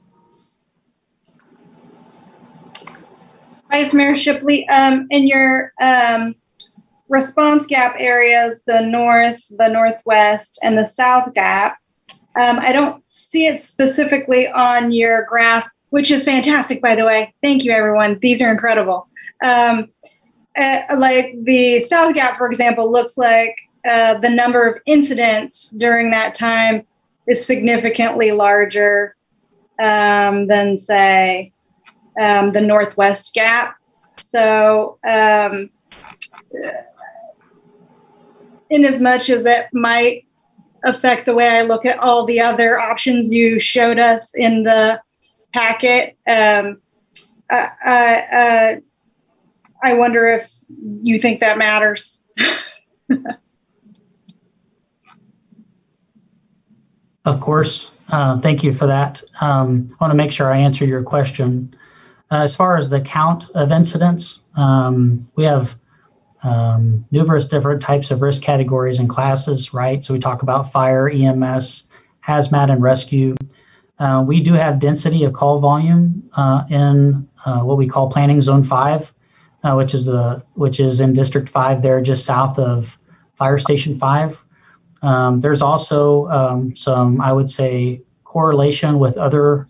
[3.71, 6.35] Vice Mayor Shipley, um, in your um,
[7.09, 11.79] response gap areas, the north, the northwest, and the south gap,
[12.37, 17.33] um, I don't see it specifically on your graph, which is fantastic, by the way.
[17.43, 18.19] Thank you, everyone.
[18.21, 19.09] These are incredible.
[19.43, 19.91] Um,
[20.57, 23.57] uh, like the south gap, for example, looks like
[23.89, 26.87] uh, the number of incidents during that time
[27.29, 29.15] is significantly larger
[29.81, 31.53] um, than, say,
[32.21, 33.77] um, the Northwest Gap.
[34.19, 35.71] So, um,
[38.71, 40.27] in as much as that might
[40.85, 45.01] affect the way I look at all the other options you showed us in the
[45.53, 46.81] packet, um,
[47.51, 48.81] I, I,
[49.83, 50.51] I wonder if
[51.03, 52.19] you think that matters.
[57.25, 57.91] Of course.
[58.11, 59.23] Uh, thank you for that.
[59.41, 61.75] Um, I want to make sure I answer your question.
[62.31, 65.77] Uh, as far as the count of incidents, um, we have
[66.43, 70.05] um, numerous different types of risk categories and classes, right?
[70.05, 71.89] So we talk about fire, EMS,
[72.27, 73.35] hazmat, and rescue.
[73.99, 78.41] Uh, we do have density of call volume uh, in uh, what we call Planning
[78.41, 79.13] Zone Five,
[79.63, 82.99] uh, which is the which is in District Five, there just south of
[83.37, 84.43] Fire Station Five.
[85.03, 89.69] Um, there's also um, some, I would say, correlation with other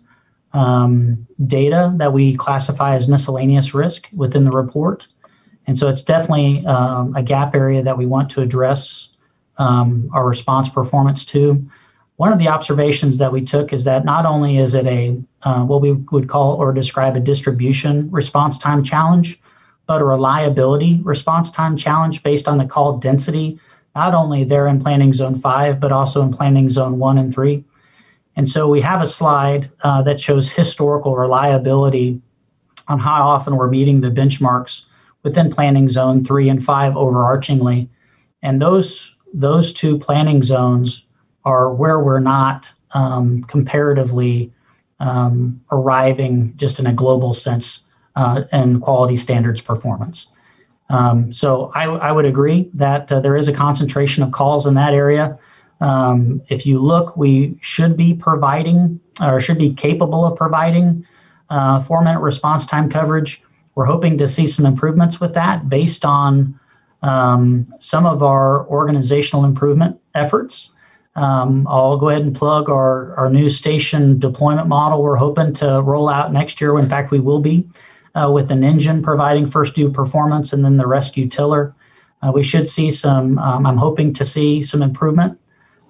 [0.55, 5.05] um, data that we classify as miscellaneous risk within the report.
[5.67, 9.09] And so it's definitely um, a gap area that we want to address
[9.57, 11.69] um, our response performance to.
[12.15, 15.65] One of the observations that we took is that not only is it a uh,
[15.65, 19.41] what we would call or describe a distribution response time challenge,
[19.87, 23.59] but a reliability response time challenge based on the call density
[23.95, 27.63] not only there in planning zone five, but also in planning zone one and three.
[28.35, 32.21] And so we have a slide uh, that shows historical reliability
[32.87, 34.85] on how often we're meeting the benchmarks
[35.23, 37.87] within planning zone three and five overarchingly.
[38.43, 41.05] And those, those two planning zones
[41.45, 44.51] are where we're not um, comparatively
[44.99, 50.27] um, arriving just in a global sense uh, and quality standards performance.
[50.89, 54.75] Um, so I, I, would agree that uh, there is a concentration of calls in
[54.75, 55.37] that area.
[55.81, 61.05] Um, if you look, we should be providing or should be capable of providing
[61.49, 63.41] uh, four minute response time coverage.
[63.75, 66.57] We're hoping to see some improvements with that based on
[67.01, 70.71] um, some of our organizational improvement efforts.
[71.15, 75.81] Um, I'll go ahead and plug our, our new station deployment model we're hoping to
[75.81, 76.77] roll out next year.
[76.77, 77.69] In fact, we will be
[78.15, 81.73] uh, with an engine providing first due performance and then the rescue tiller.
[82.21, 85.39] Uh, we should see some, um, I'm hoping to see some improvement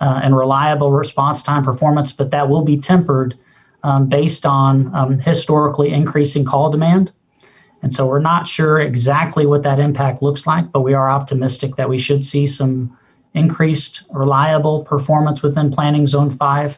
[0.05, 3.35] uh, and reliable response time performance, but that will be tempered
[3.81, 7.11] um, based on um, historically increasing call demand.
[7.81, 11.75] And so we're not sure exactly what that impact looks like, but we are optimistic
[11.75, 12.95] that we should see some
[13.33, 16.77] increased reliable performance within planning zone five.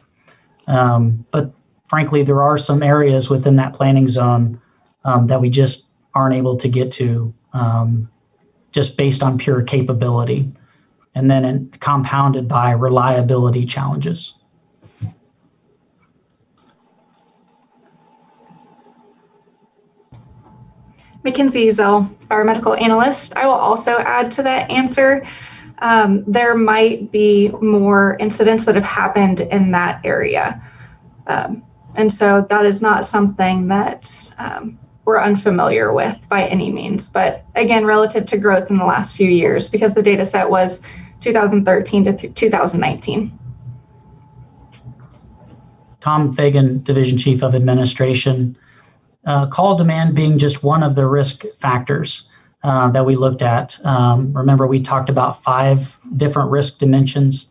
[0.66, 1.52] Um, but
[1.88, 4.60] frankly, there are some areas within that planning zone
[5.04, 8.08] um, that we just aren't able to get to um,
[8.72, 10.50] just based on pure capability,
[11.18, 14.34] and then compounded by reliability challenges.
[21.24, 23.36] Mackenzie Ezell, biomedical analyst.
[23.36, 25.26] I will also add to that answer.
[25.80, 30.60] um, there might be more incidents that have happened in that area.
[31.26, 31.62] Um,
[31.94, 37.08] and so that is not something that um, we're unfamiliar with by any means.
[37.08, 40.80] But again, relative to growth in the last few years, because the data set was
[41.20, 43.38] 2013 to th- 2019.
[46.00, 48.56] Tom Fagan, Division Chief of Administration.
[49.26, 52.28] Uh, call demand being just one of the risk factors
[52.62, 53.78] uh, that we looked at.
[53.84, 57.48] Um, remember, we talked about five different risk dimensions,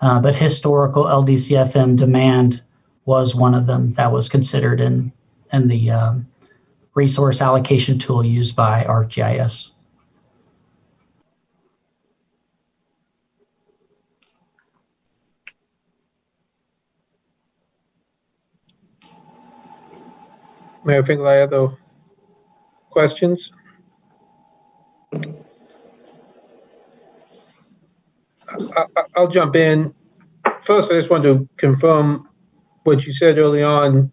[0.00, 2.62] uh, but historical LDCFM demand
[3.06, 5.12] was one of them that was considered in,
[5.52, 6.26] in the um,
[6.94, 9.70] resource allocation tool used by ArcGIS.
[20.86, 21.02] Mayor
[21.42, 21.76] other
[22.90, 23.50] questions?
[28.76, 29.92] I, will jump in.
[30.62, 32.28] First, I just want to confirm
[32.84, 34.12] what you said early on,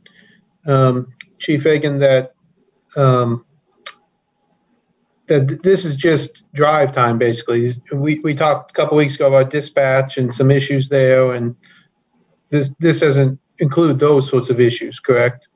[0.65, 2.33] um, Chief Fagan, that
[2.95, 3.45] um,
[5.27, 7.75] that this is just drive time, basically.
[7.91, 11.55] We, we talked a couple weeks ago about dispatch and some issues there, and
[12.49, 15.47] this this doesn't include those sorts of issues, correct?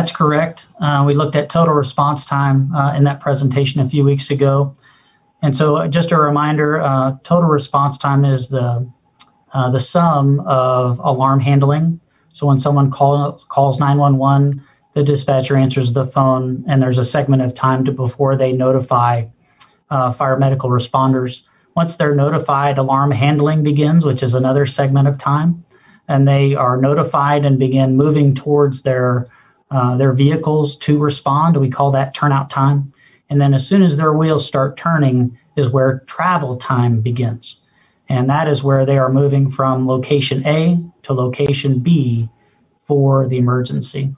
[0.00, 0.66] That's correct.
[0.80, 4.74] Uh, we looked at total response time uh, in that presentation a few weeks ago.
[5.42, 8.90] And so, uh, just a reminder uh, total response time is the,
[9.52, 12.00] uh, the sum of alarm handling.
[12.30, 14.64] So, when someone call, calls 911,
[14.94, 19.26] the dispatcher answers the phone, and there's a segment of time to before they notify
[19.90, 21.42] uh, fire medical responders.
[21.76, 25.62] Once they're notified, alarm handling begins, which is another segment of time.
[26.08, 29.28] And they are notified and begin moving towards their
[29.70, 31.56] uh, their vehicles to respond.
[31.56, 32.92] We call that turnout time.
[33.28, 37.60] And then as soon as their wheels start turning is where travel time begins.
[38.08, 42.28] And that is where they are moving from location A to location B
[42.86, 44.14] for the emergency.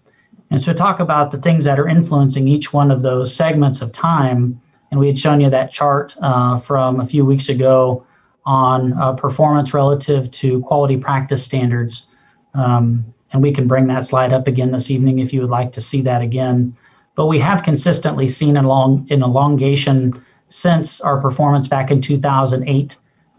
[0.51, 3.93] And so talk about the things that are influencing each one of those segments of
[3.93, 4.61] time.
[4.91, 8.07] And we had shown you that chart uh, from a few weeks ago
[8.45, 12.07] on uh, performance relative to quality practice standards.
[12.55, 15.73] Um, and we can bring that slide up again this evening if you would like
[15.73, 16.77] to see that again.
[17.15, 22.97] But we have consistently seen an, an elongation since our performance back in 2008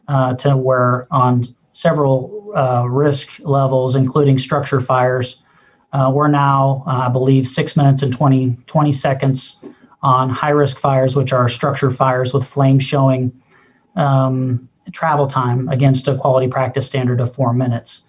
[0.07, 5.38] uh, to where on several uh, risk levels, including structure fires,
[5.93, 9.59] uh, we're now, uh, I believe, six minutes and 20, 20 seconds
[10.01, 13.31] on high risk fires, which are structure fires with flames showing
[13.95, 18.03] um, travel time against a quality practice standard of four minutes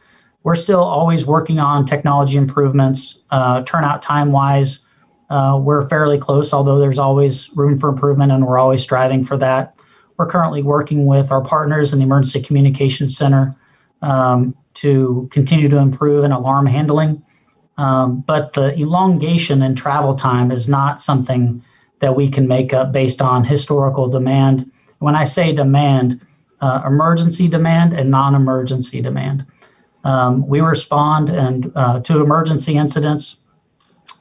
[0.44, 3.18] we're still always working on technology improvements.
[3.30, 4.80] Uh, turnout time wise,
[5.30, 9.36] uh, we're fairly close, although there's always room for improvement and we're always striving for
[9.38, 9.76] that.
[10.16, 13.56] We're currently working with our partners in the Emergency Communications Center
[14.02, 17.22] um, to continue to improve in alarm handling.
[17.78, 21.62] Um, but the elongation in travel time is not something
[22.00, 24.70] that we can make up based on historical demand.
[24.98, 26.24] When I say demand,
[26.60, 29.46] uh, emergency demand and non emergency demand.
[30.04, 33.38] Um, we respond and uh, to emergency incidents.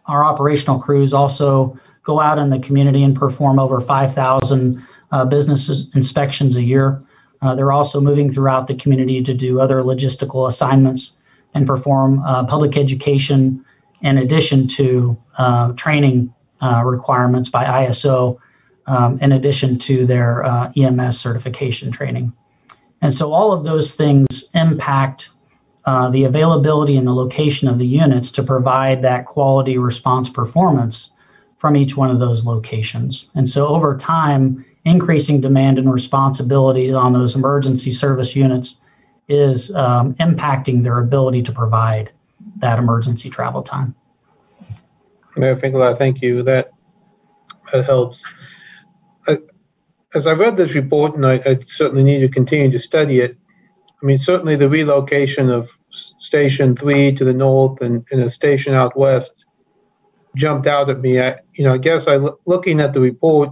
[0.06, 5.86] Our operational crews also go out in the community and perform over 5,000 uh, business
[5.94, 7.02] inspections a year.
[7.42, 11.14] Uh, they're also moving throughout the community to do other logistical assignments
[11.54, 13.64] and perform uh, public education
[14.02, 18.38] in addition to uh, training uh, requirements by ISO,
[18.88, 20.44] um, in addition to their
[20.76, 22.34] EMS certification training.
[23.02, 25.30] And so all of those things impact
[25.86, 31.12] uh, the availability and the location of the units to provide that quality response performance
[31.58, 33.26] from each one of those locations.
[33.36, 38.76] And so over time, increasing demand and responsibility on those emergency service units
[39.28, 42.12] is um, impacting their ability to provide
[42.58, 43.96] that emergency travel time.
[45.38, 46.44] Mayor I thank you.
[46.44, 46.72] That
[47.72, 48.24] that helps.
[49.28, 49.40] I,
[50.14, 53.38] as I read this report, and I, I certainly need to continue to study it,
[54.04, 58.74] I mean, certainly the relocation of Station 3 to the north and, and a station
[58.74, 59.46] out west
[60.36, 61.22] jumped out at me.
[61.22, 63.52] I, you know, I guess I looking at the report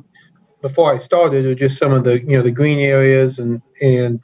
[0.61, 4.19] before I started, or just some of the, you know, the green areas and, and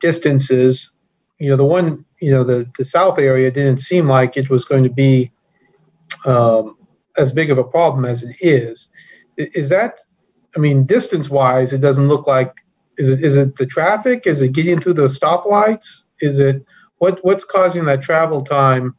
[0.00, 0.90] distances.
[1.38, 4.64] You know, the one, you know, the, the south area didn't seem like it was
[4.64, 5.30] going to be
[6.24, 6.78] um,
[7.18, 8.88] as big of a problem as it is.
[9.36, 10.00] Is that,
[10.56, 12.54] I mean, distance wise, it doesn't look like
[12.98, 14.26] is it is it the traffic?
[14.26, 16.02] Is it getting through those stoplights?
[16.20, 16.64] Is it
[16.98, 18.94] what what's causing that travel time?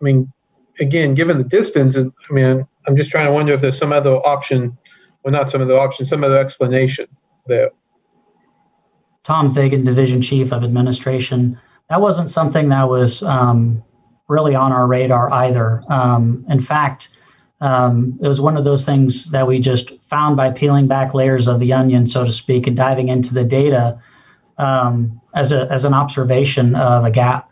[0.00, 0.32] I mean,
[0.80, 4.16] again, given the distance, I mean, I'm just trying to wonder if there's some other
[4.16, 4.76] option,
[5.22, 7.06] well, not some other option, some other explanation
[7.46, 7.70] there.
[9.24, 11.58] Tom Fagan, Division Chief of Administration.
[11.88, 13.82] That wasn't something that was um,
[14.28, 15.82] really on our radar either.
[15.88, 17.08] Um, in fact,
[17.64, 21.48] um, it was one of those things that we just found by peeling back layers
[21.48, 23.98] of the onion, so to speak, and diving into the data
[24.58, 27.50] um, as, a, as an observation of a gap.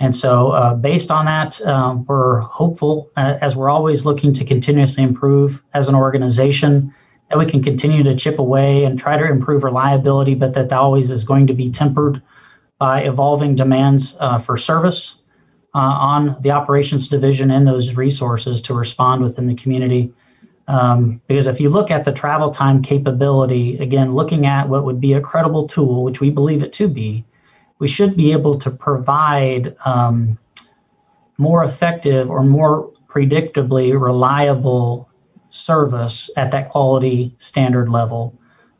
[0.00, 4.46] And so, uh, based on that, uh, we're hopeful, uh, as we're always looking to
[4.46, 6.94] continuously improve as an organization,
[7.28, 11.10] that we can continue to chip away and try to improve reliability, but that always
[11.10, 12.22] is going to be tempered
[12.78, 15.16] by evolving demands uh, for service
[15.74, 20.12] uh, on the operations division and those resources to respond within the community.
[20.66, 25.00] Um, because if you look at the travel time capability, again, looking at what would
[25.00, 27.24] be a credible tool, which we believe it to be,
[27.78, 30.38] we should be able to provide um,
[31.38, 35.08] more effective or more predictably reliable
[35.50, 38.34] service at that quality standard level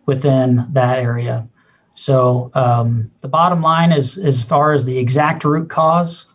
[0.06, 1.46] within that area.
[1.94, 6.26] So um, the bottom line is, as far as the exact root cause,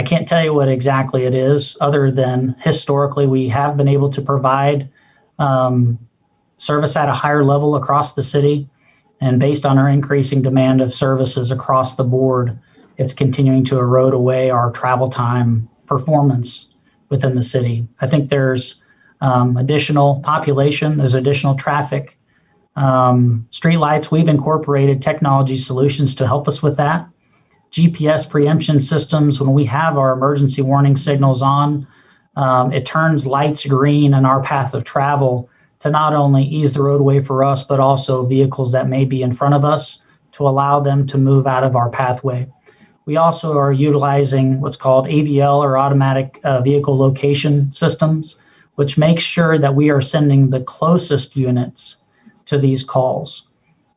[0.00, 4.08] I can't tell you what exactly it is, other than historically we have been able
[4.08, 4.88] to provide
[5.38, 5.98] um,
[6.56, 8.66] service at a higher level across the city.
[9.20, 12.58] And based on our increasing demand of services across the board,
[12.96, 16.68] it's continuing to erode away our travel time performance
[17.10, 17.86] within the city.
[18.00, 18.76] I think there's
[19.20, 22.16] um, additional population, there's additional traffic.
[22.74, 27.06] Um, streetlights, we've incorporated technology solutions to help us with that.
[27.70, 31.86] GPS preemption systems, when we have our emergency warning signals on,
[32.36, 35.48] um, it turns lights green in our path of travel
[35.80, 39.32] to not only ease the roadway for us, but also vehicles that may be in
[39.32, 42.46] front of us to allow them to move out of our pathway.
[43.06, 48.36] We also are utilizing what's called AVL or automatic uh, vehicle location systems,
[48.76, 51.96] which makes sure that we are sending the closest units
[52.46, 53.48] to these calls.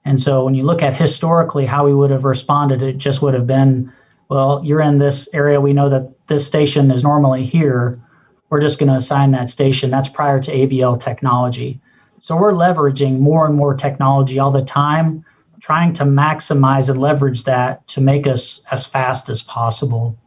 [0.05, 3.33] And so when you look at historically how we would have responded, it just would
[3.33, 3.91] have been,
[4.29, 5.61] well, you're in this area.
[5.61, 8.01] We know that this station is normally here.
[8.49, 9.89] We're just going to assign that station.
[9.89, 11.79] That's prior to AVL technology.
[12.19, 15.25] So we're leveraging more and more technology all the time,
[15.61, 20.17] trying to maximize and leverage that to make us as fast as possible.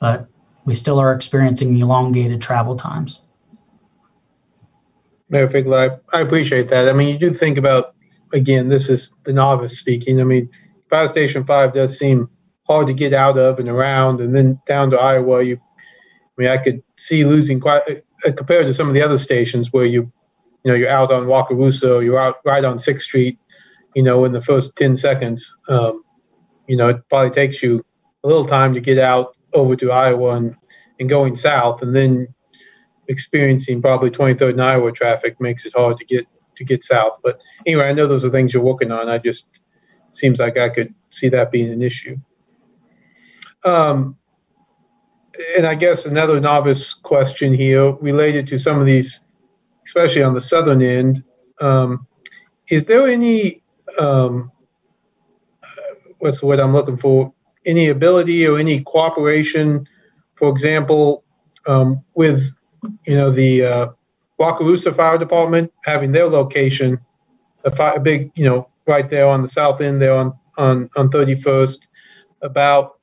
[0.00, 0.28] But
[0.64, 3.20] we still are experiencing elongated travel times.
[5.30, 6.88] Figler, I, I appreciate that.
[6.88, 7.94] I mean, you do think about
[8.32, 10.20] again, this is the novice speaking.
[10.20, 10.48] I mean,
[10.90, 12.28] Power Station 5 does seem
[12.64, 16.48] hard to get out of and around, and then down to Iowa, you, I mean,
[16.48, 17.82] I could see losing quite
[18.24, 20.12] uh, compared to some of the other stations where you,
[20.64, 23.38] you know, you're out on Wakarusa, you're out right on Sixth Street,
[23.94, 25.56] you know, in the first 10 seconds.
[25.68, 26.04] Um,
[26.66, 27.84] you know, it probably takes you
[28.22, 30.54] a little time to get out over to Iowa and,
[30.98, 32.28] and going south, and then
[33.08, 36.26] experiencing probably 23rd and Iowa traffic makes it hard to get
[36.60, 37.18] to get south.
[37.24, 39.08] But anyway, I know those are things you're working on.
[39.08, 39.46] I just
[40.12, 42.18] seems like I could see that being an issue.
[43.64, 44.16] Um,
[45.56, 49.24] and I guess another novice question here related to some of these,
[49.86, 51.24] especially on the southern end.
[51.62, 52.06] Um,
[52.68, 53.62] is there any,
[53.98, 54.52] um,
[56.18, 57.32] what's the word I'm looking for?
[57.64, 59.88] Any ability or any cooperation,
[60.34, 61.24] for example,
[61.66, 62.54] um, with,
[63.06, 63.88] you know, the uh,
[64.40, 66.98] Wakarusa Fire Department having their location,
[67.64, 70.88] a, fi- a big, you know, right there on the south end there on, on,
[70.96, 71.76] on 31st,
[72.42, 72.98] about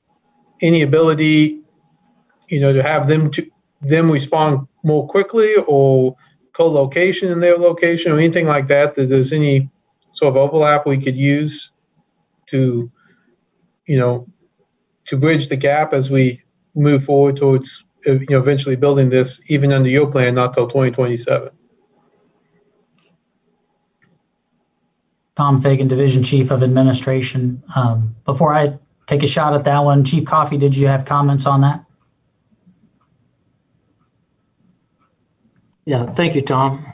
[0.62, 1.62] any ability,
[2.50, 3.48] you know, to have them to
[3.82, 6.16] them respond more quickly or
[6.54, 9.70] co-location in their location or anything like that, that there's any
[10.14, 11.70] sort of overlap we could use
[12.48, 12.90] to,
[13.86, 14.28] you know,
[15.06, 16.42] to bridge the gap as we
[16.74, 21.50] move forward towards you know, eventually building this even under your plan, not till 2027.
[25.36, 27.62] Tom Fagan, Division Chief of Administration.
[27.76, 31.46] Um, before I take a shot at that one, Chief Coffey, did you have comments
[31.46, 31.86] on that?
[35.86, 36.86] Yeah, thank you, Tom.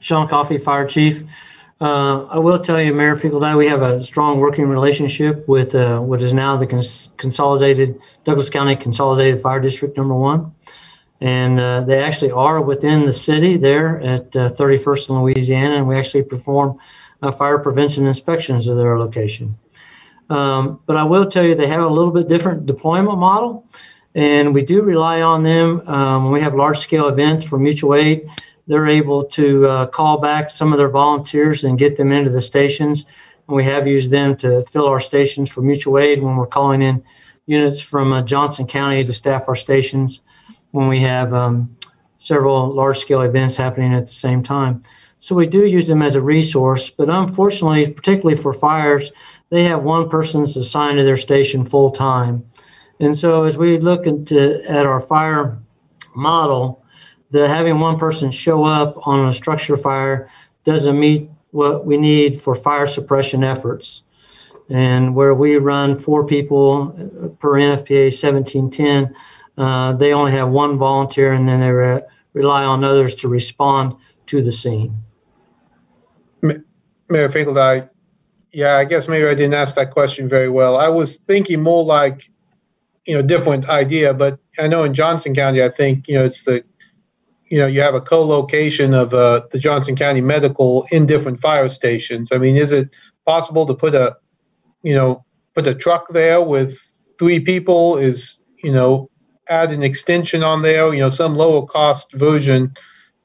[0.00, 1.22] Sean Coffey, Fire Chief.
[1.78, 5.98] Uh, I will tell you, Mayor Finkeldei, we have a strong working relationship with uh,
[6.00, 10.54] what is now the cons- consolidated Douglas County Consolidated Fire District Number One,
[11.20, 15.96] and uh, they actually are within the city there at 31st in Louisiana, and we
[15.98, 16.78] actually perform
[17.36, 19.54] fire prevention inspections of their location.
[20.30, 23.66] Um, but I will tell you, they have a little bit different deployment model,
[24.14, 27.94] and we do rely on them um, when we have large scale events for mutual
[27.94, 28.30] aid
[28.66, 32.40] they're able to uh, call back some of their volunteers and get them into the
[32.40, 33.04] stations.
[33.48, 36.82] And we have used them to fill our stations for mutual aid when we're calling
[36.82, 37.02] in
[37.46, 40.20] units from uh, Johnson County to staff our stations
[40.72, 41.76] when we have um,
[42.18, 44.82] several large scale events happening at the same time.
[45.20, 49.10] So we do use them as a resource, but unfortunately, particularly for fires,
[49.50, 52.44] they have one person assigned to their station full time.
[53.00, 55.58] And so as we look into at our fire
[56.14, 56.84] model,
[57.30, 60.30] the having one person show up on a structure fire
[60.64, 64.02] doesn't meet what we need for fire suppression efforts.
[64.68, 66.88] And where we run four people
[67.38, 69.14] per NFPA 1710,
[69.56, 73.94] uh, they only have one volunteer and then they re- rely on others to respond
[74.26, 74.94] to the scene.
[76.42, 77.88] Mayor Finkeldei,
[78.52, 80.76] yeah, I guess maybe I didn't ask that question very well.
[80.76, 82.28] I was thinking more like,
[83.06, 86.42] you know, different idea, but I know in Johnson County, I think, you know, it's
[86.42, 86.64] the,
[87.48, 91.68] you know, you have a co-location of uh, the Johnson County Medical in different fire
[91.68, 92.32] stations.
[92.32, 92.90] I mean, is it
[93.24, 94.16] possible to put a,
[94.82, 96.78] you know, put a truck there with
[97.18, 97.98] three people?
[97.98, 99.10] Is you know,
[99.48, 100.92] add an extension on there?
[100.92, 102.74] You know, some lower cost version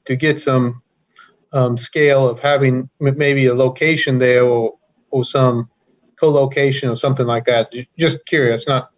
[0.06, 0.82] to get some
[1.52, 4.74] um, scale of having maybe a location there or
[5.10, 5.68] or some
[6.18, 7.72] co-location or something like that.
[7.98, 8.91] Just curious, not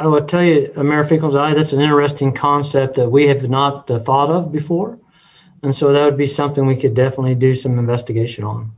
[0.00, 4.00] I will tell you, Mayor Finkeldei, that's an interesting concept that we have not uh,
[4.00, 4.98] thought of before.
[5.62, 8.72] And so that would be something we could definitely do some investigation on.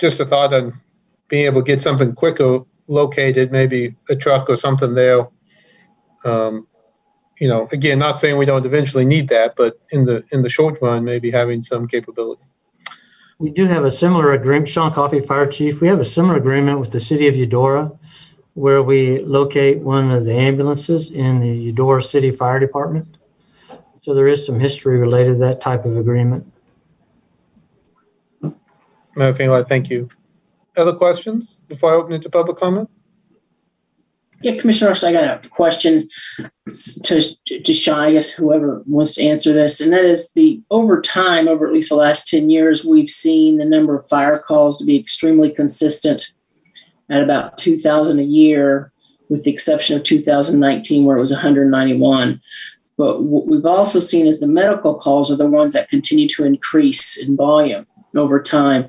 [0.00, 0.80] just a thought on
[1.28, 5.28] being able to get something quicker located, maybe a truck or something there.
[6.24, 6.66] Um,
[7.38, 10.48] you know, again, not saying we don't eventually need that, but in the in the
[10.48, 12.42] short run, maybe having some capability.
[13.38, 15.80] We do have a similar agreement, Sean Coffey, Fire Chief.
[15.80, 17.90] We have a similar agreement with the city of Eudora,
[18.54, 23.16] where we locate one of the ambulances in the Eudora City Fire Department.
[24.02, 26.46] So there is some history related to that type of agreement.
[29.14, 30.08] Mayor Finkeldei, thank you.
[30.76, 32.90] Other questions before I open it to public comment?
[34.42, 36.08] Yeah, Commissioner Rush, I got a question
[37.04, 41.00] to, to Shy, I guess whoever wants to answer this, and that is the over
[41.00, 44.78] time, over at least the last 10 years, we've seen the number of fire calls
[44.78, 46.32] to be extremely consistent
[47.12, 48.90] at about 2,000 a year,
[49.28, 52.40] with the exception of 2019, where it was 191.
[52.96, 56.44] But what we've also seen is the medical calls are the ones that continue to
[56.44, 58.88] increase in volume over time.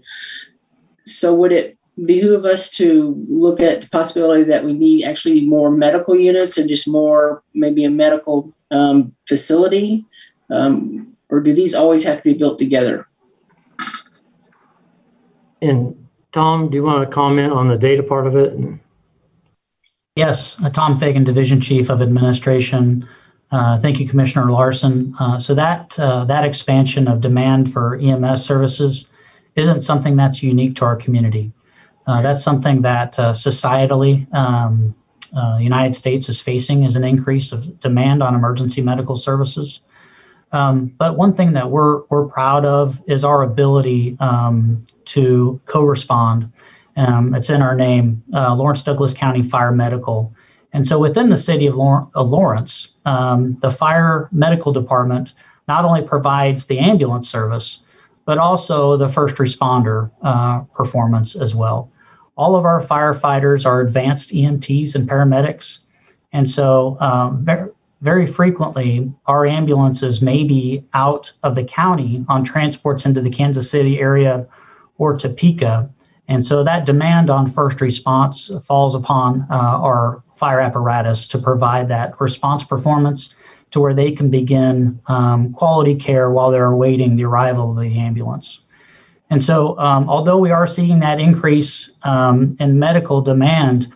[1.06, 5.70] So would it behoove us to look at the possibility that we need actually more
[5.70, 10.06] medical units and just more maybe a medical um, facility?
[10.50, 13.08] Um, or do these always have to be built together?
[15.62, 16.03] And
[16.34, 18.58] Tom, do you want to comment on the data part of it?
[20.16, 23.08] Yes, uh, Tom Fagan, Division Chief of Administration.
[23.52, 25.16] Uh, thank you, Commissioner Larsen.
[25.20, 29.08] Uh, so that uh, that expansion of demand for EMS services
[29.56, 31.52] isn't something that's unique to our community.
[32.08, 34.96] Uh, that's something that uh, societally um,
[35.32, 39.82] the United States is facing is an increase of demand on emergency medical services.
[40.54, 46.52] Um, but one thing that we're we're proud of is our ability um, to co-respond.
[46.96, 50.34] Um, it's in our name, uh, Lawrence Douglas County Fire Medical.
[50.74, 55.34] And so within the city of, Lawrence, um, the fire medical department
[55.68, 57.80] not only provides the ambulance service,
[58.26, 61.92] but also the first responder uh, performance as well.
[62.38, 65.80] All of our firefighters are advanced EMTs and paramedics.
[66.32, 67.46] And so um,
[68.04, 73.72] very, frequently, our ambulances may be out of the county on transports into the Kansas
[73.72, 74.46] City area
[74.98, 75.90] or Topeka.
[76.28, 81.88] And so that demand on first response falls upon uh, our fire apparatus to provide
[81.88, 83.36] that response performance
[83.72, 87.98] to where they can begin um, quality care while they're awaiting the arrival of the
[87.98, 88.60] ambulance.
[89.30, 93.88] And so, um, although we are seeing that increase um, in medical demand,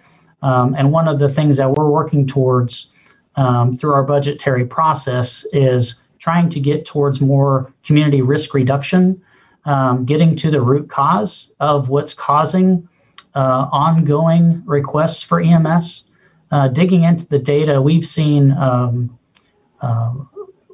[0.42, 2.90] um, and one of the things that we're working towards
[3.38, 9.22] um, through our budgetary process is trying to get towards more community risk reduction,
[9.66, 12.88] um, getting to the root cause of what's causing
[13.36, 16.06] uh, ongoing requests for EMS.
[16.50, 19.18] Uh, digging into the data, we've seen um,
[19.82, 20.14] uh,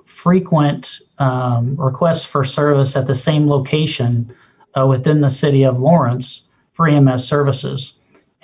[0.05, 4.33] frequent um, requests for service at the same location
[4.77, 7.93] uh, within the city of Lawrence for EMS services.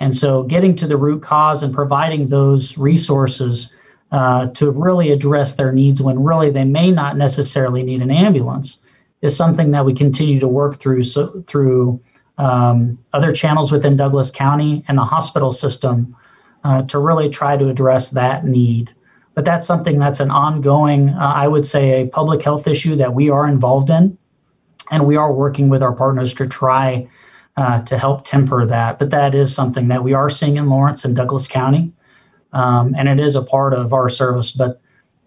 [0.00, 3.72] And so, getting to the root cause and providing those resources
[4.12, 8.78] uh, to really address their needs when really they may not necessarily need an ambulance
[9.22, 12.00] is something that we continue to work through so, through
[12.38, 16.16] um, other channels within Douglas County and the hospital system
[16.64, 18.92] uh, to really try to address that need.
[19.34, 23.14] But that's something that's an ongoing, uh, I would say, a public health issue that
[23.14, 24.16] we are involved in,
[24.90, 27.06] and we are working with our partners to try
[27.56, 28.98] uh, to help temper that.
[28.98, 31.92] But that is something that we are seeing in Lawrence and Douglas County
[32.52, 34.50] um, and it is a part of our service.
[34.50, 34.80] But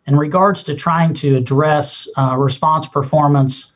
[0.08, 3.72] In regards to trying to address uh, response performance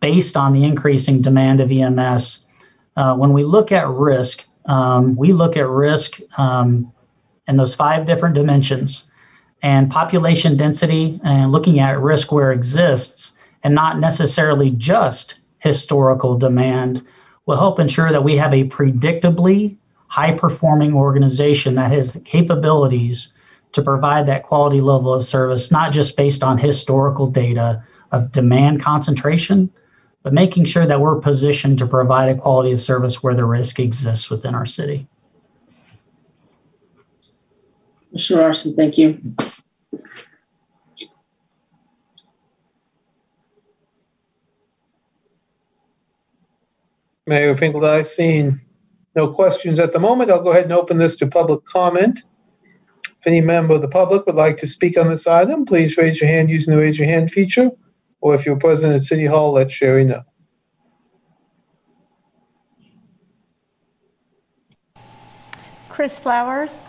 [0.00, 2.46] based on the increasing demand of EMS,
[2.96, 6.92] uh, when we look at risk, um, we look at risk um,
[7.48, 9.10] in those five different dimensions
[9.62, 13.32] and population density and looking at risk where it exists
[13.62, 17.02] and not necessarily just historical demand
[17.46, 19.76] will help ensure that we have a predictably
[20.12, 23.32] high performing organization that has the capabilities
[23.72, 28.82] to provide that quality level of service, not just based on historical data of demand
[28.82, 29.70] concentration,
[30.22, 33.80] but making sure that we're positioned to provide a quality of service where the risk
[33.80, 35.08] exists within our city.
[38.14, 38.36] Mr.
[38.36, 39.18] Larsen, thank you.
[47.26, 48.60] Mayor Finkeldei, seeing
[49.14, 52.22] no questions at the moment, I'll go ahead and open this to public comment.
[53.04, 56.20] If any member of the public would like to speak on this item, please raise
[56.20, 57.70] your hand using the raise your hand feature.
[58.20, 60.22] Or if you're present at City Hall, let Sherry know.
[65.88, 66.88] Chris Flowers.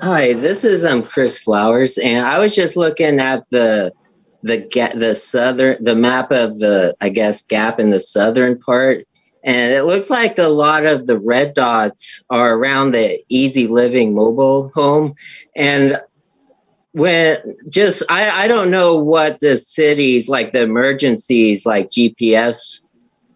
[0.00, 3.92] Hi, this is um Chris Flowers, and I was just looking at the
[4.42, 9.06] the ga- the southern the map of the I guess gap in the southern part,
[9.44, 14.14] and it looks like a lot of the red dots are around the Easy Living
[14.14, 15.14] mobile home,
[15.56, 15.98] and
[16.92, 22.84] when just I I don't know what the cities like the emergencies like GPS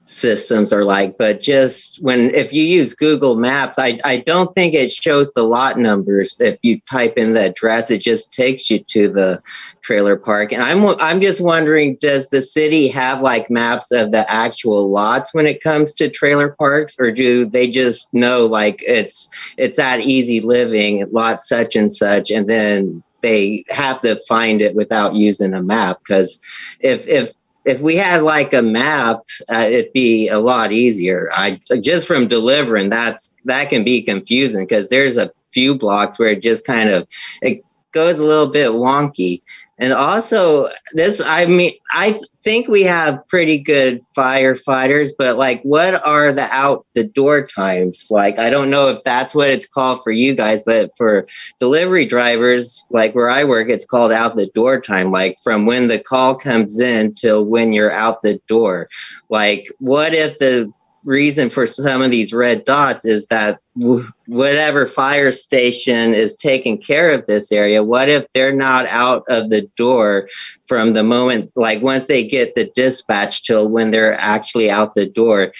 [0.04, 4.74] systems are like but just when if you use google maps i i don't think
[4.74, 6.36] it shows the lot numbers.
[6.40, 9.42] If you type in the address it just takes you to the
[9.82, 10.52] trailer park.
[10.52, 15.34] And i'm i'm just wondering does the city have like maps of the actual lots
[15.34, 16.96] when it comes to trailer parks?
[16.98, 22.30] Or do they just know like it's it's at easy living lot such and such
[22.30, 25.98] and then they have to find it without using a map?
[25.98, 26.40] Because
[26.80, 27.32] if if
[27.64, 31.30] if we had like a map, uh, it'd be a lot easier.
[31.32, 36.30] I just from delivering that's that can be confusing because there's a few blocks where
[36.30, 37.06] it just kind of
[37.40, 39.42] it goes a little bit wonky.
[39.82, 46.06] And also, this, I mean, I think we have pretty good firefighters, but like, what
[46.06, 48.06] are the out the door times?
[48.08, 51.26] Like, I don't know if that's what it's called for you guys, but for
[51.58, 55.88] delivery drivers, like where I work, it's called out the door time, like from when
[55.88, 58.88] the call comes in till when you're out the door.
[59.30, 60.72] Like, what if the
[61.04, 66.78] reason for some of these red dots is that w- whatever fire station is taking
[66.78, 70.28] care of this area what if they're not out of the door
[70.72, 75.06] from the moment like once they get the dispatch till when they're actually out the
[75.06, 75.52] door?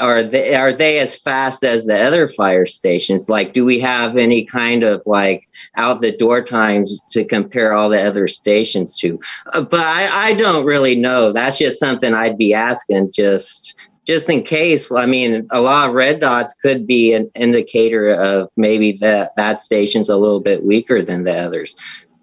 [0.00, 3.28] Are they are they as fast as the other fire stations?
[3.28, 7.90] Like do we have any kind of like out the door times to compare all
[7.90, 9.20] the other stations to?
[9.52, 11.32] Uh, but I, I don't really know.
[11.32, 15.94] That's just something i'd be asking just just in case i mean a lot of
[15.94, 21.02] red dots could be an indicator of maybe that that station's a little bit weaker
[21.02, 21.76] than the others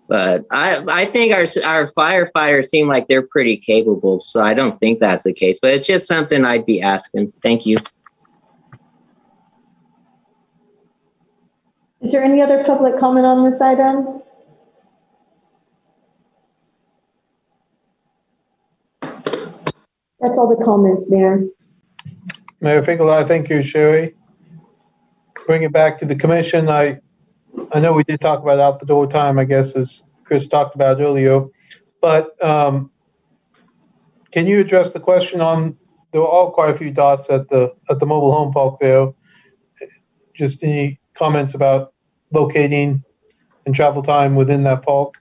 [0.07, 4.79] but i i think our our firefighters seem like they're pretty capable so i don't
[4.79, 7.77] think that's the case but it's just something i'd be asking thank you
[12.03, 14.21] Is there any other public comment on this item?
[20.19, 21.45] That's all the comments, Mayor.
[22.63, 24.15] Mayor Finkeldei, thank you, Sherry.
[25.45, 26.69] Bring it back to the commission.
[26.69, 27.01] I,
[27.73, 30.73] I know we did talk about out the door time, I guess, as Chris talked
[30.73, 31.43] about earlier.
[31.99, 32.89] But um,
[34.31, 35.77] can you address the question on,
[36.13, 39.11] there were all quite a few dots at the, at the mobile home park there.
[40.33, 41.93] Just any comments about
[42.31, 43.03] locating
[43.65, 45.15] and travel time within that park?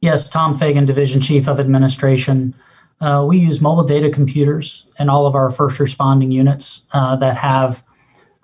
[0.00, 2.54] Yes, Tom Fagan, Division Chief of Administration.
[3.00, 7.36] Uh, we use mobile data computers in all of our first responding units uh, that
[7.36, 7.82] have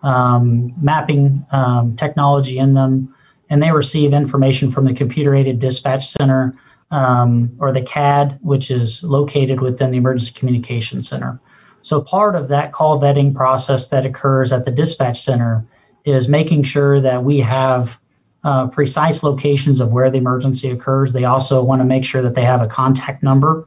[0.03, 3.15] um, mapping um, technology in them,
[3.49, 6.55] and they receive information from the computer aided dispatch center
[6.91, 11.41] um, or the CAD, which is located within the emergency communication center.
[11.81, 15.65] So, part of that call vetting process that occurs at the dispatch center
[16.05, 17.99] is making sure that we have
[18.45, 21.13] uh, precise locations of where the emergency occurs.
[21.13, 23.67] They also want to make sure that they have a contact number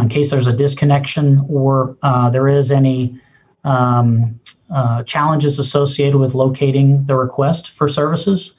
[0.00, 3.20] in case there's a disconnection or uh, there is any
[3.64, 4.40] um,
[4.74, 8.52] uh, challenges associated with locating the request for services.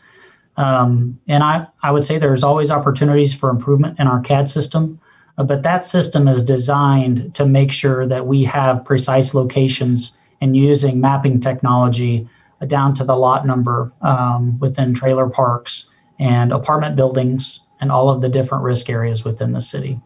[0.58, 5.00] Um, and I, I would say there's always opportunities for improvement in our CAD system,
[5.38, 10.56] uh, but that system is designed to make sure that we have precise locations and
[10.56, 12.28] using mapping technology
[12.68, 15.88] down to the lot number um, within trailer parks
[16.20, 20.00] and apartment buildings and all of the different risk areas within the city.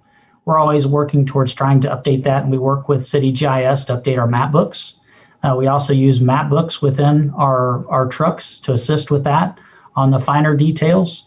[0.48, 3.98] We're always working towards trying to update that, and we work with City GIS to
[3.98, 4.96] update our map books.
[5.44, 9.60] Uh, we also use map books within our, our trucks to assist with that
[9.98, 11.26] on the finer details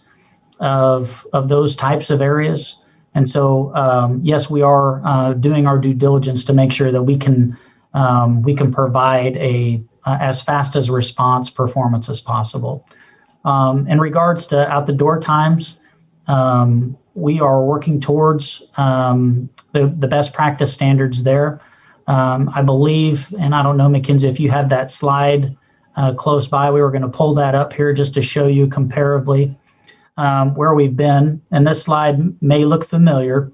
[0.59, 2.77] of, of those types of areas.
[3.15, 7.03] And so, um, yes, we are uh, doing our due diligence to make sure that
[7.03, 7.59] we can
[7.93, 12.87] um, we can provide a uh, as fast as response performance as possible.
[13.45, 15.77] Um, in regards to out the door times,
[16.31, 21.61] um, we are working towards um, the the best practice standards there.
[22.07, 25.57] Um, I believe, and I don't know, Mackenzie, if you have that slide
[25.97, 28.67] uh, close by, we were going to pull that up here just to show you
[28.67, 29.55] comparably
[30.17, 31.41] um, where we've been.
[31.51, 33.53] And this slide may look familiar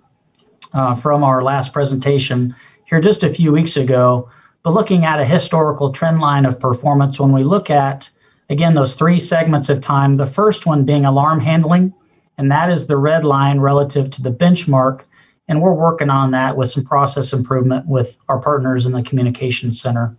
[0.73, 4.31] uh, from our last presentation here just a few weeks ago,
[4.63, 8.09] but looking at a historical trend line of performance, when we look at,
[8.49, 11.93] again, those three segments of time, the first one being alarm handling,
[12.39, 15.03] and that is the red line relative to the benchmark.
[15.49, 19.81] And we're working on that with some process improvement with our partners in the communications
[19.81, 20.17] center.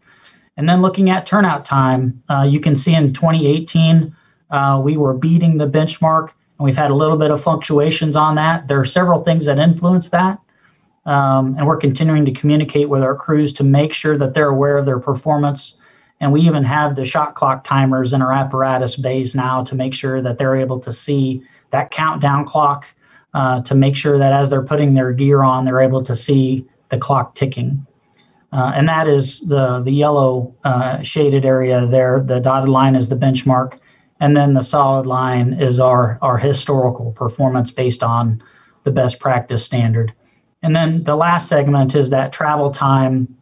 [0.56, 4.16] And then looking at turnout time, uh, you can see in 2018,
[4.50, 8.36] uh, we were beating the benchmark, and we've had a little bit of fluctuations on
[8.36, 8.68] that.
[8.68, 10.40] There are several things that influence that.
[11.06, 14.78] Um, and we're continuing to communicate with our crews to make sure that they're aware
[14.78, 15.77] of their performance.
[16.20, 19.94] And we even have the shot clock timers in our apparatus bays now to make
[19.94, 22.86] sure that they're able to see that countdown clock
[23.34, 26.66] uh, to make sure that as they're putting their gear on, they're able to see
[26.90, 27.86] the clock ticking.
[28.52, 32.22] Uh, and that is the, the yellow uh, shaded area there.
[32.22, 33.78] The dotted line is the benchmark.
[34.20, 38.42] And then the solid line is our, our historical performance based on
[38.84, 40.14] the best practice standard.
[40.64, 43.37] And then the last segment is that travel time.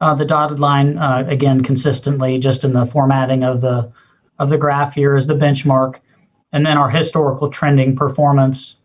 [0.00, 3.92] Uh, the dotted line, uh, again, consistently, just in the formatting of the
[4.38, 6.00] of the graph here, is the benchmark,
[6.52, 8.76] and then our historical trending performance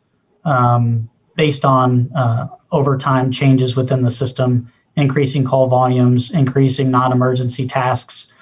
[0.43, 8.33] um, based on uh, overtime changes within the system, increasing call volumes, increasing non-emergency tasks,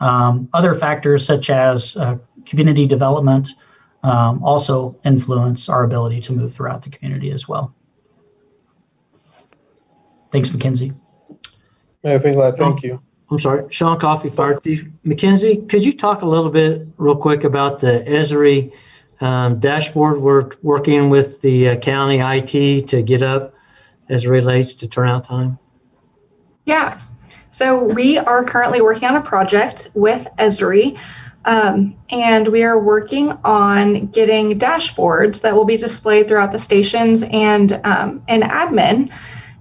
[0.00, 3.50] um, other factors such as uh, community development
[4.02, 7.74] um, also influence our ability to move throughout the community as well.
[10.32, 10.92] Thanks, Mackenzie.
[12.04, 13.00] Mayor Finkeldei, thank you.
[13.30, 14.86] I'm sorry, Sean Coffey, Fire Chief.
[15.02, 18.70] Mackenzie, could you talk a little bit, real quick, about the Esri
[19.20, 23.54] um, dashboard we're working with the uh, county IT to get up
[24.10, 25.58] as it relates to turnout time?
[26.66, 27.00] Yeah.
[27.48, 30.98] So we are currently working on a project with Esri.
[31.46, 37.22] Um, and we are working on getting dashboards that will be displayed throughout the stations
[37.22, 39.10] and um, and admin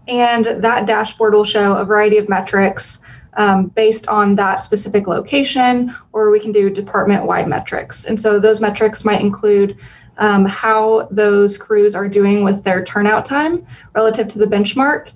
[0.07, 2.99] and that dashboard will show a variety of metrics
[3.35, 8.05] um, based on that specific location, or we can do department wide metrics.
[8.05, 9.77] And so those metrics might include
[10.17, 13.65] um, how those crews are doing with their turnout time
[13.95, 15.11] relative to the benchmark.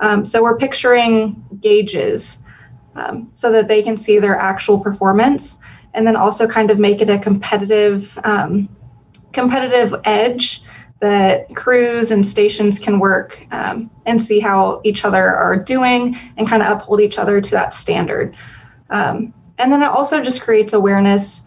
[0.00, 2.42] Um, so we're picturing gauges
[2.96, 5.58] um, so that they can see their actual performance
[5.94, 8.68] and then also kind of make it a competitive um,
[9.32, 10.62] competitive edge
[11.00, 16.46] that crews and stations can work um, and see how each other are doing and
[16.46, 18.36] kind of uphold each other to that standard.
[18.90, 21.42] Um, and then it also just creates awareness.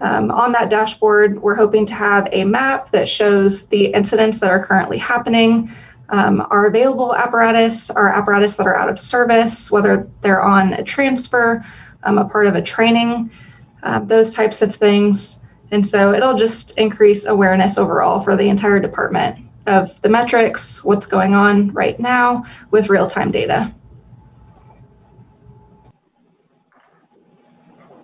[0.00, 4.50] Um, on that dashboard, we're hoping to have a map that shows the incidents that
[4.50, 5.70] are currently happening,
[6.10, 10.82] um, our available apparatus, our apparatus that are out of service, whether they're on a
[10.82, 11.64] transfer,
[12.02, 13.30] um, a part of a training,
[13.82, 15.40] uh, those types of things.
[15.70, 21.06] And so it'll just increase awareness overall for the entire department of the metrics, what's
[21.06, 23.74] going on right now with real time data.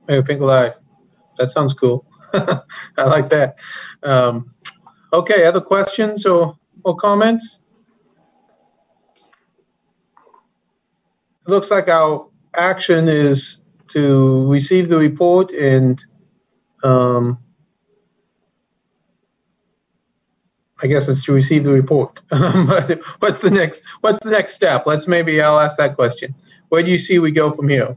[0.08, 0.74] Mayor Finkeldei,
[1.38, 2.04] that sounds cool.
[2.32, 3.58] I like that.
[4.02, 4.52] Um,
[5.12, 7.62] okay, other questions or, or comments?
[11.46, 13.58] It looks like our action is
[13.88, 16.02] to receive the report and
[16.82, 17.38] um,
[20.82, 22.20] I guess it's to receive the report.
[23.18, 23.82] what's the next?
[24.00, 24.84] What's the next step?
[24.86, 26.34] Let's maybe I'll ask that question.
[26.68, 27.96] Where do you see we go from here?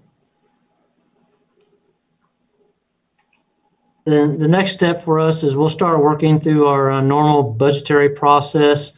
[4.06, 8.10] The, the next step for us is we'll start working through our uh, normal budgetary
[8.10, 8.92] process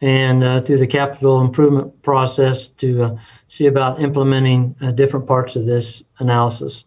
[0.00, 5.54] and uh, through the capital improvement process to uh, see about implementing uh, different parts
[5.54, 6.84] of this analysis.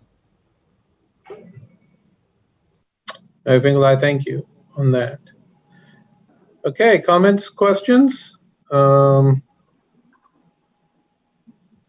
[3.45, 5.19] I think I thank you on that.
[6.63, 8.37] Okay, comments, questions?
[8.69, 9.41] Um,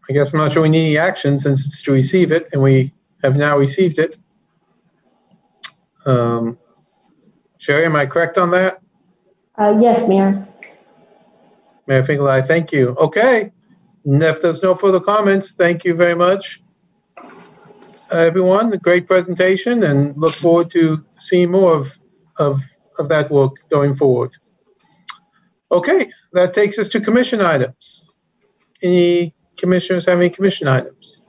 [0.09, 2.61] I guess I'm not sure we need any action since it's to receive it, and
[2.61, 2.91] we
[3.23, 4.17] have now received it.
[6.05, 6.57] Um,
[7.59, 8.81] Sherry, am I correct on that?
[9.57, 10.47] Uh, yes, Mayor.
[11.85, 12.89] Mayor Finkeldei, thank you.
[12.99, 13.51] Okay.
[14.05, 16.61] And if there's no further comments, thank you very much.
[17.17, 21.97] Uh, Everyone, great presentation and look forward to seeing more of,
[22.37, 22.61] of,
[22.99, 24.31] of that work going forward.
[25.73, 28.05] Okay, that takes us to commission items.
[28.83, 31.21] Any commissioners have any commission items?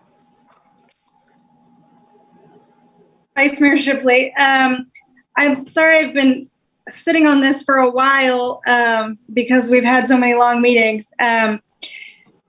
[3.35, 4.91] Vice Mayor Shipley, um,
[5.35, 6.51] I'm sorry I've been
[6.91, 11.09] sitting on this for a while um, because we've had so many long meetings.
[11.19, 11.61] Um,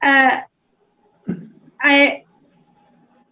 [0.03, 0.41] uh,
[1.81, 2.23] I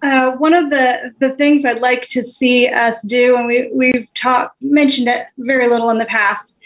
[0.01, 4.07] uh, one of the the things I'd like to see us do, and we we've
[4.13, 6.57] talked mentioned it very little in the past,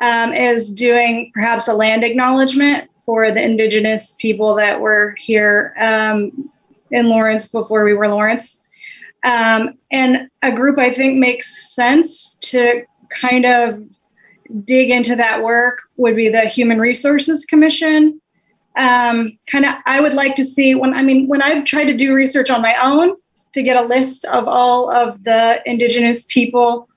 [0.00, 6.50] um, is doing perhaps a land acknowledgement for the indigenous people that were here um,
[6.90, 8.56] in Lawrence before we were Lawrence.
[9.24, 13.82] Um, and a group I think makes sense to kind of
[14.64, 18.20] dig into that work would be the Human Resources Commission.
[18.76, 21.96] Um, kind of, I would like to see when, I mean, when I've tried to
[21.96, 23.16] do research on my own
[23.52, 26.88] to get a list of all of the Indigenous people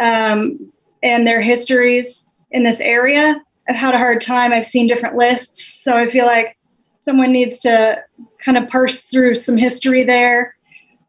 [0.00, 4.52] um, and their histories in this area, I've had a hard time.
[4.52, 5.80] I've seen different lists.
[5.82, 6.56] So I feel like
[7.00, 8.02] someone needs to
[8.40, 10.54] kind of parse through some history there.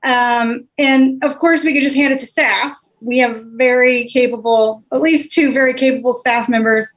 [0.03, 2.77] Um, and of course, we could just hand it to staff.
[3.01, 6.93] We have very capable, at least two very capable staff members,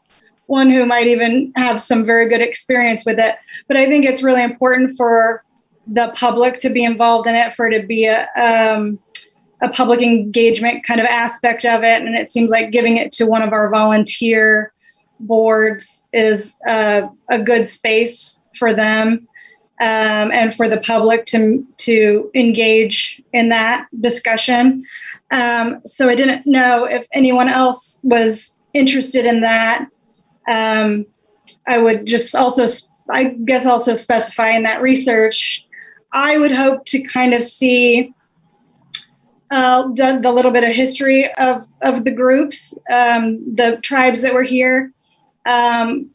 [0.47, 3.37] one who might even have some very good experience with it.
[3.69, 5.45] But I think it's really important for
[5.87, 8.99] the public to be involved in it, for it to be a, um,
[9.63, 12.03] a public engagement kind of aspect of it.
[12.03, 14.73] And it seems like giving it to one of our volunteer
[15.21, 17.09] boards is a
[17.45, 19.27] good space for them
[19.81, 24.85] um, and for the public to to engage in that discussion.
[25.31, 29.89] Um, so I didn't know if anyone else was interested in that.
[30.49, 31.07] Um,
[31.67, 32.65] I would just also,
[33.11, 35.67] I guess, also specify in that research.
[36.13, 38.15] I would hope to kind of see
[39.51, 44.35] uh, the, the little bit of history of of the groups, um, the tribes that
[44.35, 44.93] were here.
[45.47, 46.11] Um,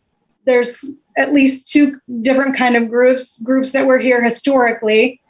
[0.46, 0.86] there's
[1.18, 5.22] at least two different kind of groups groups that were here historically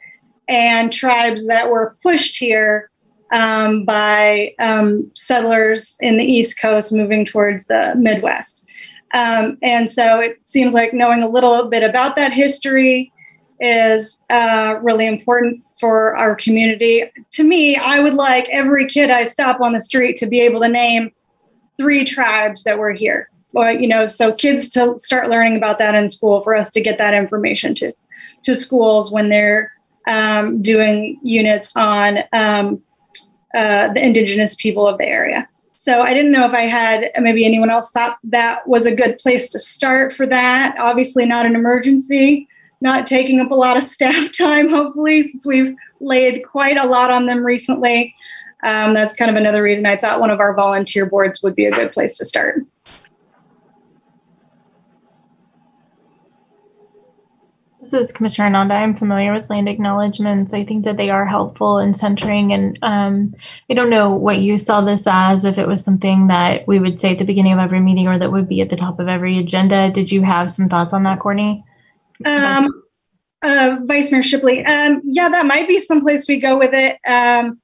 [0.48, 2.90] and tribes that were pushed here
[3.32, 8.64] um, by um, settlers in the east coast moving towards the midwest
[9.14, 13.11] um, and so it seems like knowing a little bit about that history
[13.62, 19.22] is uh, really important for our community to me i would like every kid i
[19.24, 21.10] stop on the street to be able to name
[21.78, 25.94] three tribes that were here well, you know, so kids to start learning about that
[25.94, 27.92] in school for us to get that information to
[28.44, 29.72] to schools when they're
[30.08, 32.82] um, doing units on um,
[33.54, 35.48] uh, the indigenous people of the area.
[35.76, 39.18] So I didn't know if I had maybe anyone else thought that was a good
[39.18, 40.74] place to start for that.
[40.78, 42.48] Obviously, not an emergency,
[42.82, 44.68] not taking up a lot of staff time.
[44.68, 48.14] Hopefully, since we've laid quite a lot on them recently.
[48.64, 51.64] Um, that's kind of another reason I thought one of our volunteer boards would be
[51.64, 52.62] a good place to start.
[57.80, 58.74] This is Commissioner Ananda.
[58.74, 60.54] I'm familiar with land acknowledgements.
[60.54, 62.52] I think that they are helpful in centering.
[62.52, 63.34] And um,
[63.68, 66.96] I don't know what you saw this as, if it was something that we would
[66.96, 69.08] say at the beginning of every meeting or that would be at the top of
[69.08, 69.90] every agenda.
[69.90, 71.64] Did you have some thoughts on that, Courtney?
[72.24, 72.82] Um,
[73.42, 74.64] uh, Vice Mayor Shipley.
[74.64, 77.60] Um, yeah, that might be someplace we go with it um,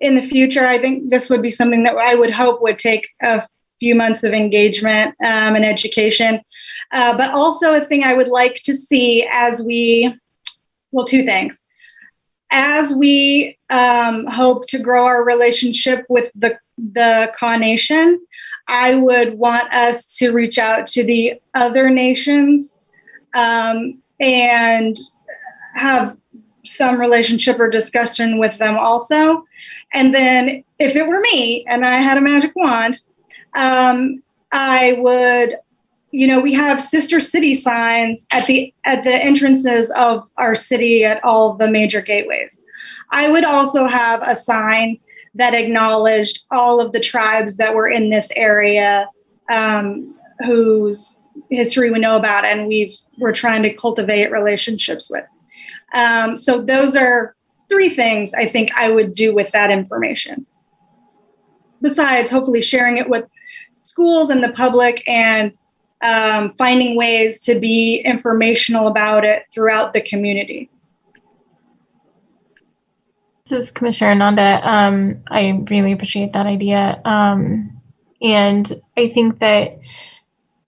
[0.00, 0.66] in the future.
[0.66, 3.46] I think this would be something that I would hope would take a
[3.80, 6.40] few months of engagement um, and education.
[6.90, 10.14] Uh, but also a thing I would like to see as we,
[10.90, 11.60] well, two things.
[12.50, 18.20] As we um, hope to grow our relationship with the, the Kaw Nation,
[18.68, 22.76] I would want us to reach out to the other nations
[23.34, 24.98] um, and
[25.74, 26.16] have
[26.64, 29.44] some relationship or discussion with them also.
[29.92, 33.00] And then if it were me and I had a magic wand,
[33.54, 35.56] um, I would
[36.12, 41.04] you know we have sister city signs at the at the entrances of our city
[41.04, 42.60] at all the major gateways
[43.10, 44.98] i would also have a sign
[45.34, 49.08] that acknowledged all of the tribes that were in this area
[49.50, 51.18] um, whose
[51.48, 55.24] history we know about and we've we're trying to cultivate relationships with
[55.94, 57.34] um, so those are
[57.68, 60.46] three things i think i would do with that information
[61.80, 63.24] besides hopefully sharing it with
[63.82, 65.52] schools and the public and
[66.02, 70.68] um, finding ways to be informational about it throughout the community.
[73.46, 74.60] This is Commissioner Ananda.
[74.62, 77.00] Um, I really appreciate that idea.
[77.04, 77.80] Um,
[78.20, 79.78] and I think that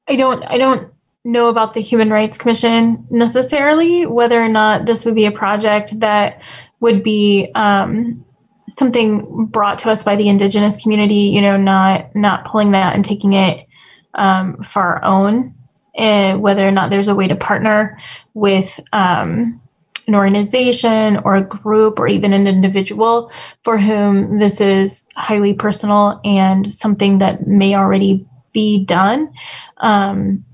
[0.08, 0.92] I don't I don't
[1.24, 5.98] know about the Human Rights Commission necessarily, whether or not this would be a project
[6.00, 6.42] that
[6.80, 8.24] would be um,
[8.68, 13.04] something brought to us by the indigenous community, you know, not not pulling that and
[13.04, 13.66] taking it
[14.14, 15.54] um, for our own,
[15.96, 17.98] and whether or not there's a way to partner
[18.34, 19.60] with um,
[20.06, 26.20] an organization or a group or even an individual for whom this is highly personal
[26.22, 29.32] and something that may already be done.
[29.78, 30.44] Um,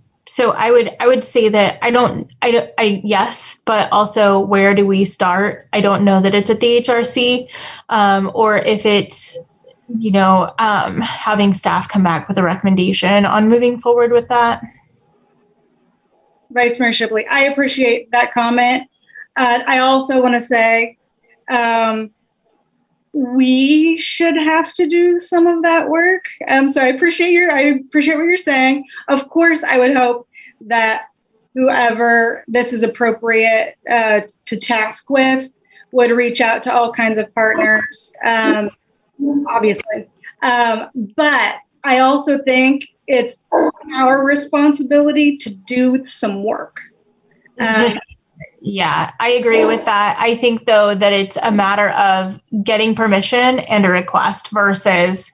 [0.41, 4.75] so I would I would say that I don't I I yes, but also where
[4.75, 5.69] do we start?
[5.75, 7.47] I don't know that it's at the HRC,
[7.91, 9.39] um, or if it's
[9.99, 14.63] you know um, having staff come back with a recommendation on moving forward with that.
[16.53, 18.89] Vice Mayor Shipley, I appreciate that comment.
[19.37, 20.97] Uh, I also want to say
[21.51, 22.13] um,
[23.13, 26.25] we should have to do some of that work.
[26.49, 28.87] Um, so I appreciate your I appreciate what you're saying.
[29.09, 30.29] Of course, I would hope
[30.63, 31.07] that
[31.55, 35.51] whoever this is appropriate uh, to task with
[35.93, 38.13] would reach out to all kinds of partners.
[38.25, 38.71] Um,
[39.49, 40.09] obviously,
[40.43, 43.39] um, but I also think it's
[43.93, 46.81] our responsibility to do some work.
[47.59, 47.89] Um,
[48.61, 50.17] yeah, I agree with that.
[50.19, 55.33] I think though that it's a matter of getting permission and a request versus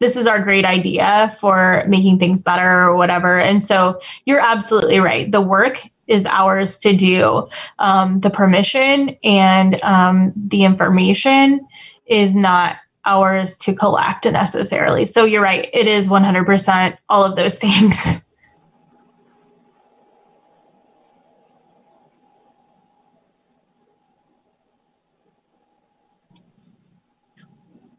[0.00, 3.38] this is our great idea for making things better or whatever.
[3.38, 5.30] And so you're absolutely right.
[5.30, 7.48] The work is ours to do.
[7.78, 11.66] Um, the permission and um, the information
[12.06, 15.04] is not ours to collect necessarily.
[15.06, 15.68] So you're right.
[15.72, 18.24] It is 100% all of those things.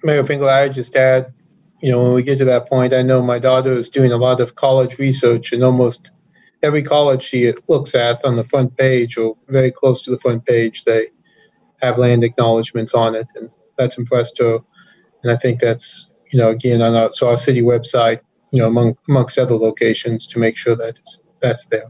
[0.01, 1.33] Mayor Finkeldei, I just add,
[1.81, 4.17] you know, when we get to that point, I know my daughter is doing a
[4.17, 6.11] lot of college research, and almost
[6.61, 10.45] every college she looks at on the front page or very close to the front
[10.45, 11.07] page, they
[11.81, 14.59] have land acknowledgments on it, and that's impressed her.
[15.23, 18.19] And I think that's, you know, again on our so our city website,
[18.51, 20.99] you know, among amongst other locations to make sure that
[21.41, 21.89] that's there.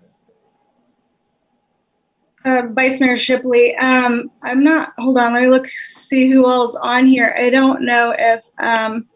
[2.46, 6.74] Uh, Vice Mayor Shipley, um, I'm not, hold on, let me look, see who else
[6.76, 7.36] on here.
[7.38, 9.10] I don't know if um,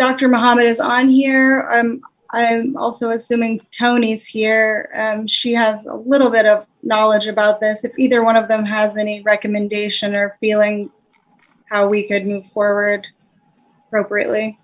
[0.00, 0.28] Dr.
[0.28, 1.68] Muhammad is on here.
[1.70, 4.90] I'm, I'm also assuming Toni's here.
[4.96, 7.84] Um, she has a little bit of knowledge about this.
[7.84, 10.90] If either one of them has any recommendation or feeling
[11.66, 13.06] how we could move forward
[13.88, 14.58] appropriately.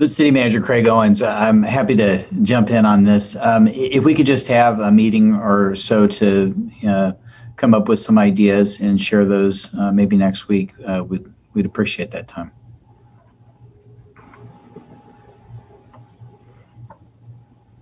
[0.00, 3.36] The city manager, Craig Owens, I'm happy to jump in on this.
[3.36, 7.12] Um, if we could just have a meeting or so to uh,
[7.56, 11.66] come up with some ideas and share those uh, maybe next week, uh, we'd, we'd
[11.66, 12.50] appreciate that time.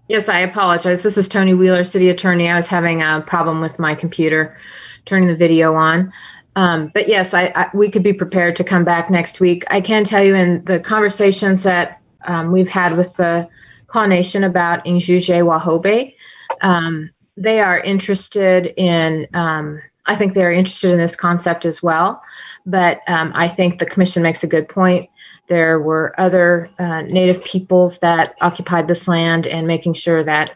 [0.08, 1.04] Yes, I apologize.
[1.04, 2.48] This is Toni Wheeler, City Attorney.
[2.48, 4.58] I was having a problem with my computer
[5.04, 6.12] turning the video on.
[6.56, 9.62] Um, but yes, I, I, we could be prepared to come back next week.
[9.70, 13.48] I can tell you in the conversations that um, we've had with the
[13.94, 16.14] Nation about Injuje Wahobe,
[16.60, 22.22] um, they are interested in, um, I think they're interested in this concept as well.
[22.66, 25.08] But um, I think the commission makes a good point.
[25.46, 30.52] There were other uh, Native peoples that occupied this land, and making sure that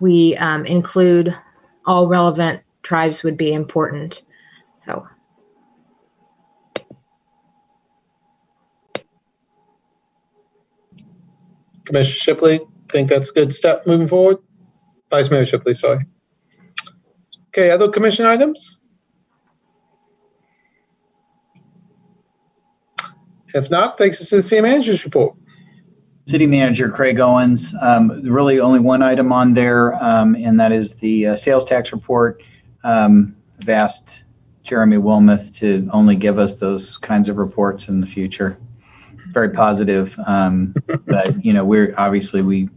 [0.00, 1.34] we um, include
[1.86, 4.22] all relevant tribes would be important.
[4.76, 5.06] So.
[11.84, 14.38] Commissioner Shipley, think that's a good step moving forward?
[15.10, 16.06] Vice Mayor Shipley, sorry.
[17.48, 18.78] Okay, other commission items?
[23.54, 25.36] If not, thanks to the city manager's report.
[26.26, 30.94] City Manager Craig Owens, um, really only one item on there, um, and that is
[30.94, 32.42] the uh, sales tax report.
[32.82, 34.24] Um, I've asked
[34.62, 38.56] Jeremy Wilmoth to only give us those kinds of reports in the future.
[39.28, 40.74] Very positive, um,
[41.06, 42.68] but you know we're obviously we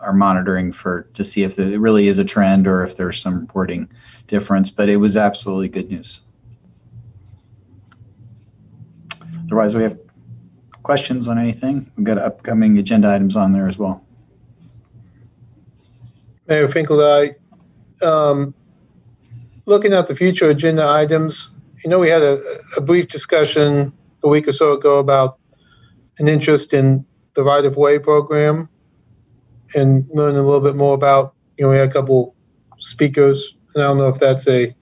[0.00, 3.40] are monitoring for to see if it really is a trend or if there's some
[3.40, 3.88] reporting
[4.26, 4.70] difference.
[4.70, 6.20] But it was absolutely good news.
[9.46, 9.98] Otherwise, we have
[10.82, 11.90] questions on anything?
[11.96, 14.04] We've got upcoming agenda items on there as well.
[16.48, 17.34] Mayor Finkeldei,
[18.02, 18.54] I, um,
[19.66, 24.28] looking at the future agenda items, you know, we had a, a brief discussion a
[24.28, 25.38] week or so ago about
[26.22, 28.68] an interest in the right-of-way program
[29.74, 32.36] and learning a little bit more about, you know, we had a couple
[32.78, 34.74] speakers, and I don't know if that's a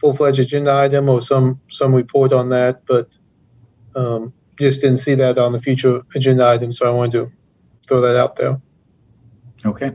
[0.00, 3.10] full-fledged agenda item or some, some report on that, but
[3.94, 7.32] um, just didn't see that on the future agenda item, so I wanted to
[7.86, 8.58] throw that out there.
[9.66, 9.92] Okay.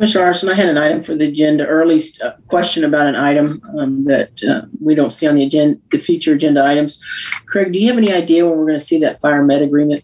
[0.00, 3.06] Commissioner Larsen, I had an item for the agenda, or at least a question about
[3.06, 7.04] an item um, that uh, we don't see on the agenda, the future agenda items.
[7.44, 10.02] Craig, do you have any idea when we're going to see that fire med agreement?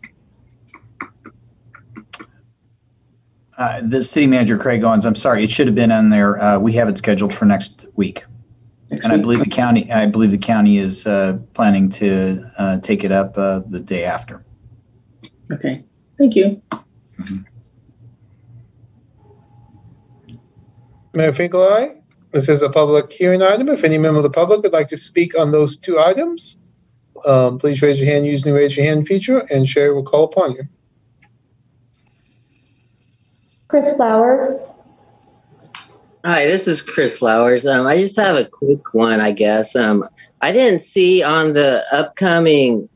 [3.56, 6.42] Uh, the city manager, Craig Owens, I'm sorry, it should have been on there.
[6.42, 8.22] Uh, we have it scheduled for next week.
[8.90, 12.80] Next And I believe the county, I believe the county is uh, planning to uh,
[12.80, 14.44] take it up uh, the day after.
[15.50, 15.86] Okay,
[16.18, 16.60] thank you.
[21.16, 21.94] Mayor Finkeldei, aye.
[22.32, 23.70] This is a public hearing item.
[23.70, 26.58] If any member of the public would like to speak on those two items,
[27.24, 30.24] um, please raise your hand using the raise your hand feature and Sherri will call
[30.24, 30.64] upon you.
[33.68, 34.60] Chris Flowers,
[36.26, 37.64] Hi, this is Chris Flowers.
[37.64, 39.74] Um, I just have a quick one, I guess.
[39.74, 40.06] Um,
[40.42, 42.88] I didn't see on the upcoming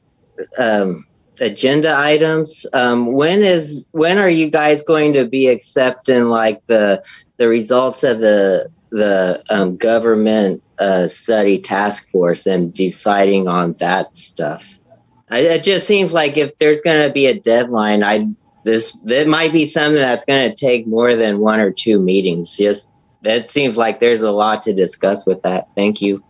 [0.58, 1.07] um,
[1.41, 2.67] agenda items.
[2.73, 7.02] Um, when is when are you guys going to be accepting like the
[7.39, 14.17] the results of the the um, government uh, study task force and deciding on that
[14.17, 14.78] stuff?
[15.31, 18.28] I, it just seems like if there's going to be a deadline, I
[18.65, 22.57] this it might be something that's going to take more than one or two meetings.
[22.57, 25.69] Just it seems like there's a lot to discuss with that.
[25.75, 26.23] Thank you.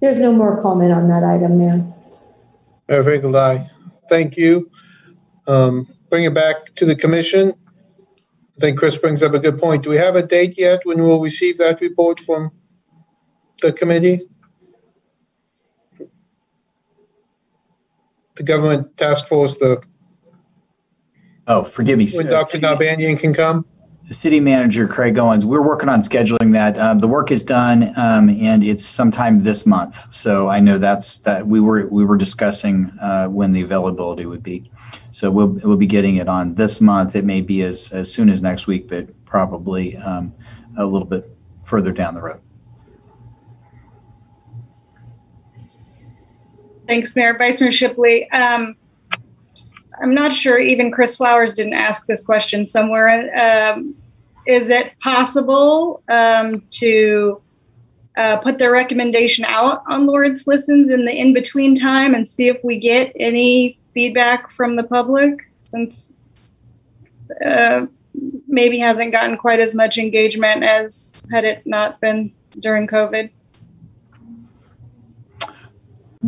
[0.00, 1.84] There's no more comment on that item, Mayor.
[2.88, 3.70] Mayor Finkeldei, aye.
[4.08, 4.70] Thank you.
[5.46, 7.52] Um, bring it back to the commission.
[8.56, 9.82] I think Chris brings up a good point.
[9.82, 12.50] Do we have a date yet when we'll receive that report from
[13.62, 14.28] the committee?
[18.36, 19.82] The government task force, the,
[21.48, 22.08] Oh, forgive me.
[22.10, 22.58] when Dr.
[22.58, 23.64] Nalbandian can come?
[24.10, 26.78] City manager, Craig Owens, we're working on scheduling that.
[26.78, 30.02] Um, the work is done, um, and it's sometime this month.
[30.10, 34.42] So I know that's that we were we were discussing uh, when the availability would
[34.42, 34.70] be.
[35.10, 37.16] So we'll we'll be getting it on this month.
[37.16, 40.32] It may be as as soon as next week, but probably um,
[40.78, 41.30] a little bit
[41.64, 42.40] further down the road.
[46.86, 47.36] Thanks, Mayor.
[47.36, 48.30] Vice Mayor Shipley.
[48.30, 48.74] Um,
[50.00, 53.34] I'm not sure even Chris Flowers didn't ask this question somewhere.
[53.36, 53.94] Um,
[54.46, 57.40] is it possible um, to
[58.16, 62.48] uh, put the recommendation out on Lawrence Listens in the in between time and see
[62.48, 66.06] if we get any feedback from the public since
[67.44, 67.86] uh,
[68.48, 73.30] maybe hasn't gotten quite as much engagement as had it not been during COVID?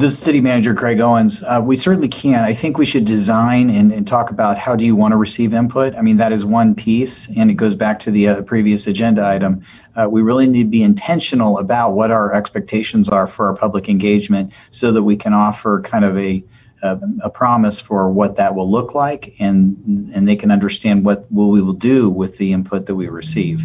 [0.00, 1.42] This is city manager Craig Owens.
[1.42, 2.42] Uh, we certainly can.
[2.42, 5.52] I think we should design and, and talk about how do you want to receive
[5.52, 5.94] input.
[5.94, 9.28] I mean, that is one piece, and it goes back to the uh, previous agenda
[9.28, 9.60] item.
[9.96, 13.90] Uh, we really need to be intentional about what our expectations are for our public
[13.90, 16.42] engagement, so that we can offer kind of a
[16.82, 19.76] a, a promise for what that will look like, and
[20.14, 23.64] and they can understand what, what we will do with the input that we receive.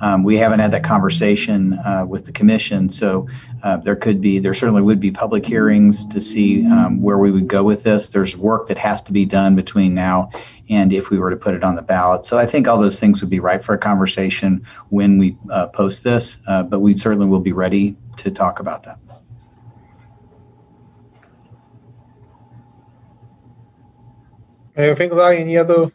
[0.00, 3.28] Um, we haven't had that conversation uh, with the commission, so
[3.62, 7.30] uh, there could be, there certainly would be public hearings to see um, where we
[7.30, 8.08] would go with this.
[8.08, 10.30] There's work that has to be done between now
[10.68, 12.26] and if we were to put it on the ballot.
[12.26, 15.68] So I think all those things would be right for a conversation when we uh,
[15.68, 18.98] post this, uh, but we certainly will be ready to talk about that.
[24.76, 25.36] Mayor Finkeldei, aye.
[25.36, 25.92] Any other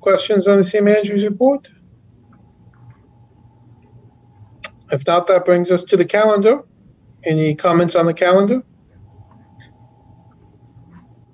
[0.00, 1.68] questions on the city manager's report?
[4.90, 6.62] If not, that brings us to the calendar.
[7.24, 8.62] Any comments on the calendar?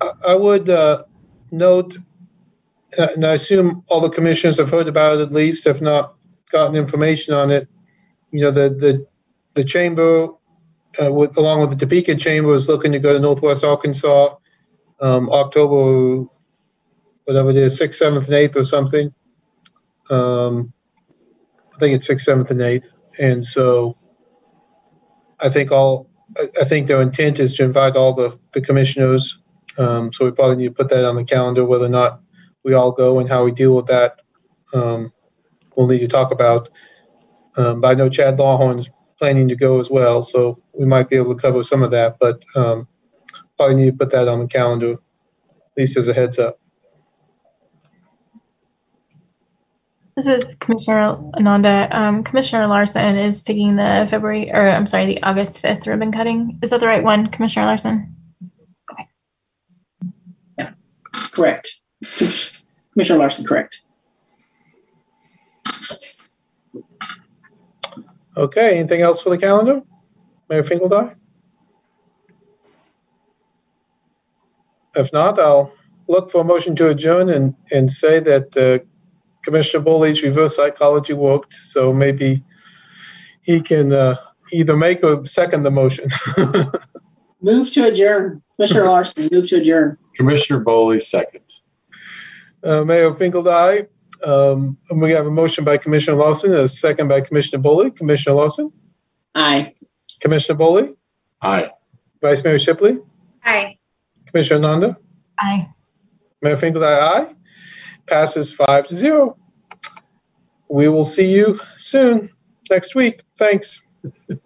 [0.01, 1.05] I I would uh,
[1.51, 1.97] note,
[2.99, 6.15] uh, and I assume all the commissioners have heard about it at least, if not
[6.51, 7.69] gotten information on it.
[8.31, 9.07] You know, the, the,
[9.55, 10.29] the chamber,
[11.03, 14.35] uh, with, along with the Topeka Chamber, is looking to go to Northwest Arkansas,
[15.01, 16.29] um, October,
[17.27, 19.13] whatever it is, sixth, seventh, and eighth or something.
[20.11, 20.73] Um,
[21.75, 22.93] I think it's sixth, seventh, and eighth.
[23.19, 23.97] And so
[25.41, 29.39] I think all, I, I think their intent is to invite all the, the commissioners.
[29.79, 32.21] Um, so we probably need to put that on the calendar, whether or not
[32.65, 34.21] we all go and how we deal with that,
[34.75, 35.13] um,
[35.77, 36.69] we'll need to talk about.
[37.57, 41.17] Um, but I know Chad Lawhorn's planning to go as well, so we might be
[41.17, 42.89] able to cover some of that, but um,
[43.57, 46.59] probably need to put that on the calendar, at least as a heads up.
[50.17, 51.89] This is Commissioner Ananda.
[51.91, 56.59] Um, Commissioner Larsen is taking the February, or I'm sorry, the August 5th ribbon cutting.
[56.63, 58.17] Is that the right one, Commissioner Larsen?
[61.13, 61.83] Correct.
[62.95, 63.83] Commissioner Larsen, correct.
[68.39, 69.83] Okay, anything else for the calendar?
[70.49, 71.15] Mayor Finkeldei?
[74.95, 75.75] If not, I'll
[76.09, 78.83] look for a motion to adjourn and, and say that uh,
[79.47, 82.43] Commissioner Boley's reverse psychology worked, so maybe
[83.43, 84.17] he can uh,
[84.53, 86.11] either make or second the motion.
[87.41, 88.43] Move to adjourn.
[88.57, 89.99] Commissioner Larsen, move to adjourn.
[90.17, 91.45] Commissioner Boley, second.
[92.65, 93.87] Uh, Mayor Finkeldei,
[94.25, 97.95] um, and we have a motion by Commissioner Larsen, a second by Commissioner Boley.
[97.95, 98.73] Commissioner Larsen?
[99.37, 99.75] Aye.
[100.21, 100.97] Commissioner Boley?
[101.43, 101.71] Aye.
[102.21, 102.99] Vice Mayor Shipley?
[103.45, 103.79] Aye.
[104.27, 104.97] Commissioner Nanda?
[105.39, 105.69] Aye.
[106.43, 107.35] Mayor Finkeldei, aye.
[108.09, 109.37] Passes five to zero.
[110.69, 112.31] We will see you soon,
[112.71, 113.23] next week.
[113.39, 113.83] Thanks.